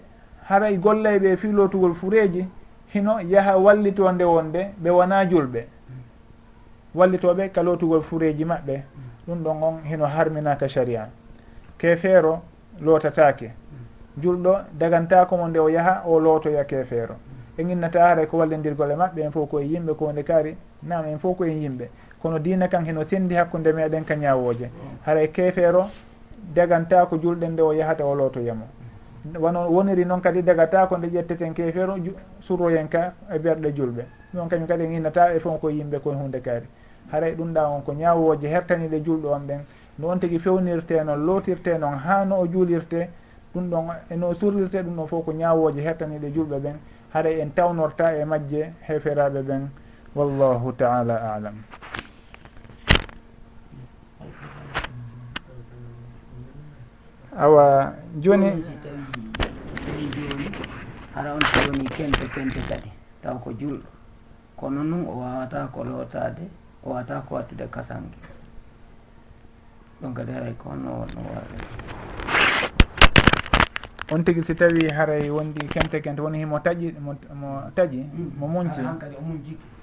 haray 0.48 0.74
e 0.74 0.78
golleyɓe 0.78 1.38
fi 1.38 1.48
lootugol 1.52 1.94
fureji 1.96 2.48
hino 2.94 3.20
yaaha 3.20 3.58
wallito 3.58 4.12
nde 4.12 4.24
wonde 4.24 4.62
ɓe 4.84 4.90
wona 4.90 5.26
julɓe. 5.26 5.68
Wallitoɓe 6.96 7.50
ka 7.52 7.62
lootugol 7.64 8.02
fureji 8.04 8.46
maɓɓe. 8.46 8.84
Ɗum 9.28 9.44
ɗon 9.44 9.64
on 9.64 9.76
hino 9.84 10.06
harminaka 10.06 10.68
sharia. 10.70 11.10
Kefeero 11.78 12.42
lootatake 12.82 13.52
julɗo 14.22 14.58
dagantako 14.78 15.38
mo 15.38 15.48
nde 15.48 15.60
o 15.60 15.70
yaaha 15.70 16.04
o 16.06 16.20
lootoyake 16.20 16.74
e 16.80 16.84
feero. 16.84 17.16
En 17.58 17.70
innata 17.70 18.00
haray 18.08 18.26
ko 18.28 18.38
wallidirgol 18.38 18.92
e 18.92 18.96
maɓɓe 18.96 19.22
en 19.26 19.32
fof 19.32 19.50
koye 19.50 19.66
yimɓe 19.68 19.94
ko 19.96 20.12
nde 20.12 20.24
kaari 20.24 20.58
nam 20.84 21.06
en 21.06 21.20
fof 21.20 21.38
koyen 21.38 21.62
yimɓe. 21.62 21.90
Kono 22.22 22.40
diina 22.40 22.68
kan 22.68 22.86
heno 22.86 23.04
sendi 23.04 23.36
hakkude 23.36 23.74
meɗen 23.74 24.04
ka 24.06 24.16
ñawoje 24.16 24.70
haray 25.06 25.26
e 25.26 25.32
kefeero 25.32 25.86
dagantako 26.54 27.18
julɗen 27.18 27.52
nde 27.54 27.62
o 27.62 27.74
yahata 27.74 28.06
o 28.06 28.16
lootoyamo 28.16 28.66
wono 29.40 29.70
woniri 29.70 30.06
noon 30.06 30.22
kadi 30.22 30.42
dagatako 30.44 30.98
nde 30.98 31.08
ƴetteten 31.08 31.54
kefeero 31.54 31.96
surroyen 32.42 32.88
ka 32.90 33.14
e 33.34 33.40
berɗe 33.40 33.72
julɓe. 33.74 34.06
Ɗon 34.34 34.48
kañum 34.50 34.68
kadi 34.68 34.84
en 34.84 34.92
innata 34.94 35.34
e 35.36 35.40
fof 35.40 35.60
koye 35.62 35.76
yimɓe 35.78 36.00
koye 36.00 36.16
hunde 36.16 36.42
kaari. 36.42 36.66
Haray 37.12 37.32
e 37.32 37.36
ɗum 37.36 37.54
ɗa 37.54 37.68
on 37.70 37.82
ko 37.84 37.94
ñawoje 37.94 38.48
hertaniɗe 38.48 39.04
julɗo 39.04 39.30
on 39.32 39.48
ɓen 39.48 39.60
no 40.00 40.08
on 40.10 40.20
tigui 40.20 40.40
fewnirte 40.40 41.04
noon 41.04 41.26
lootirte 41.26 41.78
noon 41.78 41.98
ha 41.98 42.26
no 42.26 42.40
o 42.40 42.48
juulirte 42.48 43.10
ɗum 43.54 43.70
ɗon 43.70 43.86
eno 44.10 44.34
surrirte 44.34 44.82
ɗum 44.84 44.96
ɗon 44.96 45.08
fof 45.08 45.26
ko 45.26 45.32
ñawoje 45.34 45.82
hettaniɗe 45.82 46.32
julɓe 46.34 46.60
ɓen 46.60 46.76
haray 47.14 47.40
en 47.42 47.50
tawnorta 47.54 48.16
e 48.18 48.26
majje 48.26 48.74
heferaɓe 48.88 49.42
ɓen. 49.44 49.70
Wallahu 50.16 50.72
taala 50.78 51.16
alam. 51.34 51.58
Awa 57.38 57.94
joni 58.22 58.50
tawi 59.86 60.06
joni 60.14 60.46
hara 61.16 61.34
on 61.34 61.40
tawoni 61.40 61.90
kente 61.90 62.26
kente 62.30 62.62
kadi 62.70 62.92
taw 63.22 63.38
ko 63.42 63.50
julɗo. 63.54 63.90
Kono 64.58 64.84
noon 64.84 65.06
o 65.10 65.14
wawata 65.18 65.66
ko 65.74 65.84
lootade 65.84 66.46
o 66.86 66.90
wawata 66.94 67.22
ko 67.26 67.36
wattude 67.36 67.66
kasange. 67.74 68.18
Ɗon 70.02 70.14
kadi 70.14 70.32
haray 70.32 70.54
ko 70.54 70.70
honno 70.70 70.90
wonno 71.02 71.22
wawi 71.26 71.58
on 74.10 74.24
tigui 74.24 74.44
si 74.44 74.56
tawi 74.56 74.90
haray 74.90 75.30
wondi 75.30 75.68
kente 75.70 76.02
kente 76.02 76.22
woni 76.22 76.38
himo 76.38 76.60
taƴi 76.60 76.94
mo 77.00 77.16
taƴi 77.76 78.10
mo 78.38 78.48
muñci 78.48 78.82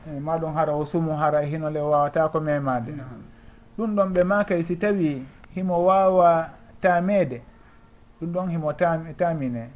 eh, 0.06 0.20
ma 0.20 0.38
ɗum 0.38 0.54
hara 0.54 0.72
o 0.72 0.84
sumu 0.84 1.16
hara 1.16 1.40
hinole 1.40 1.80
wawata 1.80 2.28
ko 2.28 2.40
memade. 2.40 2.92
Ɗum 3.78 3.94
ɗon 3.96 4.12
ɓe 4.14 4.24
makay 4.24 4.62
si 4.64 4.76
tawi 4.76 5.26
himo 5.54 5.84
wawa 5.84 6.50
tamede. 6.80 7.42
Ɗum 8.20 8.32
ɗon 8.32 8.48
himo 8.50 8.72
tamine. 9.16 9.70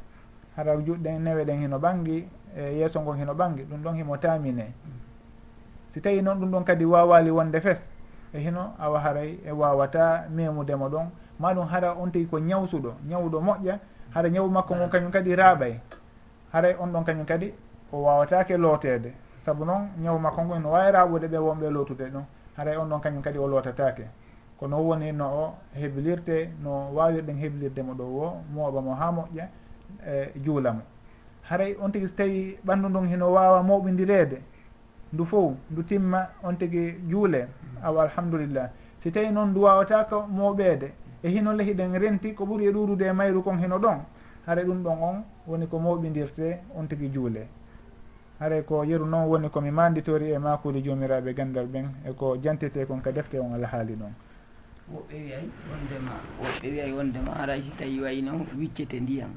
Hara 0.55 0.75
juɗɗen 0.77 1.19
newe 1.23 1.45
ɗen 1.45 1.59
hino 1.61 1.77
ɓangi 1.79 2.25
e 2.57 2.77
yesso 2.79 3.01
ngon 3.01 3.17
hino 3.17 3.33
ɓangi 3.33 3.63
ɗum 3.69 3.81
ɗon 3.83 3.95
himo 3.95 4.17
tamine. 4.17 4.73
Si 5.89 6.01
tawi 6.01 6.21
noon 6.21 6.39
ɗum 6.39 6.51
ɗon 6.51 6.63
kadi 6.63 6.85
wawali 6.85 7.29
wonde 7.31 7.61
fes. 7.61 7.89
E 8.33 8.39
hino 8.39 8.73
awa 8.79 8.99
haray 8.99 9.39
e 9.45 9.51
wawata 9.51 10.25
memudemo 10.29 10.89
ɗon. 10.89 11.07
Maɗum 11.39 11.67
hara 11.67 11.93
on 11.93 12.11
tigi 12.11 12.25
ko 12.29 12.39
ñawsuɗo 12.39 12.93
ñawɗo 13.09 13.41
moƴƴa 13.41 13.79
haɗa 14.15 14.29
ñawu 14.29 14.49
makko 14.49 14.75
ngon 14.75 14.89
kañum 14.89 15.11
kadi 15.11 15.35
raaɓay. 15.35 15.79
Haray 16.53 16.75
on 16.79 16.87
ɗon 16.91 17.03
kañum 17.03 17.25
kadi 17.25 17.53
o 17.91 17.97
wawatake 18.03 18.57
lootede 18.57 19.13
saabu 19.37 19.65
noon 19.65 19.89
ñawu 20.01 20.19
makko 20.19 20.41
ngo 20.43 20.59
no 20.59 20.69
wawi 20.71 20.91
raaɓude 20.91 21.27
ɓe 21.27 21.37
wonɓe 21.37 21.69
lootude 21.69 22.05
ɗum. 22.13 22.23
Haray 22.57 22.77
on 22.77 22.85
ɗon 22.89 22.99
kañum 23.01 23.21
kadi 23.21 23.37
o 23.39 23.47
lootatake 23.47 24.07
kono 24.59 24.77
woni 24.79 25.11
no 25.11 25.25
o 25.27 25.53
heblirte 25.75 26.49
no 26.63 26.91
wawirɗen 26.95 27.37
heblirde 27.37 27.81
mo 27.83 27.93
ɗo 27.93 28.03
wo 28.03 28.37
mooɓa 28.55 28.81
mo 28.81 28.93
ha 28.95 29.11
moƴƴa 29.11 29.47
e 30.07 30.31
juula 30.43 30.71
mo. 30.73 30.81
Haray 31.49 31.75
on 31.81 31.91
tigui 31.91 32.07
so 32.07 32.15
tawi 32.15 32.57
ɓanndu 32.65 32.89
ndun 32.89 33.07
hino 33.07 33.31
wawa 33.33 33.61
moɓidirede 33.63 34.37
ndu 35.13 35.25
fof 35.25 35.53
ndu 35.71 35.83
timma 35.83 36.29
on 36.43 36.55
tigui 36.55 36.95
juule. 37.09 37.47
Awa 37.83 38.03
alhamdulillah. 38.03 38.69
Si 39.03 39.11
tawi 39.11 39.29
noon 39.31 39.49
ndu 39.51 39.61
wawatako 39.63 40.25
moɓede 40.31 40.91
e 41.25 41.29
hino 41.29 41.53
lehiɗen 41.53 41.97
renti 41.97 42.33
ko 42.35 42.45
ɓuuri 42.45 42.67
e 42.67 42.71
ɗurude 42.71 43.01
e 43.05 43.11
mayru 43.11 43.41
kon 43.41 43.57
hino 43.57 43.79
ɗon 43.79 43.97
hare 44.45 44.63
ɗum 44.63 44.83
ɗon 44.83 44.97
on 45.01 45.23
woni 45.47 45.67
ko 45.67 45.79
moɓidirte 45.79 46.61
on 46.75 46.85
tigui 46.87 47.09
juule. 47.11 47.47
Haray 48.39 48.63
ko 48.63 48.83
yeru 48.83 49.05
noon 49.05 49.25
woni 49.27 49.49
komi 49.49 49.71
manditori 49.71 50.31
e 50.31 50.37
makuli 50.37 50.83
jomiraɓe 50.83 51.33
gandal 51.33 51.65
ɓen 51.65 51.85
eko 52.05 52.37
jantete 52.37 52.85
kon 52.85 52.99
ka 53.01 53.11
defte 53.11 53.39
on 53.39 53.53
alhaali 53.55 53.93
ɗon. 53.95 54.13
Woɓɓe 54.93 55.15
wiyay 55.15 55.49
wondema 55.71 56.11
woɓɓe 56.43 56.69
wiyay 56.69 56.91
wondema 56.91 57.31
haray 57.39 57.61
si 57.63 57.71
tawi 57.71 58.01
wayi 58.01 58.21
noon 58.21 58.45
wiccete 58.59 58.99
ndiyam. 58.99 59.31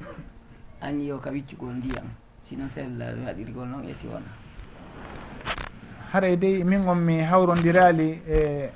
Anni 0.81 1.07
yo 1.07 1.17
ka 1.17 1.31
wiccugol 1.31 1.73
ndiyam 1.73 2.05
sino 2.43 2.67
sella 2.67 3.05
waɗirgol 3.25 3.67
noon 3.67 3.89
e 3.89 3.93
si 3.95 4.05
wona. 4.05 4.29
Haray 6.11 6.37
dey 6.37 6.63
min 6.63 6.87
on 6.87 6.99
mi 6.99 7.17
hawrodirali 7.23 8.21
e 8.29 8.69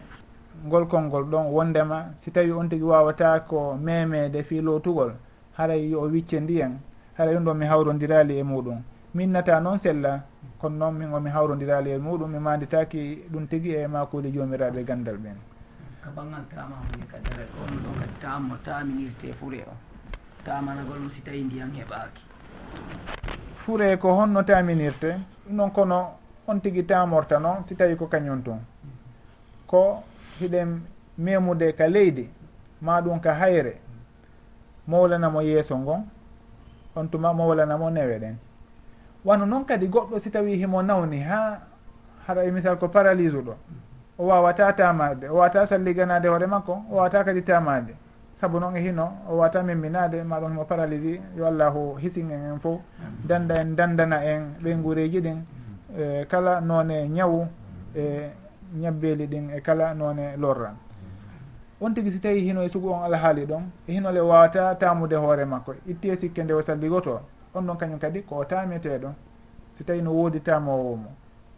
ngol 0.65 0.87
konngol 0.87 1.23
ɗon 1.25 1.45
wondema 1.51 2.13
si 2.21 2.31
tawi 2.31 2.51
on 2.51 2.69
tigi 2.69 2.83
wawata 2.83 3.39
ko 3.47 3.75
memede 3.75 4.43
fi 4.43 4.61
lotugol 4.61 5.13
haray 5.57 5.89
yo 5.91 6.01
wicce 6.01 6.39
ndiyan 6.39 6.79
haray 7.17 7.35
ɗum 7.35 7.43
ɗon 7.45 7.57
mi 7.57 7.65
hawrodirali 7.65 8.37
e 8.39 8.43
muɗum. 8.43 8.81
Min 9.13 9.31
nata 9.31 9.59
noon 9.59 9.77
sella 9.77 10.23
kono 10.57 10.75
noon 10.77 10.97
min 10.97 11.13
omi 11.13 11.29
hawrodirali 11.29 11.91
e 11.91 11.97
muɗum 11.97 12.31
mi 12.31 12.39
manditaki 12.39 13.23
ɗum 13.31 13.47
tigi 13.47 13.75
e 13.75 13.87
makuli 13.87 14.31
jomiraɓe 14.31 14.79
e 14.79 14.83
gandal 14.83 15.17
ɓen 15.17 15.37
ka 16.03 16.09
ɓangal 16.15 16.43
tamahoni 16.51 17.05
kadara 17.11 17.45
ko 17.51 17.63
on 17.63 17.75
ɗon 17.83 17.95
kadi 17.99 18.15
tammo 18.19 18.55
taminirte 18.63 19.33
fure 19.39 19.63
o. 19.67 19.73
Tamanagol 20.43 20.99
mo 20.99 21.09
si 21.09 21.21
tawi 21.21 21.43
ndiyam 21.43 21.71
heɓaki. 21.71 22.23
Fure 23.63 23.97
ko 23.97 24.07
honno 24.17 24.43
taminirte 24.43 25.19
ɗum 25.47 25.57
ɗon 25.57 25.71
kono 25.71 25.99
on 26.47 26.59
tigi 26.59 26.83
tamorta 26.85 27.39
noon 27.39 27.63
si 27.63 27.75
tawi 27.75 27.95
ko 27.95 28.07
kañum 28.07 28.43
tun. 28.43 28.59
Ko 29.67 30.03
hiɗen 30.43 30.81
memude 31.17 31.73
ka 31.75 31.87
leydi 31.87 32.29
ma 32.81 33.01
ɗum 33.01 33.19
ka 33.21 33.33
hayre. 33.33 33.79
Mowlanamo 34.87 35.41
yeeso 35.41 35.77
ngon 35.77 36.03
on 36.95 37.07
tuma 37.09 37.33
mowlanamo 37.33 37.89
newe 37.89 38.19
ɗen. 38.19 38.35
Wano 39.25 39.45
noon 39.45 39.65
kadi 39.65 39.87
goɗɗo 39.87 40.19
si 40.19 40.29
tawi 40.29 40.57
himo 40.57 40.81
nawni 40.83 41.21
ha 41.23 41.59
haɗa 42.27 42.43
e 42.43 42.51
misal 42.51 42.77
ko 42.77 42.87
paralyse 42.89 43.37
ɗo 43.37 43.55
o 44.17 44.25
wawata 44.27 44.73
tamade 44.73 45.29
o 45.29 45.35
wawata 45.35 45.65
salliganade 45.65 46.27
hoore 46.27 46.45
makko 46.47 46.73
o 46.91 46.95
wawata 46.95 47.23
kadi 47.23 47.41
tamade. 47.41 47.95
Saabu 48.35 48.59
noon 48.59 48.75
e 48.75 48.81
hino 48.81 49.05
o 49.29 49.37
wawata 49.37 49.63
memminade 49.63 50.23
maɗum 50.23 50.51
himo 50.51 50.65
paralyse 50.65 51.21
yo 51.37 51.45
allahu 51.47 51.95
hisin 51.99 52.31
en 52.31 52.51
en 52.53 52.59
foof 52.59 52.81
danda 53.25 53.55
en 53.61 53.75
dandana 53.75 54.23
en 54.25 54.55
ɓengureji 54.61 55.21
ɗin 55.21 55.39
e 55.97 56.25
kala 56.27 56.59
none 56.61 57.07
ñawu 57.07 57.47
e 57.95 58.29
ñabbeeli 58.73 59.27
ɗin 59.27 59.49
e 59.55 59.61
kala 59.61 59.93
noone 59.93 60.35
lorran. 60.37 60.75
On 61.81 61.93
tigi 61.93 62.11
si 62.11 62.19
tawi 62.19 62.41
hino 62.41 62.61
e 62.63 62.69
sugu 62.69 62.89
on 62.91 63.03
alhaali 63.03 63.45
ɗon 63.45 63.63
e 63.87 63.93
hinole 63.93 64.19
wawata 64.19 64.75
tamude 64.75 65.15
hoore 65.15 65.45
makko. 65.45 65.75
Itti 65.85 66.09
e 66.09 66.15
sikke 66.15 66.43
nde 66.43 66.53
o 66.53 66.61
salligoto 66.61 67.19
on 67.53 67.61
ɗon 67.65 67.77
kañum 67.77 67.99
kadi 67.99 68.23
ko 68.23 68.45
tamete 68.45 68.97
ɗon. 68.99 69.13
Si 69.73 69.83
tawi 69.83 70.01
no 70.01 70.11
woodi 70.11 70.39
tamowomo 70.41 71.09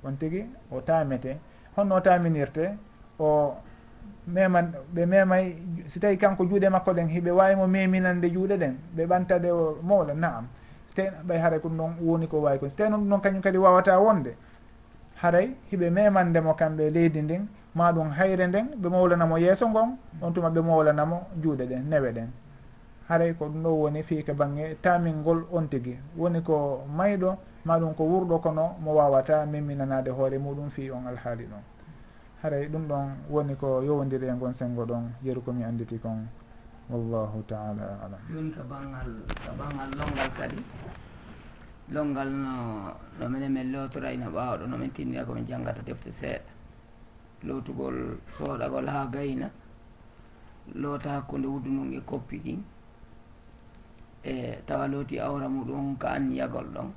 on 0.03 0.17
tigi 0.17 0.45
o 0.71 0.81
tamete 0.81 1.37
honno 1.77 2.01
taminirte 2.01 2.77
o 3.19 3.55
meman 4.27 4.73
ɓe 4.93 5.05
memay 5.05 5.55
si 5.87 5.99
tawi 5.99 6.17
kanko 6.17 6.43
juuɗe 6.45 6.69
makko 6.69 6.91
ɗen 6.93 7.07
hiɓe 7.07 7.31
wawimo 7.31 7.67
meminande 7.67 8.29
juuɗe 8.31 8.57
ɗen 8.57 8.75
ɓe 8.95 9.05
ɓantade 9.05 9.51
o 9.51 9.77
mawla 9.83 10.13
naam. 10.13 10.47
So 10.87 10.95
tawi 10.95 11.09
ɓay 11.27 11.39
haara 11.39 11.59
ko 11.59 11.69
ɗum 11.69 11.77
ɗon 11.77 11.91
woni 12.01 12.27
ko 12.27 12.41
wawi 12.41 12.59
kon 12.59 12.69
so 12.69 12.77
tawi 12.77 12.89
noon 12.89 13.01
ɗum 13.01 13.09
ɗon 13.09 13.21
kañum 13.21 13.41
kadi 13.41 13.57
wawata 13.57 13.99
wonde 13.99 14.35
haray 15.21 15.47
hiɓe 15.71 15.89
memandemo 15.89 16.53
kamɓe 16.53 16.89
leydi 16.89 17.21
ndin 17.21 17.47
ma 17.75 17.91
ɗum 17.91 18.09
hayre 18.17 18.47
nden 18.47 18.67
ɓe 18.81 18.87
mawlanamo 18.89 19.37
yeeso 19.37 19.69
ngon 19.69 19.97
on 20.21 20.33
tuma 20.33 20.49
ɓe 20.49 20.61
mawlanamo 20.61 21.17
juuɗe 21.41 21.65
ɗen 21.67 21.83
newe 21.89 22.11
ɗen. 22.11 22.29
Haray 23.07 23.33
ko 23.33 23.45
ɗum 23.45 23.63
ɗo 23.63 23.69
woni 23.81 24.03
fiika 24.03 24.33
bangge 24.33 24.77
tamingol 24.81 25.45
on 25.51 25.67
tigui 25.67 25.97
woni 26.17 26.41
ko 26.41 26.85
mayɗo 26.97 27.37
maɗum 27.65 27.93
ko 27.95 28.03
wurɗo 28.03 28.39
kono 28.41 28.75
mo 28.83 28.93
wawata 28.93 29.45
memminanade 29.45 30.09
hoore 30.09 30.37
muɗum 30.37 30.69
fi 30.69 30.89
on 30.91 31.05
alhaali 31.07 31.45
ɗon. 31.45 31.63
Haray 32.41 32.67
ɗum 32.67 32.87
ɗon 32.87 33.05
woni 33.29 33.55
ko 33.55 33.81
yowodiri 33.81 34.27
e 34.27 34.33
gon 34.39 34.53
sengo 34.53 34.85
ɗon. 34.85 35.03
Yeru 35.23 35.41
komi 35.41 35.63
anditi 35.63 35.99
kon. 35.99 36.27
Wallahu 36.89 37.43
taala 37.47 37.99
alam. 38.03 38.21
Woni 38.33 38.51
ko 38.51 38.61
banggal 38.69 39.09
ko 39.45 39.51
banggal 39.59 39.89
longal 39.97 40.29
kadi. 40.37 40.57
longal 41.93 42.29
no 42.31 42.93
no 43.19 43.29
minen 43.29 43.53
min 43.53 43.71
lotorayno 43.71 44.31
ɓawɗo 44.33 44.65
nomin 44.67 44.91
tinnira 44.91 45.23
komin 45.25 45.45
janngata 45.45 45.81
defte 45.85 46.11
seeɗa. 46.11 46.51
Lotugol 47.43 48.17
sooɗagol 48.37 48.87
ha 48.89 49.05
gayna 49.13 49.49
loota 50.73 51.09
hakkude 51.15 51.45
wudu 51.47 51.69
ndun 51.69 51.93
e 51.93 52.01
koppi 52.01 52.37
ɗin. 52.43 52.59
E 54.23 54.57
tawa 54.65 54.87
looti 54.87 55.19
awra 55.19 55.47
muɗum 55.47 55.97
ka 55.97 56.07
an 56.17 56.33
yagol 56.33 56.65
ɗon. 56.73 56.89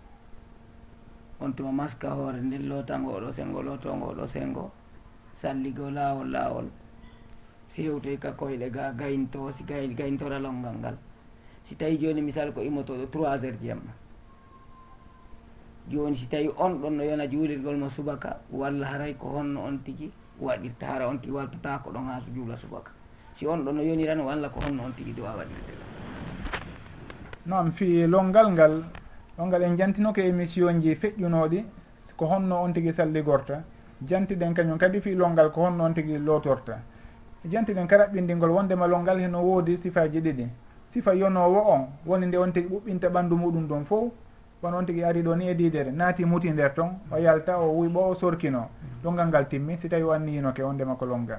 On 1.40 1.52
tuma 1.52 1.72
maska 1.72 2.08
hoore 2.10 2.40
nden 2.40 2.68
lootango 2.68 3.12
oɗo 3.20 3.32
sengo 3.32 3.62
lootongo 3.62 4.06
oɗo 4.12 4.26
sengo. 4.26 4.70
Salligo 5.34 5.90
laawol 5.90 6.30
laawol 6.32 6.66
si 7.68 7.82
hewtoy 7.82 8.16
ka 8.18 8.32
koyɗe 8.32 8.70
ga 8.72 8.92
gaynto 8.92 9.52
si 9.52 9.62
gayntora 9.64 10.38
longal 10.40 10.76
ngal. 10.80 10.96
Si 11.64 11.76
tawi 11.76 11.98
joni 12.00 12.22
misal 12.22 12.52
ko 12.54 12.60
immotoɗo 12.64 13.10
trois 13.12 13.36
heures 13.42 13.60
jiyamma 13.60 13.92
joni 15.90 16.16
si 16.16 16.26
tawi 16.28 16.50
on 16.58 16.80
ɗon 16.80 16.90
no 16.96 17.02
yona 17.04 17.26
juulirgol 17.26 17.76
mo 17.76 17.88
subaka 17.88 18.40
walla 18.50 18.86
haray 18.86 19.14
ko 19.16 19.28
honno 19.38 19.60
on 19.64 19.78
tigui 19.84 20.12
waɗirta 20.40 20.86
hara 20.86 21.08
on 21.08 21.18
tigui 21.18 21.36
waltata 21.36 21.78
ko 21.82 21.90
ɗon 21.90 22.04
ha 22.06 22.20
so 22.20 22.30
juula 22.34 22.56
subaka. 22.56 22.90
Si 23.34 23.46
on 23.46 23.64
ɗon 23.64 23.72
no 23.76 23.82
yoniran 23.82 24.20
walla 24.20 24.48
ko 24.50 24.60
honno 24.60 24.84
on 24.84 24.92
tigui 24.92 25.12
duwa 25.14 25.36
waɗirde 25.36 25.72
noon 27.46 27.72
fi 27.72 28.06
longal 28.06 28.52
ngal 28.52 28.84
longal 29.38 29.62
en 29.62 29.76
jantinoke 29.76 30.18
émission 30.20 30.80
ji 30.80 30.94
feƴƴunoɗi 30.94 31.64
ko 32.16 32.26
honno 32.26 32.56
on 32.62 32.72
tigui 32.72 32.92
salligorta. 32.92 33.62
Jantiɗen 34.06 34.52
kañum 34.54 34.78
kadi 34.78 35.00
fi 35.00 35.14
longal 35.14 35.50
ko 35.50 35.62
honno 35.66 35.84
on 35.84 35.92
tigui 35.94 36.18
lotorta. 36.18 36.78
Jantiɗen 37.48 37.86
karaɓɓindingol 37.86 38.50
wondema 38.50 38.86
longal 38.86 39.18
heno 39.20 39.40
woodi 39.40 39.76
sifaji 39.78 40.20
ɗiɗi. 40.20 40.48
Sifa 40.90 41.14
yonowo 41.14 41.60
on 41.72 41.86
woni 42.06 42.26
nde 42.26 42.36
on 42.36 42.52
tigui 42.52 42.68
ɓuɓɓinta 42.76 43.08
ɓanndu 43.08 43.36
muɗum 43.36 43.66
ɗon 43.66 43.84
fof 43.84 44.12
ko 44.60 44.66
on 44.68 44.84
tigui 44.86 45.04
ari 45.04 45.22
ɗo 45.22 45.34
ni 45.36 45.48
e 45.48 45.54
didere 45.54 45.90
naati 45.90 46.24
muti 46.24 46.50
nder 46.50 46.74
ton 46.74 46.98
o 47.10 47.16
yalta 47.18 47.58
o 47.58 47.68
wuyɓo 47.78 48.10
o 48.10 48.14
sorkino. 48.14 48.68
Longal 49.04 49.28
ngal 49.28 49.48
timmi 49.48 49.76
si 49.76 49.88
tawi 49.88 50.02
o 50.02 50.10
anniyinoke 50.12 50.62
on 50.62 50.74
ndema 50.74 50.94
ko 50.96 51.06
longal 51.06 51.38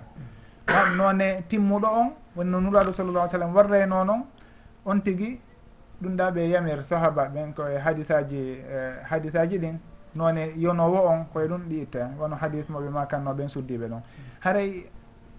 noone 0.97 1.43
timmuɗo 1.49 1.87
on 1.87 2.09
wonno 2.35 2.59
nuraɗo 2.61 2.93
sallallah 2.93 3.23
ai 3.23 3.29
sallam 3.29 3.53
warrayno 3.55 4.03
noon 4.05 4.23
on 4.85 4.99
tigui 5.01 5.39
ɗum 6.01 6.15
ɗa 6.15 6.31
ɓe 6.31 6.49
yamir 6.49 6.83
sahaba 6.83 7.25
ɓen 7.29 7.53
koye 7.53 7.77
hadisaji 7.77 8.37
eh, 8.69 8.93
hadisaji 9.09 9.57
ɗin 9.59 9.77
noone 10.15 10.53
yonowo 10.57 11.07
on 11.07 11.25
koye 11.33 11.47
ɗum 11.47 11.61
ɗi 11.69 11.81
itta. 11.81 12.09
Wono 12.19 12.35
hadis 12.35 12.69
moɓe 12.69 12.89
makannoɓen 12.89 13.49
suddiɓe 13.49 13.87
ɗon. 13.89 14.01
Haray 14.39 14.85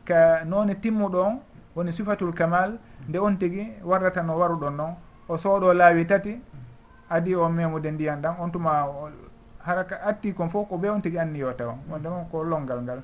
ka 0.05 0.45
noone 0.45 0.75
timmuɗo 0.81 1.19
on 1.25 1.41
woni 1.77 1.93
sifatul 1.93 2.33
kamal 2.35 2.79
nde 3.09 3.19
on 3.19 3.37
tigui 3.39 3.73
warratano 3.85 4.37
waruɗon 4.39 4.77
noon 4.77 4.95
o 5.29 5.37
sooɗo 5.39 5.73
laawi 5.75 6.05
tati 6.07 6.41
adi 7.11 7.35
o 7.35 7.49
memude 7.49 7.91
ndiyan 7.91 8.23
ɗan 8.23 8.35
on 8.41 8.51
tuma 8.51 8.87
haraka 9.67 9.97
atti 10.03 10.33
kon 10.33 10.49
fof 10.49 10.69
ko 10.69 10.77
ɓe 10.77 10.89
on 10.91 11.01
tigui 11.03 11.19
anniyo 11.19 11.53
taw. 11.53 11.75
Wondema 11.91 12.25
ko 12.31 12.43
longal 12.45 12.83
ngal. 12.83 13.03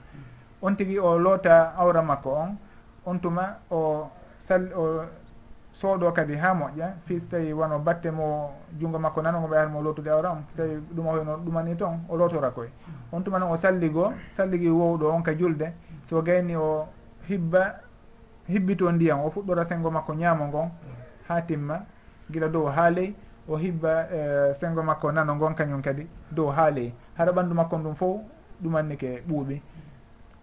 On 0.62 0.74
tigui 0.74 0.98
o 0.98 1.18
loota 1.18 1.74
awra 1.76 2.02
makko 2.02 2.30
on 2.30 2.56
on 3.04 3.18
tuma 3.18 3.58
o 3.70 4.08
sal 4.38 4.72
o 4.74 5.04
sooɗo 5.74 6.12
kadi 6.12 6.36
ha 6.36 6.54
moƴƴa. 6.54 6.94
Fi 7.04 7.20
so 7.20 7.26
tawi 7.30 7.52
wono 7.52 7.78
batte 7.78 8.10
mo 8.10 8.50
junngo 8.78 8.98
makko 8.98 9.22
nanogo 9.22 9.46
ko 9.48 9.52
ɓeyatmo 9.54 9.82
lootude 9.82 10.08
awra 10.10 10.30
on 10.30 10.44
so 10.48 10.56
tawi 10.56 10.80
ɗum 10.94 11.06
hoyno 11.06 11.36
ɗumani 11.44 11.76
toon 11.76 11.98
o 12.08 12.16
lootora 12.16 12.50
koye. 12.50 12.70
On 13.12 13.20
tuma 13.22 13.38
noon 13.38 13.52
o 13.52 13.56
salligo 13.56 14.12
salligi 14.36 14.68
wowɗo 14.68 15.12
on 15.12 15.22
ka 15.22 15.32
julde. 15.36 15.72
So 16.08 16.22
gayni 16.22 16.56
o 16.56 16.86
hibba 17.28 17.80
hibbito 18.48 18.90
ndiyam 18.92 19.20
o 19.24 19.30
fuɗɗora 19.30 19.66
sengo 19.66 19.90
makko 19.90 20.14
ñaamo 20.14 20.46
ngon 20.46 20.70
ha 21.28 21.42
timma. 21.42 21.84
Gila 22.30 22.48
dow 22.48 22.66
ha 22.66 22.90
ley. 22.90 23.14
o 23.48 23.56
hibba 23.56 24.08
e, 24.12 24.54
sengo 24.54 24.82
makko 24.82 25.12
nano 25.12 25.34
ngon 25.36 25.54
kañum 25.54 25.82
kadi 25.82 26.06
dow 26.30 26.50
ha 26.50 26.70
ley. 26.70 26.92
Haɗa 27.18 27.32
ɓanndu 27.32 27.54
makko 27.54 27.78
ndum 27.78 27.94
fof 27.94 28.20
ɗumannike 28.62 29.22
ɓuuɓi. 29.28 29.60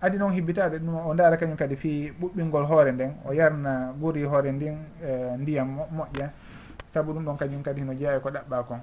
Adi 0.01 0.17
noon 0.17 0.33
hibbitade 0.33 0.79
ɗum 0.79 0.95
o 1.07 1.13
ndaara 1.13 1.37
kañum 1.37 1.55
kadi 1.57 1.75
fi 1.75 2.11
ɓuɓɓingol 2.21 2.65
hoore 2.65 2.91
nden. 2.91 3.11
O 3.25 3.33
yarna 3.33 3.93
guuri 3.99 4.23
hoore 4.23 4.51
ndin 4.51 4.77
e, 5.03 5.37
ndiyam 5.37 5.67
moƴƴa. 5.91 6.29
Saabu 6.87 7.13
ɗum 7.13 7.25
ɗon 7.25 7.37
kañum 7.37 7.61
kadi 7.63 7.81
no 7.81 7.93
jeeya 7.93 8.19
ko 8.19 8.29
ɗaɓɓa 8.29 8.63
kon. 8.67 8.79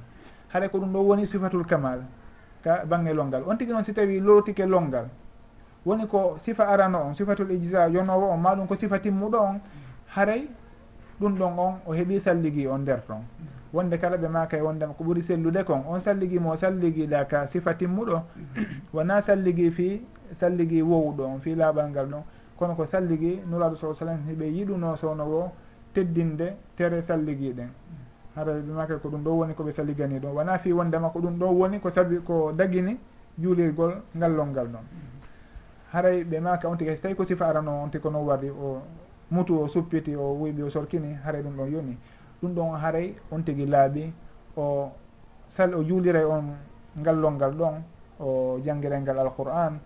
Haɗa 0.52 0.68
ko 0.68 0.78
ɗum 0.78 0.92
ɗo 0.92 0.98
woni 1.06 1.26
sifatul 1.26 1.64
kamal 1.66 2.00
ka 2.64 2.84
bange 2.84 3.12
longal. 3.14 3.42
On 3.46 3.56
tigi 3.56 3.72
noon 3.72 3.84
si 3.84 3.92
tawi 3.94 4.20
lootike 4.20 4.66
longal 4.66 5.08
woni 5.86 6.06
ko 6.06 6.36
sifa 6.38 6.68
arano 6.68 6.98
on 7.08 7.14
sifatul 7.14 7.50
ijisa 7.50 7.88
yonowo 7.88 8.28
on 8.30 8.36
maɗum 8.40 8.66
ko 8.68 8.76
sifa 8.76 8.98
timmuɗo 8.98 9.38
on 9.40 9.60
haray 10.14 10.48
ɗum 11.20 11.38
ɗon 11.38 11.58
on 11.58 11.74
o 11.86 11.92
heeɓi 11.94 12.20
salligi 12.20 12.66
on 12.66 12.78
nder 12.82 13.00
ton. 13.06 13.24
wonde 13.72 13.98
kala 13.98 14.16
ɓe 14.16 14.28
maka 14.28 14.56
e 14.56 14.60
wondema 14.60 14.92
ko 14.94 15.04
ɓuuri 15.04 15.22
sellude 15.22 15.64
kon. 15.64 15.82
On 15.88 16.00
salliguimo 16.00 16.56
salligiɗa 16.56 17.24
ka 17.28 17.46
sifa 17.46 17.74
timmuɗo 17.74 18.22
wona 18.94 19.20
salligi 19.22 19.70
fi 19.70 20.02
salligi 20.32 20.82
wowɗo 20.82 21.22
on 21.24 21.40
fi 21.40 21.54
laaɓal 21.54 21.90
ngal 21.90 22.06
ɗon. 22.06 22.22
Kono 22.56 22.74
ko 22.74 22.86
salligi 22.86 23.40
nuraɗo 23.48 23.76
sa 23.76 23.94
sallam 23.94 24.18
hiɓe 24.28 24.44
yiɗuno 24.46 24.96
sowno 24.96 25.24
wo 25.24 25.52
teddinde 25.94 26.56
tere 26.76 27.02
salliguiɗen 27.02 27.68
hara 28.34 28.52
ɓe 28.52 28.72
maka 28.72 28.96
ko 28.98 29.08
ɗum 29.08 29.22
ɗo 29.24 29.30
woni 29.38 29.54
koɓe 29.54 29.72
salligani 29.72 30.18
ɗon 30.20 30.32
wona 30.34 30.58
fi 30.58 30.72
wondema 30.72 31.08
ko 31.10 31.20
ɗum 31.20 31.38
ɗo 31.38 31.46
woni 31.46 31.80
ko 31.80 31.90
sabi 31.90 32.18
ko 32.20 32.52
dagini 32.52 32.98
juulirgol 33.38 33.94
ngallol 34.16 34.46
ngal 34.48 34.66
ɗon. 34.68 34.84
Haray 35.92 36.24
ɓe 36.24 36.40
maka 36.40 36.68
on 36.68 36.76
tigi 36.76 36.96
so 36.96 37.02
tawi 37.02 37.14
ko 37.14 37.24
sifa 37.24 37.46
arano 37.48 37.82
on 37.82 37.88
tigi 37.90 38.02
kono 38.02 38.18
warri 38.24 38.50
o 38.50 38.82
mutu 39.30 39.58
o 39.58 39.68
suppiti 39.68 40.14
o 40.16 40.34
wuyɓi 40.38 40.62
o 40.62 40.70
sorkini 40.70 41.14
haray 41.24 41.42
ɗum 41.42 41.56
ɗon 41.56 41.70
yoni. 41.72 41.98
ɗum 42.42 42.54
ɗon 42.54 42.76
haray 42.80 43.14
on 43.30 43.42
tigi 43.44 43.66
laaɓi 43.66 44.12
o 44.56 44.90
sal 45.48 45.74
o 45.74 45.82
juuliray 45.84 46.24
on 46.24 46.56
ngallolngal 46.98 47.52
ɗon 47.52 47.74
o 48.20 48.58
janggiray 48.64 49.00
ngal 49.00 49.18
alqur'an 49.18 49.78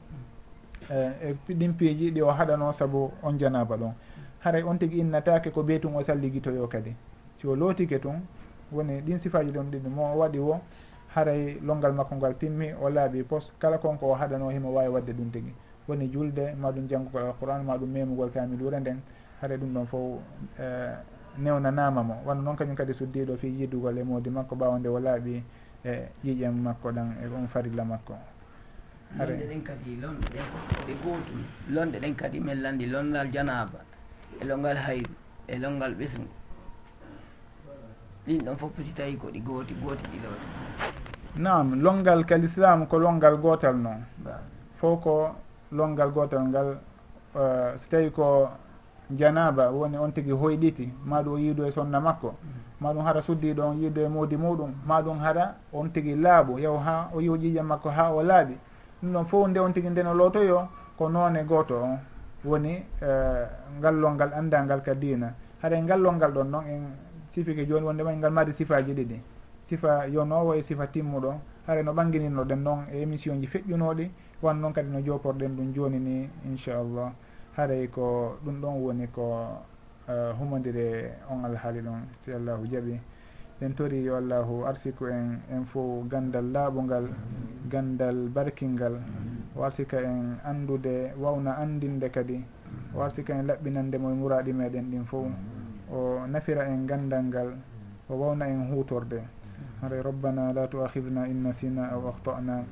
e, 0.91 1.35
e 1.49 1.55
ɗin 1.55 1.73
piiji 1.75 2.11
ɗi 2.11 2.23
o 2.23 2.31
haɗano 2.31 2.73
saabu 2.73 3.11
on 3.23 3.39
janaba 3.39 3.77
ɗon. 3.77 3.93
Haray 4.45 4.63
on 4.63 4.77
tigi 4.79 4.99
innatake 5.01 5.51
ko 5.53 5.63
ɓeytum 5.63 5.97
o 5.97 6.03
salligitoyo 6.03 6.69
kadi. 6.69 6.95
Si 7.37 7.47
o 7.47 7.55
lootike 7.57 7.99
tun 8.01 8.21
woni 8.73 9.01
ɗin 9.01 9.19
sifaji 9.19 9.51
ɗon 9.53 9.71
ɗiɗi 9.71 9.89
mo 9.89 10.15
waɗi 10.17 10.39
wo 10.39 10.61
haray 11.15 11.59
longal 11.63 11.93
makko 11.93 12.15
ngal 12.17 12.35
timmi 12.39 12.73
o 12.83 12.89
laaɓi 12.91 13.23
pos 13.25 13.53
kala 13.59 13.79
konko 13.79 14.07
o 14.07 14.15
haɗano 14.15 14.51
himo 14.51 14.71
wawi 14.73 14.89
wadde 14.89 15.13
ɗum 15.13 15.31
tigi. 15.33 15.53
Woni 15.89 16.09
julde 16.13 16.55
maɗum 16.61 16.89
janggugol 16.89 17.23
alqouran 17.23 17.63
maɗum 17.65 17.89
memugol 17.91 18.31
kamilure 18.31 18.81
nden 18.81 19.01
haɗa 19.41 19.57
ɗum 19.57 19.73
ɗon 19.75 19.87
fof 19.87 20.21
e, 20.59 20.65
newnanama 21.39 22.03
mo. 22.03 22.23
Walla 22.25 22.41
noon 22.43 22.57
kañum 22.57 22.77
kadi 22.77 22.93
suddiɗo 22.95 23.37
fi 23.37 23.49
yidugol 23.49 23.99
e 23.99 24.03
modi 24.03 24.31
makko 24.31 24.55
ɓawde 24.57 24.89
o 24.89 24.99
laaɓi 24.99 25.43
e 25.85 26.09
ƴiƴam 26.25 26.55
makko 26.63 26.93
ɗan 26.93 27.17
e 27.23 27.27
on 27.29 27.47
farilla 27.49 27.85
makko. 27.85 28.15
Lonɗe 29.19 29.47
ɗen 29.47 29.63
kadi 29.63 29.97
lonɗe 30.01 30.27
ɗen 30.35 30.87
ɗe 30.87 30.95
gootum. 31.03 31.45
Lonɗe 31.71 32.01
ɗen 32.01 32.15
kadi 32.17 32.41
min 32.41 32.63
landi 32.63 32.87
longal 32.87 33.31
janaba 33.33 33.81
e 34.41 34.45
longal 34.45 34.77
hayru 34.77 35.15
e 35.47 35.59
longal 35.59 35.95
ɓesngu. 35.95 36.29
Ɗin 38.27 38.45
ɗon 38.45 38.57
fof 38.57 38.73
si 38.83 38.93
tawi 38.95 39.17
ko 39.17 39.29
ɗi 39.31 39.41
gooti 39.41 39.75
gooti 39.75 40.05
ɗiɗoɗe 40.11 40.75
nam 41.37 41.83
longal 41.83 42.25
ka 42.25 42.37
l'islam 42.39 42.87
ko 42.87 42.99
longal 42.99 43.37
gotal 43.43 43.75
noon 43.77 44.07
fof 44.79 45.03
ko 45.03 45.35
longal 45.73 46.11
gotal 46.13 46.47
ngal 46.47 46.79
uh, 47.35 47.75
so 47.77 47.91
tawi 47.91 48.11
ko 48.11 48.49
janaba 49.11 49.71
woni 49.71 49.97
on 49.99 50.13
tigui 50.13 50.33
hoyɗiti. 50.33 50.93
Maɗum 51.07 51.33
o 51.35 51.39
yiido 51.39 51.67
e 51.67 51.73
sonna 51.73 52.01
makko. 52.01 52.29
Mm. 52.43 52.51
Maɗum 52.81 53.05
hara 53.05 53.21
suddiɗo 53.23 53.61
on 53.63 53.77
yiido 53.81 54.01
e 54.03 54.09
moodi 54.09 54.37
muɗum. 54.37 54.73
Maɗum 54.87 55.19
hara 55.19 55.55
on 55.73 55.89
tigui 55.91 56.17
laaɓu. 56.17 56.59
Yaw 56.59 56.77
ha 56.79 57.11
o 57.15 57.21
yiho 57.21 57.37
ƴiƴam 57.37 57.67
makko 57.67 57.89
ha 57.91 58.13
o 58.13 58.23
laaɓi. 58.23 58.57
Ɗum 59.03 59.13
ɗon 59.13 59.25
fof 59.27 59.49
nde 59.49 59.59
on 59.61 59.73
tigui 59.73 59.91
ndeno 59.91 60.15
lootoyo 60.15 60.69
ko 60.97 61.09
noone 61.09 61.45
goto 61.45 61.77
on. 61.83 61.99
Woni 62.45 62.83
eh, 63.03 63.47
ngallol 63.79 64.15
ngal 64.15 64.33
andal 64.35 64.83
ka 64.83 64.95
dina 64.95 65.35
haɗa 65.63 65.83
ngallol 65.83 66.15
ngal 66.17 66.33
ɗon 66.33 66.45
noon 66.51 66.65
en 66.67 66.83
sifike 67.33 67.67
joni 67.67 67.87
wondema 67.87 68.13
e 68.13 68.17
ngal 68.17 68.33
mari 68.33 68.53
sifaji 68.53 68.93
ɗiɗi. 68.95 69.21
Sifa 69.65 70.07
yonowo 70.07 70.55
e 70.55 70.63
sifa 70.63 70.87
timmuɗo 70.87 71.35
haara 71.67 71.83
no 71.83 71.93
ɓangininnoɗen 71.93 72.63
noon 72.63 72.85
e 72.93 73.01
émission 73.03 73.41
ji 73.41 73.47
feƴƴunoɗi 73.47 74.11
wan 74.43 74.61
noon 74.61 74.73
kadi 74.73 74.91
no 74.91 75.01
joporɗen 75.01 75.57
ɗum 75.57 75.73
joni 75.75 75.99
ni 75.99 76.29
inchallah. 76.45 77.13
haray 77.57 77.89
ko 77.89 78.37
ɗum 78.45 78.61
ɗon 78.61 78.75
woni 78.83 79.07
ko 79.09 79.49
eh, 80.09 80.33
humodire 80.39 81.15
on 81.31 81.45
alhaali 81.45 81.81
ɗum 81.81 82.01
si 82.21 82.33
allahu 82.33 82.67
jaaɓi 82.67 83.01
en 83.63 83.73
tori 83.75 84.03
yo 84.05 84.17
allahu 84.17 84.67
arsiku 84.67 85.07
en 85.09 85.39
en 85.51 85.65
fo 85.65 86.03
gandal 86.11 86.45
laaɓungal 86.53 87.07
gandal 87.71 88.29
barkingal. 88.29 88.99
O 89.57 89.63
arsika 89.63 90.03
en 90.03 90.37
andude 90.45 91.15
wawna 91.17 91.57
andinde 91.63 92.11
kadi. 92.11 92.43
O 92.95 93.01
arsika 93.03 93.33
en 93.35 93.47
laɓɓinande 93.47 93.97
moye 93.99 94.15
muraɗi 94.15 94.53
meɗen 94.53 94.91
ɗin 94.91 95.05
fo. 95.07 95.31
O 95.93 96.27
nafira 96.27 96.67
en 96.67 96.87
gandal 96.87 97.23
ngal 97.25 97.51
o 98.11 98.15
wawna 98.17 98.47
en 98.49 98.69
hutorde 98.75 99.23
haray 99.81 100.03
rabbana 100.03 100.53
la 100.53 100.67
tuahidna 100.69 101.27
in 101.29 101.43
nasina 101.43 101.89
aw 101.93 102.09
ahtana 102.09 102.65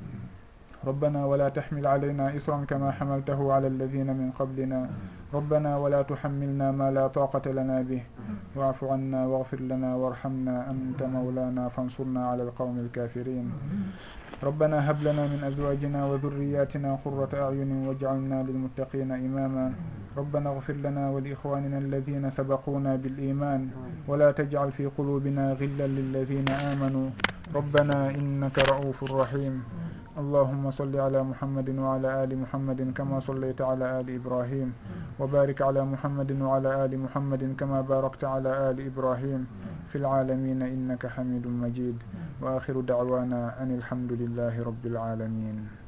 ربنا 0.87 1.25
ولا 1.25 1.49
تحمل 1.49 1.87
علينا 1.87 2.37
إصرا 2.37 2.65
كما 2.67 2.91
حملته 2.91 3.53
على 3.53 3.67
الذين 3.67 4.07
من 4.07 4.31
قبلنا. 4.39 4.89
ربنا 5.33 5.77
ولا 5.77 6.01
تحملنا 6.01 6.71
ما 6.71 6.91
لا 6.91 7.07
طاقة 7.07 7.51
لنا 7.51 7.81
به. 7.81 8.03
واعف 8.55 8.83
عنا 8.83 9.25
واغفر 9.25 9.59
لنا 9.59 9.95
وارحمنا 9.95 10.71
أنت 10.71 11.03
مولانا 11.03 11.69
فانصرنا 11.69 12.27
على 12.27 12.43
القوم 12.43 12.79
الكافرين. 12.79 13.51
ربنا 14.43 14.91
هب 14.91 15.03
لنا 15.03 15.23
من 15.27 15.43
أزواجنا 15.43 16.05
وذرياتنا 16.05 16.99
قرة 17.05 17.31
أعين 17.33 17.71
واجعلنا 17.87 18.43
للمتقين 18.43 19.11
إماما. 19.11 19.73
ربنا 20.17 20.49
اغفر 20.49 20.73
لنا 20.73 21.09
ولإخواننا 21.09 21.77
الذين 21.77 22.29
سبقونا 22.29 22.95
بالإيمان. 22.95 23.69
ولا 24.07 24.31
تجعل 24.31 24.71
في 24.71 24.85
قلوبنا 24.85 25.53
غلا 25.53 25.87
للذين 25.87 26.49
آمنوا. 26.49 27.09
ربنا 27.55 28.09
إنك 28.09 28.59
رؤوف 28.71 28.99
رحيم. 29.13 29.63
اللهم 30.17 30.71
صل 30.71 30.95
على 30.99 31.23
محمد 31.23 31.69
وعلى 31.69 32.23
آل 32.23 32.37
محمد 32.37 32.93
كما 32.97 33.19
صليت 33.19 33.61
على 33.61 33.99
آل 33.99 34.15
إبراهيم 34.15 34.73
وبارك 35.19 35.61
على 35.61 35.85
محمد 35.85 36.31
وعلى 36.41 36.85
آل 36.85 36.99
محمد 36.99 37.55
كما 37.57 37.81
باركت 37.81 38.23
على 38.23 38.69
آل 38.69 38.77
إبراهيم 38.85 39.47
في 39.89 39.97
العالمين 39.97 40.61
إنك 40.61 41.07
حميد 41.07 41.47
مجيد 41.47 41.97
وآخر 42.41 42.81
دعوانا 42.81 43.61
أن 43.61 43.71
الحمد 43.75 44.11
لله 44.11 44.63
رب 44.63 44.85
العالمين 44.85 45.82